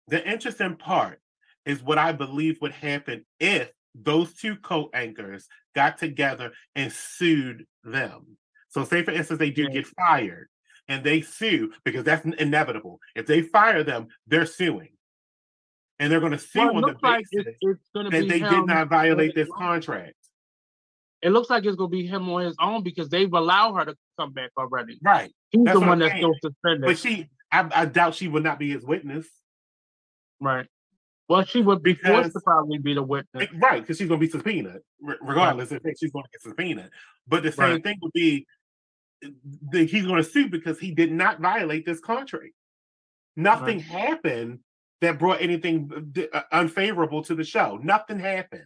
The 0.10 0.30
interesting 0.30 0.76
part 0.76 1.22
is 1.66 1.82
what 1.82 1.98
I 1.98 2.12
believe 2.12 2.58
would 2.62 2.74
happen 2.74 3.26
if 3.40 3.72
those 3.96 4.34
two 4.34 4.56
co-anchors 4.56 5.48
got 5.76 5.98
together 5.98 6.52
and 6.76 6.92
sued 6.92 7.66
them. 7.84 8.38
So 8.70 8.84
say 8.84 9.04
for 9.04 9.12
instance 9.12 9.40
they 9.40 9.52
do 9.52 9.70
get 9.70 9.86
fired 9.88 10.48
and 10.88 11.04
they 11.04 11.22
sue 11.22 11.72
because 11.84 12.04
that's 12.04 12.26
inevitable. 12.26 13.00
If 13.16 13.28
they 13.28 13.42
fire 13.42 13.84
them, 13.84 14.08
they're 14.28 14.46
suing. 14.46 14.90
And 16.00 16.12
they're 16.12 16.20
going 16.20 16.32
to 16.32 16.40
sue 16.40 16.60
well, 16.60 16.78
on 16.78 16.82
the 16.82 16.96
basis 17.02 17.28
it's, 17.34 17.58
it's 17.62 17.80
that 17.94 18.10
they 18.12 18.40
did 18.40 18.66
not 18.66 18.90
violate 18.90 19.36
this 19.36 19.50
contract. 19.56 20.16
It 21.22 21.30
looks 21.30 21.50
like 21.50 21.66
it's 21.66 21.78
going 21.78 21.90
to 21.90 21.96
be 21.96 22.06
him 22.06 22.28
on 22.30 22.44
his 22.44 22.56
own 22.60 22.84
because 22.84 23.08
they've 23.08 23.32
allowed 23.32 23.76
her 23.76 23.86
to 23.86 23.96
come 24.20 24.34
back 24.34 24.50
already. 24.58 25.00
Right. 25.02 25.32
He's 25.52 25.64
that's 25.64 25.80
the 25.80 25.86
one 25.86 26.00
that's 26.00 26.16
still 26.18 26.34
suspended. 26.44 26.86
But 26.86 26.98
she, 26.98 27.30
I, 27.50 27.70
I 27.74 27.86
doubt 27.86 28.16
she 28.16 28.28
would 28.28 28.44
not 28.44 28.60
be 28.60 28.72
his 28.72 28.84
witness. 28.84 29.26
Right. 30.42 30.68
Well, 31.30 31.44
she 31.46 31.62
would 31.62 31.82
be 31.82 31.94
because, 31.94 32.12
forced 32.12 32.34
to 32.34 32.42
probably 32.42 32.78
be 32.80 32.94
the 32.94 33.04
witness. 33.04 33.48
Right, 33.56 33.82
because 33.82 33.98
she's 33.98 34.08
going 34.08 34.20
to 34.20 34.26
be 34.26 34.32
subpoenaed, 34.32 34.82
regardless 35.00 35.72
right. 35.72 35.82
if 35.84 35.98
she's 35.98 36.12
going 36.12 36.26
to 36.26 36.30
get 36.32 36.42
subpoenaed. 36.42 36.90
But 37.28 37.44
the 37.44 37.52
same 37.52 37.72
right. 37.72 37.84
thing 37.84 37.98
would 38.02 38.12
be 38.14 38.46
that 39.72 39.90
he's 39.90 40.06
going 40.06 40.22
to 40.22 40.30
sue 40.30 40.50
because 40.50 40.80
he 40.80 40.92
did 40.92 41.12
not 41.12 41.40
violate 41.40 41.86
this 41.86 42.00
contract. 42.00 42.54
Nothing 43.36 43.78
right. 43.78 43.86
happened 43.86 44.60
that 45.02 45.18
brought 45.18 45.42
anything 45.42 46.14
uh, 46.34 46.42
unfavorable 46.52 47.24
to 47.24 47.36
the 47.36 47.44
show. 47.44 47.80
Nothing 47.82 48.20
happened. 48.20 48.66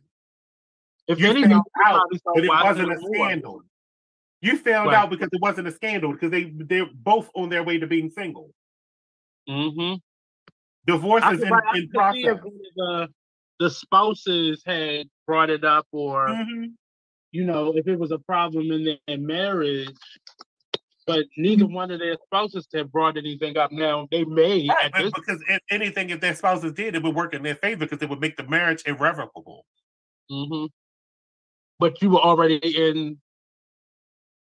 If 1.07 1.19
you 1.19 1.29
anything, 1.29 1.51
found 1.51 1.65
out 1.85 2.03
that 2.11 2.43
it 2.43 2.49
wasn't 2.49 2.91
a 2.91 2.99
scandal. 3.13 3.61
You 4.41 4.57
found 4.57 4.93
out 4.93 5.09
because 5.09 5.29
it 5.31 5.41
wasn't 5.41 5.67
a 5.67 5.71
scandal 5.71 6.11
because 6.11 6.31
they 6.31 6.53
they're 6.55 6.89
both 6.93 7.29
on 7.33 7.49
their 7.49 7.63
way 7.63 7.79
to 7.79 7.87
being 7.87 8.09
single. 8.09 8.51
Mm-hmm. 9.49 9.95
Divorce 10.87 11.23
is 11.33 11.41
in, 11.41 11.51
in 11.75 11.89
process. 11.89 12.37
The, 12.75 13.07
the 13.59 13.69
spouses 13.69 14.63
had 14.65 15.07
brought 15.25 15.49
it 15.49 15.63
up, 15.63 15.85
or 15.91 16.29
mm-hmm. 16.29 16.65
you 17.31 17.45
know, 17.45 17.73
if 17.75 17.87
it 17.87 17.99
was 17.99 18.11
a 18.11 18.19
problem 18.19 18.71
in 18.71 18.97
their 19.05 19.17
marriage, 19.17 19.89
but 21.05 21.25
neither 21.35 21.65
mm-hmm. 21.65 21.73
one 21.73 21.91
of 21.91 21.99
their 21.99 22.15
spouses 22.25 22.67
have 22.73 22.91
brought 22.91 23.17
anything 23.17 23.57
up. 23.57 23.71
Now 23.71 24.07
they 24.11 24.23
may 24.23 24.67
right, 24.69 25.11
because 25.13 25.43
if 25.49 25.59
anything, 25.69 26.09
if 26.09 26.21
their 26.21 26.35
spouses 26.35 26.73
did, 26.73 26.95
it 26.95 27.03
would 27.03 27.15
work 27.15 27.33
in 27.33 27.43
their 27.43 27.55
favor 27.55 27.85
because 27.85 28.01
it 28.01 28.09
would 28.09 28.21
make 28.21 28.37
the 28.37 28.47
marriage 28.47 28.83
irrevocable. 28.85 29.65
Mm-hmm. 30.31 30.65
But 31.79 32.01
you 32.01 32.11
were 32.11 32.19
already 32.19 32.57
in 32.57 33.17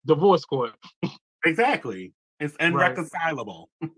divorce 0.06 0.44
court. 0.44 0.72
exactly. 1.44 2.12
It's 2.40 2.56
irreconcilable. 2.58 3.68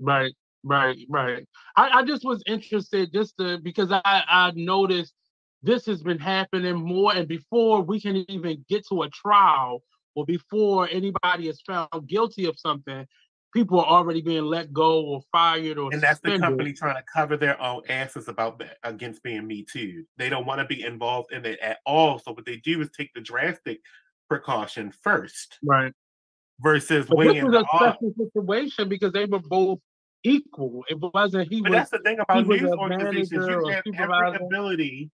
Right. 0.00 0.32
Right, 0.68 0.98
right. 1.08 1.46
I, 1.76 1.90
I 1.98 2.02
just 2.04 2.24
was 2.24 2.42
interested 2.46 3.12
just 3.12 3.36
to 3.38 3.58
because 3.58 3.90
I, 3.90 4.00
I 4.04 4.52
noticed 4.54 5.14
this 5.62 5.86
has 5.86 6.02
been 6.02 6.18
happening 6.18 6.76
more 6.76 7.14
and 7.14 7.26
before 7.26 7.82
we 7.82 8.00
can 8.00 8.24
even 8.28 8.64
get 8.68 8.86
to 8.88 9.02
a 9.02 9.10
trial 9.10 9.82
or 10.14 10.24
before 10.24 10.88
anybody 10.90 11.48
is 11.48 11.60
found 11.66 11.88
guilty 12.06 12.46
of 12.46 12.58
something, 12.58 13.06
people 13.54 13.80
are 13.80 13.86
already 13.86 14.20
being 14.20 14.44
let 14.44 14.72
go 14.72 15.02
or 15.02 15.22
fired 15.32 15.78
or 15.78 15.92
and 15.92 16.02
that's 16.02 16.18
suspended. 16.18 16.40
the 16.40 16.44
company 16.44 16.72
trying 16.72 16.96
to 16.96 17.04
cover 17.12 17.36
their 17.36 17.60
own 17.60 17.82
asses 17.88 18.28
about 18.28 18.58
that 18.58 18.76
against 18.82 19.22
being 19.22 19.46
me 19.46 19.64
too 19.64 20.04
they 20.16 20.28
don't 20.28 20.46
want 20.46 20.60
to 20.60 20.66
be 20.66 20.82
involved 20.82 21.32
in 21.32 21.44
it 21.44 21.58
at 21.60 21.78
all 21.86 22.18
so 22.18 22.32
what 22.32 22.44
they 22.44 22.56
do 22.56 22.80
is 22.80 22.90
take 22.96 23.12
the 23.14 23.20
drastic 23.20 23.80
precaution 24.28 24.92
first 25.02 25.58
right 25.64 25.92
versus 26.60 27.06
but 27.06 27.18
this 27.18 27.42
was 27.42 27.54
a 27.54 27.64
special 27.76 28.12
situation 28.34 28.88
because 28.88 29.12
they 29.12 29.24
were 29.24 29.38
both 29.38 29.78
equal 30.24 30.84
it 30.88 30.98
wasn't 31.14 31.48
he 31.48 31.60
but 31.60 31.70
was 31.70 31.78
that's 31.78 31.90
the 31.90 31.98
thing 32.00 32.18
about 32.18 32.46
news 32.46 32.62
organizations 32.62 33.30
you 33.86 33.92
have 33.92 34.10
every 34.10 34.46
ability 34.46 35.10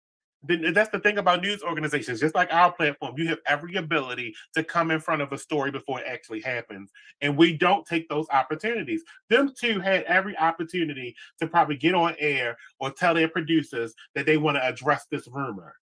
that's 0.43 0.89
the 0.89 0.99
thing 0.99 1.19
about 1.19 1.41
news 1.41 1.61
organizations. 1.61 2.19
Just 2.19 2.33
like 2.33 2.51
our 2.51 2.71
platform, 2.71 3.13
you 3.17 3.27
have 3.27 3.39
every 3.45 3.75
ability 3.75 4.33
to 4.55 4.63
come 4.63 4.89
in 4.89 4.99
front 4.99 5.21
of 5.21 5.31
a 5.31 5.37
story 5.37 5.71
before 5.71 5.99
it 5.99 6.07
actually 6.07 6.41
happens, 6.41 6.91
and 7.21 7.37
we 7.37 7.55
don't 7.55 7.85
take 7.85 8.09
those 8.09 8.27
opportunities. 8.31 9.03
Them 9.29 9.53
two 9.57 9.79
had 9.79 10.03
every 10.03 10.35
opportunity 10.37 11.15
to 11.39 11.47
probably 11.47 11.77
get 11.77 11.93
on 11.93 12.15
air 12.17 12.57
or 12.79 12.91
tell 12.91 13.13
their 13.13 13.27
producers 13.27 13.93
that 14.15 14.25
they 14.25 14.37
want 14.37 14.57
to 14.57 14.65
address 14.65 15.05
this 15.11 15.27
rumor 15.27 15.75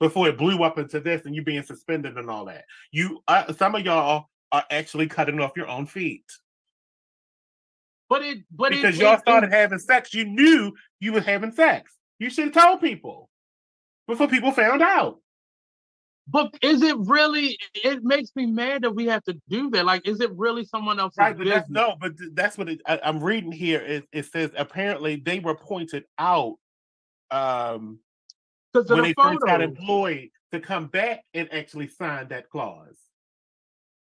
before 0.00 0.28
it 0.28 0.38
blew 0.38 0.64
up 0.64 0.78
into 0.78 0.98
this, 0.98 1.24
and 1.24 1.34
you 1.34 1.44
being 1.44 1.62
suspended 1.62 2.18
and 2.18 2.28
all 2.28 2.44
that. 2.46 2.64
You, 2.90 3.22
uh, 3.28 3.52
some 3.52 3.76
of 3.76 3.84
y'all 3.84 4.26
are 4.50 4.64
actually 4.70 5.06
cutting 5.06 5.38
off 5.40 5.56
your 5.56 5.68
own 5.68 5.86
feet. 5.86 6.24
But 8.12 8.20
it, 8.24 8.38
but 8.54 8.72
because 8.72 8.96
it, 8.96 9.02
y'all 9.02 9.14
it, 9.14 9.20
started 9.20 9.50
having 9.50 9.78
sex, 9.78 10.12
you 10.12 10.26
knew 10.26 10.74
you 11.00 11.14
was 11.14 11.24
having 11.24 11.50
sex. 11.50 11.94
You 12.18 12.28
should 12.28 12.54
have 12.54 12.64
told 12.64 12.82
people 12.82 13.30
before 14.06 14.28
people 14.28 14.52
found 14.52 14.82
out. 14.82 15.18
But 16.28 16.54
is 16.60 16.82
it 16.82 16.94
really? 16.98 17.56
It 17.72 18.04
makes 18.04 18.36
me 18.36 18.44
mad 18.44 18.82
that 18.82 18.90
we 18.90 19.06
have 19.06 19.24
to 19.24 19.40
do 19.48 19.70
that. 19.70 19.86
Like, 19.86 20.06
is 20.06 20.20
it 20.20 20.30
really 20.32 20.66
someone 20.66 21.00
else's 21.00 21.16
right, 21.16 21.38
but 21.38 21.46
that's, 21.46 21.70
no, 21.70 21.96
but 21.98 22.12
that's 22.34 22.58
what 22.58 22.68
it, 22.68 22.82
I, 22.86 23.00
am 23.02 23.24
reading 23.24 23.50
here. 23.50 23.80
It, 23.80 24.04
it, 24.12 24.26
says 24.26 24.50
apparently 24.58 25.16
they 25.16 25.38
were 25.38 25.54
pointed 25.54 26.04
out 26.18 26.56
um, 27.30 27.98
when 28.72 28.84
the 28.84 28.94
they 28.96 29.14
photos. 29.14 29.32
first 29.32 29.46
got 29.46 29.62
employed 29.62 30.28
to 30.52 30.60
come 30.60 30.88
back 30.88 31.24
and 31.32 31.50
actually 31.50 31.88
sign 31.88 32.28
that 32.28 32.50
clause. 32.50 32.98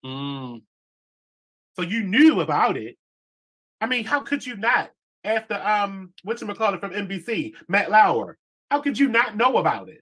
Mm. 0.07 0.63
So 1.75 1.83
you 1.83 2.05
knew 2.05 2.43
about 2.43 2.77
it. 2.77 2.97
I 3.81 3.87
mean, 3.87 4.05
how 4.05 4.21
could 4.21 4.45
you 4.45 4.57
not? 4.57 4.91
After 5.25 5.55
um, 5.55 6.13
what's 6.23 6.43
call 6.43 6.75
it 6.75 6.81
from 6.81 6.93
NBC, 6.93 7.55
Matt 7.69 7.91
Lauer, 7.91 8.39
how 8.71 8.81
could 8.81 8.99
you 8.99 9.09
not 9.09 9.37
know 9.37 9.59
about 9.59 9.89
it? 9.89 10.01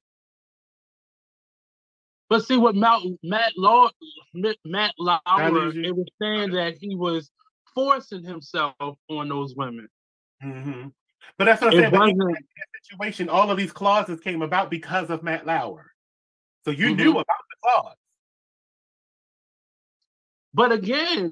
But 2.29 2.45
see 2.45 2.57
what 2.57 2.75
Matt 2.75 3.01
Matt 3.23 3.53
Law 3.57 3.89
Matt 4.35 4.95
Lauer 4.99 5.21
it 5.27 5.97
was 5.97 6.07
saying 6.21 6.51
that 6.53 6.77
he 6.81 6.95
was 6.97 7.31
forcing 7.75 8.25
himself 8.25 8.75
on 9.09 9.29
those 9.29 9.55
women. 9.55 9.89
Mm-hmm. 10.43 10.89
But 11.39 11.45
that's 11.45 11.61
what 11.63 11.75
I'm 11.75 11.81
saying. 11.81 12.17
that 12.19 12.43
situation, 12.83 13.29
all 13.29 13.51
of 13.51 13.57
these 13.57 13.73
clauses 13.73 14.21
came 14.21 14.43
about 14.43 14.71
because 14.71 15.11
of 15.11 15.23
Matt 15.23 15.47
Lauer. 15.47 15.93
So 16.65 16.71
you 16.71 16.89
mm-hmm. 16.89 16.97
knew 16.97 17.11
about 17.13 17.25
the 17.27 17.57
clause. 17.63 17.97
But 20.57 20.73
again, 20.73 21.31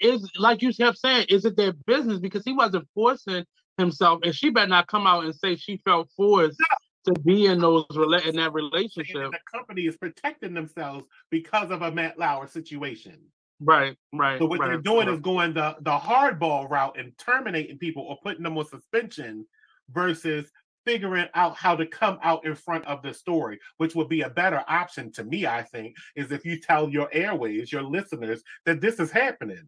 is 0.00 0.28
like 0.36 0.62
you 0.62 0.74
kept 0.74 0.98
saying, 0.98 1.26
is 1.28 1.44
it 1.44 1.56
their 1.56 1.72
business? 1.86 2.18
Because 2.18 2.42
he 2.44 2.52
wasn't 2.52 2.88
forcing 2.92 3.44
himself, 3.78 4.18
and 4.24 4.34
she 4.34 4.50
better 4.50 4.66
not 4.66 4.88
come 4.88 5.06
out 5.06 5.24
and 5.24 5.32
say 5.32 5.54
she 5.54 5.80
felt 5.84 6.10
forced 6.16 6.58
no. 6.58 7.14
to 7.14 7.20
be 7.20 7.46
in 7.46 7.60
those 7.60 7.84
in 8.26 8.34
that 8.34 8.52
relationship. 8.52 9.30
The 9.30 9.38
company 9.48 9.82
is 9.82 9.96
protecting 9.96 10.54
themselves 10.54 11.04
because 11.30 11.70
of 11.70 11.82
a 11.82 11.92
Matt 11.92 12.18
Lauer 12.18 12.48
situation. 12.48 13.20
Right, 13.60 13.96
right. 14.12 14.40
So 14.40 14.46
what 14.46 14.58
right, 14.58 14.70
they're 14.70 14.78
doing 14.78 15.06
right. 15.06 15.14
is 15.14 15.20
going 15.20 15.54
the 15.54 15.76
the 15.82 15.96
hardball 15.96 16.68
route 16.68 16.98
and 16.98 17.16
terminating 17.16 17.78
people 17.78 18.02
or 18.02 18.18
putting 18.24 18.42
them 18.42 18.58
on 18.58 18.66
suspension 18.66 19.46
versus 19.90 20.50
figuring 20.88 21.26
out 21.34 21.54
how 21.54 21.76
to 21.76 21.84
come 21.84 22.18
out 22.22 22.46
in 22.46 22.54
front 22.54 22.82
of 22.86 23.02
the 23.02 23.12
story, 23.12 23.60
which 23.76 23.94
would 23.94 24.08
be 24.08 24.22
a 24.22 24.30
better 24.30 24.64
option 24.66 25.12
to 25.12 25.22
me, 25.22 25.46
I 25.46 25.62
think, 25.62 25.96
is 26.16 26.32
if 26.32 26.46
you 26.46 26.58
tell 26.58 26.88
your 26.88 27.10
airways, 27.12 27.70
your 27.70 27.82
listeners, 27.82 28.42
that 28.64 28.80
this 28.80 28.98
is 28.98 29.10
happening. 29.10 29.66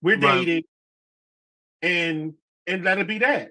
We're 0.00 0.18
right. 0.18 0.46
dating 0.46 0.64
and 1.82 2.34
and 2.66 2.84
let 2.84 2.98
it 2.98 3.06
be 3.06 3.18
that. 3.18 3.50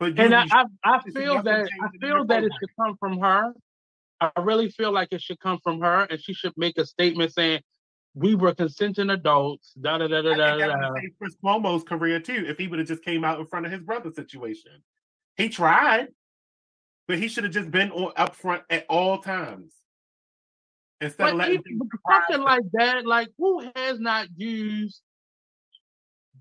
But 0.00 0.16
you, 0.16 0.24
and 0.24 0.34
I, 0.34 0.46
I, 0.50 0.64
I 0.82 1.00
feel 1.10 1.42
that 1.42 1.68
I 1.82 1.98
feel 2.00 2.24
that 2.24 2.42
it 2.42 2.52
should 2.58 2.70
come 2.80 2.96
from 2.98 3.18
her. 3.20 3.52
I 4.18 4.30
really 4.40 4.70
feel 4.70 4.90
like 4.90 5.08
it 5.10 5.20
should 5.20 5.40
come 5.40 5.58
from 5.62 5.80
her, 5.80 6.04
and 6.04 6.18
she 6.18 6.32
should 6.32 6.54
make 6.56 6.78
a 6.78 6.86
statement 6.86 7.34
saying, 7.34 7.60
"We 8.14 8.34
were 8.34 8.54
consenting 8.54 9.10
adults." 9.10 9.74
Da 9.78 9.98
da 9.98 10.08
da 10.08 10.22
da 10.22 10.34
da. 10.34 10.56
da. 10.56 10.92
Chris 11.18 11.36
Cuomo's 11.44 11.84
career 11.84 12.18
too. 12.18 12.46
If 12.48 12.56
he 12.56 12.66
would 12.66 12.78
have 12.78 12.88
just 12.88 13.04
came 13.04 13.24
out 13.24 13.38
in 13.40 13.46
front 13.46 13.66
of 13.66 13.72
his 13.72 13.82
brother 13.82 14.10
situation, 14.10 14.72
he 15.38 15.48
tried, 15.48 16.08
but 17.06 17.18
he 17.18 17.28
should 17.28 17.44
have 17.44 17.52
just 17.52 17.70
been 17.70 17.90
on 17.92 18.12
up 18.16 18.34
front 18.34 18.64
at 18.68 18.84
all 18.88 19.18
times 19.18 19.72
instead 21.00 21.24
but 21.24 21.32
of 21.32 21.38
letting 21.38 21.62
something 22.10 22.44
like 22.44 22.64
that. 22.72 23.06
Like 23.06 23.28
who 23.38 23.70
has 23.74 23.98
not 24.00 24.26
used 24.36 25.00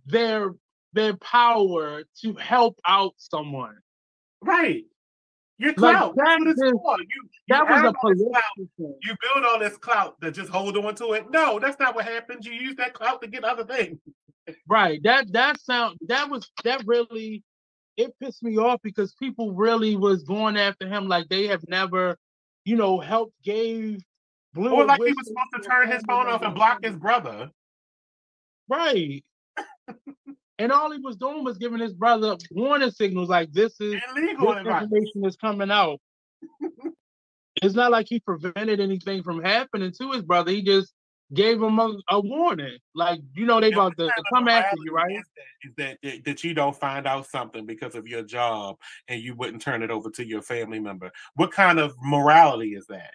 their 0.05 0.51
their 0.93 1.15
power 1.17 2.03
to 2.21 2.33
help 2.33 2.79
out 2.87 3.13
someone. 3.17 3.75
Right. 4.41 4.83
Your 5.59 5.73
clout. 5.73 6.15
Like 6.15 6.25
that, 6.25 6.39
That's 6.45 6.59
what 6.59 6.69
it's 6.69 6.81
for. 6.83 6.99
You, 6.99 7.07
you 7.09 7.29
that 7.49 7.69
was 7.69 7.79
a 7.79 7.93
political 7.99 8.97
You 9.01 9.15
build 9.21 9.45
all 9.45 9.59
this 9.59 9.77
clout 9.77 10.19
to 10.21 10.31
just 10.31 10.49
hold 10.49 10.77
on 10.77 10.95
to 10.95 11.13
it. 11.13 11.31
No, 11.31 11.59
that's 11.59 11.79
not 11.79 11.95
what 11.95 12.05
happens. 12.05 12.45
You 12.45 12.53
use 12.53 12.75
that 12.75 12.93
clout 12.93 13.21
to 13.21 13.27
get 13.27 13.43
other 13.43 13.63
things. 13.63 13.99
right. 14.67 14.99
That 15.03 15.31
that 15.33 15.59
sound 15.61 15.97
that 16.07 16.29
was 16.29 16.49
that 16.63 16.81
really 16.85 17.43
it 17.97 18.13
pissed 18.19 18.43
me 18.43 18.57
off 18.57 18.79
because 18.83 19.13
people 19.15 19.53
really 19.53 19.95
was 19.95 20.23
going 20.23 20.55
after 20.55 20.87
him 20.87 21.07
like 21.07 21.27
they 21.29 21.47
have 21.47 21.67
never, 21.67 22.17
you 22.63 22.75
know, 22.75 22.99
helped 22.99 23.33
gave 23.43 23.99
blue. 24.53 24.71
Or 24.71 24.85
like 24.85 25.01
he 25.01 25.11
was 25.11 25.27
supposed 25.27 25.63
to 25.63 25.69
turn 25.69 25.91
his 25.91 26.03
phone 26.07 26.27
off 26.27 26.43
and 26.43 26.53
block 26.53 26.83
his 26.83 26.95
brother. 26.95 27.49
Right. 28.69 29.23
And 30.59 30.71
all 30.71 30.91
he 30.91 30.99
was 30.99 31.15
doing 31.17 31.43
was 31.43 31.57
giving 31.57 31.79
his 31.79 31.93
brother 31.93 32.35
warning 32.51 32.91
signals 32.91 33.29
like 33.29 33.51
this 33.51 33.79
is 33.79 34.01
illegal 34.15 34.55
this 34.55 34.65
information 34.65 35.25
is 35.25 35.35
coming 35.35 35.71
out. 35.71 35.99
it's 37.61 37.75
not 37.75 37.91
like 37.91 38.07
he 38.09 38.19
prevented 38.19 38.79
anything 38.79 39.23
from 39.23 39.43
happening 39.43 39.91
to 39.99 40.11
his 40.11 40.23
brother. 40.23 40.51
He 40.51 40.63
just 40.63 40.93
gave 41.33 41.61
him 41.61 41.79
a, 41.79 41.93
a 42.09 42.19
warning. 42.19 42.77
Like, 42.95 43.19
you 43.33 43.45
know, 43.45 43.59
they 43.59 43.71
about 43.71 43.97
to, 43.97 44.11
come 44.33 44.47
after 44.47 44.77
you, 44.83 44.91
right? 44.91 45.17
Is 45.63 45.73
that, 45.77 45.97
that 46.03 46.23
that 46.25 46.43
you 46.43 46.53
don't 46.53 46.75
find 46.75 47.05
out 47.05 47.27
something 47.27 47.65
because 47.65 47.95
of 47.95 48.07
your 48.07 48.23
job 48.23 48.77
and 49.07 49.21
you 49.21 49.35
wouldn't 49.35 49.61
turn 49.61 49.83
it 49.83 49.91
over 49.91 50.09
to 50.11 50.25
your 50.25 50.41
family 50.41 50.79
member. 50.79 51.11
What 51.35 51.51
kind 51.51 51.79
of 51.79 51.93
morality 52.01 52.75
is 52.75 52.85
that? 52.87 53.13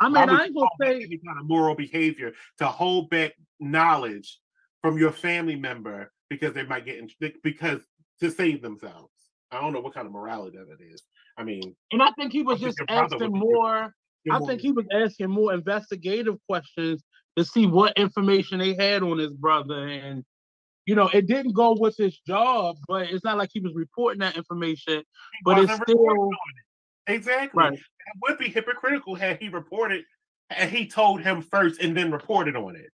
I 0.00 0.08
mean, 0.08 0.28
I 0.28 0.44
ain't 0.44 0.54
gonna 0.54 0.68
say 0.82 0.96
any 0.96 1.18
kind 1.18 1.38
of 1.40 1.46
moral 1.46 1.74
behavior 1.74 2.32
to 2.58 2.66
hold 2.66 3.08
back 3.08 3.32
knowledge 3.60 4.38
from 4.82 4.98
your 4.98 5.12
family 5.12 5.56
member 5.56 6.12
because 6.28 6.52
they 6.52 6.64
might 6.64 6.84
get 6.84 6.98
in, 6.98 7.32
because 7.42 7.80
to 8.20 8.30
save 8.30 8.60
themselves. 8.60 9.12
I 9.50 9.60
don't 9.60 9.72
know 9.72 9.80
what 9.80 9.94
kind 9.94 10.06
of 10.06 10.12
morality 10.12 10.58
that 10.58 10.84
is. 10.84 11.02
I 11.38 11.44
mean, 11.44 11.74
and 11.92 12.02
I 12.02 12.10
think 12.12 12.32
he 12.32 12.42
was 12.42 12.60
just 12.60 12.80
asking 12.88 13.32
more. 13.32 13.94
I 14.30 14.38
think 14.40 14.60
he 14.60 14.72
was 14.72 14.86
asking 14.92 15.30
more 15.30 15.52
investigative 15.54 16.36
questions 16.48 17.02
to 17.36 17.44
see 17.44 17.66
what 17.66 17.96
information 17.96 18.58
they 18.58 18.74
had 18.74 19.02
on 19.02 19.18
his 19.18 19.32
brother, 19.32 19.86
and 19.86 20.24
you 20.86 20.94
know, 20.94 21.08
it 21.12 21.26
didn't 21.26 21.52
go 21.52 21.76
with 21.78 21.96
his 21.96 22.18
job, 22.20 22.76
but 22.88 23.10
it's 23.10 23.24
not 23.24 23.36
like 23.36 23.50
he 23.52 23.60
was 23.60 23.72
reporting 23.74 24.20
that 24.20 24.36
information. 24.36 24.98
He 24.98 25.38
but 25.44 25.58
it's 25.58 25.72
still 25.74 26.30
it. 27.08 27.12
exactly. 27.12 27.62
Right. 27.62 27.72
It 27.72 27.80
would 28.22 28.38
be 28.38 28.48
hypocritical 28.48 29.16
had 29.16 29.42
he 29.42 29.48
reported 29.48 30.04
and 30.50 30.70
he 30.70 30.86
told 30.86 31.22
him 31.22 31.42
first 31.42 31.80
and 31.80 31.96
then 31.96 32.12
reported 32.12 32.54
on 32.54 32.76
it. 32.76 32.90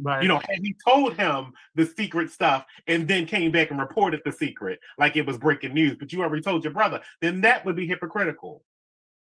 Right. 0.00 0.22
You 0.22 0.28
know, 0.28 0.38
had 0.38 0.58
he 0.62 0.74
told 0.86 1.14
him 1.14 1.52
the 1.74 1.84
secret 1.84 2.30
stuff 2.30 2.64
and 2.86 3.06
then 3.06 3.26
came 3.26 3.50
back 3.50 3.70
and 3.70 3.78
reported 3.78 4.22
the 4.24 4.32
secret 4.32 4.78
like 4.98 5.16
it 5.16 5.26
was 5.26 5.38
breaking 5.38 5.74
news, 5.74 5.96
but 5.98 6.12
you 6.12 6.22
already 6.22 6.42
told 6.42 6.64
your 6.64 6.72
brother, 6.72 7.00
then 7.20 7.40
that 7.42 7.64
would 7.66 7.76
be 7.76 7.86
hypocritical. 7.86 8.62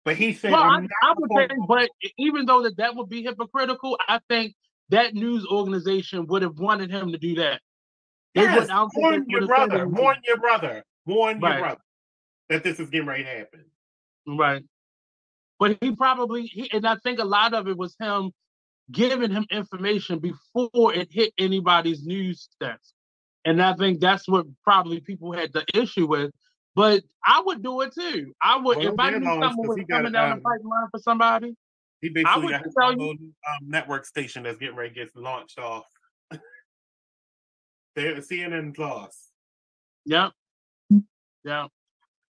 But 0.05 0.17
he 0.17 0.33
said, 0.33 0.53
well, 0.53 0.63
I, 0.63 0.87
I 1.03 1.15
would 1.17 1.31
think, 1.37 1.67
but 1.69 1.89
even 2.19 2.47
though 2.47 2.63
that 2.63 2.77
that 2.79 2.97
would 2.97 3.09
be 3.09 3.23
hypocritical, 3.23 3.97
I 4.09 4.19
think 4.29 4.55
that 4.89 5.15
news 5.15 5.47
organization 5.47 6.27
would 6.27 6.43
have 6.43 6.59
wanted 6.59 6.91
him 6.91 7.13
to 7.13 7.19
do 7.19 7.37
that. 7.37 7.61
They 8.35 8.43
yes, 8.43 8.69
warn 8.95 9.27
your 9.29 9.47
brother, 9.47 9.87
warn 9.87 10.17
your 10.27 10.39
brother, 10.39 10.83
warn 11.07 11.39
right. 11.39 11.53
your 11.53 11.61
brother 11.61 11.81
that 12.49 12.65
this 12.65 12.81
is 12.81 12.91
getting 12.91 13.07
ready 13.07 13.25
to 13.25 13.29
happen. 13.29 13.65
Right. 14.27 14.65
But 15.59 15.79
he 15.81 15.95
probably 15.95 16.43
he, 16.43 16.71
and 16.73 16.87
I 16.87 16.97
think 16.97 17.19
a 17.19 17.25
lot 17.25 17.55
of 17.55 17.69
it 17.69 17.77
was 17.77 17.95
him 18.01 18.33
giving 18.91 19.31
him 19.31 19.47
information 19.51 20.19
before 20.19 20.93
it 20.95 21.09
hit 21.11 21.33
anybody's 21.39 22.05
news 22.05 22.49
desk. 22.61 22.93
And 23.45 23.63
I 23.63 23.75
think 23.75 24.01
that's 24.01 24.29
what 24.29 24.47
probably 24.65 25.01
people 25.01 25.33
had 25.33 25.53
the 25.53 25.65
issue 25.75 26.07
with. 26.07 26.31
But 26.75 27.03
I 27.25 27.43
would 27.45 27.63
do 27.63 27.83
it 27.83 27.93
too. 27.95 28.33
I 28.43 28.57
would 28.57 28.79
Well, 28.79 28.89
if 28.95 28.99
I 28.99 29.11
knew 29.11 29.25
someone 29.25 29.57
was 29.69 29.79
coming 29.91 30.13
down 30.13 30.33
um, 30.33 30.39
the 30.39 30.43
pipeline 30.43 30.89
for 30.91 30.99
somebody. 31.01 31.55
He 32.01 32.09
I 32.09 32.13
basically 32.15 32.43
would 32.45 32.51
got 32.53 32.65
his 32.65 32.75
tell 32.75 32.89
own 32.91 32.99
you- 32.99 33.35
um, 33.49 33.69
network 33.69 34.05
station 34.07 34.43
that's 34.45 34.59
getting 34.59 34.77
ready 34.77 34.89
to 34.89 34.95
get 34.95 35.15
launched 35.17 35.59
off. 35.59 35.85
There, 37.95 38.17
CNN's 38.17 38.79
lost 38.79 39.19
Yeah. 40.07 40.31
Yeah. 41.45 41.67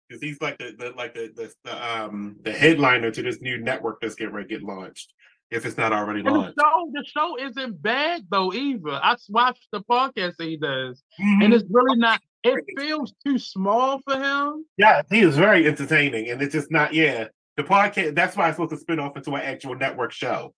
because 0.09 0.21
he's 0.23 0.41
like 0.41 0.59
the, 0.59 0.75
the 0.77 0.91
like 0.97 1.15
the, 1.15 1.31
the 1.37 1.53
the 1.65 1.89
um 2.03 2.37
the 2.43 2.53
headliner 2.53 3.11
to 3.13 3.23
this 3.23 3.41
new 3.41 3.59
network 3.59 4.01
that's 4.01 4.15
getting 4.17 4.35
ready 4.35 4.49
to 4.49 4.55
get 4.59 4.63
launched. 4.67 5.13
If 5.53 5.65
it's 5.67 5.77
not 5.77 5.93
already 5.93 6.21
And 6.21 6.29
the 6.29 6.33
launched, 6.33 6.59
show, 6.59 6.91
the 6.93 7.05
show 7.07 7.39
isn't 7.39 7.81
bad 7.81 8.23
though 8.31 8.53
either. 8.53 8.91
I 8.91 9.15
watched 9.29 9.69
the 9.71 9.83
podcast 9.83 10.37
that 10.39 10.49
he 10.49 10.57
does, 10.57 11.01
Mhm. 11.21 11.45
and 11.45 11.55
it's 11.55 11.65
really 11.71 11.97
not. 11.97 12.21
It 12.45 12.65
feels 12.77 13.13
too 13.25 13.39
small 13.39 14.01
for 14.01 14.15
him. 14.15 14.65
yeah, 14.77 15.03
he 15.11 15.21
is 15.21 15.37
very 15.37 15.67
entertaining, 15.67 16.31
and 16.31 16.43
it's 16.43 16.53
just 16.53 16.71
not. 16.71 16.93
Yeah, 16.93 17.29
the 17.57 17.63
podcast. 17.63 18.15
That's 18.15 18.37
why 18.37 18.49
it's 18.49 18.57
supposed 18.57 18.73
to 18.73 18.79
spin 18.79 18.99
off 18.99 19.17
into 19.17 19.35
an 19.35 19.43
actual 19.43 19.75
network 19.77 20.13
show. 20.13 20.55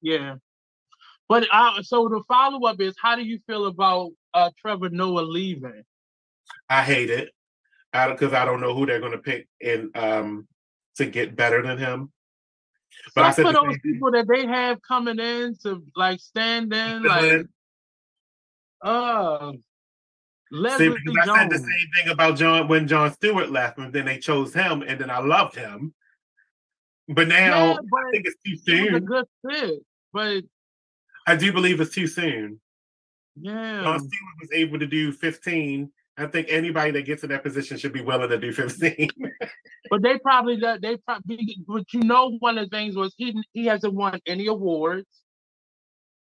Yeah. 0.00 0.36
But 1.28 1.46
uh, 1.50 1.82
so 1.82 2.08
the 2.08 2.22
follow 2.28 2.66
up 2.68 2.80
is, 2.80 2.94
how 3.00 3.16
do 3.16 3.22
you 3.22 3.40
feel 3.46 3.66
about 3.66 4.10
uh, 4.34 4.50
Trevor 4.60 4.90
Noah 4.90 5.22
leaving? 5.22 5.82
I 6.68 6.82
hate 6.82 7.10
it 7.10 7.30
because 7.92 8.32
I 8.32 8.44
don't 8.44 8.60
know 8.60 8.74
who 8.74 8.86
they're 8.86 9.00
going 9.00 9.12
to 9.12 9.18
pick 9.18 9.48
in 9.60 9.90
um 9.94 10.46
to 10.96 11.06
get 11.06 11.36
better 11.36 11.62
than 11.62 11.78
him. 11.78 12.12
But 13.14 13.24
I 13.24 13.30
Some 13.30 13.46
said 13.46 13.54
the 13.54 13.62
those 13.62 13.78
people 13.80 14.10
that 14.12 14.28
they 14.28 14.46
have 14.46 14.80
coming 14.82 15.18
in 15.18 15.56
to 15.62 15.82
like 15.96 16.20
stand 16.20 16.72
in, 16.72 17.02
like 17.02 17.46
uh, 20.52 20.78
See, 20.78 20.88
Leslie 20.88 20.98
because 21.04 21.28
I 21.28 21.38
said 21.42 21.50
the 21.50 21.58
same 21.58 21.88
thing 21.96 22.12
about 22.12 22.36
Jon 22.36 22.68
when 22.68 22.86
Jon 22.88 23.12
Stewart 23.12 23.50
left, 23.50 23.78
and 23.78 23.92
then 23.92 24.04
they 24.04 24.18
chose 24.18 24.52
him, 24.54 24.82
and 24.82 25.00
then 25.00 25.10
I 25.10 25.20
loved 25.20 25.54
him. 25.56 25.94
But 27.08 27.28
now 27.28 27.72
Yeah, 27.72 27.76
but 27.90 27.98
I 27.98 28.10
think 28.12 28.26
it's 28.26 28.36
too 28.66 28.72
it 28.72 28.92
was 28.92 29.02
a 29.02 29.04
soon. 29.04 29.04
good 29.04 29.24
fit. 29.50 29.80
But 30.12 30.44
I 31.26 31.36
do 31.36 31.52
believe 31.52 31.80
it's 31.80 31.94
too 31.94 32.06
soon. 32.06 32.60
yeah, 33.36 33.82
Jon 33.82 33.98
Stewart 33.98 34.34
was 34.40 34.50
able 34.52 34.78
to 34.78 34.86
do 34.86 35.12
15. 35.12 35.90
I 36.16 36.26
think 36.26 36.46
anybody 36.48 36.92
that 36.92 37.02
gets 37.06 37.24
in 37.24 37.30
that 37.30 37.42
position 37.42 37.76
should 37.76 37.92
be 37.92 38.00
willing 38.00 38.28
to 38.28 38.38
do 38.38 38.52
15. 38.52 39.08
But 39.90 40.00
they 40.02 40.18
probably 40.18 40.56
they 40.80 40.96
probably 40.96 41.58
but 41.68 41.84
you 41.92 42.00
know 42.04 42.38
one 42.38 42.56
of 42.56 42.70
the 42.70 42.74
things 42.74 42.96
was 42.96 43.14
he 43.18 43.34
he 43.52 43.66
hasn't 43.66 43.92
won 43.92 44.18
any 44.26 44.46
awards. 44.46 45.06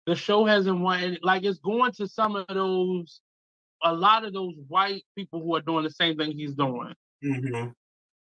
The 0.07 0.17
show 0.17 0.45
hasn't 0.45 0.81
won 0.81 0.99
any 1.01 1.19
like 1.23 1.45
it's 1.45 1.61
going 1.61 1.93
to 1.93 2.09
some 2.09 2.35
of 2.35 2.47
those 2.49 3.21
a 3.85 3.93
lot 3.93 4.25
of 4.25 4.33
those 4.33 4.55
white 4.69 5.05
people 5.17 5.41
who 5.43 5.55
are 5.55 5.61
doing 5.61 5.85
the 5.85 5.91
same 5.91 6.17
thing 6.17 6.33
he's 6.33 6.55
doing. 6.55 6.95
Mhm. 7.23 7.73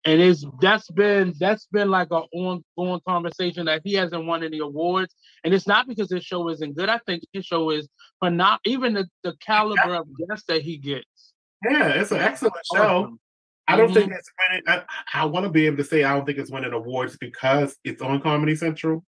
And 0.06 0.22
it's 0.22 0.46
that's 0.62 0.90
been 0.92 1.34
that's 1.40 1.68
been 1.72 1.90
like 1.90 2.10
a 2.12 2.22
ongoing 2.32 3.02
conversation 3.06 3.66
that 3.66 3.82
he 3.84 3.94
hasn't 3.96 4.26
won 4.26 4.44
any 4.44 4.60
awards. 4.60 5.14
And 5.44 5.54
it's 5.54 5.68
not 5.68 5.88
because 5.88 6.10
his 6.12 6.24
show 6.24 6.48
isn't 6.50 6.76
good. 6.78 6.88
I 6.88 7.00
think 7.06 7.24
his 7.34 7.46
show 7.46 7.72
is 7.72 7.90
but 8.22 8.34
not 8.34 8.62
even 8.66 8.94
the, 8.94 9.08
the 9.24 9.36
caliber 9.46 9.96
of 9.96 10.08
guests 10.28 10.46
that 10.48 10.62
he 10.62 10.78
gets. 10.78 11.34
Yeah, 11.70 11.90
it's 11.90 12.12
an 12.12 12.20
excellent 12.20 12.56
show. 12.74 12.82
Awesome. 13.04 13.20
I 13.68 13.76
don't 13.76 13.90
Mhm. 13.92 13.94
think 13.96 14.12
it's 14.14 14.32
winning. 14.50 14.64
I, 14.68 14.84
I 15.14 15.26
want 15.26 15.44
to 15.46 15.50
be 15.52 15.66
able 15.66 15.78
to 15.78 15.84
say 15.84 16.04
I 16.04 16.14
don't 16.16 16.26
think 16.26 16.38
it's 16.38 16.52
winning 16.52 16.72
awards 16.72 17.18
because 17.20 17.76
it's 17.84 18.02
on 18.02 18.22
Comedy 18.22 18.56
Central. 18.56 19.04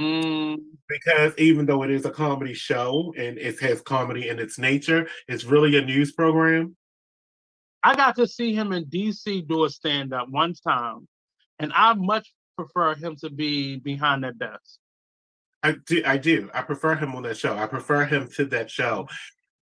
Mm, 0.00 0.58
because 0.88 1.32
even 1.38 1.66
though 1.66 1.82
it 1.82 1.90
is 1.90 2.04
a 2.04 2.10
comedy 2.10 2.54
show 2.54 3.12
and 3.16 3.36
it 3.36 3.58
has 3.60 3.80
comedy 3.80 4.28
in 4.28 4.38
its 4.38 4.58
nature, 4.58 5.08
it's 5.26 5.44
really 5.44 5.76
a 5.76 5.82
news 5.82 6.12
program. 6.12 6.76
I 7.82 7.94
got 7.94 8.16
to 8.16 8.26
see 8.26 8.54
him 8.54 8.72
in 8.72 8.86
DC 8.86 9.46
do 9.48 9.64
a 9.64 9.70
stand 9.70 10.12
up 10.12 10.28
one 10.28 10.54
time, 10.54 11.06
and 11.58 11.72
I 11.74 11.94
much 11.94 12.32
prefer 12.56 12.94
him 12.94 13.16
to 13.16 13.30
be 13.30 13.76
behind 13.76 14.24
that 14.24 14.38
desk. 14.38 14.78
I 15.62 15.76
do, 15.86 16.02
I 16.04 16.16
do. 16.16 16.50
I 16.54 16.62
prefer 16.62 16.94
him 16.94 17.14
on 17.14 17.22
that 17.24 17.36
show. 17.36 17.56
I 17.56 17.66
prefer 17.66 18.04
him 18.04 18.28
to 18.36 18.44
that 18.46 18.70
show. 18.70 19.08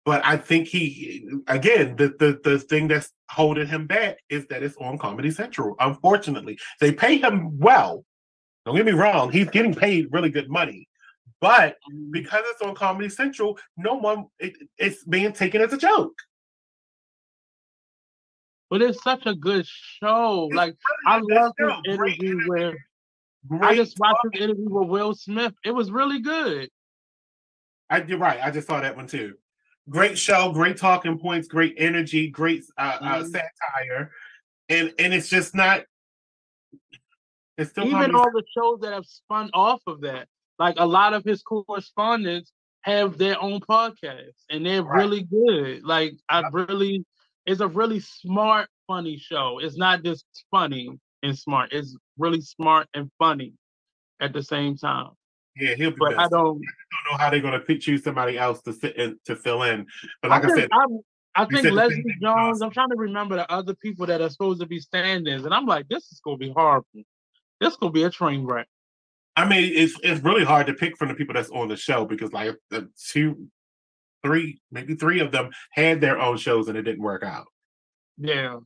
But 0.07 0.25
I 0.25 0.37
think 0.37 0.69
he, 0.69 1.29
again, 1.49 1.97
the 1.97 2.15
the 2.19 2.41
the 2.43 2.59
thing 2.59 2.89
that's 2.89 3.11
holding 3.29 3.67
him 3.67 3.87
back 3.87 4.19
is 4.31 4.47
that 4.47 4.63
it's 4.63 4.77
on 4.77 4.99
Comedy 4.99 5.33
Central. 5.33 5.75
Unfortunately, 5.81 6.59
they 6.81 6.93
pay 6.93 7.19
him 7.19 7.59
well. 7.59 8.05
Don't 8.67 8.75
get 8.75 8.85
me 8.85 8.93
wrong; 8.93 9.31
he's 9.31 9.49
getting 9.49 9.75
paid 9.87 10.09
really 10.11 10.29
good 10.29 10.51
money. 10.51 10.89
But 11.41 11.77
because 12.11 12.43
it's 12.47 12.63
on 12.63 12.75
Comedy 12.75 13.09
Central, 13.09 13.59
no 13.77 13.95
one 13.95 14.27
it, 14.39 14.55
it's 14.77 15.05
being 15.05 15.33
taken 15.33 15.63
as 15.63 15.73
a 15.73 15.79
joke. 15.79 16.15
But 18.69 18.83
it's 18.83 19.01
such 19.03 19.27
a 19.27 19.35
good 19.35 19.65
show. 19.67 20.51
Like 20.53 20.75
I 21.07 21.21
love 21.21 21.53
his 21.57 21.73
interview 21.87 22.41
interview, 22.49 22.49
where 22.49 22.75
I 23.63 23.77
just 23.77 23.97
watched 24.01 24.19
his 24.33 24.43
interview 24.43 24.69
with 24.69 24.89
Will 24.89 25.15
Smith. 25.15 25.55
It 25.65 25.71
was 25.71 25.93
really 25.93 26.21
good. 26.21 26.69
I, 27.89 28.03
you're 28.03 28.19
right. 28.19 28.41
I 28.43 28.51
just 28.51 28.67
saw 28.67 28.81
that 28.81 28.97
one 28.97 29.07
too. 29.07 29.35
Great 29.89 30.19
show, 30.19 30.51
great 30.51 30.77
talking 30.77 31.17
points, 31.17 31.47
great 31.47 31.77
energy, 31.79 32.29
great 32.29 32.65
uh, 32.77 32.99
uh, 33.01 33.23
Mhm. 33.23 33.31
satire, 33.31 34.11
and 34.69 34.93
and 34.99 35.15
it's 35.15 35.29
just 35.29 35.55
not. 35.55 35.83
It's 37.59 37.71
still 37.71 37.87
Even 37.87 38.15
all 38.15 38.31
the 38.33 38.43
shows 38.57 38.81
that 38.81 38.93
have 38.93 39.07
spun 39.07 39.51
off 39.55 39.81
of 39.87 40.03
that, 40.03 40.29
like 40.59 40.75
a 40.79 40.87
lot 40.87 41.15
of 41.15 41.25
his 41.25 41.43
correspondents 41.43 42.53
have 42.83 43.19
their 43.19 43.41
own 43.43 43.61
podcasts, 43.61 44.45
and 44.51 44.65
they're 44.65 44.83
Right. 44.83 44.99
really 45.03 45.23
good. 45.25 45.83
Like 45.85 46.15
I 46.29 46.43
really, 46.53 47.05
it's 47.47 47.61
a 47.61 47.69
really 47.69 48.01
smart, 48.01 48.69
funny 48.87 49.17
show. 49.19 49.59
It's 49.61 49.77
not 49.77 50.05
just 50.05 50.25
funny 50.51 50.91
and 51.23 51.37
smart. 51.39 51.73
It's 51.73 51.97
really 52.19 52.41
smart 52.43 52.89
and 52.95 53.11
funny 53.19 53.55
at 54.21 54.33
the 54.33 54.43
same 54.43 54.77
time. 54.77 55.11
yeah, 55.59 55.75
he'll 55.75 55.91
be 55.91 55.97
But 55.99 56.11
best. 56.11 56.21
I 56.21 56.25
I 56.25 56.29
don't, 56.29 56.45
don't. 56.45 56.63
know 57.11 57.19
how 57.19 57.31
they're 57.31 57.41
going 57.41 57.59
to 57.61 57.79
choose 57.79 58.05
somebody 58.05 58.37
else 58.39 58.61
to 58.63 58.73
sit 58.75 58.97
in 58.97 59.19
to 59.25 59.35
fill 59.35 59.63
in. 59.63 59.87
But 60.21 60.31
like 60.31 60.45
I, 60.45 60.49
just- 60.49 60.57
said, 60.61 60.69
I'm- 60.73 61.01
I 61.35 61.43
you 61.43 61.49
think 61.49 61.63
said 61.65 61.73
the 61.75 61.77
same 61.91 61.99
Leslie 61.99 62.17
Jones. 62.23 62.63
I'm 62.63 62.71
trying 62.71 62.89
to 62.91 62.97
remember 62.97 63.37
the 63.37 63.51
other 63.53 63.75
people 63.75 64.07
that 64.07 64.21
are 64.23 64.31
supposed 64.31 64.61
to 64.61 64.67
be 64.67 64.81
stand-ins, 64.81 65.45
and 65.45 65.53
I'm 65.53 65.67
like, 65.67 65.87
this 65.89 66.11
is 66.13 66.21
gonna 66.25 66.37
be 66.39 66.51
horrible. 66.51 66.87
This 67.61 67.73
is 67.73 67.77
gonna 67.79 67.93
be 67.93 68.05
a 68.05 68.11
train 68.11 68.45
wreck. 68.45 68.67
I 69.37 69.47
mean, 69.49 69.71
it's 69.75 69.99
it's 70.03 70.23
really 70.23 70.45
hard 70.45 70.67
to 70.69 70.75
pick 70.75 70.97
from 70.97 71.09
the 71.09 71.15
people 71.15 71.35
that's 71.35 71.51
on 71.51 71.69
the 71.69 71.77
show 71.77 72.05
because 72.07 72.33
like 72.33 72.55
the 72.71 72.89
two, 73.11 73.49
three, 74.23 74.61
maybe 74.71 74.95
three 74.95 75.21
of 75.21 75.31
them 75.33 75.51
had 75.73 76.01
their 76.01 76.19
own 76.19 76.37
shows 76.39 76.69
and 76.69 76.77
it 76.79 76.83
didn't 76.83 77.03
work 77.03 77.23
out. 77.23 77.47
Yeah. 78.19 78.59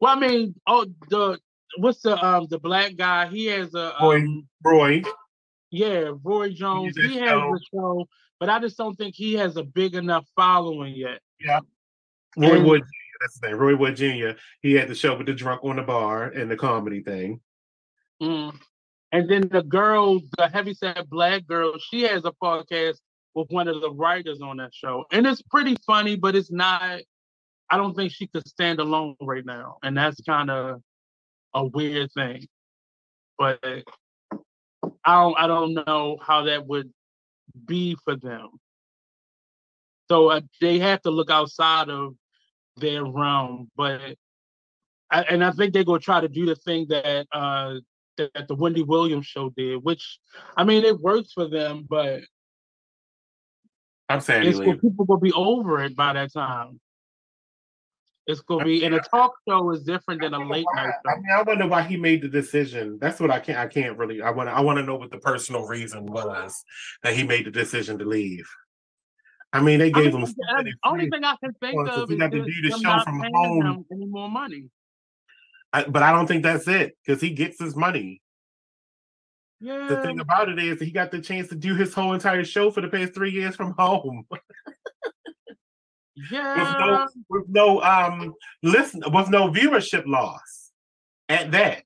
Well, 0.00 0.16
I 0.16 0.20
mean, 0.20 0.54
oh, 0.66 0.86
the 1.08 1.38
what's 1.78 2.02
the 2.02 2.16
um 2.24 2.46
the 2.50 2.58
black 2.58 2.96
guy? 2.96 3.26
He 3.28 3.46
has 3.46 3.74
a 3.74 3.94
Roy. 4.00 4.16
um, 4.20 4.48
Roy, 4.64 5.02
yeah, 5.70 6.10
Roy 6.22 6.50
Jones. 6.52 6.96
He 6.96 7.16
has 7.18 7.28
show. 7.30 7.54
a 7.54 7.58
show, 7.72 8.08
but 8.40 8.48
I 8.48 8.58
just 8.58 8.76
don't 8.76 8.96
think 8.96 9.14
he 9.14 9.34
has 9.34 9.56
a 9.56 9.62
big 9.62 9.94
enough 9.94 10.26
following 10.36 10.94
yet. 10.94 11.20
Yeah. 11.40 11.60
Roy 12.36 12.56
And- 12.56 12.66
Wood, 12.66 12.82
that's 13.20 13.34
his 13.34 13.42
name. 13.42 13.56
Roy 13.56 13.76
Wood 13.76 13.94
Jr. 13.96 14.30
He 14.62 14.72
had 14.72 14.88
the 14.88 14.94
show 14.96 15.16
with 15.16 15.26
the 15.28 15.32
drunk 15.34 15.62
on 15.62 15.76
the 15.76 15.82
bar 15.82 16.24
and 16.24 16.50
the 16.50 16.56
comedy 16.56 17.02
thing. 17.02 17.40
Mm. 18.22 18.56
And 19.12 19.28
then 19.28 19.48
the 19.48 19.62
girl, 19.62 20.20
the 20.38 20.48
heavyset 20.48 21.08
black 21.10 21.46
girl, 21.46 21.74
she 21.90 22.02
has 22.02 22.24
a 22.24 22.32
podcast 22.42 22.98
with 23.34 23.50
one 23.50 23.68
of 23.68 23.80
the 23.80 23.90
writers 23.90 24.40
on 24.40 24.58
that 24.58 24.74
show. 24.74 25.04
And 25.10 25.26
it's 25.26 25.42
pretty 25.42 25.76
funny, 25.86 26.16
but 26.16 26.34
it's 26.34 26.50
not, 26.50 27.00
I 27.70 27.76
don't 27.76 27.94
think 27.94 28.12
she 28.12 28.26
could 28.26 28.46
stand 28.46 28.78
alone 28.80 29.16
right 29.20 29.44
now. 29.44 29.76
And 29.82 29.96
that's 29.96 30.20
kind 30.22 30.50
of 30.50 30.80
a 31.54 31.66
weird 31.66 32.10
thing. 32.12 32.46
But 33.38 33.58
I 35.04 35.20
don't 35.20 35.38
I 35.38 35.46
don't 35.46 35.74
know 35.74 36.18
how 36.20 36.44
that 36.44 36.66
would 36.66 36.92
be 37.66 37.96
for 38.04 38.16
them. 38.16 38.48
So 40.08 40.30
uh, 40.30 40.40
they 40.60 40.78
have 40.78 41.02
to 41.02 41.10
look 41.10 41.30
outside 41.30 41.88
of 41.88 42.14
their 42.76 43.04
realm, 43.04 43.70
but 43.76 44.00
I, 45.10 45.22
and 45.22 45.44
I 45.44 45.50
think 45.52 45.72
they're 45.72 45.84
gonna 45.84 45.98
try 45.98 46.20
to 46.20 46.28
do 46.28 46.46
the 46.46 46.56
thing 46.56 46.86
that 46.88 47.26
uh 47.32 47.74
that, 48.16 48.32
that 48.34 48.48
the 48.48 48.54
Wendy 48.54 48.82
Williams 48.82 49.26
show 49.26 49.50
did, 49.50 49.82
which 49.82 50.18
I 50.56 50.64
mean 50.64 50.84
it 50.84 51.00
works 51.00 51.32
for 51.32 51.48
them, 51.48 51.86
but 51.88 52.20
I'm 54.08 54.20
saying 54.20 54.46
it's 54.46 54.58
he 54.58 54.64
gonna, 54.64 54.78
people 54.78 55.04
will 55.06 55.18
be 55.18 55.32
over 55.32 55.82
it 55.82 55.96
by 55.96 56.12
that 56.12 56.32
time. 56.32 56.80
It's 58.26 58.40
gonna 58.40 58.64
be 58.64 58.84
and 58.84 58.94
a 58.94 59.00
talk 59.00 59.32
show 59.48 59.70
is 59.70 59.82
different 59.82 60.20
than 60.20 60.32
a 60.34 60.38
late 60.46 60.66
night 60.74 60.92
Show. 61.04 61.10
I 61.10 61.16
mean, 61.16 61.26
I 61.34 61.42
wonder 61.42 61.66
why 61.66 61.82
he 61.82 61.96
made 61.96 62.22
the 62.22 62.28
decision. 62.28 62.98
That's 63.00 63.18
what 63.18 63.30
I 63.30 63.40
can't. 63.40 63.58
I 63.58 63.66
can't 63.66 63.98
really. 63.98 64.22
I 64.22 64.30
want. 64.30 64.48
I 64.48 64.60
want 64.60 64.78
to 64.78 64.84
know 64.84 64.94
what 64.96 65.10
the 65.10 65.18
personal 65.18 65.66
reason 65.66 66.06
was 66.06 66.62
that 67.02 67.14
he 67.14 67.24
made 67.24 67.46
the 67.46 67.50
decision 67.50 67.98
to 67.98 68.04
leave. 68.04 68.48
I 69.52 69.60
mean, 69.60 69.80
they 69.80 69.86
I 69.86 69.90
gave 69.90 70.14
mean, 70.14 70.24
him. 70.24 70.34
the 70.34 70.74
only 70.84 71.10
thing 71.10 71.24
I 71.24 71.36
can 71.42 71.52
think 71.54 71.76
Well, 71.76 71.86
'cause 71.86 72.02
of 72.04 72.08
he 72.08 72.14
is 72.14 72.20
got 72.20 72.30
to 72.30 72.38
just 72.44 72.48
do 72.62 72.68
the 72.70 72.78
show 72.78 73.00
from 73.04 73.20
paying 73.20 73.34
home. 73.34 73.86
any 73.92 74.06
more 74.06 74.30
money. 74.30 74.70
I, 75.72 75.84
but 75.84 76.02
I 76.02 76.12
don't 76.12 76.26
think 76.26 76.42
that's 76.42 76.68
it 76.68 76.96
because 77.04 77.20
he 77.20 77.30
gets 77.30 77.58
his 77.58 77.74
money. 77.74 78.20
Yeah. 79.60 79.86
The 79.88 80.02
thing 80.02 80.20
about 80.20 80.48
it 80.48 80.58
is 80.58 80.80
he 80.80 80.90
got 80.90 81.10
the 81.10 81.20
chance 81.20 81.48
to 81.48 81.54
do 81.54 81.74
his 81.74 81.94
whole 81.94 82.14
entire 82.14 82.44
show 82.44 82.70
for 82.70 82.80
the 82.80 82.88
past 82.88 83.14
three 83.14 83.30
years 83.30 83.54
from 83.54 83.74
home. 83.78 84.26
yeah. 86.32 86.58
with 86.58 86.80
no 86.80 87.08
with 87.30 87.44
no 87.48 87.80
um 87.82 88.34
listen 88.62 89.02
with 89.06 89.30
no 89.30 89.50
viewership 89.50 90.04
loss 90.06 90.72
at 91.28 91.52
that. 91.52 91.84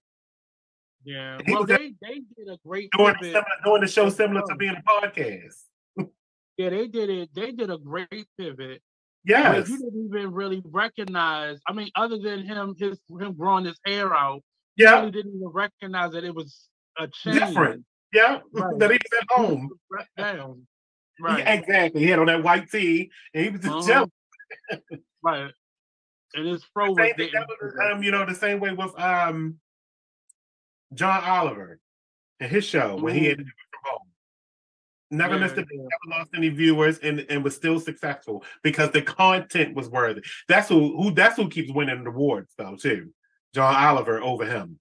Yeah. 1.05 1.39
Well, 1.47 1.65
they 1.65 1.93
they 2.03 2.23
did 2.37 2.49
a 2.51 2.59
great 2.67 2.91
Doing, 2.97 3.15
pivot. 3.15 3.35
similar, 3.35 3.47
doing 3.65 3.81
the 3.83 3.87
show 3.87 4.09
similar 4.09 4.43
to 4.49 4.57
being 4.57 4.77
a 4.77 4.83
podcast. 4.83 5.55
Yeah, 6.59 6.71
they 6.71 6.87
did 6.87 7.11
it. 7.11 7.29
They 7.35 7.53
did 7.53 7.69
a 7.69 7.77
great 7.77 8.27
pivot. 8.39 8.81
Yes. 9.27 9.69
you 9.69 9.78
didn't 9.78 10.09
even 10.15 10.32
really 10.32 10.62
recognize. 10.65 11.59
I 11.69 11.73
mean, 11.73 11.90
other 11.97 12.19
than 12.19 12.44
him, 12.47 12.74
his 12.78 12.98
him 13.20 13.35
growing 13.35 13.65
his 13.65 13.78
hair 13.85 14.15
out, 14.15 14.43
Yeah. 14.77 15.01
really 15.01 15.11
didn't 15.11 15.35
even 15.35 15.48
recognize 15.48 16.12
that 16.12 16.23
it 16.24 16.35
was 16.35 16.69
a 16.98 17.09
change. 17.09 17.39
Different. 17.40 17.85
Yeah. 18.12 18.40
Right. 18.53 18.78
that 18.78 18.90
he 18.93 18.98
was 18.98 19.20
at 19.20 19.27
home. 19.36 19.70
Right 19.90 20.07
down. 20.16 20.66
Yeah, 21.19 21.24
Right. 21.27 21.44
exactly. 21.59 22.03
He 22.03 22.07
had 22.11 22.19
on 22.20 22.27
that 22.27 22.43
white 22.43 22.70
tee 22.70 23.11
and 23.35 23.44
he 23.44 23.51
was 23.51 23.61
just 23.62 23.90
Uh-huh. 23.90 24.07
Right. 25.23 25.53
And 26.35 26.47
his 26.47 26.62
fro 26.73 26.90
was 26.90 26.98
Same 26.98 27.15
thing, 27.16 27.31
was, 27.35 27.74
um, 27.93 28.03
you 28.03 28.11
know, 28.12 28.24
the 28.27 28.35
same 28.35 28.61
way 28.61 28.73
with 28.73 28.97
um 28.98 29.59
John 30.94 31.24
Oliver 31.24 31.81
and 32.39 32.51
his 32.51 32.65
show 32.65 32.97
when 32.97 33.15
he 33.15 33.24
had 33.27 33.39
to 33.39 33.44
do 33.44 33.48
it 33.51 33.66
from 33.73 33.90
home. 33.90 34.09
Never 35.11 35.35
Yeah, 35.35 35.41
missed 35.41 35.57
a 35.57 35.65
beat, 35.65 35.69
yeah. 35.73 35.83
never 35.83 36.19
lost 36.19 36.31
any 36.35 36.49
viewers, 36.49 36.99
and, 36.99 37.24
and 37.28 37.45
was 37.45 37.55
still 37.55 37.78
successful 37.78 38.45
because 38.62 38.91
the 38.91 39.03
content 39.03 39.77
was 39.77 39.89
worthy. 39.89 40.23
That's 40.49 40.69
who 40.69 40.97
who 40.97 41.12
that's 41.12 41.37
who 41.37 41.49
keeps 41.49 41.73
winning 41.73 42.03
the 42.03 42.11
awards 42.11 42.53
though 42.59 42.77
too. 42.77 43.12
John 43.55 43.74
Oliver 43.74 44.20
over 44.20 44.45
him. 44.45 44.78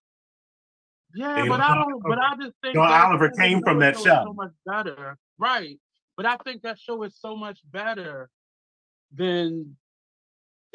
Yeah, 1.13 1.43
you 1.43 1.49
but 1.49 1.61
I 1.61 1.75
don't. 1.75 2.01
But 2.03 2.17
I 2.17 2.35
just 2.37 2.55
think 2.61 2.75
John 2.75 2.91
Oliver 2.91 3.29
came 3.29 3.61
from 3.61 3.79
that 3.79 3.95
show. 3.97 4.23
So 4.25 4.33
much 4.33 4.51
better, 4.65 5.17
right? 5.37 5.79
But 6.17 6.25
I 6.25 6.37
think 6.37 6.63
that 6.63 6.79
show 6.79 7.03
is 7.03 7.15
so 7.19 7.35
much 7.35 7.59
better 7.69 8.29
than 9.13 9.77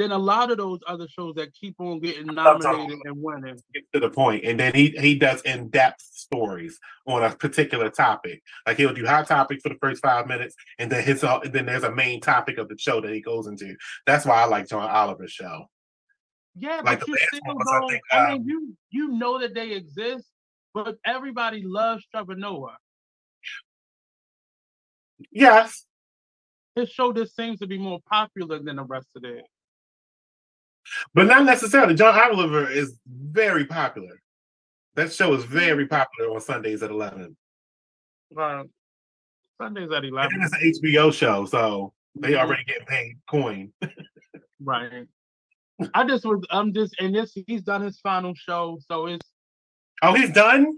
than 0.01 0.13
a 0.13 0.19
lot 0.19 0.51
of 0.51 0.59
those 0.59 0.81
other 0.87 1.07
shows 1.09 1.35
that 1.37 1.55
keep 1.55 1.77
on 1.79 2.01
getting 2.01 2.35
nominated 2.35 2.99
and 3.05 3.23
winning. 3.23 3.61
Get 3.75 3.85
to 3.95 4.01
the 4.01 4.11
point, 4.11 4.45
and 4.45 4.59
then 4.59 4.75
he 4.75 4.91
he 4.99 5.17
does 5.17 5.43
in 5.43 5.69
depth 5.69 6.01
stories 6.03 6.79
on 7.07 7.23
a 7.23 7.31
particular 7.37 7.91
topic. 7.91 8.43
Like 8.67 8.79
he'll 8.79 8.95
do 8.95 9.07
hot 9.07 9.29
topic 9.29 9.61
for 9.63 9.69
the 9.69 9.79
first 9.81 10.03
five 10.03 10.27
minutes, 10.27 10.57
and 10.79 10.91
then 10.91 11.05
his 11.05 11.23
uh, 11.25 11.41
then 11.45 11.67
there's 11.67 11.85
a 11.85 11.95
main 11.95 12.21
topic 12.21 12.59
of 12.59 12.69
the 12.69 12.79
show 12.79 13.01
that 13.03 13.13
he 13.13 13.21
goes 13.21 13.47
into. 13.47 13.77
That's 14.07 14.25
why 14.25 14.43
I 14.43 14.47
like 14.47 14.69
John 14.69 14.89
Oliver's 14.91 15.33
show. 15.33 15.67
Yeah, 16.57 16.83
Like 16.85 17.01
but 17.01 17.01
the 17.01 17.07
you 17.07 17.17
still 17.19 17.55
was, 17.55 17.69
I 17.73 17.81
don't. 17.81 17.91
think, 17.91 18.03
I 18.13 18.19
um, 18.19 18.33
mean, 18.33 18.45
you 18.47 18.77
you 18.91 19.09
know 19.09 19.39
that 19.41 19.55
they 19.55 19.73
exist, 19.73 20.27
but 20.75 20.97
everybody 21.05 21.63
loves 21.65 22.07
Trevor 22.11 22.37
Noah. 22.37 22.77
Yes, 25.31 25.87
His 26.77 26.91
show 26.91 27.13
just 27.13 27.37
seems 27.37 27.59
to 27.61 27.67
be 27.67 27.79
more 27.79 28.01
popular 28.09 28.59
than 28.63 28.77
the 28.77 28.85
rest 28.85 29.09
of 29.17 29.25
it. 29.25 29.45
But 31.15 31.27
not 31.27 31.45
necessarily. 31.45 31.95
John 31.95 32.19
Oliver 32.19 32.69
is 32.71 32.99
very 33.09 33.65
popular. 33.67 34.21
That 34.97 35.13
show 35.13 35.33
is 35.35 35.45
very 35.45 35.87
popular 35.87 36.33
on 36.35 36.41
Sundays 36.41 36.83
at 36.83 36.91
eleven. 36.91 37.37
Right. 38.33 38.67
Sundays 39.61 39.91
at 39.93 40.05
eleven. 40.05 40.31
then 40.41 40.49
it's 40.63 40.85
an 40.85 40.91
HBO 40.93 41.11
show, 41.13 41.45
so 41.47 41.93
they 42.19 42.33
Mhm. 42.33 42.39
already 42.41 42.65
get 42.65 42.87
paid 42.87 43.19
coin. 43.29 43.73
Right. 44.63 45.07
I 45.95 46.05
just 46.07 46.25
was. 46.27 46.45
I'm 46.51 46.75
just, 46.75 46.95
and 47.01 47.15
this 47.15 47.33
he's 47.47 47.63
done 47.63 47.83
his 47.83 47.99
final 48.01 48.35
show, 48.35 48.79
so 48.87 49.07
it's 49.07 49.27
Oh, 50.03 50.15
he's 50.15 50.33
done. 50.33 50.77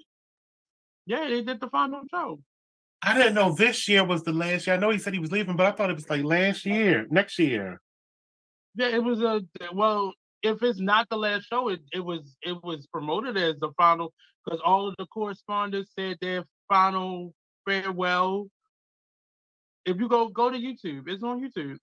yeah. 1.06 1.26
They 1.28 1.42
did 1.42 1.60
the 1.60 1.68
final 1.70 2.02
show. 2.10 2.40
I 3.04 3.14
didn't 3.18 3.34
know 3.34 3.52
this 3.52 3.88
year 3.88 4.04
was 4.04 4.22
the 4.22 4.32
last 4.32 4.66
year. 4.66 4.76
I 4.76 4.78
know 4.78 4.90
he 4.90 4.98
said 4.98 5.12
he 5.12 5.18
was 5.18 5.32
leaving, 5.32 5.56
but 5.56 5.66
I 5.66 5.72
thought 5.72 5.90
it 5.90 5.94
was 5.96 6.08
like 6.08 6.22
last 6.22 6.64
year, 6.64 7.06
next 7.10 7.36
year. 7.38 7.80
Yeah, 8.74 8.88
it 8.88 9.02
was 9.02 9.20
a 9.22 9.42
well. 9.72 10.12
If 10.42 10.62
it's 10.62 10.80
not 10.80 11.08
the 11.08 11.16
last 11.16 11.44
show, 11.44 11.68
it, 11.68 11.80
it 11.92 12.00
was 12.00 12.36
it 12.42 12.62
was 12.64 12.86
promoted 12.88 13.36
as 13.36 13.56
the 13.60 13.70
final 13.76 14.12
because 14.44 14.60
all 14.64 14.88
of 14.88 14.94
the 14.98 15.06
correspondents 15.06 15.92
said 15.96 16.18
their 16.20 16.44
final 16.68 17.32
farewell. 17.66 18.48
If 19.84 19.98
you 19.98 20.08
go 20.08 20.28
go 20.28 20.50
to 20.50 20.58
YouTube, 20.58 21.08
it's 21.08 21.22
on 21.22 21.40
YouTube. 21.40 21.76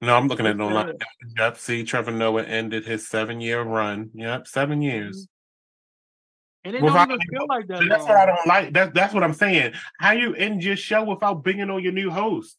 No, 0.00 0.16
I'm 0.16 0.28
looking 0.28 0.46
at 0.46 0.56
it 0.56 0.60
online. 0.60 0.94
Yep. 1.38 1.58
See, 1.58 1.82
Trevor 1.84 2.12
Noah 2.12 2.44
ended 2.44 2.84
his 2.84 3.08
seven 3.08 3.40
year 3.40 3.62
run. 3.62 4.10
Yep, 4.14 4.46
seven 4.46 4.80
years. 4.80 5.16
Mm-hmm. 5.16 6.68
And 6.68 6.76
it 6.76 6.82
Without 6.82 7.08
don't 7.08 7.22
even 7.22 7.38
feel 7.38 7.46
like 7.48 7.66
that. 7.68 7.86
That's 7.88 8.04
long. 8.04 8.08
what 8.08 8.16
I 8.16 8.26
don't 8.26 8.46
like. 8.46 8.72
That's 8.72 8.92
that's 8.92 9.14
what 9.14 9.22
I'm 9.22 9.32
saying. 9.32 9.72
How 10.00 10.12
you 10.12 10.34
end 10.34 10.62
your 10.62 10.76
show 10.76 11.02
without 11.02 11.42
bringing 11.42 11.70
on 11.70 11.82
your 11.82 11.92
new 11.92 12.10
host? 12.10 12.56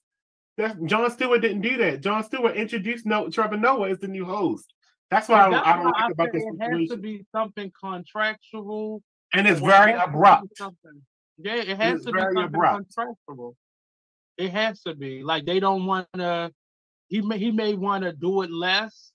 That's 0.59 0.77
Jon 0.87 1.09
Stewart 1.09 1.41
didn't 1.41 1.61
do 1.61 1.77
that. 1.77 2.01
Jon 2.01 2.21
Stewart 2.21 2.57
introduced 2.57 3.05
no, 3.05 3.29
Trevor 3.29 3.55
Noah 3.55 3.91
as 3.91 3.99
the 3.99 4.09
new 4.09 4.25
host. 4.25 4.73
That's 5.09 5.29
what 5.29 5.39
I 5.39 5.45
I 5.45 5.75
don't 5.77 5.85
why 5.85 6.01
like 6.01 6.11
about 6.11 6.33
this 6.33 6.43
it 6.43 6.61
has 6.61 6.89
to 6.89 6.97
be 6.97 7.25
something 7.31 7.71
contractual. 7.81 9.01
And 9.33 9.47
it's 9.47 9.61
it 9.61 9.65
very 9.65 9.93
be 9.93 9.99
abrupt. 9.99 10.61
Yeah, 11.37 11.55
it 11.55 11.77
has 11.77 11.95
It's 11.95 12.05
to 12.07 12.11
be 12.11 12.19
something 12.19 12.43
abrupt. 12.43 12.93
contractual. 12.93 13.55
It 14.37 14.51
has 14.51 14.81
to 14.81 14.95
be 14.95 15.23
like 15.23 15.45
they 15.45 15.61
don't 15.61 15.85
want 15.85 16.07
to. 16.15 16.51
He 17.07 17.21
may 17.21 17.37
he 17.37 17.51
may 17.51 17.73
want 17.75 18.03
to 18.03 18.11
do 18.11 18.41
it 18.41 18.51
less 18.51 19.13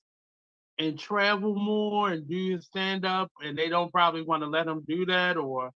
and 0.78 0.98
travel 0.98 1.54
more 1.54 2.08
and 2.08 2.26
do 2.26 2.52
his 2.52 2.64
stand 2.64 3.04
up, 3.04 3.30
and 3.42 3.56
they 3.56 3.68
don't 3.68 3.92
probably 3.92 4.22
want 4.22 4.42
to 4.42 4.48
let 4.48 4.66
him 4.66 4.82
do 4.88 5.04
that, 5.06 5.36
or 5.36 5.72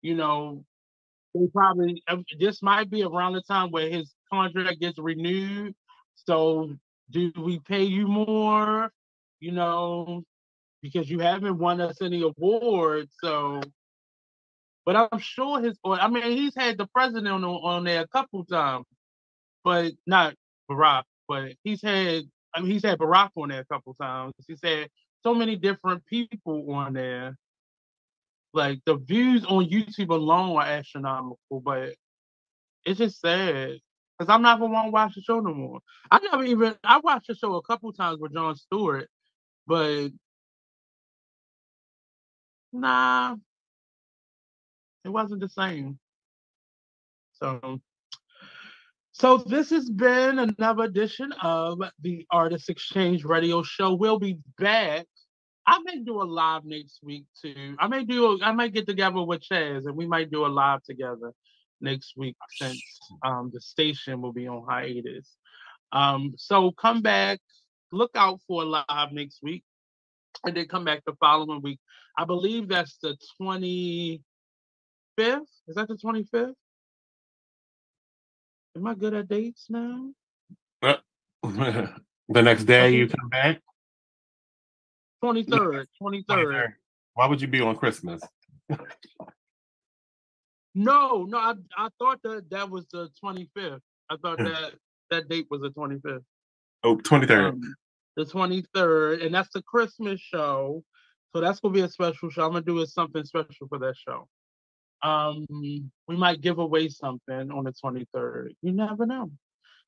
you 0.00 0.14
know, 0.14 0.64
they 1.34 1.46
probably 1.52 2.02
uh, 2.08 2.16
this 2.38 2.62
might 2.62 2.88
be 2.88 3.02
around 3.02 3.34
the 3.34 3.42
time 3.42 3.70
where 3.70 3.90
his 3.90 4.14
contract 4.32 4.80
gets 4.80 4.98
renewed. 4.98 5.74
So, 6.14 6.76
do 7.10 7.32
we 7.36 7.58
pay 7.60 7.84
you 7.84 8.06
more? 8.06 8.90
You 9.40 9.52
know, 9.52 10.22
because 10.82 11.08
you 11.10 11.18
haven't 11.18 11.58
won 11.58 11.80
us 11.80 12.02
any 12.02 12.22
awards, 12.22 13.12
so. 13.22 13.60
But 14.86 14.96
I'm 14.96 15.18
sure 15.18 15.60
his, 15.62 15.78
I 15.84 16.08
mean, 16.08 16.22
he's 16.24 16.54
had 16.56 16.78
the 16.78 16.86
president 16.86 17.28
on 17.28 17.44
on 17.44 17.84
there 17.84 18.02
a 18.02 18.08
couple 18.08 18.44
times, 18.44 18.86
but 19.62 19.92
not 20.06 20.34
Barack. 20.70 21.04
But 21.28 21.52
he's 21.62 21.82
had, 21.82 22.24
I 22.54 22.60
mean, 22.60 22.70
he's 22.70 22.84
had 22.84 22.98
Barack 22.98 23.30
on 23.36 23.50
there 23.50 23.60
a 23.60 23.64
couple 23.66 23.94
times. 23.94 24.34
He's 24.48 24.60
had 24.62 24.88
so 25.22 25.34
many 25.34 25.56
different 25.56 26.04
people 26.06 26.72
on 26.72 26.94
there. 26.94 27.36
Like 28.52 28.80
the 28.84 28.96
views 28.96 29.44
on 29.44 29.66
YouTube 29.66 30.10
alone 30.10 30.56
are 30.56 30.64
astronomical, 30.64 31.60
but 31.62 31.94
it's 32.84 32.98
just 32.98 33.20
sad 33.20 33.78
because 34.20 34.30
I'm 34.30 34.42
not 34.42 34.60
gonna 34.60 34.70
want 34.70 34.88
to 34.88 34.90
watch 34.90 35.14
the 35.14 35.22
show 35.22 35.40
no 35.40 35.54
more. 35.54 35.80
I 36.10 36.18
never 36.18 36.44
even 36.44 36.74
I 36.84 36.98
watched 36.98 37.28
the 37.28 37.34
show 37.34 37.54
a 37.54 37.62
couple 37.62 37.90
times 37.94 38.18
with 38.20 38.34
Jon 38.34 38.54
Stewart, 38.54 39.08
but 39.66 40.08
nah, 42.70 43.36
it 45.06 45.08
wasn't 45.08 45.40
the 45.40 45.48
same. 45.48 45.98
So, 47.32 47.80
so 49.12 49.38
this 49.38 49.70
has 49.70 49.88
been 49.88 50.38
another 50.38 50.84
edition 50.84 51.32
of 51.42 51.80
the 52.02 52.26
Artist 52.30 52.68
Exchange 52.68 53.24
Radio 53.24 53.62
Show. 53.62 53.94
We'll 53.94 54.18
be 54.18 54.38
back. 54.58 55.06
I 55.66 55.78
may 55.82 56.00
do 56.00 56.20
a 56.20 56.24
live 56.24 56.66
next 56.66 57.00
week 57.02 57.24
too. 57.40 57.74
I 57.78 57.88
may 57.88 58.04
do. 58.04 58.38
I 58.42 58.52
might 58.52 58.74
get 58.74 58.86
together 58.86 59.22
with 59.22 59.40
Chaz, 59.50 59.86
and 59.86 59.96
we 59.96 60.06
might 60.06 60.30
do 60.30 60.44
a 60.44 60.48
live 60.48 60.82
together 60.82 61.32
next 61.80 62.14
week 62.16 62.36
since 62.50 62.82
um, 63.24 63.50
the 63.52 63.60
station 63.60 64.20
will 64.20 64.32
be 64.32 64.48
on 64.48 64.64
hiatus. 64.68 65.36
Um, 65.92 66.34
so 66.36 66.70
come 66.72 67.02
back. 67.02 67.40
Look 67.92 68.12
out 68.14 68.40
for 68.46 68.62
a 68.62 68.66
live 68.66 69.12
next 69.12 69.42
week, 69.42 69.64
and 70.44 70.56
then 70.56 70.68
come 70.68 70.84
back 70.84 71.02
the 71.04 71.14
following 71.18 71.60
week. 71.60 71.80
I 72.16 72.24
believe 72.24 72.68
that's 72.68 72.98
the 73.02 73.16
twenty 73.36 74.22
fifth. 75.16 75.50
Is 75.66 75.74
that 75.74 75.88
the 75.88 75.96
twenty 75.96 76.24
fifth? 76.24 76.54
Am 78.76 78.86
I 78.86 78.94
good 78.94 79.14
at 79.14 79.28
dates 79.28 79.66
now? 79.68 80.12
the 81.42 81.92
next 82.28 82.64
day 82.64 82.90
you 82.90 83.08
come 83.08 83.28
back. 83.28 83.60
23rd. 85.22 85.86
23rd. 86.00 86.72
Why 87.14 87.26
would 87.26 87.40
you 87.40 87.48
be 87.48 87.60
on 87.60 87.76
Christmas? 87.76 88.22
No, 90.74 91.24
no, 91.24 91.38
I, 91.38 91.54
I 91.76 91.88
thought 91.98 92.20
that 92.22 92.48
that 92.50 92.70
was 92.70 92.86
the 92.92 93.08
25th. 93.22 93.80
I 94.08 94.16
thought 94.16 94.38
that 94.38 94.72
that 95.10 95.28
date 95.28 95.46
was 95.50 95.60
the 95.62 95.70
25th. 95.70 96.22
Oh, 96.84 96.96
23rd. 96.96 97.48
Um, 97.50 97.74
the 98.16 98.24
23rd, 98.24 99.24
and 99.24 99.34
that's 99.34 99.50
the 99.52 99.62
Christmas 99.62 100.20
show. 100.20 100.82
So 101.32 101.40
that's 101.40 101.60
gonna 101.60 101.74
be 101.74 101.80
a 101.80 101.88
special 101.88 102.30
show. 102.30 102.44
I'm 102.44 102.52
gonna 102.52 102.64
do 102.64 102.84
something 102.86 103.24
special 103.24 103.68
for 103.68 103.78
that 103.78 103.94
show. 103.96 104.28
Um, 105.02 105.46
we 105.50 105.82
might 106.08 106.40
give 106.40 106.58
away 106.58 106.88
something 106.88 107.50
on 107.50 107.64
the 107.64 107.72
23rd. 107.72 108.50
You 108.62 108.72
never 108.72 109.06
know. 109.06 109.30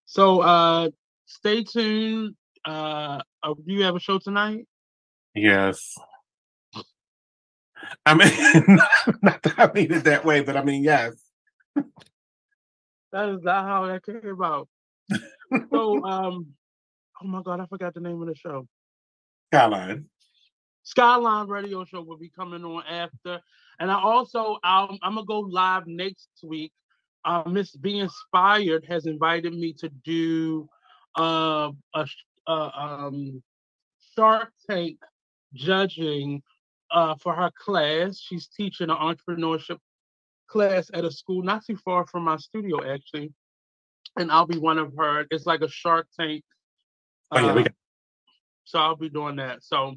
So 0.06 0.40
uh 0.40 0.90
stay 1.26 1.64
tuned. 1.64 2.34
Uh, 2.64 3.20
uh 3.42 3.54
do 3.54 3.72
you 3.72 3.82
have 3.82 3.96
a 3.96 4.00
show 4.00 4.18
tonight? 4.18 4.66
Yes. 5.34 5.96
I 8.04 8.14
mean, 8.14 8.78
not 9.22 9.42
that 9.42 9.54
I 9.58 9.72
mean 9.72 9.92
it 9.92 10.04
that 10.04 10.24
way, 10.24 10.40
but 10.40 10.56
I 10.56 10.62
mean, 10.62 10.82
yes. 10.82 11.14
That 11.74 13.28
is 13.28 13.42
not 13.42 13.64
how 13.64 13.86
that 13.86 14.04
came 14.04 14.26
about. 14.26 14.68
so, 15.70 16.04
um, 16.04 16.46
oh 17.22 17.26
my 17.26 17.42
God, 17.42 17.60
I 17.60 17.66
forgot 17.66 17.94
the 17.94 18.00
name 18.00 18.20
of 18.20 18.28
the 18.28 18.34
show. 18.34 18.66
Skyline. 19.52 20.06
Skyline 20.84 21.46
Radio 21.48 21.84
Show 21.84 22.02
will 22.02 22.16
be 22.16 22.30
coming 22.30 22.64
on 22.64 22.82
after, 22.88 23.40
and 23.78 23.90
I 23.90 24.00
also 24.00 24.58
I'm, 24.64 24.98
I'm 25.02 25.14
gonna 25.14 25.26
go 25.26 25.40
live 25.40 25.86
next 25.86 26.28
week. 26.42 26.72
Uh, 27.24 27.44
Miss 27.46 27.76
Be 27.76 28.00
Inspired 28.00 28.84
has 28.88 29.06
invited 29.06 29.52
me 29.52 29.74
to 29.74 29.88
do 30.04 30.68
uh, 31.16 31.70
a, 31.94 32.06
a 32.48 32.52
um, 32.52 33.42
Shark 34.16 34.50
Tank 34.68 34.98
judging 35.54 36.42
uh, 36.92 37.14
for 37.16 37.34
her 37.34 37.50
class. 37.58 38.18
She's 38.18 38.48
teaching 38.48 38.90
an 38.90 38.96
entrepreneurship 38.96 39.78
class 40.48 40.90
at 40.92 41.04
a 41.04 41.10
school 41.10 41.42
not 41.42 41.64
too 41.64 41.76
far 41.76 42.06
from 42.06 42.24
my 42.24 42.36
studio, 42.36 42.84
actually. 42.84 43.32
And 44.18 44.30
I'll 44.30 44.46
be 44.46 44.58
one 44.58 44.78
of 44.78 44.92
her. 44.98 45.26
It's 45.30 45.46
like 45.46 45.62
a 45.62 45.68
Shark 45.68 46.06
Tank. 46.18 46.44
Oh, 47.30 47.38
yeah, 47.40 47.54
we 47.54 47.60
uh, 47.60 47.64
got- 47.64 47.74
so 48.64 48.78
I'll 48.78 48.96
be 48.96 49.08
doing 49.08 49.36
that. 49.36 49.64
So 49.64 49.96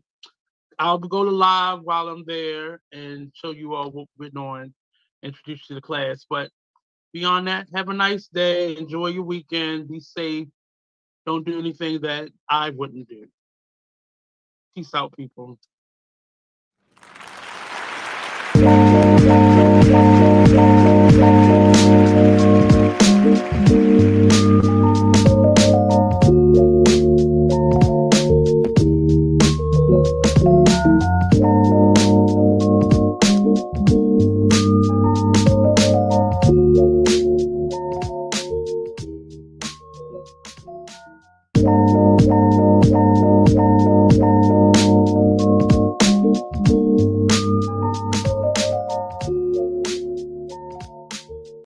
I'll 0.80 0.98
go 0.98 1.24
to 1.24 1.30
live 1.32 1.82
while 1.84 2.08
I'm 2.08 2.24
there 2.26 2.82
and 2.92 3.32
show 3.34 3.52
you 3.52 3.76
all 3.76 3.92
what 3.92 4.08
we're 4.18 4.30
doing, 4.30 4.74
introduce 5.22 5.70
you 5.70 5.76
to 5.76 5.76
the 5.76 5.82
class. 5.82 6.26
But 6.30 6.50
beyond 7.14 7.48
that, 7.48 7.68
have 7.76 7.90
a 7.90 7.94
nice 7.94 8.28
day. 8.28 8.76
Enjoy 8.78 9.08
your 9.08 9.24
weekend. 9.24 9.88
Be 9.88 10.00
safe. 10.00 10.48
Don't 11.26 11.46
do 11.46 11.60
anything 11.60 12.02
that 12.02 12.30
I 12.50 12.70
wouldn't 12.72 13.08
do. 13.10 13.26
Peace 14.76 14.94
out, 14.94 15.16
people. 15.16 15.60